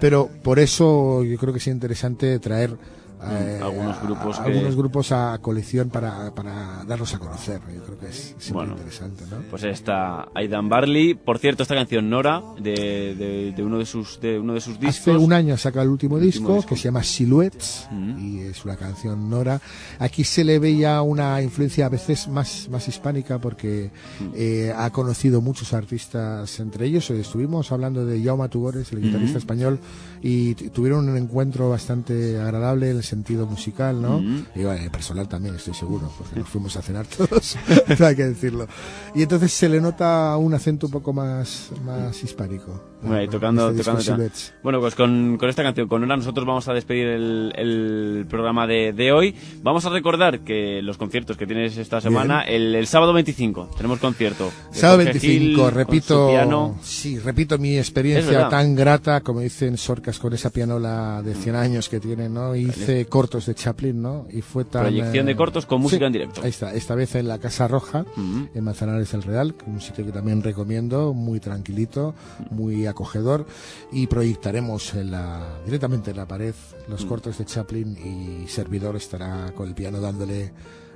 pero 0.00 0.28
por 0.42 0.58
eso 0.58 1.22
yo 1.24 1.38
creo 1.38 1.52
que 1.52 1.58
es 1.60 1.66
interesante 1.68 2.38
traer 2.38 2.76
eh, 3.22 3.60
algunos 3.62 4.00
grupos 4.02 4.38
a- 4.38 4.44
que- 4.44 4.50
algunos 4.52 4.76
grupos 4.76 5.12
a 5.12 5.38
colección 5.40 5.88
para, 5.90 6.34
para 6.34 6.84
darlos 6.84 7.14
a 7.14 7.18
conocer. 7.18 7.60
Yo 7.74 7.82
creo 7.84 7.98
que 7.98 8.08
es 8.08 8.34
siempre 8.38 8.52
Bueno. 8.52 8.72
interesante, 8.74 9.24
¿no? 9.30 9.36
Pues 9.50 9.62
está 9.64 10.28
Aidan 10.34 10.68
Barley. 10.68 11.14
Por 11.14 11.38
cierto, 11.38 11.62
esta 11.62 11.74
canción 11.74 12.10
Nora, 12.10 12.42
de, 12.60 13.14
de, 13.16 13.52
de 13.56 13.62
uno 13.62 13.78
de 13.78 13.86
sus 13.86 14.20
de 14.20 14.38
uno 14.38 14.54
de 14.54 14.60
sus 14.60 14.78
discos. 14.78 15.08
Hace 15.14 15.16
un 15.16 15.32
año 15.32 15.56
saca 15.56 15.82
el 15.82 15.88
último, 15.88 16.16
El 16.18 16.24
disco, 16.24 16.40
último 16.42 16.56
disco. 16.56 16.68
que 16.70 16.76
se 16.76 16.84
llama 16.84 17.02
Silhouettes 17.02 17.88
y 18.18 18.40
es 18.40 18.64
una 18.64 18.76
canción 18.76 19.28
Nora. 19.30 19.60
Aquí 19.98 20.24
se 20.24 20.44
le 20.44 20.58
veía 20.58 21.00
una 21.02 21.40
influencia 21.42 21.86
a 21.86 21.88
veces 21.88 22.28
más, 22.28 22.68
más 22.70 22.86
hispánica 22.88 23.38
porque 23.38 23.90
eh, 24.34 24.72
ha 24.76 24.90
conocido 24.90 25.40
muchos 25.40 25.72
artistas, 25.72 26.60
entre 26.60 26.86
ellos 26.86 27.08
eh, 27.10 27.20
estuvimos 27.20 27.72
hablando 27.72 28.04
de 28.04 28.22
Jaume 28.22 28.48
Tugores, 28.48 28.92
el 28.92 29.00
guitarrista 29.00 29.38
español, 29.38 29.78
y 30.22 30.54
tuvieron 30.54 31.08
un 31.08 31.16
encuentro 31.16 31.68
bastante 31.70 32.38
agradable 32.40 32.90
en 32.90 32.96
el 32.98 33.02
sentido 33.06 33.46
musical, 33.46 34.00
¿no? 34.02 34.20
Y 34.54 34.64
bueno, 34.64 34.82
el 34.82 34.90
personal 34.90 35.28
también, 35.28 35.54
estoy 35.54 35.74
seguro, 35.74 36.10
porque 36.18 36.40
nos 36.40 36.48
fuimos 36.48 36.76
a 36.76 36.82
cenar 36.82 37.06
todos, 37.06 37.56
hay 38.00 38.16
que 38.16 38.24
decirlo. 38.24 38.66
Y 39.14 39.22
entonces 39.22 39.52
se 39.52 39.68
le 39.68 39.80
nota 39.80 40.36
un 40.36 40.52
acento 40.54 40.86
un 40.86 40.92
poco 40.92 41.12
más, 41.12 41.70
más 41.84 42.22
hispánico. 42.22 42.82
Bueno, 43.02 43.22
y 43.22 43.28
tocando, 43.28 43.70
Este 43.70 43.84
tocando. 43.84 44.28
Bueno, 44.62 44.80
pues 44.80 44.94
con, 44.94 45.36
con 45.38 45.48
esta 45.48 45.62
canción, 45.62 45.88
con 45.88 46.00
Nora, 46.00 46.16
nosotros 46.16 46.46
vamos 46.46 46.66
a 46.68 46.74
despedir 46.74 47.06
el, 47.06 47.52
el 47.56 48.26
programa 48.28 48.66
de, 48.66 48.92
de 48.92 49.12
hoy. 49.12 49.34
Vamos 49.62 49.84
a 49.86 49.90
recordar 49.90 50.40
que 50.40 50.80
los 50.82 50.96
conciertos 50.96 51.36
que 51.36 51.46
tienes 51.46 51.76
esta 51.76 52.00
semana, 52.00 52.42
el, 52.42 52.74
el 52.74 52.86
sábado 52.86 53.12
25, 53.12 53.70
tenemos 53.76 53.98
concierto. 53.98 54.50
Sábado 54.70 54.98
Jorge 54.98 55.18
25, 55.18 55.64
Gil, 55.64 55.74
repito, 55.74 56.76
sí, 56.82 57.18
repito 57.18 57.58
mi 57.58 57.76
experiencia 57.78 58.48
tan 58.48 58.74
grata, 58.74 59.20
como 59.20 59.40
dicen 59.40 59.76
Sorcas, 59.76 60.18
con 60.18 60.32
esa 60.32 60.50
pianola 60.50 61.22
de 61.22 61.34
100 61.34 61.56
años 61.56 61.88
que 61.88 62.00
tiene, 62.00 62.28
¿no? 62.28 62.54
Hice 62.54 63.06
cortos 63.06 63.46
de 63.46 63.54
Chaplin, 63.54 64.00
¿no? 64.00 64.26
Y 64.30 64.40
fue 64.40 64.64
tan... 64.64 64.82
Proyección 64.82 65.26
eh, 65.26 65.32
de 65.32 65.36
cortos 65.36 65.66
con 65.66 65.80
música 65.80 66.00
sí, 66.00 66.06
en 66.06 66.12
directo. 66.12 66.40
Ahí 66.42 66.50
está, 66.50 66.74
esta 66.74 66.94
vez 66.94 67.14
en 67.14 67.28
la 67.28 67.38
Casa 67.38 67.68
Roja, 67.68 68.04
en 68.16 68.64
Manzanares 68.64 69.12
del 69.12 69.22
Real, 69.22 69.54
un 69.66 69.80
sitio 69.80 70.04
que 70.04 70.12
también 70.12 70.42
recomiendo, 70.42 71.12
muy 71.12 71.40
tranquilito, 71.40 72.14
muy 72.50 72.85
acogedor, 72.88 73.46
y 73.92 74.06
proyectaremos 74.06 74.94
en 74.94 75.10
la, 75.10 75.58
directamente 75.64 76.10
en 76.12 76.16
la 76.16 76.26
pared 76.26 76.54
los 76.88 77.04
Mm. 77.04 77.08
cortos 77.08 77.38
de 77.38 77.44
Chaplin 77.44 77.96
y 78.44 78.48
Servidor 78.48 78.96
estará 78.96 79.52
con 79.54 79.68
el 79.68 79.74
piano 79.74 80.00
dándole 80.00 80.52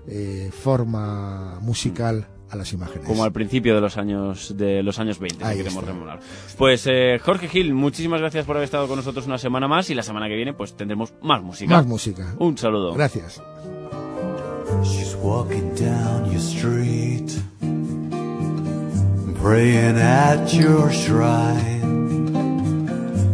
eh, 0.09 0.51
forma 0.53 1.59
musical 1.61 2.27
a 2.51 2.57
las 2.57 2.73
imágenes. 2.73 3.07
Como 3.07 3.23
al 3.23 3.33
principio 3.33 3.75
de 3.75 3.81
los 3.81 3.97
años 3.97 4.57
de 4.57 4.83
los 4.83 4.99
años 4.99 5.19
20, 5.21 5.45
si 5.45 5.45
Ahí 5.45 5.59
queremos 5.59 5.85
rememorar. 5.85 6.21
Pues 6.59 6.85
eh, 6.91 7.21
Jorge 7.23 7.49
Gil, 7.49 7.75
muchísimas 7.75 8.21
gracias 8.21 8.45
por 8.45 8.57
haber 8.57 8.65
estado 8.65 8.89
con 8.89 8.97
nosotros 8.97 9.27
una 9.27 9.39
semana 9.39 9.69
más 9.69 9.89
y 9.91 9.95
la 9.95 10.03
semana 10.03 10.27
que 10.27 10.35
viene 10.37 10.53
pues 10.55 10.75
tendremos 10.75 11.13
más 11.23 11.43
música. 11.43 11.77
Más 11.77 11.87
música. 11.87 12.35
Un 12.39 12.57
saludo. 12.59 12.95
Gracias. 12.95 13.41
She's 14.83 15.17
walking 15.23 15.75
down 15.77 16.25
your 16.31 16.41
street, 16.41 17.31
praying 19.41 19.97
at 19.97 20.53
your 20.53 20.93
shrine, 20.93 21.81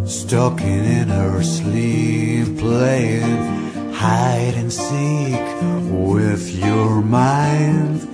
stalking 0.07 0.85
in 0.85 1.09
her 1.09 1.43
sleep, 1.43 2.59
playing 2.59 3.93
hide 3.93 4.55
and 4.55 4.73
seek 4.73 5.41
with 5.91 6.55
your 6.55 7.03
mind, 7.03 8.07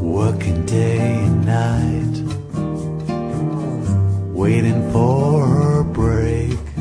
working 0.00 0.64
day 0.64 1.00
and 1.00 1.44
night, 1.44 2.16
waiting 4.32 4.92
for 4.92 5.44
her 5.44 5.82
break, 5.82 6.76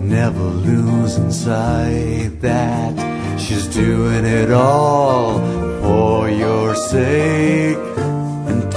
never 0.00 0.42
losing 0.42 1.30
sight 1.30 2.40
that 2.40 3.38
she's 3.38 3.68
doing 3.68 4.24
it 4.24 4.50
all 4.50 5.38
for 5.82 6.28
your 6.28 6.74
sake. 6.74 7.78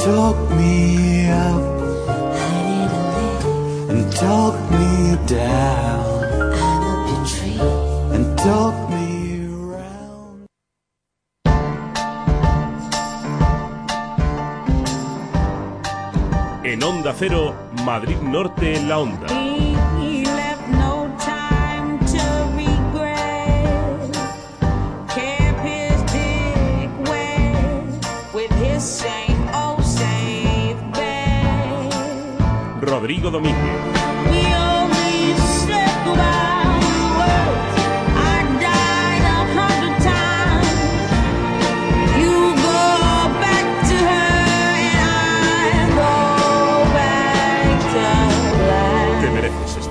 Talk 0.03 0.49
me 0.57 1.29
up. 1.29 1.61
And 3.89 4.11
talk 4.11 4.55
me 4.71 5.15
down. 5.27 6.23
And 8.13 8.37
talk 8.37 8.89
me 8.89 9.01
En 16.63 16.83
Onda 16.83 17.13
Cero, 17.13 17.53
Madrid 17.85 18.17
Norte 18.21 18.75
en 18.75 18.87
la 18.87 18.99
Onda. 18.99 19.40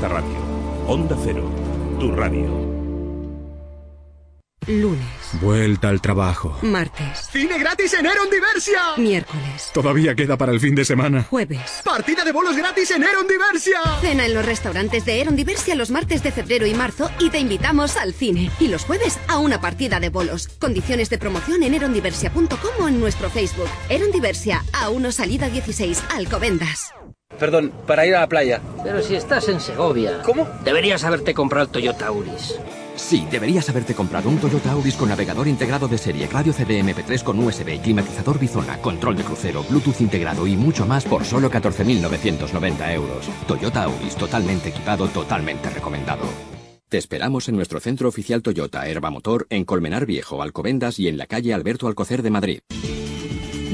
Esta 0.01 0.09
radio. 0.09 0.39
Onda 0.87 1.15
Cero, 1.23 1.45
tu 1.99 2.11
radio. 2.13 2.49
Lunes, 4.67 5.20
Vuelta 5.35 5.89
al 5.89 6.01
trabajo. 6.01 6.59
martes, 6.63 7.29
¡Cine 7.31 7.57
gratis 7.59 7.95
en 7.95 8.07
Eron 8.07 8.29
Diversia! 8.31 8.81
miércoles, 8.97 9.71
Todavía 9.73 10.15
queda 10.17 10.37
para 10.37 10.51
el 10.53 10.59
fin 10.61 10.75
de 10.75 10.85
semana. 10.85 11.23
jueves. 11.31 11.83
¡Partida 11.85 12.25
de 12.25 12.33
bolos 12.33 12.57
gratis 12.57 12.91
en 12.91 13.05
Eron 13.05 13.29
Diversia! 13.29 13.79
Cena 14.01 14.27
en 14.27 14.35
los 14.35 14.45
restaurantes 14.45 15.05
de 15.05 15.21
Eron 15.21 15.37
Diversia 15.37 15.75
los 15.77 15.91
martes 15.91 16.23
de 16.25 16.33
febrero 16.33 16.67
y 16.67 16.75
marzo 16.75 17.11
y 17.21 17.31
te 17.31 17.39
invitamos 17.39 17.97
al 17.97 18.13
cine. 18.13 18.51
Y 18.59 18.69
los 18.69 18.85
jueves 18.85 19.19
a 19.29 19.39
una 19.39 19.61
partida 19.61 20.01
de 20.01 20.09
bolos. 20.09 20.49
Condiciones 20.59 21.11
de 21.11 21.19
promoción 21.19 21.63
en 21.63 21.75
erondiversia.com 21.75 22.85
o 22.85 22.89
en 22.89 22.99
nuestro 22.99 23.31
Facebook. 23.31 23.69
Eron 23.89 24.11
Diversia, 24.11 24.65
a 24.73 24.91
1 24.91 25.13
salida 25.13 25.49
16, 25.49 26.03
Alcobendas. 26.15 26.93
Perdón, 27.39 27.73
para 27.87 28.05
ir 28.05 28.17
a 28.17 28.21
la 28.21 28.29
playa. 28.29 28.61
Pero 28.83 29.01
si 29.03 29.15
estás 29.15 29.49
en 29.49 29.61
Segovia. 29.61 30.23
¿Cómo? 30.25 30.49
Deberías 30.65 31.05
haberte 31.05 31.33
comprado 31.35 31.67
el 31.67 31.71
Toyota 31.73 32.09
Auris. 32.09 32.57
Sí, 32.97 33.27
deberías 33.31 33.69
haberte 33.69 33.95
comprado 33.95 34.29
un 34.29 34.39
Toyota 34.39 34.73
Auris 34.73 34.97
con 34.97 35.09
navegador 35.09 35.49
integrado 35.49 35.89
de 35.89 35.99
serie, 35.99 36.27
radio 36.27 36.53
CD 36.53 36.83
MP3 36.83 37.23
con 37.23 37.39
USB, 37.39 37.81
climatizador 37.81 38.39
bizona, 38.39 38.79
control 38.79 39.17
de 39.17 39.25
crucero, 39.25 39.65
Bluetooth 39.69 40.01
integrado 40.01 40.47
y 40.47 40.57
mucho 40.57 40.87
más 40.87 41.05
por 41.05 41.25
solo 41.25 41.51
14.990 41.51 42.95
euros. 42.95 43.27
Toyota 43.47 43.85
Auris, 43.85 44.17
totalmente 44.17 44.69
equipado, 44.69 45.09
totalmente 45.09 45.71
recomendado. 45.71 46.25
Te 46.89 46.99
esperamos 46.99 47.49
en 47.49 47.55
nuestro 47.55 47.79
centro 47.79 48.09
oficial 48.09 48.43
Toyota 48.43 48.89
Herba 48.89 49.11
Motor 49.11 49.47
en 49.51 49.65
Colmenar 49.65 50.07
Viejo, 50.07 50.43
Alcobendas 50.43 50.99
y 50.99 51.07
en 51.07 51.19
la 51.19 51.27
calle 51.27 51.55
Alberto 51.55 51.87
Alcocer 51.87 52.23
de 52.23 52.31
Madrid. 52.31 52.61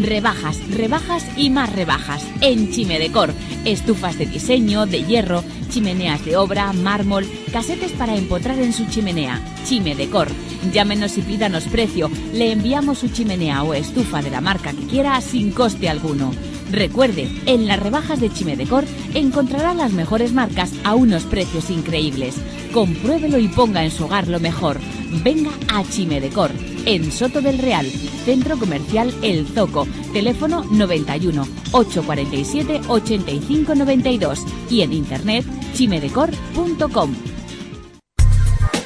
Rebajas, 0.01 0.59
rebajas 0.71 1.25
y 1.37 1.51
más 1.51 1.73
rebajas 1.73 2.23
en 2.41 2.71
Chimedecor. 2.71 3.33
Estufas 3.65 4.19
de 4.19 4.27
diseño, 4.27 4.87
de 4.87 5.05
hierro, 5.05 5.43
chimeneas 5.71 6.25
de 6.25 6.37
obra, 6.37 6.73
mármol, 6.73 7.27
casetes 7.53 7.93
para 7.93 8.15
empotrar 8.15 8.59
en 8.59 8.73
su 8.73 8.87
chimenea. 8.87 9.41
Chimedecor. 9.65 10.29
Llámenos 10.73 11.17
y 11.19 11.23
pídanos 11.23 11.65
precio. 11.65 12.11
Le 12.33 12.53
enviamos 12.53 12.99
su 12.99 13.09
chimenea 13.09 13.63
o 13.63 13.75
estufa 13.75 14.23
de 14.23 14.31
la 14.31 14.41
marca 14.41 14.73
que 14.73 14.87
quiera 14.87 15.21
sin 15.21 15.51
coste 15.51 15.89
alguno. 15.89 16.33
Recuerde, 16.77 17.27
en 17.47 17.67
las 17.67 17.81
rebajas 17.81 18.21
de 18.21 18.31
Chimedecor 18.31 18.85
encontrará 19.15 19.73
las 19.73 19.95
mejores 19.95 20.35
marcas 20.35 20.73
a 20.85 20.95
unos 20.95 21.25
precios 21.25 21.71
increíbles. 21.71 22.37
Compruébelo 22.75 23.39
y 23.39 23.49
ponga 23.49 23.83
en 23.83 23.91
su 23.91 24.05
hogar 24.05 24.29
lo 24.29 24.41
mejor. 24.41 24.79
Venga 25.25 25.53
a 25.73 25.83
Chimedecor, 25.85 26.51
en 26.85 27.11
Soto 27.11 27.41
del 27.41 27.61
Real, 27.61 27.87
Centro 27.87 28.59
Comercial 28.59 29.11
El 29.23 29.47
Zoco, 29.47 29.89
teléfono 30.13 30.65
91 30.71 31.49
847 31.73 32.83
85 32.89 33.75
92 33.75 34.45
y 34.69 34.83
en 34.83 34.93
internet 34.93 35.47
chimedecor.com. 35.73 37.15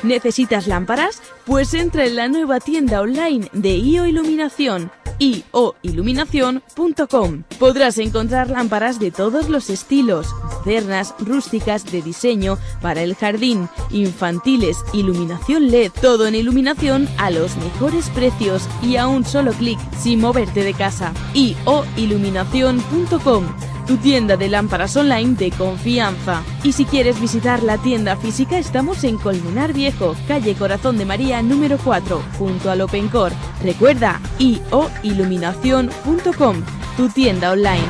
¿Necesitas 0.05 0.69
lámparas? 0.69 1.21
Pues 1.45 1.75
entra 1.75 2.07
en 2.07 2.15
la 2.15 2.29
nueva 2.29 2.61
tienda 2.61 3.01
online 3.01 3.49
de 3.53 3.77
IO 3.77 4.07
Iluminación 4.07 4.93
ioiluminación.com. 5.21 7.45
Podrás 7.59 7.99
encontrar 7.99 8.51
lámparas 8.51 8.99
de 8.99 9.13
todos 9.13 9.49
los 9.49 9.71
estilos, 9.71 10.35
cernas, 10.65 11.15
rústicas, 11.21 11.85
de 11.85 12.03
diseño, 12.03 12.59
para 12.83 13.03
el 13.03 13.15
jardín, 13.15 13.69
infantiles, 13.91 14.79
iluminación 14.93 15.71
LED, 15.71 15.93
todo 16.01 16.27
en 16.27 16.35
iluminación 16.35 17.09
a 17.19 17.31
los 17.31 17.57
mejores 17.59 18.11
precios 18.11 18.69
y 18.83 18.97
a 18.97 19.07
un 19.07 19.25
solo 19.25 19.53
clic 19.53 19.79
sin 19.97 20.21
moverte 20.21 20.65
de 20.65 20.75
casa. 20.75 21.13
ioiluminación.com 21.35 23.45
tu 23.91 23.97
tienda 23.97 24.37
de 24.37 24.49
lámparas 24.49 24.97
online 24.97 25.35
de 25.35 25.51
confianza. 25.51 26.45
Y 26.62 26.71
si 26.71 26.85
quieres 26.85 27.21
visitar 27.21 27.65
la 27.65 27.77
tienda 27.77 28.17
física, 28.17 28.57
estamos 28.57 29.03
en 29.03 29.19
Colmenar 29.19 29.73
Viejo, 29.73 30.15
calle 30.29 30.55
Corazón 30.55 30.97
de 30.97 31.05
María 31.05 31.43
número 31.43 31.77
4, 31.77 32.23
junto 32.39 32.71
al 32.71 32.83
Opencor. 32.83 33.33
Recuerda, 33.65 34.21
ioiluminación.com, 34.39 36.62
tu 36.97 37.09
tienda 37.09 37.51
online. 37.51 37.89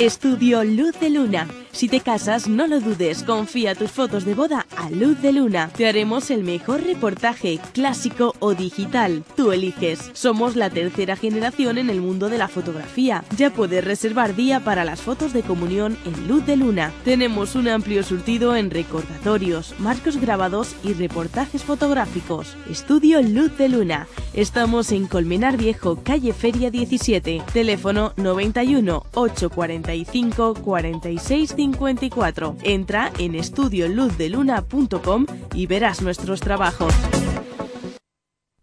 Estudio 0.00 0.64
Luz 0.64 0.98
de 0.98 1.10
Luna. 1.10 1.46
Si 1.72 1.88
te 1.88 2.00
casas, 2.00 2.48
no 2.48 2.66
lo 2.66 2.80
dudes, 2.80 3.22
confía 3.22 3.74
tus 3.74 3.90
fotos 3.90 4.24
de 4.24 4.34
boda 4.34 4.66
a 4.76 4.90
Luz 4.90 5.22
de 5.22 5.32
Luna. 5.32 5.70
Te 5.76 5.86
haremos 5.86 6.30
el 6.30 6.42
mejor 6.42 6.82
reportaje, 6.82 7.58
clásico 7.72 8.34
o 8.40 8.54
digital. 8.54 9.24
Tú 9.36 9.52
eliges. 9.52 10.10
Somos 10.12 10.56
la 10.56 10.68
tercera 10.68 11.16
generación 11.16 11.78
en 11.78 11.88
el 11.88 12.00
mundo 12.00 12.28
de 12.28 12.38
la 12.38 12.48
fotografía. 12.48 13.24
Ya 13.36 13.50
puedes 13.50 13.84
reservar 13.84 14.34
día 14.34 14.60
para 14.60 14.84
las 14.84 15.00
fotos 15.00 15.32
de 15.32 15.42
comunión 15.42 15.96
en 16.04 16.28
Luz 16.28 16.44
de 16.44 16.56
Luna. 16.56 16.92
Tenemos 17.04 17.54
un 17.54 17.68
amplio 17.68 18.02
surtido 18.02 18.56
en 18.56 18.70
recordatorios, 18.70 19.74
marcos 19.78 20.16
grabados 20.16 20.74
y 20.82 20.92
reportajes 20.92 21.62
fotográficos. 21.62 22.56
Estudio 22.68 23.22
Luz 23.22 23.56
de 23.56 23.68
Luna. 23.68 24.08
Estamos 24.34 24.92
en 24.92 25.06
Colmenar 25.06 25.56
Viejo, 25.56 26.00
calle 26.02 26.32
Feria 26.32 26.70
17. 26.70 27.42
Teléfono 27.52 28.12
91 28.16 29.04
845 29.14 30.54
46 30.54 31.54
54. 31.72 32.56
Entra 32.62 33.12
en 33.18 33.34
estudioluzdeluna.com 33.34 35.26
y 35.54 35.66
verás 35.66 36.02
nuestros 36.02 36.40
trabajos. 36.40 36.94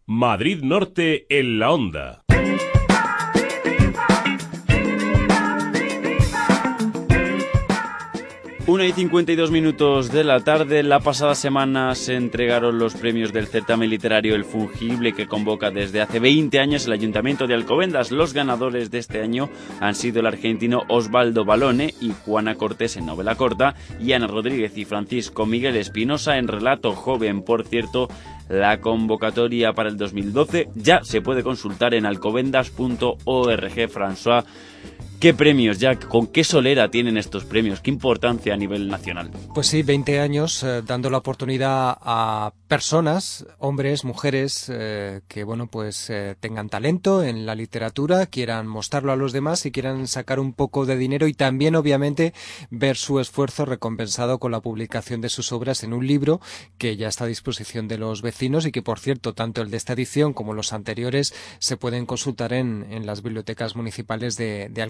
Madrid 0.06 0.62
Norte 0.64 1.26
en 1.30 1.60
la 1.60 1.72
Onda. 1.72 2.24
Una 8.68 8.86
y 8.86 8.92
52 8.92 9.50
minutos 9.50 10.12
de 10.12 10.26
la 10.26 10.42
tarde, 10.42 10.84
la 10.84 11.00
pasada 11.00 11.36
semana 11.36 11.96
se 11.96 12.16
entregaron 12.16 12.78
los 12.78 12.96
premios 12.96 13.32
del 13.32 13.48
certamen 13.48 13.90
literario 13.90 14.36
El 14.36 14.44
Fungible 14.44 15.14
que 15.14 15.26
convoca 15.26 15.72
desde 15.72 16.02
hace 16.02 16.20
20 16.20 16.60
años 16.60 16.86
el 16.86 16.92
Ayuntamiento 16.92 17.48
de 17.48 17.54
Alcobendas. 17.54 18.12
Los 18.12 18.34
ganadores 18.34 18.92
de 18.92 18.98
este 18.98 19.22
año 19.22 19.50
han 19.80 19.96
sido 19.96 20.20
el 20.20 20.26
argentino 20.26 20.82
Osvaldo 20.90 21.46
Balone 21.46 21.94
y 22.02 22.12
Juana 22.12 22.56
Cortés 22.56 22.98
en 22.98 23.06
novela 23.06 23.36
corta 23.36 23.74
y 24.02 24.12
Ana 24.12 24.28
Rodríguez 24.28 24.78
y 24.78 24.84
Francisco 24.84 25.46
Miguel 25.46 25.78
Espinosa 25.78 26.38
en 26.38 26.50
relato 26.50 26.92
joven. 26.92 27.44
Por 27.44 27.66
cierto, 27.66 28.10
la 28.50 28.82
convocatoria 28.82 29.72
para 29.72 29.88
el 29.88 29.96
2012 29.96 30.70
ya 30.76 31.06
se 31.06 31.22
puede 31.22 31.42
consultar 31.42 31.94
en 31.94 32.06
alcobendas.org. 32.06 33.90
François, 33.90 34.44
¿qué 35.20 35.34
premios 35.34 35.80
ya? 35.80 35.98
¿Con 36.00 36.28
qué 36.28 36.44
solera 36.44 36.90
tienen 36.90 37.18
estos 37.18 37.46
premios? 37.46 37.82
¿Qué 37.82 37.90
importancia 37.90 38.54
a 38.54 38.58
nivel 38.58 38.88
nacional? 38.88 39.32
Pues 39.54 39.68
sí, 39.68 39.82
20 39.84 40.20
años 40.20 40.64
eh, 40.64 40.82
dando 40.86 41.10
la 41.10 41.18
oportunidad 41.18 41.98
a 42.02 42.54
personas, 42.68 43.46
hombres, 43.60 44.04
mujeres, 44.04 44.70
eh, 44.70 45.22
que 45.28 45.44
bueno, 45.44 45.68
pues 45.68 46.10
eh, 46.10 46.36
tengan 46.40 46.70
talento 46.70 47.24
en 47.24 47.46
la 47.46 47.56
literatura, 47.56 48.26
quieran 48.26 48.68
mostrarlo 48.68 49.12
a 49.12 49.16
los 49.16 49.34
demás 49.34 49.66
y 49.66 49.72
quieran 49.72 50.08
sacar 50.08 50.40
un 50.40 50.54
poco 50.54 50.86
de 50.86 50.98
dinero 50.98 51.28
y 51.28 51.34
también, 51.34 51.76
obviamente, 51.76 52.34
ver 52.70 52.98
su 52.98 53.20
esfuerzo 53.20 53.66
recompensado 53.66 54.40
con 54.40 54.52
la 54.52 54.62
publicación 54.62 55.22
de 55.22 55.30
sus 55.30 55.52
obras 55.52 55.84
en 55.84 55.94
un 55.94 56.06
libro 56.06 56.42
que 56.78 56.98
ya 56.98 57.08
está 57.08 57.26
a 57.26 57.28
disposición 57.28 57.88
de 57.88 57.98
los 57.98 58.22
vecinos 58.22 58.66
y 58.66 58.72
que, 58.72 58.82
por 58.82 59.00
cierto, 59.00 59.34
tanto 59.34 59.62
el 59.62 59.72
de 59.72 59.78
esta 59.78 59.94
edición 59.94 60.34
como 60.34 60.54
los 60.54 60.74
anteriores 60.74 61.34
se 61.60 61.78
pueden 61.78 62.06
consultar 62.06 62.54
en, 62.54 62.88
las 63.06 63.22
bibliotecas 63.22 63.76
municipales 63.76 64.36
de, 64.38 64.70
de. 64.70 64.82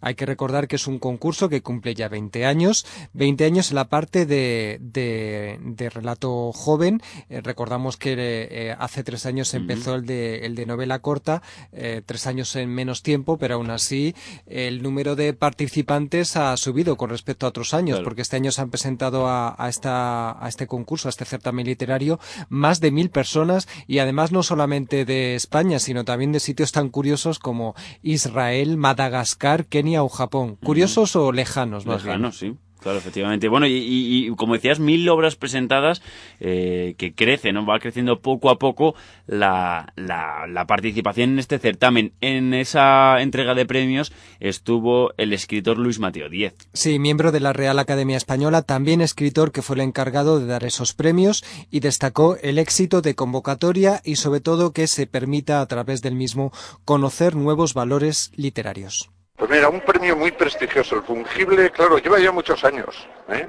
Hay 0.00 0.14
que 0.14 0.26
recordar 0.26 0.68
que 0.68 0.76
es 0.76 0.86
un 0.86 0.98
concurso 0.98 1.48
que 1.48 1.62
cumple 1.62 1.94
ya 1.94 2.08
20 2.08 2.46
años, 2.46 2.86
20 3.12 3.44
años 3.44 3.70
en 3.70 3.76
la 3.76 3.88
parte 3.88 4.26
de, 4.26 4.78
de, 4.80 5.58
de 5.60 5.90
relato 5.90 6.52
joven. 6.52 7.00
Eh, 7.28 7.40
recordamos 7.42 7.96
que 7.96 8.14
eh, 8.18 8.76
hace 8.78 9.04
tres 9.04 9.26
años 9.26 9.54
empezó 9.54 9.94
el, 9.94 10.06
de, 10.06 10.46
el 10.46 10.54
de 10.54 10.66
novela 10.66 11.00
corta, 11.00 11.42
eh, 11.72 12.02
tres 12.04 12.26
años 12.26 12.54
en 12.56 12.70
menos 12.70 13.02
tiempo, 13.02 13.38
pero 13.38 13.56
aún 13.56 13.70
así 13.70 14.14
el 14.46 14.82
número 14.82 15.16
de 15.16 15.32
participantes 15.32 16.36
ha 16.36 16.56
subido 16.56 16.96
con 16.96 17.10
respecto 17.10 17.46
a 17.46 17.50
otros 17.50 17.74
años, 17.74 18.00
porque 18.00 18.22
este 18.22 18.36
año 18.36 18.52
se 18.52 18.60
han 18.60 18.70
presentado 18.70 19.28
a, 19.28 19.54
a, 19.58 19.68
esta, 19.68 20.44
a 20.44 20.48
este 20.48 20.66
concurso, 20.66 21.08
a 21.08 21.10
este 21.10 21.24
certamen 21.24 21.66
literario, 21.66 22.18
más 22.48 22.80
de 22.80 22.90
mil 22.90 23.10
personas 23.10 23.68
y 23.86 23.98
además 23.98 24.32
no 24.32 24.42
solamente 24.42 25.04
de 25.04 25.34
España, 25.34 25.78
sino 25.78 26.04
también 26.04 26.32
de 26.32 26.40
sitios 26.40 26.72
tan 26.72 26.88
curiosos 26.88 27.38
como 27.38 27.74
Israel, 28.02 28.76
Madagascar, 28.76 29.19
Kenia 29.66 30.02
o 30.02 30.08
Japón. 30.08 30.56
¿Curiosos 30.56 31.16
o 31.16 31.32
lejanos? 31.32 31.86
Más 31.86 32.04
Lejanos, 32.04 32.40
bien? 32.40 32.54
sí. 32.54 32.58
Claro, 32.80 32.98
efectivamente. 32.98 33.48
Bueno, 33.48 33.66
y, 33.68 34.32
como 34.36 34.54
decías, 34.54 34.80
mil 34.80 35.08
obras 35.08 35.36
presentadas 35.36 36.02
eh, 36.40 36.94
que 36.96 37.12
crecen, 37.12 37.54
¿no? 37.54 37.66
Va 37.66 37.78
creciendo 37.78 38.20
poco 38.20 38.50
a 38.50 38.58
poco 38.58 38.94
la, 39.26 39.92
la, 39.96 40.46
la, 40.48 40.66
participación 40.66 41.32
en 41.32 41.38
este 41.38 41.58
certamen. 41.58 42.12
En 42.20 42.54
esa 42.54 43.20
entrega 43.20 43.54
de 43.54 43.66
premios 43.66 44.12
estuvo 44.40 45.12
el 45.18 45.32
escritor 45.32 45.78
Luis 45.78 45.98
Mateo 45.98 46.28
Díez. 46.28 46.54
Sí, 46.72 46.98
miembro 46.98 47.32
de 47.32 47.40
la 47.40 47.52
Real 47.52 47.78
Academia 47.78 48.16
Española, 48.16 48.62
también 48.62 49.00
escritor 49.00 49.52
que 49.52 49.62
fue 49.62 49.76
el 49.76 49.82
encargado 49.82 50.40
de 50.40 50.46
dar 50.46 50.64
esos 50.64 50.94
premios 50.94 51.44
y 51.70 51.80
destacó 51.80 52.36
el 52.42 52.58
éxito 52.58 53.02
de 53.02 53.14
convocatoria 53.14 54.00
y 54.04 54.16
sobre 54.16 54.40
todo 54.40 54.72
que 54.72 54.86
se 54.86 55.06
permita 55.06 55.60
a 55.60 55.66
través 55.66 56.00
del 56.00 56.14
mismo 56.14 56.52
conocer 56.84 57.36
nuevos 57.36 57.74
valores 57.74 58.32
literarios. 58.36 59.10
Pues 59.40 59.50
mira, 59.50 59.70
un 59.70 59.80
premio 59.80 60.14
muy 60.18 60.32
prestigioso, 60.32 60.96
el 60.96 61.02
fungible, 61.02 61.70
claro, 61.70 61.96
lleva 61.96 62.18
ya 62.18 62.30
muchos 62.30 62.62
años, 62.62 63.08
¿eh? 63.30 63.48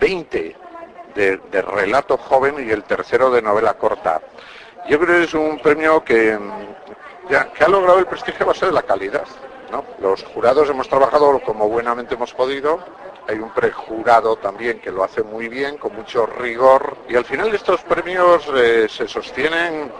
20 0.00 0.56
de, 1.14 1.36
de, 1.36 1.62
relato 1.62 2.16
joven 2.16 2.56
y 2.66 2.72
el 2.72 2.82
tercero 2.82 3.30
de 3.30 3.40
novela 3.40 3.74
corta. 3.74 4.20
Yo 4.88 4.98
creo 4.98 5.18
que 5.18 5.24
es 5.26 5.34
un 5.34 5.60
premio 5.60 6.02
que, 6.02 6.36
ya, 7.30 7.52
que 7.52 7.62
ha 7.62 7.68
logrado 7.68 8.00
el 8.00 8.06
prestigio 8.06 8.44
a 8.44 8.48
base 8.48 8.66
de 8.66 8.72
la 8.72 8.82
calidad. 8.82 9.24
¿no? 9.70 9.84
Los 10.00 10.24
jurados 10.24 10.68
hemos 10.68 10.88
trabajado 10.88 11.38
como 11.42 11.68
buenamente 11.68 12.14
hemos 12.14 12.34
podido, 12.34 12.80
hay 13.28 13.38
un 13.38 13.50
prejurado 13.50 14.34
también 14.34 14.80
que 14.80 14.90
lo 14.90 15.04
hace 15.04 15.22
muy 15.22 15.46
bien, 15.46 15.78
con 15.78 15.94
mucho 15.94 16.26
rigor, 16.26 16.96
y 17.08 17.14
al 17.14 17.24
final 17.24 17.54
estos 17.54 17.82
premios 17.82 18.50
eh, 18.56 18.88
se 18.88 19.06
sostienen 19.06 19.92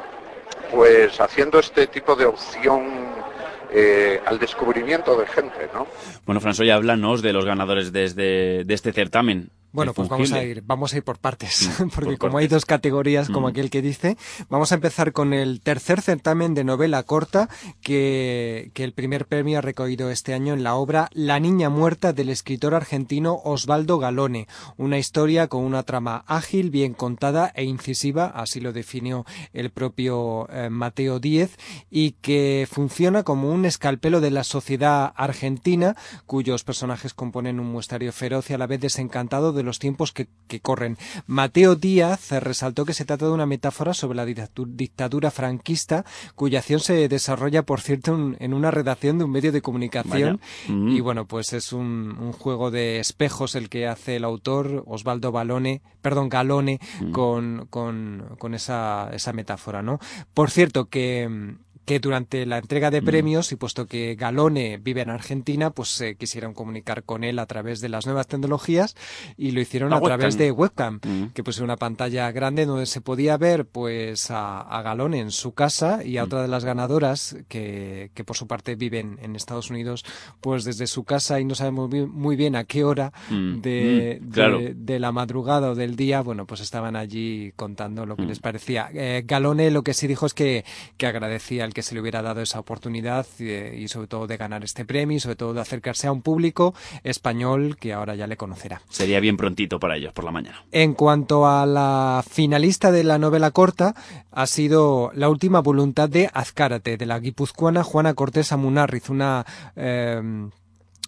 pues 0.73 1.21
haciendo 1.21 1.61
este 1.61 1.87
tipo 1.87 2.17
de 2.17 2.27
opción 2.27 3.30
eh, 3.73 4.21
al 4.27 4.39
descubrimiento 4.39 5.19
de 5.19 5.27
gente, 5.27 5.69
¿no? 5.73 5.87
Bueno, 6.27 6.41
François, 6.41 6.71
háblanos 6.71 7.23
de 7.23 7.33
los 7.33 7.45
ganadores 7.45 7.93
de 7.93 8.05
este, 8.05 8.65
de 8.65 8.75
este 8.75 8.93
certamen. 8.93 9.51
Bueno, 9.73 9.95
pues 9.95 10.09
vamos 10.09 10.33
a 10.33 10.43
ir, 10.43 10.63
vamos 10.67 10.93
a 10.93 10.97
ir 10.97 11.05
por 11.05 11.19
partes, 11.19 11.71
porque 11.95 12.11
por 12.11 12.19
como 12.19 12.33
partes. 12.33 12.45
hay 12.45 12.49
dos 12.49 12.67
categorías, 12.67 13.29
como 13.29 13.47
mm. 13.47 13.51
aquel 13.51 13.71
que 13.71 13.83
dice, 13.83 14.17
vamos 14.49 14.73
a 14.73 14.75
empezar 14.75 15.13
con 15.13 15.33
el 15.33 15.61
tercer 15.61 16.01
certamen 16.01 16.55
de 16.55 16.65
novela 16.65 17.03
corta 17.05 17.49
que, 17.81 18.71
que 18.75 18.85
el 18.85 18.93
primer 18.93 19.27
premio 19.27 19.59
ha 19.59 19.63
recogido 19.63 20.11
este 20.11 20.35
año 20.35 20.55
en 20.55 20.63
la 20.63 20.75
obra 20.75 21.09
La 21.13 21.39
niña 21.39 21.71
muerta 21.71 22.13
del 22.13 22.31
escritor 22.31 22.75
argentino 22.75 23.41
Osvaldo 23.45 23.99
Galone, 23.99 24.49
una 24.77 24.99
historia 24.99 25.47
con 25.47 25.63
una 25.65 25.83
trama 25.83 26.25
ágil, 26.27 26.71
bien 26.71 26.95
contada 26.95 27.53
e 27.55 27.65
incisiva, 27.65 28.27
así 28.27 28.61
lo 28.61 28.73
definió 28.73 29.25
el 29.53 29.71
propio 29.71 30.49
eh, 30.51 30.71
Mateo 30.71 31.21
Díez, 31.21 31.57
y 31.91 32.13
que 32.13 32.67
funciona 32.71 33.23
como 33.23 33.51
un 33.51 33.65
escalpelo 33.65 34.21
de 34.21 34.31
la 34.31 34.45
sociedad 34.45 35.13
argentina, 35.17 35.97
cuyos 36.27 36.65
personajes 36.65 37.15
componen 37.15 37.61
un 37.61 37.71
muestrario 37.71 38.13
feroz 38.13 38.51
y 38.51 38.55
a 38.55 38.59
la 38.59 38.67
vez 38.67 38.81
desencantado 38.81 39.53
de 39.53 39.60
los 39.63 39.79
tiempos 39.79 40.13
que, 40.13 40.29
que, 40.49 40.61
corren. 40.61 40.97
Mateo 41.27 41.75
Díaz 41.75 42.31
resaltó 42.31 42.85
que 42.85 42.95
se 42.95 43.05
trata 43.05 43.27
de 43.27 43.33
una 43.33 43.47
metáfora 43.47 43.95
sobre 43.95 44.17
la 44.17 44.25
dictadura 44.25 45.31
franquista, 45.31 46.05
cuya 46.35 46.61
acción 46.61 46.81
se 46.81 47.09
desarrolla, 47.09 47.63
por 47.63 47.81
cierto, 47.81 48.15
un, 48.15 48.37
en 48.41 48.55
una 48.55 48.71
redacción 48.71 49.19
de 49.19 49.25
un 49.25 49.31
medio 49.31 49.53
de 49.53 49.63
comunicación. 49.63 50.41
Mm. 50.69 50.89
Y 50.89 51.01
bueno, 51.01 51.27
pues 51.27 51.53
es 51.53 51.73
un, 51.73 52.17
un, 52.19 52.33
juego 52.33 52.71
de 52.71 53.01
espejos 53.01 53.55
el 53.55 53.69
que 53.69 53.87
hace 53.87 54.17
el 54.17 54.25
autor, 54.25 54.85
Osvaldo 54.87 55.33
Balone, 55.33 55.83
perdón, 56.03 56.29
Galone, 56.29 56.81
mm. 57.01 57.13
con, 57.13 57.67
con, 57.71 58.37
con 58.39 58.55
esa, 58.55 59.11
esa 59.13 59.33
metáfora, 59.33 59.83
¿no? 59.83 59.99
Por 60.35 60.51
cierto, 60.51 60.89
que 60.89 61.57
que 61.91 61.99
durante 61.99 62.47
la 62.47 62.59
entrega 62.59 62.89
de 62.93 63.03
premios, 63.03 63.51
y 63.51 63.57
puesto 63.57 63.85
que 63.87 64.15
Galone 64.15 64.79
vive 64.79 65.01
en 65.03 65.11
Argentina, 65.11 65.71
pues 65.71 65.89
se 65.89 66.11
eh, 66.11 66.15
quisieron 66.15 66.55
comunicar 66.55 67.03
con 67.03 67.25
él 67.25 67.41
a 67.41 67.47
través 67.47 67.81
de 67.81 67.89
las 67.89 68.07
nuevas 68.07 68.29
tecnologías 68.29 68.95
y 69.37 69.51
lo 69.51 69.61
hicieron 69.61 69.91
La 69.91 69.97
a 69.97 69.99
webcam. 69.99 70.19
través 70.21 70.39
de 70.39 70.53
webcam, 70.53 71.01
Mm. 71.05 71.25
que 71.35 71.43
pues 71.43 71.59
una 71.59 71.77
pantalla 71.77 72.31
grande 72.31 72.65
donde 72.65 72.87
se 72.87 73.01
podía 73.01 73.37
ver 73.39 73.67
pues 73.67 74.31
a, 74.31 74.61
a 74.61 74.83
Galone 74.83 75.19
en 75.19 75.33
su 75.33 75.53
casa 75.53 76.05
y 76.05 76.17
a 76.19 76.23
otra 76.23 76.43
de 76.43 76.47
las 76.49 76.65
ganadoras 76.65 77.35
que, 77.49 78.13
que 78.15 78.23
por 78.23 78.37
su 78.37 78.47
parte 78.47 78.77
viven 78.77 79.19
en 79.21 79.35
Estados 79.35 79.69
Unidos, 79.71 80.05
pues 80.41 80.63
desde 80.63 80.87
su 80.87 81.03
casa 81.03 81.41
y 81.41 81.45
no 81.45 81.57
sabemos 81.57 81.91
muy 81.91 82.37
bien, 82.37 82.55
a 82.55 82.63
qué 82.63 82.85
hora 82.85 83.13
Mm, 83.31 83.61
de, 83.63 84.21
mm, 84.23 84.31
claro. 84.31 84.59
de, 84.61 84.75
de 84.75 85.01
la 85.01 85.11
madrugada 85.11 85.71
o 85.71 85.75
del 85.75 85.97
día, 85.97 86.21
bueno, 86.23 86.47
pues 86.47 86.61
estaban 86.61 86.95
allí 86.95 87.51
contando 87.57 88.07
lo 88.07 88.15
que 88.15 88.23
Mm. 88.23 88.29
les 88.29 88.39
parecía. 88.39 88.91
Eh, 88.95 89.25
Galone 89.27 89.73
lo 89.73 89.83
que 89.83 89.93
sí 89.93 90.07
dijo 90.07 90.27
es 90.27 90.35
que, 90.35 90.65
que 90.97 91.07
agradecía 91.09 91.65
el 91.65 91.75
que 91.75 91.80
se 91.83 91.95
le 91.95 92.01
hubiera 92.01 92.23
dado 92.23 92.41
esa 92.41 92.59
oportunidad 92.61 93.27
eh, 93.39 93.77
y 93.79 93.89
sobre 93.89 94.07
todo 94.07 94.27
de 94.27 94.37
ganar 94.37 94.65
este 94.65 94.85
premio 94.85 95.17
y 95.17 95.21
sobre 95.21 95.37
todo 95.37 95.55
de 95.55 95.61
acercarse 95.61 96.07
a 96.07 96.13
un 96.13 96.23
público 96.23 96.75
español 97.05 97.77
que 97.77 97.93
ahora 97.93 98.15
ya 98.15 98.27
le 98.27 98.37
conocerá. 98.37 98.83
Sería 98.89 99.21
bien 99.21 99.37
prontito 99.37 99.79
para 99.79 99.97
ellos 99.97 100.13
por 100.13 100.25
la 100.25 100.31
mañana. 100.31 100.65
En 100.73 100.95
cuanto 100.95 101.47
a 101.47 101.67
la 101.67 102.25
finalista 102.29 102.93
de 102.93 103.05
la 103.05 103.19
novela 103.19 103.51
corta, 103.51 103.95
ha 104.31 104.47
sido 104.47 105.11
La 105.15 105.29
última 105.29 105.61
voluntad 105.61 106.09
de 106.09 106.31
Azcárate, 106.33 106.97
de 106.97 107.07
la 107.07 107.19
guipuzcoana 107.19 107.83
Juana 107.83 108.15
Cortés 108.15 108.53
Amunarriz, 108.53 109.11
una... 109.11 109.45
Eh, 109.77 110.51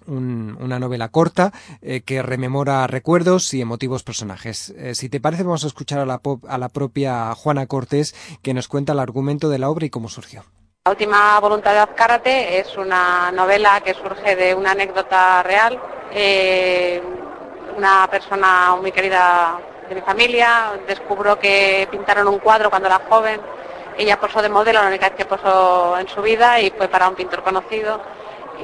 un, 0.07 0.57
una 0.61 0.79
novela 0.79 1.09
corta 1.09 1.53
eh, 1.81 2.03
que 2.03 2.23
rememora 2.23 2.87
recuerdos 2.87 3.53
y 3.55 3.61
emotivos 3.61 4.03
personajes. 4.03 4.71
Eh, 4.77 4.95
si 4.95 5.09
te 5.09 5.21
parece, 5.21 5.43
vamos 5.43 5.65
a 5.65 5.69
escuchar 5.69 6.01
a 6.01 6.07
la, 6.07 6.19
pop, 6.19 6.45
a 6.49 6.59
la 6.59 6.69
propia 6.69 7.35
Juana 7.35 7.67
Cortés 7.67 8.15
que 8.43 8.55
nos 8.55 8.69
cuenta 8.69 8.93
el 8.93 8.99
argumento 8.99 9.49
de 9.49 9.59
la 9.59 9.71
obra 9.71 9.87
y 9.87 9.91
cómo 9.91 10.09
surgió. 10.09 10.45
La 10.85 10.91
última 10.91 11.39
voluntad 11.39 11.75
de 11.75 11.79
Azcárate 11.79 12.59
es 12.59 12.77
una 12.77 13.31
novela 13.31 13.81
que 13.83 13.95
surge 13.95 14.35
de 14.35 14.53
una 14.53 14.73
anécdota 14.73 15.41
real. 15.45 15.81
Eh, 16.11 17.01
una 17.77 18.09
persona 18.11 18.75
muy 18.81 18.91
querida 18.91 19.61
de 19.89 19.95
mi 19.95 20.01
familia 20.01 20.73
descubrió 20.89 21.39
que 21.39 21.87
pintaron 21.89 22.27
un 22.27 22.41
cuadro 22.41 22.69
cuando 22.69 22.89
era 22.89 23.01
joven. 23.09 23.41
Ella 23.97 24.19
posó 24.19 24.43
de 24.43 24.49
modelo, 24.49 24.83
la 24.83 24.89
única 24.89 25.11
vez 25.11 25.19
que 25.19 25.25
posó 25.25 25.97
en 26.01 26.09
su 26.09 26.21
vida 26.21 26.59
y 26.59 26.71
fue 26.71 26.89
para 26.89 27.09
un 27.09 27.15
pintor 27.15 27.45
conocido. 27.45 28.01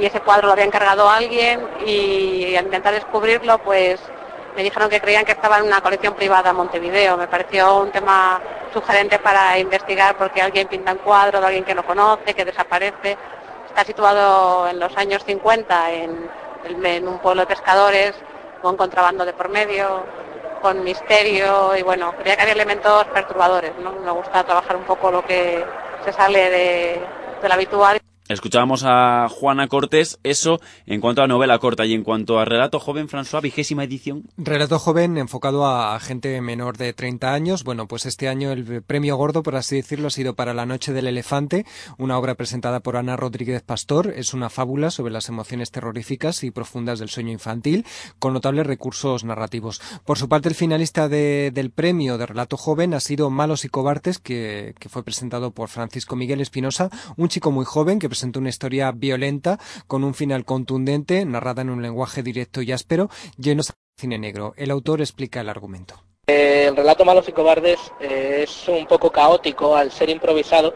Y 0.01 0.05
ese 0.05 0.19
cuadro 0.21 0.49
lo 0.49 0.55
había 0.55 0.65
encargado 0.65 1.09
alguien 1.09 1.69
y 1.87 2.57
al 2.57 2.65
intentar 2.65 2.95
descubrirlo, 2.95 3.59
pues 3.59 4.01
me 4.59 4.65
dijeron 4.65 4.91
que 4.91 5.01
creían 5.01 5.25
que 5.25 5.31
estaba 5.31 5.59
en 5.59 5.67
una 5.67 5.81
colección 5.81 6.15
privada 6.15 6.51
en 6.51 6.57
Montevideo. 6.57 7.17
Me 7.17 7.29
pareció 7.29 7.79
un 7.79 7.93
tema 7.93 8.41
sugerente 8.73 9.21
para 9.21 9.57
investigar 9.57 10.17
porque 10.17 10.43
alguien 10.43 10.67
pinta 10.67 10.91
un 10.91 10.99
cuadro 10.99 11.41
de 11.41 11.47
alguien 11.47 11.63
que 11.63 11.77
no 11.77 11.87
conoce, 11.87 12.35
que 12.35 12.45
desaparece. 12.45 13.17
Está 13.69 13.85
situado 13.85 14.67
en 14.67 14.81
los 14.81 14.97
años 14.97 15.23
50 15.25 15.93
en, 15.93 17.07
un 17.07 17.19
pueblo 17.21 17.43
de 17.43 17.47
pescadores 17.47 18.17
con 18.61 18.77
contrabando 18.77 19.25
de 19.25 19.33
por 19.33 19.49
medio, 19.49 20.03
con 20.61 20.83
misterio 20.83 21.77
y 21.77 21.83
bueno, 21.83 22.13
creía 22.19 22.35
que 22.35 22.43
había 22.43 22.55
elementos 22.55 23.05
perturbadores. 23.15 23.79
¿no? 23.79 23.93
Me 23.93 24.11
gusta 24.11 24.43
trabajar 24.43 24.75
un 24.75 24.83
poco 24.83 25.13
lo 25.13 25.25
que 25.25 25.65
se 26.05 26.13
sale 26.13 26.51
de, 26.51 27.07
de 27.41 27.49
lo 27.49 27.55
habitual. 27.55 28.01
Escuchábamos 28.29 28.83
a 28.85 29.27
Juana 29.31 29.69
Cortés, 29.69 30.19
eso 30.23 30.61
en 30.85 31.01
cuanto 31.01 31.23
a 31.23 31.27
novela 31.27 31.59
corta 31.59 31.87
y 31.87 31.95
en 31.95 32.05
cuanto 32.05 32.39
a 32.39 32.45
relato 32.45 32.79
joven, 32.79 33.09
François, 33.09 33.41
vigésima 33.41 33.85
edición. 33.85 34.25
Relato 34.37 34.79
joven 34.79 35.17
enfocado 35.17 35.67
a 35.67 35.99
gente 35.99 36.39
menor 36.43 36.77
de 36.77 36.93
30 36.93 37.33
años. 37.33 37.65
Bueno, 37.65 37.89
pues 37.89 38.05
este 38.05 38.29
año 38.29 38.53
el 38.53 38.83
premio 38.83 39.17
gordo, 39.17 39.43
por 39.43 39.57
así 39.57 39.77
decirlo, 39.77 40.09
ha 40.09 40.11
sido 40.11 40.35
para 40.35 40.53
La 40.53 40.67
Noche 40.67 40.93
del 40.93 41.07
Elefante, 41.07 41.65
una 41.97 42.19
obra 42.19 42.35
presentada 42.35 42.81
por 42.81 42.99
Ana 42.99 43.17
Rodríguez 43.17 43.63
Pastor. 43.63 44.13
Es 44.15 44.35
una 44.35 44.51
fábula 44.51 44.91
sobre 44.91 45.11
las 45.15 45.31
emociones 45.31 45.71
terroríficas 45.71 46.45
y 46.45 46.51
profundas 46.51 46.99
del 46.99 47.09
sueño 47.09 47.33
infantil, 47.33 47.87
con 48.19 48.35
notables 48.35 48.67
recursos 48.67 49.25
narrativos. 49.25 49.81
Por 50.05 50.19
su 50.19 50.29
parte, 50.29 50.51
el 50.51 50.55
finalista 50.55 51.09
de- 51.09 51.51
del 51.55 51.71
premio 51.71 52.19
de 52.19 52.27
relato 52.27 52.59
joven 52.59 52.93
ha 52.93 53.01
sido 53.01 53.31
Malos 53.31 53.65
y 53.65 53.71
Cobartes, 53.71 54.19
que, 54.19 54.75
que 54.79 54.91
fue 54.91 55.03
presentado 55.03 55.51
por 55.53 55.71
Francisco 55.71 56.15
Miguel 56.15 56.43
Espinosa, 56.43 56.91
un 57.17 57.29
chico 57.31 57.51
muy 57.51 57.65
joven 57.65 57.99
que 57.99 58.18
presentó 58.19 58.41
una 58.41 58.49
historia 58.49 58.91
violenta 58.91 59.61
con 59.87 60.03
un 60.03 60.13
final 60.13 60.45
contundente, 60.45 61.25
narrada 61.25 61.63
en 61.63 61.71
un 61.71 61.83
lenguaje 61.83 62.25
directo 62.25 62.63
y 62.63 62.73
áspero, 62.73 63.09
lleno 63.37 63.63
de 63.63 63.69
cine 63.97 64.19
negro. 64.19 64.55
El 64.57 64.73
autor 64.73 65.01
explica 65.01 65.41
el 65.41 65.49
argumento. 65.49 66.03
Eh, 66.27 66.65
El 66.67 66.75
relato 66.75 67.05
Malos 67.05 67.29
y 67.29 67.33
Cobardes 67.33 67.79
eh, 68.01 68.41
es 68.43 68.67
un 68.67 68.87
poco 68.87 69.13
caótico 69.13 69.77
al 69.77 69.93
ser 69.93 70.11
improvisado. 70.11 70.75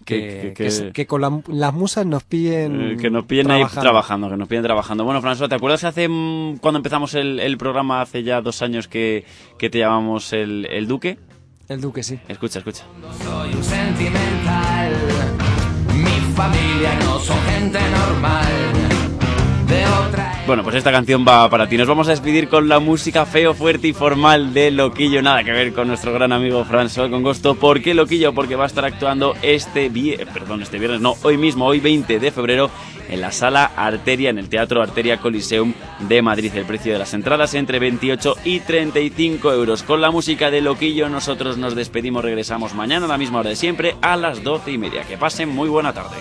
Que- 0.06 0.92
que, 0.94 1.08
con 1.08 1.22
la- 1.22 1.42
las 1.48 1.74
musas 1.74 2.06
nos 2.06 2.24
pillen 2.24 2.92
Eh, 2.92 2.98
que 2.98 3.10
nos 3.10 3.26
pillen 3.26 3.50
ahí 3.50 3.64
trabajando, 3.66 4.30
que 4.30 4.36
nos 4.38 4.48
pillen 4.48 4.64
trabajando. 4.64 5.04
Bueno, 5.06 5.22
François, 5.22 5.48
¿te 5.48 5.56
acuerdas 5.56 5.82
que 5.82 5.88
hace, 5.88 6.08
mm, 6.10 6.58
cuando 6.58 6.80
empezamos 6.80 7.14
el, 7.16 7.40
el 7.40 7.58
programa 7.58 8.02
hace 8.02 8.22
ya 8.24 8.42
dos 8.42 8.62
años 8.62 8.88
que, 8.90 9.24
que 9.58 9.70
te 9.70 9.80
llamamos 9.80 10.34
el, 10.34 10.68
el 10.70 10.85
Duque? 10.88 11.18
El 11.68 11.82
Duque, 11.82 12.04
sí. 12.04 12.20
Escucha, 12.28 12.60
escucha. 12.60 12.84
Soy 13.24 13.54
un 13.54 13.64
sentimental. 13.64 14.94
Mi 15.94 16.34
familia 16.36 16.96
no 17.00 17.20
son 17.20 17.38
gente 17.50 17.80
normal. 17.80 18.46
De 19.68 19.84
otra. 20.08 20.44
Bueno, 20.46 20.62
pues 20.62 20.76
esta 20.76 20.92
canción 20.92 21.26
va 21.28 21.50
para 21.50 21.68
ti. 21.68 21.76
Nos 21.76 21.88
vamos 21.88 22.08
a 22.08 22.12
despedir 22.12 22.50
con 22.50 22.70
la 22.70 22.80
música 22.80 23.26
feo, 23.26 23.56
fuerte 23.56 23.88
y 23.88 23.94
formal 23.94 24.54
de 24.54 24.70
Loquillo. 24.70 25.24
Nada 25.24 25.44
que 25.44 25.52
ver 25.52 25.74
con 25.74 25.88
nuestro 25.88 26.14
gran 26.14 26.32
amigo 26.32 26.64
François 26.66 27.10
con 27.10 27.24
gusto. 27.24 27.56
¿Por 27.56 27.82
qué 27.82 27.96
Loquillo? 27.96 28.32
Porque 28.34 28.56
va 28.56 28.66
a 28.66 28.68
estar 28.68 28.86
actuando 28.86 29.34
este 29.42 29.90
viernes, 29.90 30.28
perdón, 30.32 30.62
este 30.62 30.78
viernes, 30.78 31.02
no, 31.02 31.16
hoy 31.24 31.38
mismo, 31.38 31.66
hoy 31.66 31.80
20 31.80 32.20
de 32.20 32.32
febrero, 32.32 32.70
en 33.10 33.22
la 33.22 33.32
sala 33.32 33.72
Arteria, 33.76 34.30
en 34.30 34.38
el 34.38 34.50
Teatro 34.50 34.82
Arteria 34.82 35.18
Coliseum 35.18 35.74
de 36.00 36.22
Madrid. 36.22 36.52
El 36.56 36.66
precio 36.66 36.94
de 36.94 37.00
las 37.00 37.14
entradas 37.14 37.54
entre 37.54 37.80
28 37.80 38.36
y 38.44 38.60
35 38.60 39.52
euros. 39.54 39.84
Con 39.84 40.02
la 40.02 40.12
música 40.12 40.52
de 40.52 40.62
Loquillo 40.62 41.10
nosotros 41.10 41.58
nos 41.58 41.76
despedimos, 41.76 42.24
regresamos 42.24 42.74
mañana 42.74 43.06
a 43.06 43.10
la 43.10 43.18
misma 43.18 43.40
hora 43.40 43.50
de 43.50 43.56
siempre, 43.56 43.96
a 44.02 44.16
las 44.16 44.44
12 44.44 44.72
y 44.72 44.78
media. 44.78 45.04
Que 45.04 45.18
pasen 45.18 45.50
muy 45.50 45.70
buena 45.70 45.94
tarde. 45.94 46.16